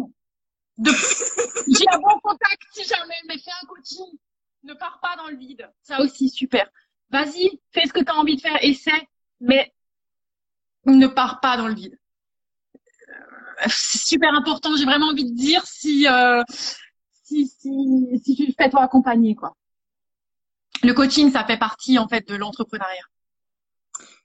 De... 0.78 0.92
J'ai 1.78 1.86
un 1.92 2.00
bon 2.00 2.20
contact 2.24 2.62
si 2.74 2.84
jamais, 2.86 3.22
mais 3.28 3.38
fais 3.38 3.52
un 3.62 3.68
coaching. 3.68 4.18
Ne 4.64 4.74
pars 4.74 5.00
pas 5.02 5.16
dans 5.16 5.28
le 5.28 5.38
vide. 5.38 5.70
Ça 5.82 6.02
aussi, 6.02 6.30
super. 6.30 6.70
Vas-y, 7.10 7.60
fais 7.72 7.86
ce 7.86 7.94
que 7.94 8.04
t'as 8.04 8.14
envie 8.14 8.36
de 8.36 8.42
faire, 8.42 8.58
essaie, 8.62 9.08
mais 9.40 9.74
ne 10.86 11.08
pars 11.08 11.40
pas 11.40 11.58
dans 11.58 11.68
le 11.68 11.74
vide. 11.74 11.98
Euh, 12.76 13.68
C'est 13.68 14.00
super 14.00 14.34
important. 14.34 14.76
J'ai 14.76 14.86
vraiment 14.86 15.08
envie 15.08 15.30
de 15.30 15.36
dire 15.36 15.66
si, 15.66 16.08
euh, 16.08 16.44
si, 17.24 17.48
si, 17.48 18.22
si 18.24 18.36
tu 18.36 18.54
fais 18.54 18.70
toi 18.70 18.84
accompagner, 18.84 19.36
quoi. 19.36 19.56
Le 20.84 20.94
coaching, 20.94 21.32
ça 21.32 21.44
fait 21.46 21.58
partie, 21.58 21.98
en 22.00 22.08
fait, 22.08 22.28
de 22.28 22.36
l'entrepreneuriat. 22.36 23.04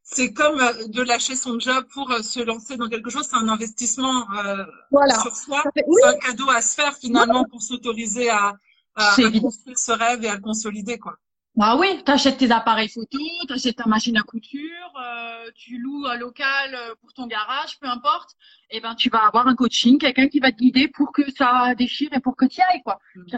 C'est 0.02 0.32
comme 0.32 0.60
euh, 0.60 0.86
de 0.88 1.02
lâcher 1.02 1.34
son 1.34 1.58
job 1.58 1.86
pour 1.92 2.10
euh, 2.12 2.20
se 2.22 2.38
lancer 2.40 2.76
dans 2.76 2.88
quelque 2.88 3.08
chose, 3.10 3.26
c'est 3.28 3.36
un 3.36 3.48
investissement 3.48 4.30
euh, 4.44 4.64
Voilà. 4.90 5.18
sur 5.18 5.34
soi. 5.34 5.62
Ça 5.62 5.70
fait- 5.72 5.84
oui, 5.88 6.00
C'est 6.02 6.08
un 6.08 6.18
cadeau 6.18 6.50
à 6.50 6.60
se 6.60 6.74
faire 6.74 6.94
finalement 6.96 7.44
pour 7.44 7.62
s'autoriser 7.62 8.28
à, 8.28 8.52
à, 8.96 9.16
construire 9.40 9.78
ce 9.78 9.92
rêve 9.92 10.22
et 10.22 10.28
à 10.28 10.34
le 10.34 10.40
consolider, 10.40 10.98
quoi. 10.98 11.16
Bah 11.56 11.76
oui, 11.78 12.02
t'achètes 12.04 12.36
tes 12.38 12.50
appareils 12.50 12.88
photo, 12.88 13.18
t'achètes 13.48 13.76
ta 13.76 13.86
machine 13.86 14.16
à 14.16 14.22
couture, 14.22 14.92
euh, 15.00 15.50
tu 15.54 15.78
loues 15.78 16.04
un 16.06 16.16
local 16.16 16.76
pour 17.00 17.12
ton 17.12 17.26
garage, 17.28 17.78
peu 17.80 17.86
importe. 17.86 18.30
Et 18.70 18.80
ben 18.80 18.96
tu 18.96 19.08
vas 19.08 19.24
avoir 19.24 19.46
un 19.46 19.54
coaching, 19.54 19.98
quelqu'un 19.98 20.26
qui 20.28 20.40
va 20.40 20.50
te 20.50 20.56
guider 20.56 20.88
pour 20.88 21.12
que 21.12 21.22
ça 21.30 21.72
déchire 21.76 22.12
et 22.12 22.18
pour 22.18 22.34
que 22.36 22.44
tu 22.44 22.58
y 22.58 22.62
ailles 22.62 22.82
quoi. 22.82 22.98
Mm. 23.14 23.36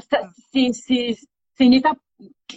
C'est 0.53 0.73
c'est 0.73 1.65
une 1.65 1.75
étape 1.75 1.99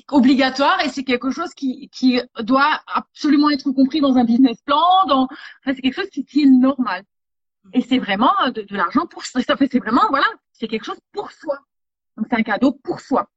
obligatoire 0.09 0.83
et 0.85 0.89
c'est 0.89 1.03
quelque 1.03 1.31
chose 1.31 1.53
qui 1.53 1.89
qui 1.89 2.21
doit 2.39 2.81
absolument 2.87 3.49
être 3.49 3.71
compris 3.71 4.01
dans 4.01 4.15
un 4.17 4.23
business 4.23 4.61
plan, 4.61 4.81
dans 5.07 5.23
enfin, 5.23 5.73
c'est 5.75 5.81
quelque 5.81 6.01
chose 6.01 6.09
qui, 6.09 6.25
qui 6.25 6.43
est 6.43 6.49
normal. 6.49 7.03
Et 7.73 7.81
c'est 7.81 7.99
vraiment 7.99 8.33
euh, 8.45 8.51
de, 8.51 8.61
de 8.61 8.75
l'argent 8.75 9.05
pour 9.05 9.25
ça 9.25 9.41
fait 9.57 9.69
c'est 9.71 9.79
vraiment 9.79 10.07
voilà, 10.09 10.27
c'est 10.53 10.67
quelque 10.67 10.85
chose 10.85 10.99
pour 11.11 11.31
soi. 11.31 11.59
Donc 12.17 12.27
c'est 12.29 12.37
un 12.37 12.43
cadeau 12.43 12.71
pour 12.71 12.99
soi. 12.99 13.29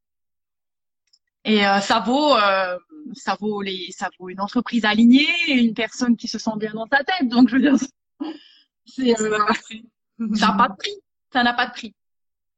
Et 1.45 1.67
euh, 1.67 1.81
ça 1.81 2.01
vaut, 2.01 2.37
euh, 2.37 2.79
ça 3.15 3.37
vaut 3.41 3.63
les, 3.63 3.91
ça 3.91 4.11
vaut 4.19 4.29
une 4.29 4.41
entreprise 4.41 4.85
alignée 4.85 5.27
une 5.49 5.75
personne 5.75 6.17
qui 6.17 6.29
se 6.29 6.39
sent 6.39 6.53
bien 6.57 6.73
dans 6.73 6.87
sa 6.87 7.03
tête. 7.03 7.29
Donc 7.29 7.49
je 7.49 7.57
veux 7.57 7.63
dire, 7.63 7.77
c'est, 8.87 9.15
Ça 9.17 9.25
euh, 9.25 9.39
n'a 9.39 9.45
pas 9.47 9.53
de 9.55 9.59
prix. 9.59 9.89
ça 10.35 10.47
n'a 10.47 10.55
pas 10.55 10.69
de 10.69 10.77
prix. 10.77 10.97
Ça 11.33 11.43
n'a 11.43 11.55
pas 11.55 11.67
de 11.67 11.73
prix. 11.73 11.95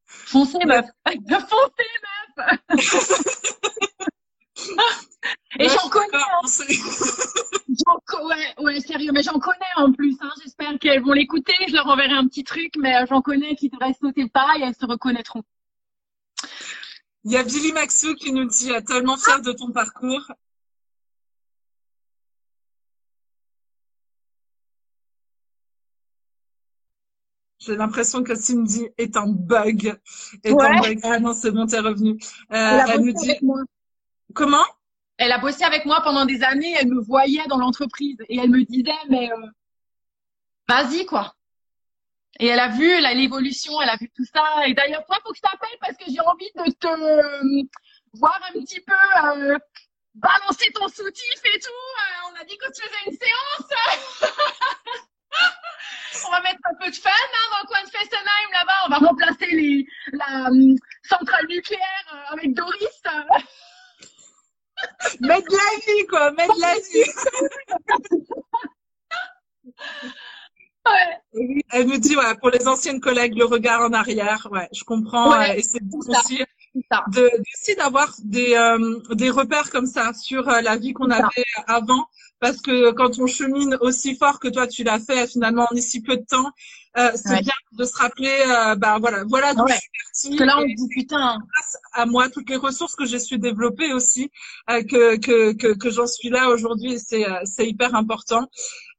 Foncez 0.05 0.65
meuf, 0.65 0.85
foncez 1.05 1.89
meuf. 2.03 2.24
Et 5.59 5.69
j'en 5.69 5.89
connais, 5.89 6.07
co- 8.05 8.27
ouais, 8.27 8.53
ouais, 8.59 8.79
sérieux, 8.79 9.11
mais 9.13 9.23
j'en 9.23 9.39
connais 9.39 9.57
en 9.77 9.91
plus. 9.91 10.15
Hein. 10.21 10.29
J'espère 10.43 10.77
qu'elles 10.79 11.01
vont 11.01 11.13
l'écouter. 11.13 11.53
Je 11.67 11.73
leur 11.73 11.87
enverrai 11.87 12.13
un 12.13 12.27
petit 12.27 12.43
truc, 12.43 12.73
mais 12.77 12.95
euh, 12.95 13.05
j'en 13.09 13.21
connais 13.21 13.55
qui 13.55 13.69
devraient 13.69 13.95
sauter 13.99 14.27
pas 14.29 14.47
et 14.59 14.63
elles 14.63 14.75
se 14.75 14.85
reconnaîtront. 14.85 15.43
Il 17.23 17.31
y 17.31 17.37
a 17.37 17.43
Billy 17.43 17.71
Maxou 17.71 18.13
qui 18.15 18.31
nous 18.31 18.45
dit 18.45 18.71
euh, 18.71 18.81
tellement 18.81 19.17
fier 19.17 19.41
de 19.41 19.51
ton 19.51 19.71
parcours. 19.71 20.31
J'ai 27.65 27.75
l'impression 27.75 28.23
que 28.23 28.35
Cindy 28.35 28.87
est 28.97 29.17
un 29.17 29.27
bug. 29.27 29.99
Est 30.43 30.51
un 30.51 30.79
bug. 30.79 30.99
Ah 31.03 31.19
non, 31.19 31.33
c'est 31.33 31.51
bon, 31.51 31.65
t'es 31.65 31.79
revenu. 31.79 32.17
Euh, 32.51 32.81
Elle 32.87 33.01
nous 33.01 33.13
bossé 33.13 33.25
dit 33.25 33.31
avec 33.31 33.41
moi. 33.41 33.61
comment? 34.33 34.65
Elle 35.17 35.31
a 35.31 35.39
bossé 35.39 35.63
avec 35.63 35.85
moi 35.85 36.01
pendant 36.03 36.25
des 36.25 36.43
années. 36.43 36.75
Elle 36.79 36.89
me 36.89 37.01
voyait 37.01 37.47
dans 37.47 37.57
l'entreprise 37.57 38.17
et 38.29 38.37
elle 38.37 38.49
me 38.49 38.63
disait, 38.63 38.91
mais 39.09 39.31
euh, 39.31 39.47
vas-y 40.67 41.05
quoi. 41.05 41.35
Et 42.39 42.47
elle 42.47 42.59
a 42.59 42.67
vu 42.69 42.99
l'évolution, 43.01 43.81
elle 43.81 43.89
a 43.89 43.95
vu 43.95 44.11
tout 44.13 44.25
ça. 44.25 44.67
Et 44.67 44.73
d'ailleurs, 44.73 45.05
toi, 45.05 45.17
faut 45.23 45.31
que 45.31 45.37
je 45.37 45.41
t'appelle 45.41 45.77
parce 45.79 45.95
que 45.95 46.05
j'ai 46.07 46.19
envie 46.19 46.51
de 46.55 46.71
te 46.73 46.87
euh, 46.87 47.63
voir 48.13 48.39
un 48.49 48.59
petit 48.59 48.81
peu 48.81 48.93
euh, 48.93 49.57
balancer 50.15 50.71
ton 50.73 50.87
soutif 50.89 51.41
et 51.45 51.59
tout. 51.59 51.69
Euh, 51.69 52.29
on 52.31 52.41
a 52.41 52.43
dit 52.43 52.57
que 52.57 52.71
tu 52.73 52.81
faisais 52.81 53.05
une 53.07 53.17
séance. 53.17 53.69
on 56.27 56.31
va 56.31 56.41
mettre 56.41 56.59
un 56.63 56.75
peu 56.75 56.89
de 56.89 56.95
fun 56.95 57.09
hein, 57.09 57.47
dans 57.51 57.61
le 57.61 57.67
coin 57.67 57.83
de 57.83 57.89
Fessenheim 57.89 58.51
là-bas. 58.51 58.85
On 58.85 58.89
va 58.89 58.97
remplacer 59.07 59.47
les, 59.47 59.87
la 60.13 60.49
centrale 61.03 61.47
nucléaire 61.47 62.27
avec 62.31 62.53
Doris. 62.53 63.01
Mettre 65.21 65.47
de 65.49 65.55
la 65.55 65.79
vie, 65.85 66.07
quoi. 66.07 66.31
Mettre 66.31 66.55
de 66.55 66.61
la 66.61 66.75
vie. 66.75 67.11
Ouais. 70.87 71.61
Elle 71.71 71.87
me 71.87 71.97
dit, 71.97 72.15
ouais, 72.15 72.35
pour 72.39 72.51
les 72.51 72.67
anciennes 72.67 73.01
collègues, 73.01 73.35
le 73.35 73.45
regard 73.45 73.81
en 73.81 73.91
arrière, 73.93 74.47
ouais, 74.51 74.69
je 74.71 74.83
comprends. 74.83 75.41
et 75.41 75.63
c'est 75.63 75.81
aussi 75.91 76.43
de, 77.13 77.31
aussi 77.53 77.75
d'avoir 77.75 78.13
des, 78.23 78.53
euh, 78.55 78.99
des 79.15 79.29
repères 79.29 79.69
comme 79.69 79.85
ça 79.85 80.13
sur 80.13 80.47
euh, 80.49 80.61
la 80.61 80.75
vie 80.77 80.93
qu'on 80.93 81.09
avait 81.09 81.45
avant, 81.67 82.05
parce 82.39 82.61
que 82.61 82.91
quand 82.91 83.19
on 83.19 83.27
chemine 83.27 83.77
aussi 83.81 84.15
fort 84.15 84.39
que 84.39 84.47
toi 84.47 84.67
tu 84.67 84.83
l'as 84.83 84.99
fait 84.99 85.27
finalement 85.27 85.67
en 85.71 85.75
si 85.77 86.01
peu 86.01 86.17
de 86.17 86.25
temps, 86.25 86.51
euh, 86.97 87.11
c'est 87.15 87.41
bien 87.41 87.53
de 87.73 87.83
se 87.83 87.97
rappeler, 87.97 88.37
euh, 88.47 88.75
bah 88.75 88.97
voilà, 88.99 89.23
voilà 89.27 89.53
d'où 89.53 89.67
je 89.67 89.73
suis 89.73 89.89
partie. 90.05 90.35
Que 90.37 90.43
là 90.43 90.59
on 90.59 90.65
dit 90.65 90.87
putain. 90.89 91.39
Grâce 91.53 91.77
à 91.93 92.05
moi, 92.05 92.29
toutes 92.29 92.49
les 92.49 92.55
ressources 92.55 92.95
que 92.95 93.05
j'ai 93.05 93.19
su 93.19 93.37
développer 93.37 93.91
aussi, 93.93 94.31
euh, 94.69 94.81
que 94.81 95.17
que 95.17 95.53
que, 95.53 95.73
que 95.73 95.89
j'en 95.89 96.07
suis 96.07 96.29
là 96.29 96.49
aujourd'hui, 96.49 96.97
c'est 96.99 97.25
c'est 97.43 97.67
hyper 97.67 97.95
important. 97.95 98.47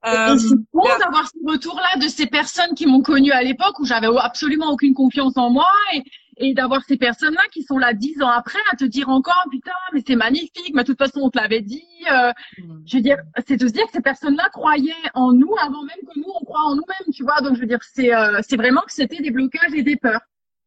Euh, 0.07 0.39
c'est 0.39 0.55
bon 0.73 0.85
d'avoir 1.01 1.27
ce 1.27 1.51
retour-là 1.51 1.99
de 2.01 2.09
ces 2.09 2.27
personnes 2.27 2.75
qui 2.77 2.87
m'ont 2.87 3.03
connue 3.03 3.33
à 3.33 3.43
l'époque 3.43 3.79
où 3.81 3.85
j'avais 3.85 4.09
absolument 4.19 4.71
aucune 4.71 4.95
confiance 4.95 5.37
en 5.37 5.51
moi 5.51 5.67
et, 5.95 6.03
et 6.37 6.55
d'avoir 6.55 6.83
ces 6.85 6.97
personnes-là 6.97 7.43
qui 7.53 7.63
sont 7.63 7.79
là 7.79 7.95
dix 7.95 8.21
ans 8.23 8.29
après 8.29 8.59
à 8.73 8.77
te 8.77 8.85
dire 8.85 9.09
encore 9.09 9.45
putain 9.51 9.73
mais 9.93 10.03
c'est 10.07 10.17
magnifique 10.17 10.73
mais 10.75 10.83
de 10.83 10.89
toute 10.89 10.99
façon 10.99 11.21
on 11.23 11.31
te 11.31 11.39
l'avait 11.39 11.63
dit 11.63 11.85
euh, 12.11 12.33
mm. 12.59 12.83
je 12.85 12.97
veux 12.97 13.03
dire 13.03 13.17
c'est 13.47 13.57
de 13.57 13.67
se 13.67 13.73
dire 13.73 13.87
que 13.87 13.93
ces 13.93 14.03
personnes-là 14.03 14.49
croyaient 14.51 14.93
en 15.15 15.33
nous 15.33 15.55
avant 15.61 15.83
même 15.83 15.97
que 16.07 16.19
nous 16.19 16.33
on 16.41 16.45
croit 16.45 16.65
en 16.65 16.75
nous-mêmes 16.75 17.13
tu 17.13 17.23
vois. 17.23 17.41
Donc 17.41 17.57
je 17.57 17.61
veux 17.61 17.67
dire 17.67 17.81
c'est 17.83 18.15
euh, 18.15 18.41
c'est 18.47 18.57
vraiment 18.57 18.83
que 18.83 18.93
c'était 18.93 19.23
des 19.23 19.31
blocages 19.31 19.75
et 19.75 19.83
des 19.83 19.97
peurs. 19.97 20.21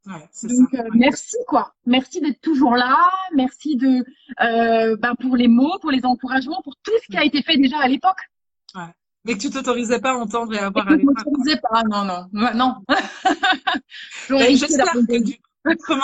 Ouais, 0.06 0.28
donc 0.44 0.74
euh, 0.74 0.90
merci 0.94 1.38
quoi. 1.48 1.74
Merci 1.86 2.22
d'être 2.22 2.42
toujours 2.42 2.76
là. 2.76 2.98
Merci 3.36 3.76
de 3.76 4.04
euh, 4.42 4.96
ben, 4.98 5.14
pour 5.16 5.36
les 5.36 5.48
mots 5.48 5.78
pour 5.82 5.92
les 5.92 6.06
encouragements 6.06 6.62
pour 6.64 6.76
tout 6.84 6.94
ce 7.04 7.08
qui 7.12 7.18
a 7.18 7.24
été 7.24 7.42
fait 7.44 7.58
déjà 7.58 7.80
à 7.80 7.88
l'époque. 7.88 8.20
Ouais. 8.76 8.84
Mais 9.26 9.34
que 9.34 9.40
tu 9.40 9.50
t'autorisais 9.50 10.00
pas 10.00 10.12
à 10.12 10.16
entendre 10.16 10.54
et 10.54 10.60
à 10.60 10.70
voir 10.70 10.88
à 10.88 10.96
l'époque. 10.96 11.18
Je 11.20 11.24
t'autorisais 11.24 11.60
pas, 11.62 11.84
non, 11.84 12.06
non, 12.06 12.28
non. 12.56 12.76
Une... 14.30 15.34
Comment? 15.86 16.04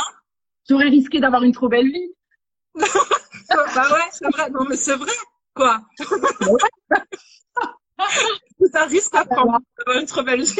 J'aurais 0.69 0.89
risqué 0.89 1.19
d'avoir 1.19 1.43
une 1.43 1.51
trop 1.51 1.69
belle 1.69 1.91
vie. 1.91 2.11
bah 2.75 3.91
ouais, 3.91 4.09
c'est 4.11 4.29
vrai. 4.31 4.49
Non, 4.49 4.65
mais 4.67 4.75
c'est 4.75 4.95
vrai, 4.95 5.11
quoi. 5.53 5.81
Ça 8.73 8.85
risque 8.85 9.15
à 9.15 9.25
prendre 9.25 9.59
d'avoir 9.77 10.01
une 10.01 10.05
trop 10.05 10.23
belle 10.23 10.43
vie. 10.43 10.59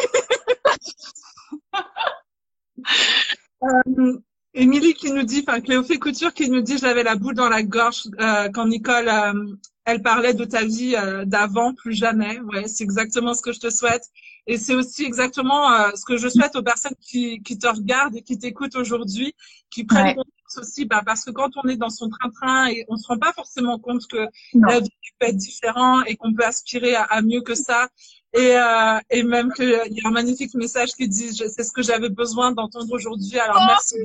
euh, 3.64 4.20
Émilie 4.54 4.94
qui 4.94 5.12
nous 5.12 5.24
dit, 5.24 5.44
enfin 5.46 5.60
Cléophée 5.60 6.00
Couture 6.00 6.34
qui 6.34 6.50
nous 6.50 6.62
dit, 6.62 6.78
j'avais 6.78 7.04
la 7.04 7.16
boule 7.16 7.36
dans 7.36 7.50
la 7.50 7.64
gorge 7.64 8.04
euh, 8.20 8.50
quand 8.54 8.68
Nicole, 8.68 9.10
euh, 9.10 9.56
elle 9.84 10.02
parlait 10.02 10.34
de 10.34 10.46
ta 10.46 10.64
vie 10.64 10.96
d'avant, 11.26 11.74
plus 11.74 11.94
jamais. 11.94 12.40
Ouais, 12.40 12.68
c'est 12.68 12.84
exactement 12.84 13.34
ce 13.34 13.42
que 13.42 13.52
je 13.52 13.60
te 13.60 13.70
souhaite. 13.70 14.04
Et 14.48 14.58
c'est 14.58 14.76
aussi 14.76 15.04
exactement 15.04 15.72
euh, 15.72 15.90
ce 15.96 16.06
que 16.06 16.18
je 16.18 16.28
souhaite 16.28 16.56
aux 16.56 16.64
personnes 16.64 16.96
qui, 17.02 17.42
qui 17.42 17.58
te 17.58 17.68
regardent 17.68 18.16
et 18.16 18.22
qui 18.22 18.38
t'écoutent 18.38 18.76
aujourd'hui, 18.76 19.34
qui 19.72 19.86
prennent 19.86 20.16
conscience 20.16 20.58
aussi, 20.58 20.86
bah, 20.86 21.02
parce 21.06 21.24
que 21.24 21.32
quand 21.32 21.50
on 21.64 21.68
est 21.68 21.78
dans 21.78 21.90
son 21.90 22.10
train-train 22.10 22.68
et 22.68 22.86
on 22.88 22.98
se 22.98 23.08
rend 23.08 23.18
pas 23.18 23.34
forcément 23.34 23.80
compte 23.80 24.06
que 24.08 24.28
la 24.54 24.80
vie 24.80 24.90
peut 25.20 25.28
être 25.28 25.38
différente 25.38 26.04
et 26.08 26.16
qu'on 26.16 26.34
peut 26.34 26.46
aspirer 26.46 26.96
à, 26.96 27.04
à, 27.04 27.22
mieux 27.22 27.42
que 27.42 27.56
ça. 27.56 27.90
Et, 28.34 28.56
euh, 28.58 29.00
et 29.10 29.24
même 29.24 29.52
qu'il 29.54 29.70
y 29.70 30.02
a 30.02 30.08
un 30.08 30.12
magnifique 30.12 30.54
message 30.56 30.92
qui 30.92 31.08
dit, 31.08 31.34
c'est 31.34 31.64
ce 31.64 31.72
que 31.72 31.82
j'avais 31.82 32.10
besoin 32.10 32.52
d'entendre 32.52 32.92
aujourd'hui. 32.92 33.40
Alors 33.40 33.58
oh, 33.62 33.66
merci 33.68 33.96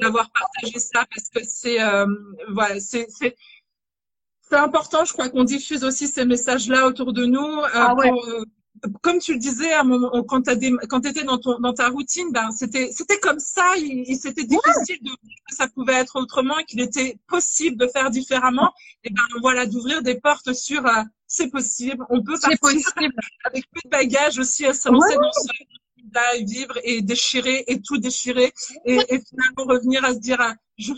d'avoir 0.00 0.30
partagé 0.32 0.78
ça 0.78 1.06
parce 1.14 1.28
que 1.28 1.40
c'est, 1.44 1.80
euh, 1.80 2.06
voilà, 2.48 2.80
c'est, 2.80 3.06
c'est, 3.08 3.36
c'est 4.52 4.56
important, 4.56 5.04
je 5.04 5.12
crois 5.12 5.28
qu'on 5.30 5.44
diffuse 5.44 5.84
aussi 5.84 6.08
ces 6.08 6.24
messages-là 6.24 6.86
autour 6.86 7.12
de 7.12 7.24
nous. 7.24 7.40
Euh, 7.40 7.68
ah 7.72 7.94
ouais. 7.94 8.10
pour, 8.10 8.28
euh, 8.28 8.44
comme 9.02 9.18
tu 9.18 9.34
le 9.34 9.38
disais, 9.38 9.72
à 9.72 9.80
un 9.80 9.84
moment, 9.84 10.10
quand 10.24 10.42
tu 10.42 11.08
étais 11.08 11.24
dans, 11.24 11.38
ton, 11.38 11.58
dans 11.60 11.72
ta 11.72 11.88
routine, 11.88 12.30
ben, 12.32 12.50
c'était, 12.50 12.90
c'était 12.92 13.18
comme 13.18 13.38
ça. 13.38 13.74
Il, 13.76 14.16
c'était 14.16 14.44
difficile 14.44 14.98
de 15.00 15.10
dire 15.22 15.36
que 15.48 15.54
ça 15.54 15.68
pouvait 15.68 15.94
être 15.94 16.16
autrement, 16.16 16.56
qu'il 16.66 16.80
était 16.80 17.18
possible 17.28 17.76
de 17.76 17.86
faire 17.86 18.10
différemment. 18.10 18.72
Et 19.04 19.10
ben 19.10 19.22
voilà, 19.40 19.66
d'ouvrir 19.66 20.02
des 20.02 20.18
portes 20.20 20.52
sur 20.52 20.84
euh, 20.86 21.02
c'est 21.26 21.48
possible. 21.48 22.04
On 22.10 22.22
peut 22.22 22.38
partir 22.40 22.58
possible. 22.60 23.14
avec 23.44 23.64
peu 23.70 23.80
de 23.84 23.90
bagages 23.90 24.38
aussi 24.38 24.66
à 24.66 24.74
se 24.74 24.88
lancer 24.88 25.14
dans 25.14 25.32
ce 25.32 25.48
et 26.34 26.44
vivre 26.44 26.78
et 26.84 27.02
déchirer 27.02 27.64
et 27.66 27.80
tout 27.80 27.98
déchirer 27.98 28.52
et, 28.84 28.96
et 28.96 29.20
finalement 29.20 29.64
revenir 29.74 30.04
à 30.04 30.14
se 30.14 30.18
dire 30.18 30.38
ah, 30.40 30.54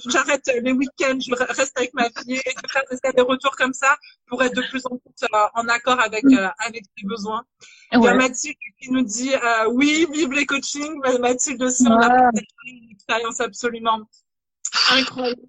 j'arrête 0.06 0.48
les 0.62 0.72
week-ends, 0.72 1.18
je 1.20 1.34
reste 1.34 1.76
avec 1.76 1.92
ma 1.94 2.04
fille 2.04 2.36
et 2.36 2.54
de 2.54 2.98
faire 3.02 3.14
des 3.14 3.22
retours 3.22 3.56
comme 3.56 3.72
ça 3.72 3.96
pour 4.26 4.42
être 4.42 4.54
de 4.54 4.62
plus 4.70 4.84
en 4.86 4.96
plus 4.96 5.12
euh, 5.22 5.46
en 5.54 5.68
accord 5.68 6.00
avec 6.00 6.24
euh, 6.24 6.48
avec 6.58 6.84
ses 6.96 7.06
besoins. 7.06 7.44
Il 7.92 8.02
y 8.02 8.08
a 8.08 8.14
Mathilde 8.14 8.56
qui 8.80 8.90
nous 8.90 9.02
dit 9.02 9.34
euh, 9.34 9.68
oui, 9.70 10.06
vive 10.12 10.32
les 10.32 10.46
coachings. 10.46 11.00
Mathilde 11.20 11.62
aussi, 11.62 11.84
on 11.86 12.00
a 12.00 12.30
une 12.66 12.90
expérience 12.92 13.40
absolument 13.40 14.00
incroyable 14.90 15.40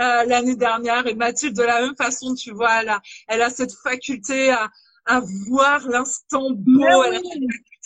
euh, 0.00 0.24
l'année 0.24 0.56
dernière. 0.56 1.06
Et 1.06 1.14
Mathilde 1.14 1.56
de 1.56 1.62
la 1.62 1.80
même 1.82 1.96
façon, 1.96 2.34
tu 2.34 2.50
vois, 2.52 2.82
elle 2.82 2.88
a, 2.90 3.00
elle 3.28 3.42
a 3.42 3.50
cette 3.50 3.72
faculté 3.72 4.50
à, 4.50 4.68
à 5.06 5.20
voir 5.48 5.86
l'instant 5.88 6.50
beau, 6.50 7.02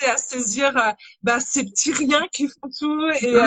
à 0.02 0.16
saisir 0.16 0.76
euh, 0.76 0.92
bah, 1.22 1.40
ces 1.40 1.64
petits 1.64 1.92
riens 1.92 2.26
qui 2.32 2.48
font 2.48 2.68
tout 2.78 3.08
et 3.20 3.36
euh, 3.36 3.46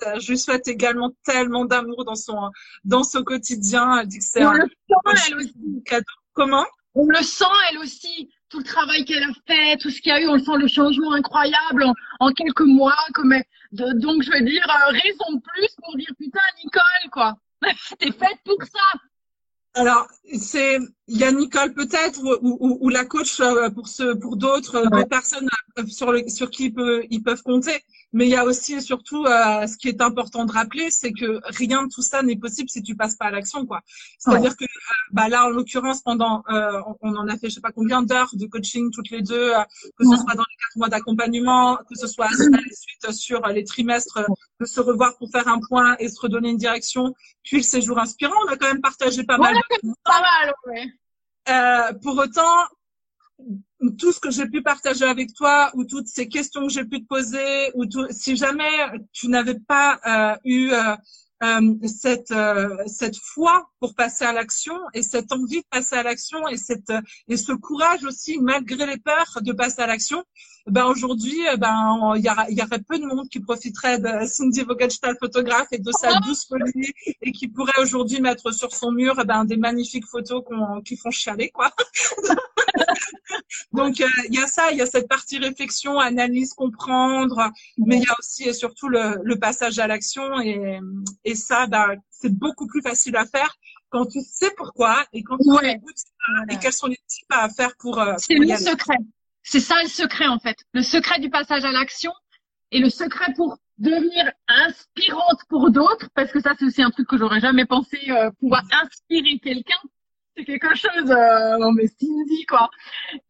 bah, 0.00 0.18
je, 0.18 0.30
lui 0.30 0.38
souhaite, 0.38 0.66
également 0.68 1.12
tellement 1.24 1.64
d'amour 1.64 2.04
dans 2.04 2.14
son 2.14 2.50
dans 2.84 3.04
son 3.04 3.22
quotidien. 3.22 4.00
Elle 4.00 4.08
dit 4.08 4.18
que 4.18 4.24
c'est 4.24 4.42
un, 4.42 4.66
cadeau. 5.84 6.04
Comment? 6.32 6.66
On 6.94 7.06
le 7.06 7.22
sent 7.22 7.44
elle 7.70 7.78
aussi 7.78 8.30
tout 8.48 8.58
le 8.58 8.64
travail 8.64 9.04
qu'elle 9.04 9.22
a 9.22 9.32
fait, 9.46 9.76
tout 9.76 9.90
ce 9.90 10.00
qu'il 10.00 10.10
y 10.10 10.14
a 10.14 10.20
eu, 10.20 10.28
on 10.28 10.38
sent 10.38 10.56
le 10.58 10.68
changement 10.68 11.12
incroyable 11.12 11.84
en, 12.18 12.32
quelques 12.32 12.62
mois. 12.62 12.96
Comme, 13.14 13.34
de, 13.72 13.92
donc, 13.98 14.22
je 14.22 14.30
veux 14.30 14.40
dire, 14.40 14.66
euh, 14.66 14.92
raison 14.92 15.34
de 15.34 15.40
plus 15.40 15.68
pour 15.82 15.96
dire 15.96 16.08
putain, 16.18 16.40
Nicole, 16.64 17.10
quoi. 17.12 17.34
T'es 17.98 18.12
faite 18.12 18.38
pour 18.44 18.58
ça. 18.62 18.98
Alors, 19.78 20.08
c'est 20.36 20.78
il 21.06 21.18
y 21.18 21.24
a 21.24 21.30
Nicole 21.30 21.72
peut-être 21.72 22.20
ou, 22.20 22.36
ou, 22.42 22.78
ou, 22.80 22.88
la 22.88 23.04
coach 23.04 23.38
euh, 23.40 23.70
pour 23.70 23.86
ce 23.86 24.14
pour 24.14 24.36
d'autres 24.36 24.76
euh, 24.76 25.04
personnes 25.04 25.48
sur 25.86 26.10
le 26.10 26.28
sur 26.28 26.50
qui 26.50 26.64
ils 26.64 26.74
peuvent, 26.74 27.04
ils 27.10 27.22
peuvent 27.22 27.42
compter. 27.42 27.84
Mais 28.12 28.26
il 28.26 28.30
y 28.30 28.36
a 28.36 28.44
aussi 28.44 28.74
et 28.74 28.80
surtout 28.80 29.24
euh, 29.24 29.66
ce 29.66 29.76
qui 29.76 29.88
est 29.88 30.00
important 30.00 30.44
de 30.46 30.52
rappeler, 30.52 30.90
c'est 30.90 31.12
que 31.12 31.40
rien 31.44 31.84
de 31.84 31.88
tout 31.88 32.02
ça 32.02 32.22
n'est 32.22 32.36
possible 32.36 32.70
si 32.70 32.82
tu 32.82 32.96
passes 32.96 33.16
pas 33.16 33.26
à 33.26 33.30
l'action, 33.30 33.66
quoi. 33.66 33.82
C'est-à-dire 34.18 34.56
que 34.56 34.64
euh, 34.64 34.92
bah 35.12 35.28
là, 35.28 35.46
en 35.46 35.50
l'occurrence, 35.50 36.00
pendant 36.02 36.42
euh, 36.48 36.80
on 37.02 37.14
en 37.16 37.28
a 37.28 37.36
fait 37.36 37.50
je 37.50 37.56
sais 37.56 37.60
pas 37.60 37.72
combien 37.72 38.02
d'heures 38.02 38.30
de 38.32 38.46
coaching 38.46 38.90
toutes 38.90 39.10
les 39.10 39.20
deux, 39.20 39.52
que 39.96 40.04
ce 40.04 40.16
soit 40.16 40.34
dans 40.34 40.42
les 40.42 40.56
quatre 40.58 40.76
mois 40.76 40.88
d'accompagnement, 40.88 41.76
que 41.76 41.94
ce 41.96 42.06
soit 42.06 42.26
à 42.26 42.30
la 42.30 42.36
suite 42.72 43.12
sur 43.12 43.46
les 43.48 43.64
trimestres, 43.64 44.20
de 44.60 44.64
se 44.66 44.80
revoir 44.80 45.16
pour 45.18 45.30
faire 45.30 45.48
un 45.48 45.60
point 45.60 45.96
et 45.98 46.08
se 46.08 46.18
redonner 46.20 46.50
une 46.50 46.56
direction. 46.56 47.14
Puis 47.44 47.58
le 47.58 47.62
séjour 47.62 47.98
inspirant, 47.98 48.36
on 48.46 48.52
a 48.52 48.56
quand 48.56 48.68
même 48.68 48.80
partagé 48.80 49.24
pas 49.24 49.38
mal. 49.38 49.54
De 49.54 49.92
pas 50.04 50.20
mal, 50.20 50.54
ouais. 50.66 50.86
Euh, 51.48 51.92
pour 52.02 52.18
autant, 52.18 52.56
tout 53.98 54.12
ce 54.12 54.20
que 54.20 54.30
j'ai 54.30 54.46
pu 54.46 54.62
partager 54.62 55.04
avec 55.04 55.32
toi 55.34 55.70
ou 55.74 55.84
toutes 55.84 56.08
ces 56.08 56.28
questions 56.28 56.66
que 56.66 56.72
j'ai 56.72 56.84
pu 56.84 57.02
te 57.02 57.06
poser 57.06 57.70
ou 57.74 57.84
si 58.10 58.36
jamais 58.36 58.70
tu 59.12 59.28
n'avais 59.28 59.58
pas 59.58 60.00
euh, 60.06 60.36
eu 60.44 60.72
euh, 60.72 60.96
euh, 61.44 61.74
cette 61.86 62.34
cette 62.86 63.16
foi 63.16 63.70
pour 63.78 63.94
passer 63.94 64.24
à 64.24 64.32
l'action 64.32 64.74
et 64.92 65.02
cette 65.02 65.30
envie 65.30 65.60
de 65.60 65.66
passer 65.70 65.94
à 65.94 66.02
l'action 66.02 66.48
et 66.48 66.56
cette 66.56 66.92
et 67.28 67.36
ce 67.36 67.52
courage 67.52 68.04
aussi 68.04 68.38
malgré 68.38 68.86
les 68.86 68.98
peurs 68.98 69.38
de 69.40 69.52
passer 69.52 69.82
à 69.82 69.86
l'action 69.86 70.24
ben 70.68 70.86
aujourd'hui 70.86 71.38
ben 71.58 72.14
il 72.16 72.22
y, 72.22 72.54
y 72.54 72.62
aurait 72.62 72.82
peu 72.86 72.98
de 72.98 73.04
monde 73.04 73.28
qui 73.28 73.40
profiterait 73.40 73.98
de 73.98 74.26
Cindy 74.26 74.62
Vogelstahl 74.62 75.16
photographe 75.18 75.68
et 75.72 75.78
de 75.78 75.92
sa 75.92 76.18
douce 76.20 76.46
folie 76.46 76.92
et 77.22 77.32
qui 77.32 77.48
pourrait 77.48 77.80
aujourd'hui 77.80 78.20
mettre 78.20 78.52
sur 78.52 78.74
son 78.74 78.92
mur 78.92 79.14
ben 79.26 79.44
des 79.44 79.56
magnifiques 79.56 80.06
photos 80.06 80.42
qui 80.84 80.96
font 80.96 81.10
chialer 81.10 81.50
quoi 81.50 81.72
Donc, 83.72 84.00
euh, 84.00 84.06
il 84.28 84.34
y 84.34 84.42
a 84.42 84.46
ça, 84.46 84.70
il 84.72 84.78
y 84.78 84.82
a 84.82 84.86
cette 84.86 85.08
partie 85.08 85.38
réflexion, 85.38 85.98
analyse, 85.98 86.54
comprendre, 86.54 87.50
mais 87.78 87.96
il 87.96 88.02
y 88.02 88.06
a 88.06 88.14
aussi 88.18 88.44
et 88.48 88.52
surtout 88.52 88.88
le, 88.88 89.18
le 89.22 89.38
passage 89.38 89.78
à 89.78 89.86
l'action. 89.86 90.40
Et, 90.40 90.80
et 91.24 91.34
ça, 91.34 91.66
bah, 91.66 91.88
c'est 92.10 92.32
beaucoup 92.32 92.66
plus 92.66 92.82
facile 92.82 93.16
à 93.16 93.26
faire 93.26 93.56
quand 93.90 94.06
tu 94.06 94.20
sais 94.20 94.50
pourquoi 94.56 95.04
et 95.12 95.22
quand 95.22 95.38
tu 95.38 95.66
écoutes 95.66 95.96
et 96.50 96.58
quels 96.58 96.72
sont 96.72 96.88
les 96.88 96.96
petits 96.96 97.24
pas 97.28 97.42
à 97.42 97.48
faire 97.48 97.74
pour. 97.78 97.98
Euh, 97.98 98.14
c'est 98.18 98.34
le 98.34 98.56
secret. 98.56 98.98
C'est 99.50 99.60
ça 99.60 99.82
le 99.82 99.88
secret 99.88 100.26
en 100.26 100.38
fait. 100.38 100.58
Le 100.74 100.82
secret 100.82 101.20
du 101.20 101.30
passage 101.30 101.64
à 101.64 101.72
l'action 101.72 102.12
et 102.70 102.80
le 102.80 102.90
secret 102.90 103.32
pour 103.34 103.56
devenir 103.78 104.30
inspirante 104.46 105.40
pour 105.48 105.70
d'autres, 105.70 106.10
parce 106.14 106.30
que 106.30 106.40
ça 106.40 106.52
c'est 106.58 106.66
aussi 106.66 106.82
un 106.82 106.90
truc 106.90 107.08
que 107.08 107.16
j'aurais 107.16 107.40
jamais 107.40 107.64
pensé 107.64 107.98
euh, 108.10 108.30
pouvoir 108.40 108.62
inspirer 108.82 109.38
quelqu'un. 109.38 109.80
C'est 110.36 110.44
quelque 110.44 110.74
chose, 110.74 111.10
euh, 111.10 111.56
non 111.56 111.72
mais 111.72 111.86
Cindy 111.86 112.44
quoi. 112.44 112.68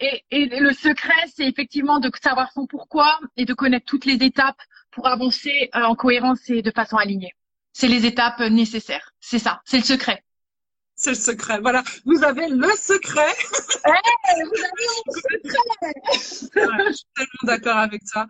Et, 0.01 0.25
et 0.33 0.47
le 0.59 0.73
secret, 0.73 1.29
c'est 1.37 1.47
effectivement 1.47 2.01
de 2.01 2.11
savoir 2.21 2.51
son 2.51 2.67
pourquoi 2.67 3.21
et 3.37 3.45
de 3.45 3.55
connaître 3.55 3.87
toutes 3.87 4.05
les 4.05 4.21
étapes 4.25 4.61
pour 4.91 5.07
avancer 5.07 5.71
euh, 5.77 5.85
en 5.85 5.95
cohérence 5.95 6.51
et 6.51 6.63
de 6.63 6.73
façon 6.73 6.97
alignée. 6.97 7.31
C'est 7.73 7.87
les 7.87 8.07
étapes 8.07 8.41
nécessaires. 8.41 9.13
C'est 9.21 9.39
ça, 9.39 9.61
c'est 9.65 9.79
le 9.79 9.85
secret. 9.85 10.25
C'est 11.01 11.11
le 11.11 11.17
secret. 11.17 11.61
Voilà, 11.61 11.85
vous 12.07 12.25
avez 12.25 12.49
le 12.49 12.71
secret. 12.77 13.33
Hey, 13.85 14.43
vous 14.43 14.65
avez 14.65 14.87
le 15.07 15.13
secret. 15.13 15.95
je 16.89 16.93
suis 16.93 17.07
tellement 17.15 17.45
d'accord 17.45 17.77
avec 17.77 18.03
toi. 18.05 18.27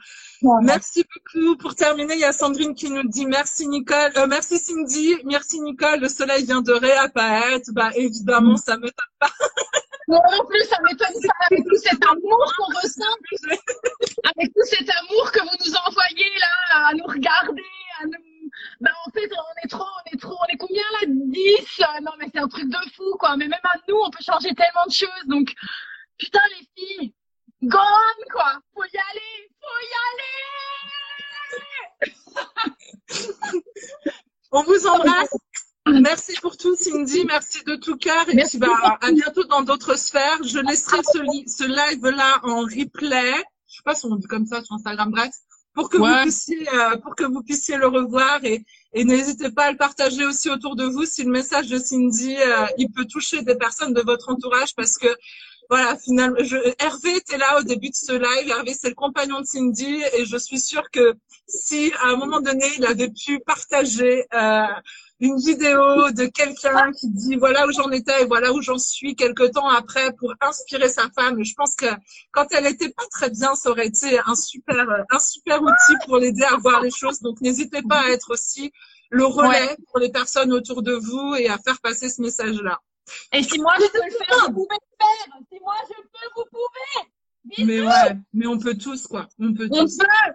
merci 0.63 1.03
beaucoup. 1.03 1.57
Pour 1.57 1.75
terminer, 1.75 2.13
il 2.13 2.21
y 2.21 2.25
a 2.25 2.33
Sandrine 2.35 2.75
qui 2.75 2.91
nous 2.91 3.09
dit 3.09 3.25
merci 3.25 3.67
Nicole, 3.67 4.13
euh, 4.19 4.27
merci 4.27 4.59
Cindy, 4.59 5.17
merci 5.25 5.63
Nicole. 5.63 6.01
Le 6.01 6.11
soleil 6.11 6.45
vient 6.45 6.61
de 6.61 6.73
réapparaître. 6.73 7.71
Bah 7.73 7.89
évidemment, 7.95 8.59
ça 8.59 8.77
me 8.77 8.91
tape 8.91 9.19
pas. 9.19 9.31
Non, 10.09 10.19
en 10.19 10.45
plus, 10.45 10.65
ça 10.65 10.77
m'étonne 10.83 11.23
pas 11.23 11.47
avec 11.51 11.65
tout 11.65 11.77
cet 11.77 12.05
amour 12.05 12.53
qu'on 12.57 12.79
ressent, 12.81 13.17
avec 14.37 14.53
tout 14.53 14.65
cet 14.65 14.89
amour 14.91 15.33
que 15.33 15.41
vous 15.41 15.57
nous 15.67 15.75
envoyez 15.87 16.31
là, 16.39 16.89
à 16.89 16.95
nous 16.95 17.05
regarder, 17.05 17.63
à 18.03 18.05
nous 18.05 18.29
ben 18.81 18.91
en 19.07 19.11
fait 19.11 19.31
on 19.33 19.65
est 19.65 19.69
trop, 19.69 19.85
on 19.85 20.15
est 20.15 20.21
trop, 20.21 20.35
on 20.35 20.53
est 20.53 20.57
combien 20.57 20.83
là 21.01 21.07
10 21.39 21.83
Non 22.03 22.13
mais 22.19 22.27
c'est 22.33 22.41
un 22.41 22.49
truc 22.49 22.69
de 22.69 22.91
fou 22.95 23.17
quoi. 23.19 23.37
Mais 23.37 23.49
même 23.49 23.61
à 23.65 23.79
nous 23.89 23.97
on 23.97 24.11
peut 24.11 24.23
changer 24.25 24.55
tellement 24.55 24.87
de 24.87 24.93
choses. 24.93 25.27
Donc 25.27 25.53
putain 26.19 26.41
les 26.59 26.67
filles, 26.77 27.15
go 27.63 27.79
on 27.79 28.31
quoi. 28.33 28.61
Faut 28.75 28.85
y 28.85 28.99
aller, 29.11 29.51
faut 29.61 29.81
y 29.83 29.95
aller. 30.11 30.39
on 34.53 34.63
vous 34.63 34.87
embrasse. 34.87 35.35
Merci 35.87 36.35
pour 36.43 36.57
tout, 36.57 36.77
Cindy. 36.77 37.25
Merci 37.25 37.65
de 37.65 37.77
tout 37.77 37.97
cœur. 37.97 38.29
Et 38.29 38.37
puis, 38.37 38.59
bah, 38.59 38.99
à 39.01 39.11
bientôt 39.11 39.45
dans 39.45 39.63
d'autres 39.63 39.97
sphères. 39.99 40.43
Je 40.43 40.59
laisserai 40.59 40.99
ce, 41.03 41.19
ce 41.47 41.65
live-là 41.65 42.41
en 42.43 42.61
replay. 42.61 43.33
Je 43.67 43.77
sais 43.77 43.83
pas 43.85 43.95
si 43.95 44.05
on 44.05 44.17
dit 44.17 44.27
comme 44.27 44.47
ça 44.47 44.63
sur 44.63 44.75
Instagram. 44.75 45.11
Bref, 45.11 45.31
pour 45.79 45.89
que 45.89 45.97
vous 45.97 46.23
puissiez 46.23 46.69
euh, 46.75 46.97
pour 46.99 47.15
que 47.15 47.25
vous 47.25 47.43
puissiez 47.43 47.77
le 47.77 47.87
revoir 47.87 48.45
et, 48.45 48.65
et 48.93 49.05
n'hésitez 49.05 49.51
pas 49.51 49.65
à 49.65 49.71
le 49.71 49.77
partager 49.77 50.25
aussi 50.25 50.49
autour 50.49 50.77
de 50.77 50.85
vous. 50.85 51.05
Si 51.05 51.23
le 51.23 51.31
message 51.31 51.69
de 51.69 51.79
Cindy 51.79 52.37
euh, 52.37 52.67
il 52.79 52.91
peut 52.91 53.05
toucher 53.05 53.43
des 53.43 53.55
personnes 53.55 53.93
de 53.93 54.01
votre 54.01 54.31
entourage 54.31 54.75
parce 54.75 54.97
que 54.97 55.09
voilà 55.69 55.97
finalement 55.99 56.39
je, 56.41 56.57
Hervé 56.79 57.17
était 57.17 57.37
là 57.37 57.59
au 57.59 57.63
début 57.63 57.91
de 57.91 57.95
ce 57.95 58.13
live. 58.13 58.49
Hervé 58.49 58.75
c'est 58.75 58.89
le 58.89 58.95
compagnon 58.95 59.41
de 59.41 59.47
Cindy. 59.47 60.03
Et 60.17 60.25
je 60.25 60.37
suis 60.37 60.61
sûre 60.61 60.91
que 60.91 61.15
si 61.47 61.93
à 62.01 62.09
un 62.09 62.17
moment 62.17 62.41
donné 62.41 62.67
il 62.79 62.87
avait 62.87 63.11
pu 63.11 63.41
partager 63.41 64.25
euh, 64.33 64.67
une 65.21 65.37
vidéo 65.37 66.11
de 66.13 66.27
quelqu'un 66.27 66.93
qui 66.93 67.09
dit 67.11 67.37
voilà 67.37 67.67
où 67.67 67.73
j'en 67.73 67.91
étais 67.91 68.23
et 68.23 68.27
voilà 68.27 68.53
où 68.53 68.63
j'en 68.63 68.79
suis 68.79 69.17
quelques 69.17 69.53
temps 69.53 69.69
après 69.69 70.13
pour 70.13 70.33
inspirer 70.41 70.89
sa 70.89 71.11
femme. 71.11 71.43
Je 71.43 71.55
pense 71.55 71.75
que 71.75 71.87
quand 72.31 72.47
elle 72.53 72.67
était 72.67 72.91
pas 72.91 73.07
très 73.11 73.31
bien, 73.31 73.55
ça 73.55 73.71
aurait 73.71 73.89
été 73.89 74.19
un 74.27 74.35
super, 74.35 75.05
un 75.11 75.19
super 75.19 75.63
outil 75.63 75.95
pour 76.07 76.19
l'aider 76.19 76.45
à 76.45 76.57
voir 76.57 76.81
les 76.81 76.91
choses. 76.91 77.21
Donc 77.21 77.41
n'hésitez 77.41 77.83
pas 77.83 78.03
à 78.07 78.11
être 78.11 78.33
aussi 78.33 78.73
le 79.11 79.25
relais 79.25 79.77
pour 79.89 79.99
les 79.99 80.11
personnes 80.11 80.53
autour 80.53 80.83
de 80.83 80.93
vous 80.93 81.35
et 81.37 81.49
à 81.49 81.59
faire 81.59 81.81
passer 81.81 82.09
ce 82.09 82.23
message-là. 82.23 82.79
Et 83.33 83.43
si 83.43 83.59
moi 83.59 83.73
je 83.79 83.87
peux 83.91 84.05
le 84.05 84.11
faire, 84.11 84.47
vous 84.49 84.53
pouvez 84.53 84.77
le 84.77 85.05
faire. 85.05 85.41
Si 85.51 85.61
moi 85.61 85.75
je 85.89 85.95
peux, 85.95 86.29
vous 86.37 86.45
pouvez. 86.51 87.65
Mais 87.67 87.81
ouais, 87.81 88.17
mais 88.35 88.47
on 88.47 88.59
peut 88.59 88.77
tous 88.77 89.07
quoi. 89.07 89.27
On 89.41 89.55
peut 89.55 89.69
tous. 89.69 89.99
On 90.01 90.05
peut. 90.05 90.35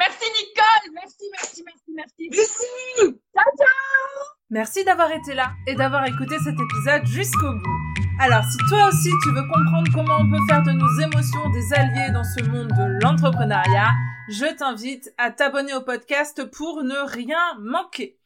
Merci 0.00 0.24
Nicole. 0.32 0.94
Merci, 0.94 1.24
merci, 1.30 1.62
merci, 1.62 1.92
merci. 1.94 2.30
Merci. 2.30 3.18
Ciao, 3.36 3.44
ciao. 3.58 4.24
Merci 4.48 4.82
d'avoir 4.82 5.12
été 5.12 5.34
là 5.34 5.52
et 5.66 5.74
d'avoir 5.74 6.06
écouté 6.06 6.36
cet 6.42 6.54
épisode 6.58 7.04
jusqu'au 7.04 7.52
bout. 7.52 7.80
Alors, 8.18 8.42
si 8.44 8.56
toi 8.70 8.88
aussi 8.88 9.10
tu 9.22 9.28
veux 9.28 9.42
comprendre 9.42 9.90
comment 9.92 10.20
on 10.20 10.30
peut 10.30 10.42
faire 10.48 10.62
de 10.62 10.72
nos 10.72 11.00
émotions 11.00 11.50
des 11.50 11.74
alliés 11.74 12.12
dans 12.14 12.24
ce 12.24 12.42
monde 12.44 12.68
de 12.68 13.04
l'entrepreneuriat, 13.04 13.90
je 14.30 14.46
t'invite 14.56 15.12
à 15.18 15.30
t'abonner 15.30 15.74
au 15.74 15.82
podcast 15.82 16.46
pour 16.50 16.82
ne 16.82 16.96
rien 17.06 17.58
manquer. 17.58 18.16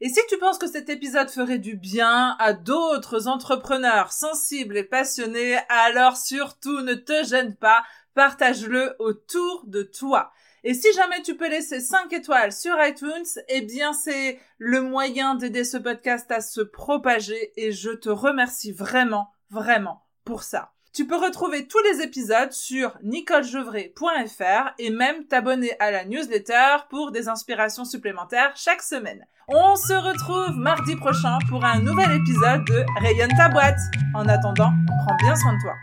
Et 0.00 0.10
si 0.10 0.20
tu 0.28 0.38
penses 0.38 0.58
que 0.58 0.68
cet 0.68 0.88
épisode 0.88 1.30
ferait 1.30 1.58
du 1.58 1.74
bien 1.74 2.36
à 2.38 2.52
d'autres 2.52 3.26
entrepreneurs 3.26 4.12
sensibles 4.12 4.76
et 4.76 4.84
passionnés, 4.84 5.58
alors 5.68 6.16
surtout 6.16 6.82
ne 6.82 6.94
te 6.94 7.24
gêne 7.24 7.56
pas, 7.56 7.82
partage-le 8.14 8.94
autour 9.00 9.64
de 9.66 9.82
toi. 9.82 10.30
Et 10.66 10.72
si 10.72 10.90
jamais 10.94 11.20
tu 11.20 11.36
peux 11.36 11.48
laisser 11.48 11.78
5 11.78 12.10
étoiles 12.14 12.50
sur 12.50 12.74
iTunes, 12.82 13.26
eh 13.48 13.60
bien 13.60 13.92
c'est 13.92 14.40
le 14.56 14.80
moyen 14.80 15.34
d'aider 15.34 15.62
ce 15.62 15.76
podcast 15.76 16.32
à 16.32 16.40
se 16.40 16.62
propager 16.62 17.52
et 17.56 17.70
je 17.70 17.90
te 17.90 18.08
remercie 18.08 18.72
vraiment, 18.72 19.28
vraiment 19.50 20.06
pour 20.24 20.42
ça. 20.42 20.72
Tu 20.94 21.06
peux 21.06 21.16
retrouver 21.16 21.68
tous 21.68 21.82
les 21.82 22.02
épisodes 22.02 22.52
sur 22.52 22.96
nicolejevray.fr 23.02 24.74
et 24.78 24.88
même 24.88 25.26
t'abonner 25.26 25.78
à 25.80 25.90
la 25.90 26.06
newsletter 26.06 26.76
pour 26.88 27.10
des 27.10 27.28
inspirations 27.28 27.84
supplémentaires 27.84 28.52
chaque 28.54 28.82
semaine. 28.82 29.26
On 29.48 29.76
se 29.76 29.92
retrouve 29.92 30.56
mardi 30.56 30.96
prochain 30.96 31.38
pour 31.50 31.62
un 31.64 31.80
nouvel 31.80 32.10
épisode 32.12 32.64
de 32.64 32.84
Rayonne 33.00 33.36
ta 33.36 33.50
boîte. 33.50 33.80
En 34.14 34.26
attendant, 34.28 34.72
prends 35.04 35.16
bien 35.20 35.36
soin 35.36 35.52
de 35.52 35.60
toi. 35.60 35.74